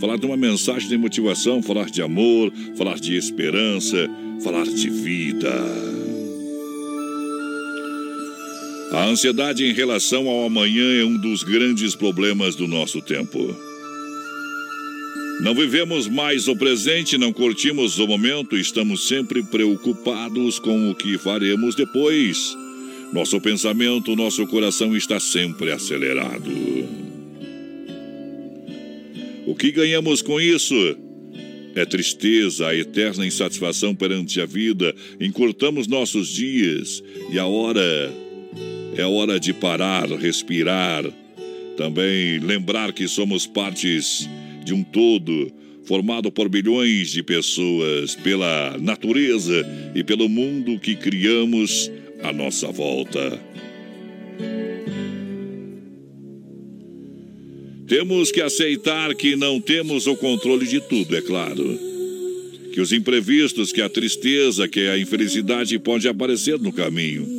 falar 0.02 0.18
de 0.18 0.26
uma 0.26 0.38
mensagem 0.38 0.90
de 0.90 0.98
motivação, 0.98 1.64
falar 1.64 1.90
de 1.90 2.02
amor, 2.02 2.52
falar 2.78 3.00
de 3.00 3.16
esperança, 3.16 4.10
falar 4.42 4.66
de 4.66 4.90
vida. 4.90 5.97
A 8.92 9.06
ansiedade 9.06 9.66
em 9.66 9.74
relação 9.74 10.30
ao 10.30 10.46
amanhã 10.46 11.02
é 11.02 11.04
um 11.04 11.18
dos 11.18 11.44
grandes 11.44 11.94
problemas 11.94 12.56
do 12.56 12.68
nosso 12.68 13.02
tempo. 13.02 13.54
Não 15.42 15.54
vivemos 15.54 16.08
mais 16.08 16.48
o 16.48 16.56
presente, 16.56 17.18
não 17.18 17.34
curtimos 17.34 18.00
o 18.00 18.08
momento, 18.08 18.58
estamos 18.58 19.08
sempre 19.08 19.44
preocupados 19.44 20.58
com 20.58 20.90
o 20.90 20.96
que 20.96 21.18
faremos 21.18 21.76
depois. 21.76 22.58
Nosso 23.12 23.40
pensamento, 23.42 24.16
nosso 24.16 24.48
coração 24.48 24.96
está 24.96 25.20
sempre 25.20 25.72
acelerado. 25.72 26.50
O 29.46 29.54
que 29.54 29.72
ganhamos 29.72 30.22
com 30.22 30.40
isso? 30.40 30.98
É 31.76 31.86
tristeza, 31.86 32.68
a 32.68 32.76
eterna 32.76 33.26
insatisfação 33.26 33.94
perante 33.94 34.42
a 34.42 34.46
vida. 34.46 34.96
Encurtamos 35.22 35.88
nossos 35.88 36.30
dias 36.30 37.04
e 37.32 37.38
a 37.38 37.46
hora 37.46 38.27
é 38.98 39.06
hora 39.06 39.40
de 39.40 39.54
parar, 39.54 40.10
respirar. 40.10 41.06
Também 41.78 42.40
lembrar 42.40 42.92
que 42.92 43.08
somos 43.08 43.46
partes 43.46 44.28
de 44.66 44.74
um 44.74 44.84
todo 44.84 45.52
formado 45.86 46.32
por 46.32 46.50
bilhões 46.50 47.12
de 47.12 47.22
pessoas, 47.22 48.16
pela 48.16 48.76
natureza 48.80 49.66
e 49.96 50.04
pelo 50.04 50.28
mundo 50.28 50.80
que 50.80 50.96
criamos 50.96 51.92
à 52.24 52.34
nossa 52.34 52.72
volta. 52.72 53.40
Temos 57.88 58.32
que 58.32 58.42
aceitar 58.42 59.14
que 59.16 59.36
não 59.36 59.62
temos 59.62 60.08
o 60.08 60.16
controle 60.18 60.66
de 60.66 60.82
tudo, 60.82 61.16
é 61.16 61.22
claro. 61.22 61.80
Que 62.74 62.82
os 62.82 62.92
imprevistos, 62.92 63.72
que 63.72 63.82
a 63.82 63.88
tristeza, 63.88 64.68
que 64.68 64.82
a 64.88 64.98
infelicidade 64.98 65.78
pode 65.80 66.08
aparecer 66.08 66.60
no 66.60 66.74
caminho. 66.74 67.37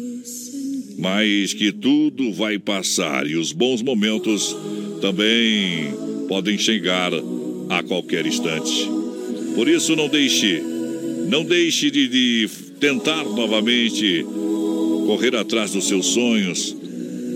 Mas 0.99 1.55
que 1.55 1.71
tudo 1.71 2.33
vai 2.33 2.59
passar 2.59 3.27
e 3.27 3.37
os 3.37 3.53
bons 3.53 3.83
momentos 3.83 4.57
também 5.01 5.95
podem 6.29 6.59
chegar 6.59 7.13
a 7.69 7.83
qualquer 7.85 8.27
instante. 8.27 8.89
Por 9.55 9.69
isso 9.69 9.95
não 9.95 10.09
deixe, 10.09 10.61
não 11.29 11.45
deixe 11.45 11.91
de, 11.91 12.09
de 12.09 12.49
tentar 12.81 13.25
novamente 13.25 14.25
correr 15.07 15.37
atrás 15.37 15.73
dos 15.73 15.87
seus 15.87 16.07
sonhos, 16.07 16.77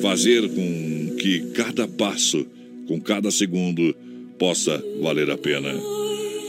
fazer 0.02 0.48
com 0.48 1.16
que 1.18 1.52
cada 1.54 1.86
passo, 1.86 2.44
com 2.86 3.00
cada 3.00 3.30
segundo, 3.30 3.94
possa 4.38 4.82
valer 5.00 5.30
a 5.30 5.38
pena. 5.38 5.72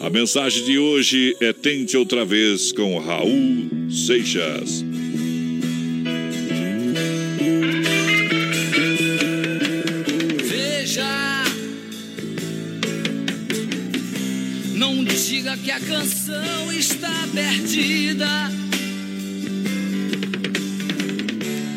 A 0.02 0.10
mensagem 0.10 0.66
de 0.66 0.78
hoje 0.78 1.36
é 1.40 1.54
Tente 1.54 1.96
Outra 1.96 2.26
Vez 2.26 2.72
com 2.72 2.98
Raul 2.98 3.90
Seixas. 3.90 4.84
Diga 15.34 15.58
que 15.58 15.72
a 15.72 15.80
canção 15.80 16.72
está 16.72 17.28
perdida. 17.34 18.52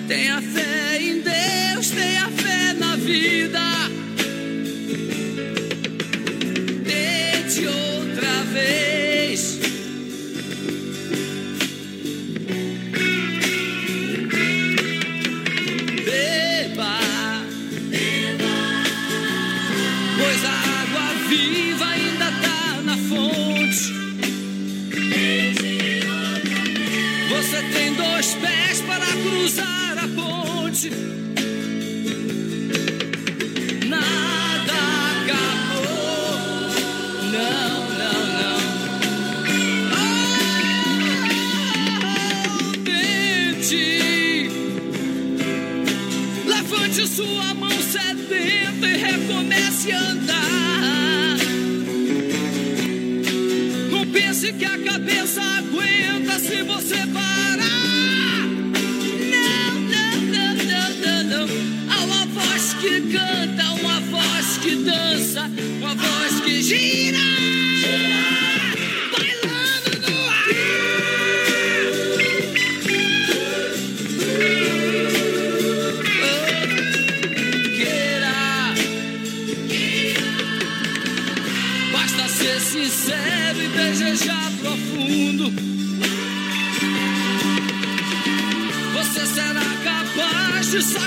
Tenha 0.07 0.43
fé 0.43 0.96
Pense 54.47 54.59
que 54.59 54.65
a 54.65 54.79
cabeça 54.79 55.43
aguenta 55.43 56.39
se 56.39 56.63
você 56.63 56.99
parar. 57.13 58.47
Não, 59.33 59.81
não, 59.81 60.55
não, 60.55 60.89
não, 61.03 61.47
não. 61.47 61.93
Há 61.93 62.05
uma 62.05 62.27
voz 62.27 62.75
que 62.75 63.01
canta, 63.11 63.73
uma 63.73 64.01
voz 64.03 64.59
que 64.59 64.77
dança, 64.77 65.51
uma 65.81 65.95
voz 65.97 66.41
que 66.45 66.63
gira. 66.63 67.66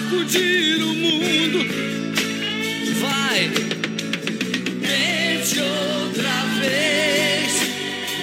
Sacudir 0.10 0.82
o 0.82 0.94
mundo. 0.96 1.60
Vai, 3.00 3.52
tente 4.82 5.60
outra 5.60 6.46
vez. 6.60 7.54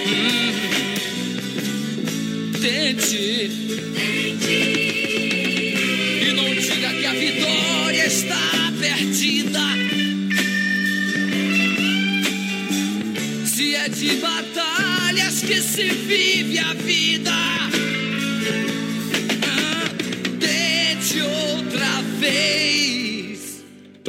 Hum. 0.08 0.52
Tente. 2.60 3.50
E 6.22 6.32
não 6.34 6.54
diga 6.54 6.90
que 6.92 7.06
a 7.06 7.12
vitória 7.12 8.06
está 8.06 8.72
perdida. 8.80 9.60
Se 13.46 13.74
é 13.76 13.88
de 13.88 14.16
batalhas 14.16 15.40
que 15.40 15.62
se 15.62 15.84
vive 15.84 16.58
a 16.58 16.74
vida. 16.74 16.95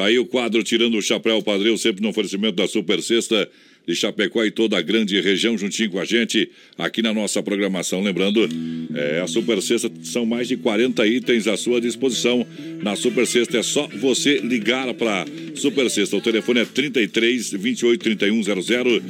Aí 0.07 0.17
o 0.17 0.25
quadro 0.25 0.63
Tirando 0.63 0.97
o 0.97 1.01
Chapéu 1.01 1.41
Padrão, 1.41 1.77
sempre 1.77 2.01
no 2.01 2.09
oferecimento 2.09 2.55
da 2.55 2.67
Super 2.67 3.01
Sexta 3.01 3.47
de 3.87 3.95
Chapecó 3.95 4.43
e 4.43 4.51
toda 4.51 4.77
a 4.77 4.81
grande 4.81 5.19
região 5.21 5.57
juntinho 5.57 5.89
com 5.89 5.99
a 5.99 6.03
gente 6.03 6.49
aqui 6.77 7.01
na 7.01 7.13
nossa 7.13 7.41
programação. 7.41 8.01
Lembrando, 8.01 8.47
é, 8.93 9.21
a 9.21 9.27
Super 9.27 9.61
Sexta 9.61 9.89
são 10.03 10.25
mais 10.25 10.49
de 10.49 10.57
40 10.57 11.07
itens 11.07 11.47
à 11.47 11.55
sua 11.55 11.79
disposição. 11.79 12.45
Na 12.83 12.97
Super 12.97 13.25
Sexta 13.25 13.57
é 13.57 13.63
só 13.63 13.87
você 13.87 14.39
ligar 14.39 14.93
para 14.93 15.25
Super 15.55 15.89
Sexta. 15.89 16.17
O 16.17 16.21
telefone 16.21 16.59
é 16.59 16.65
33 16.65 17.51
28 17.51 18.01
31 18.01 18.43
00. 18.43 19.01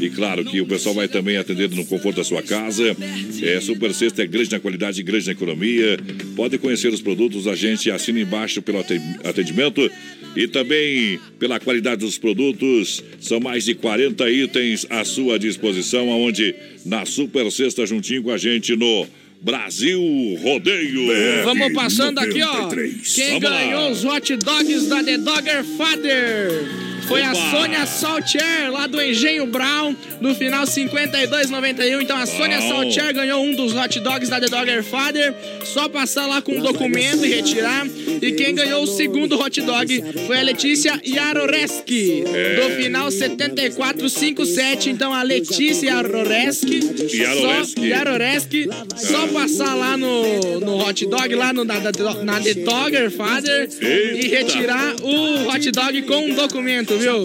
E 0.00 0.10
claro 0.10 0.44
que 0.44 0.60
o 0.60 0.66
pessoal 0.66 0.96
vai 0.96 1.06
também 1.06 1.36
atendendo 1.36 1.76
no 1.76 1.86
conforto 1.86 2.16
da 2.16 2.24
sua 2.24 2.42
casa. 2.42 2.96
É, 3.40 3.60
Super 3.60 3.94
Sexta 3.94 4.24
é 4.24 4.26
grande 4.26 4.50
na 4.50 4.58
qualidade, 4.58 5.00
grande 5.04 5.26
na 5.26 5.32
economia. 5.32 5.96
Pode 6.34 6.58
conhecer 6.58 6.92
os 6.92 7.00
produtos, 7.00 7.46
a 7.46 7.54
gente 7.54 7.88
assina 7.88 8.18
embaixo 8.18 8.60
pelo 8.60 8.80
atendimento 9.22 9.88
e 10.36 10.46
também 10.48 11.18
pela 11.38 11.60
qualidade 11.60 12.00
dos 12.00 12.18
produtos. 12.18 13.02
São 13.20 13.40
mais 13.40 13.64
de 13.64 13.74
40 13.74 14.30
itens 14.30 14.86
à 14.90 15.04
sua 15.04 15.38
disposição, 15.38 16.10
aonde 16.10 16.54
na 16.84 17.04
Super 17.06 17.50
Sexta 17.50 17.86
juntinho 17.86 18.22
com 18.22 18.30
a 18.30 18.38
gente 18.38 18.74
no 18.76 19.06
Brasil 19.40 20.00
Rodeio. 20.42 21.06
Vamos 21.44 21.72
passando 21.72 22.18
aqui, 22.18 22.42
ó. 22.42 22.68
Quem 22.68 23.34
Vamos 23.34 23.50
lá. 23.50 23.58
ganhou 23.58 23.90
os 23.90 24.04
hot 24.04 24.36
dogs 24.36 24.86
da 24.88 25.02
The 25.02 25.18
Dogger 25.18 25.64
Father? 25.76 26.93
Foi 27.06 27.22
a 27.22 27.32
Opa! 27.32 27.50
Sônia 27.50 27.86
Saltier, 27.86 28.70
lá 28.70 28.86
do 28.86 29.00
Engenho 29.00 29.46
Brown, 29.46 29.94
no 30.20 30.34
final 30.34 30.64
52,91. 30.64 32.02
Então 32.02 32.16
a 32.16 32.26
Sônia 32.26 32.58
Bom. 32.60 32.68
Saltier 32.68 33.12
ganhou 33.14 33.42
um 33.44 33.54
dos 33.54 33.74
hot 33.74 34.00
dogs 34.00 34.28
da 34.30 34.40
The 34.40 34.48
Dogger 34.48 34.82
Father. 34.82 35.34
Só 35.64 35.88
passar 35.88 36.26
lá 36.26 36.40
com 36.40 36.58
o 36.58 36.62
documento 36.62 37.24
e 37.24 37.28
retirar. 37.28 37.86
E 37.86 38.32
quem 38.32 38.54
ganhou 38.54 38.82
o 38.82 38.86
segundo 38.86 39.38
hot 39.40 39.60
dog 39.60 40.02
foi 40.26 40.38
a 40.38 40.42
Letícia 40.42 40.98
Yaroreski, 41.04 42.24
É. 42.26 42.54
do 42.56 42.70
final 42.82 43.10
7457. 43.10 44.90
Então 44.90 45.12
a 45.12 45.22
Letícia 45.22 45.86
Yaroreski. 45.88 46.80
Yaroreski. 47.16 47.74
Só, 47.80 47.84
Yaroreski. 47.84 48.68
Só 48.96 49.26
passar 49.28 49.74
lá 49.74 49.96
no, 49.96 50.60
no 50.60 50.78
hot 50.78 51.06
dog, 51.06 51.34
lá 51.34 51.52
no, 51.52 51.64
na, 51.64 51.74
na, 51.80 51.92
na 52.24 52.40
The 52.40 52.54
Dogger 52.54 53.10
Father. 53.10 53.68
E 53.80 53.84
Eita. 53.86 54.36
retirar 54.36 54.94
o 55.02 55.48
hot 55.48 55.70
dog 55.70 56.02
com 56.02 56.16
um 56.26 56.34
documento, 56.34 56.93
viu? 56.98 57.22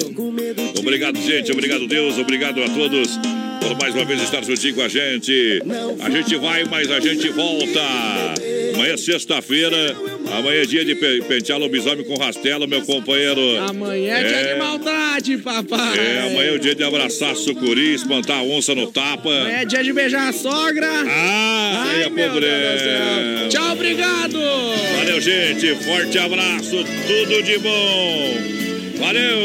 Obrigado, 0.79 1.19
gente. 1.21 1.51
Obrigado, 1.51 1.87
Deus. 1.87 2.17
Obrigado 2.17 2.61
a 2.63 2.69
todos 2.69 3.17
por 3.61 3.77
mais 3.79 3.93
uma 3.93 4.05
vez 4.05 4.21
estar 4.21 4.43
juntinho 4.43 4.75
com 4.75 4.81
a 4.81 4.87
gente. 4.87 5.61
A 5.99 6.09
gente 6.09 6.35
vai, 6.37 6.63
mas 6.65 6.89
a 6.91 6.99
gente 6.99 7.29
volta. 7.29 7.81
Amanhã 8.75 8.93
é 8.93 8.97
sexta-feira. 8.97 9.95
Amanhã 10.37 10.61
é 10.61 10.65
dia 10.65 10.85
de 10.85 10.95
pe- 10.95 11.21
pentear 11.27 11.59
lobisomem 11.59 12.05
com 12.05 12.15
rastelo, 12.17 12.67
meu 12.67 12.81
companheiro. 12.83 13.41
Amanhã 13.67 14.15
é 14.15 14.23
dia 14.23 14.37
É. 14.37 14.53
de 14.53 14.59
maldade, 14.59 15.37
papai. 15.39 15.97
É, 15.99 16.19
amanhã 16.31 16.51
é 16.51 16.55
o 16.55 16.59
dia 16.59 16.73
de 16.75 16.83
abraçar 16.83 17.35
sucuri, 17.35 17.95
espantar 17.95 18.37
a 18.39 18.43
onça 18.43 18.73
no 18.75 18.87
tapa. 18.91 19.27
Amanhã 19.29 19.57
é 19.57 19.65
dia 19.65 19.83
de 19.83 19.91
beijar 19.91 20.29
a 20.29 20.31
sogra. 20.33 20.87
Ah, 20.87 21.85
Ai, 21.89 22.03
é 22.03 22.09
pobre. 22.09 22.21
Deus 22.47 22.73
do 22.73 22.79
céu. 22.79 23.49
Tchau, 23.49 23.73
obrigado. 23.73 24.39
Valeu, 24.99 25.19
gente. 25.19 25.75
Forte 25.83 26.17
abraço. 26.17 26.77
Tudo 27.07 27.43
de 27.43 27.57
bom. 27.57 28.68
Valeu. 28.99 29.39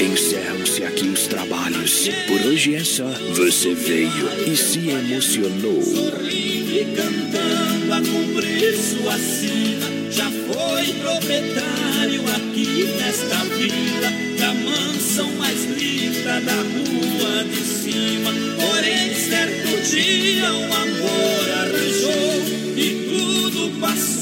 Encerram-se 0.00 0.82
aqui 0.84 1.08
os 1.08 1.26
trabalhos. 1.26 2.08
Por 2.26 2.40
hoje 2.46 2.74
é 2.74 2.82
só. 2.82 3.04
Você 3.34 3.74
veio 3.74 4.30
e 4.46 4.56
se 4.56 4.88
emocionou. 4.88 5.82
E 6.22 6.86
cantando 6.96 7.92
a 7.92 7.98
cumprir 7.98 8.74
sua 8.76 9.18
sina, 9.18 9.86
já 10.10 10.30
foi 10.30 10.92
proprietário 10.94 12.22
aqui 12.34 12.88
nesta 12.96 13.44
vila, 13.56 14.10
da 14.38 14.54
mansão 14.54 15.30
mais 15.32 15.64
linda 15.66 16.40
da 16.40 16.54
rua 16.54 17.44
de 17.44 17.60
cima. 17.60 18.32
Porém, 18.56 19.14
certo 19.14 19.90
dia 19.90 20.50
um 20.50 20.72
amor 20.72 21.53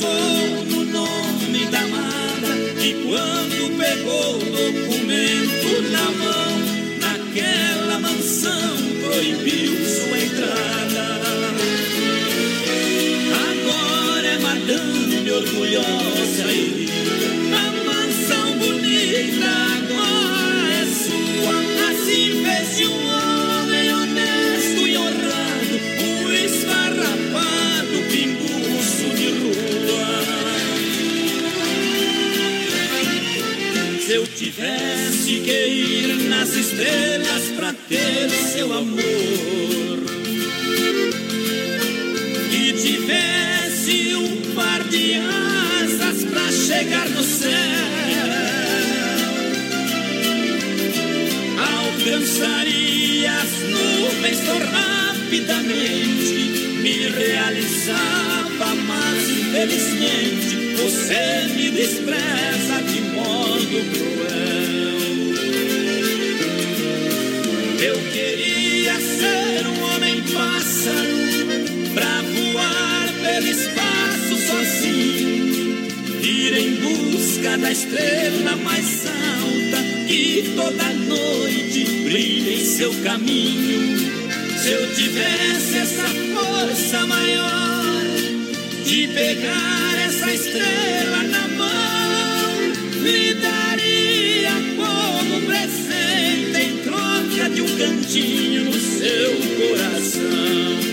passou 0.03 0.65
no 0.65 0.85
nome 0.85 1.67
da 1.67 1.81
amada. 1.81 2.57
E 2.83 2.93
quando 3.07 3.79
pegou 3.79 4.37
o 4.37 4.39
documento 4.39 5.71
na 5.91 6.11
mão, 6.11 6.53
naquela 7.01 8.01
mansão 8.01 8.77
proibiu 9.05 9.52
tivesse 34.55 35.41
que 35.41 35.67
ir 35.67 36.29
nas 36.29 36.55
estrelas 36.55 37.43
pra 37.57 37.73
ter 37.73 38.29
seu 38.31 38.73
amor. 38.73 39.99
E 42.53 42.73
tivesse 42.75 44.15
um 44.15 44.55
par 44.55 44.85
de 44.85 45.15
asas 45.15 46.25
pra 46.25 46.53
chegar 46.53 47.09
no 47.09 47.23
céu, 47.23 47.51
alcançaria 51.75 53.33
as 53.33 53.53
nuvens 53.71 54.41
tão 54.41 54.59
rapidamente, 54.59 56.35
me 56.83 57.09
realizava, 57.09 58.75
mas 58.87 59.31
infelizmente 59.31 60.75
você 60.77 61.49
me 61.55 61.71
despreza 61.71 62.82
da 77.43 77.73
estrela 77.73 78.57
mais 78.57 79.05
alta 79.05 79.83
que 80.07 80.53
toda 80.55 80.93
noite 80.93 81.85
brilha 82.05 82.53
em 82.53 82.65
seu 82.65 82.95
caminho. 83.03 83.99
Se 84.57 84.71
eu 84.71 84.95
tivesse 84.95 85.79
essa 85.79 86.05
força 86.05 87.05
maior 87.07 88.03
de 88.85 89.09
pegar 89.09 89.99
essa 90.07 90.33
estrela 90.33 91.23
na 91.25 91.49
mão, 91.49 93.03
lhe 93.03 93.35
daria 93.35 94.53
como 94.77 95.41
presente 95.45 96.61
em 96.61 96.77
troca 96.85 97.51
de 97.51 97.63
um 97.63 97.77
cantinho 97.77 98.65
no 98.67 98.73
seu 98.73 99.33
coração. 99.69 100.92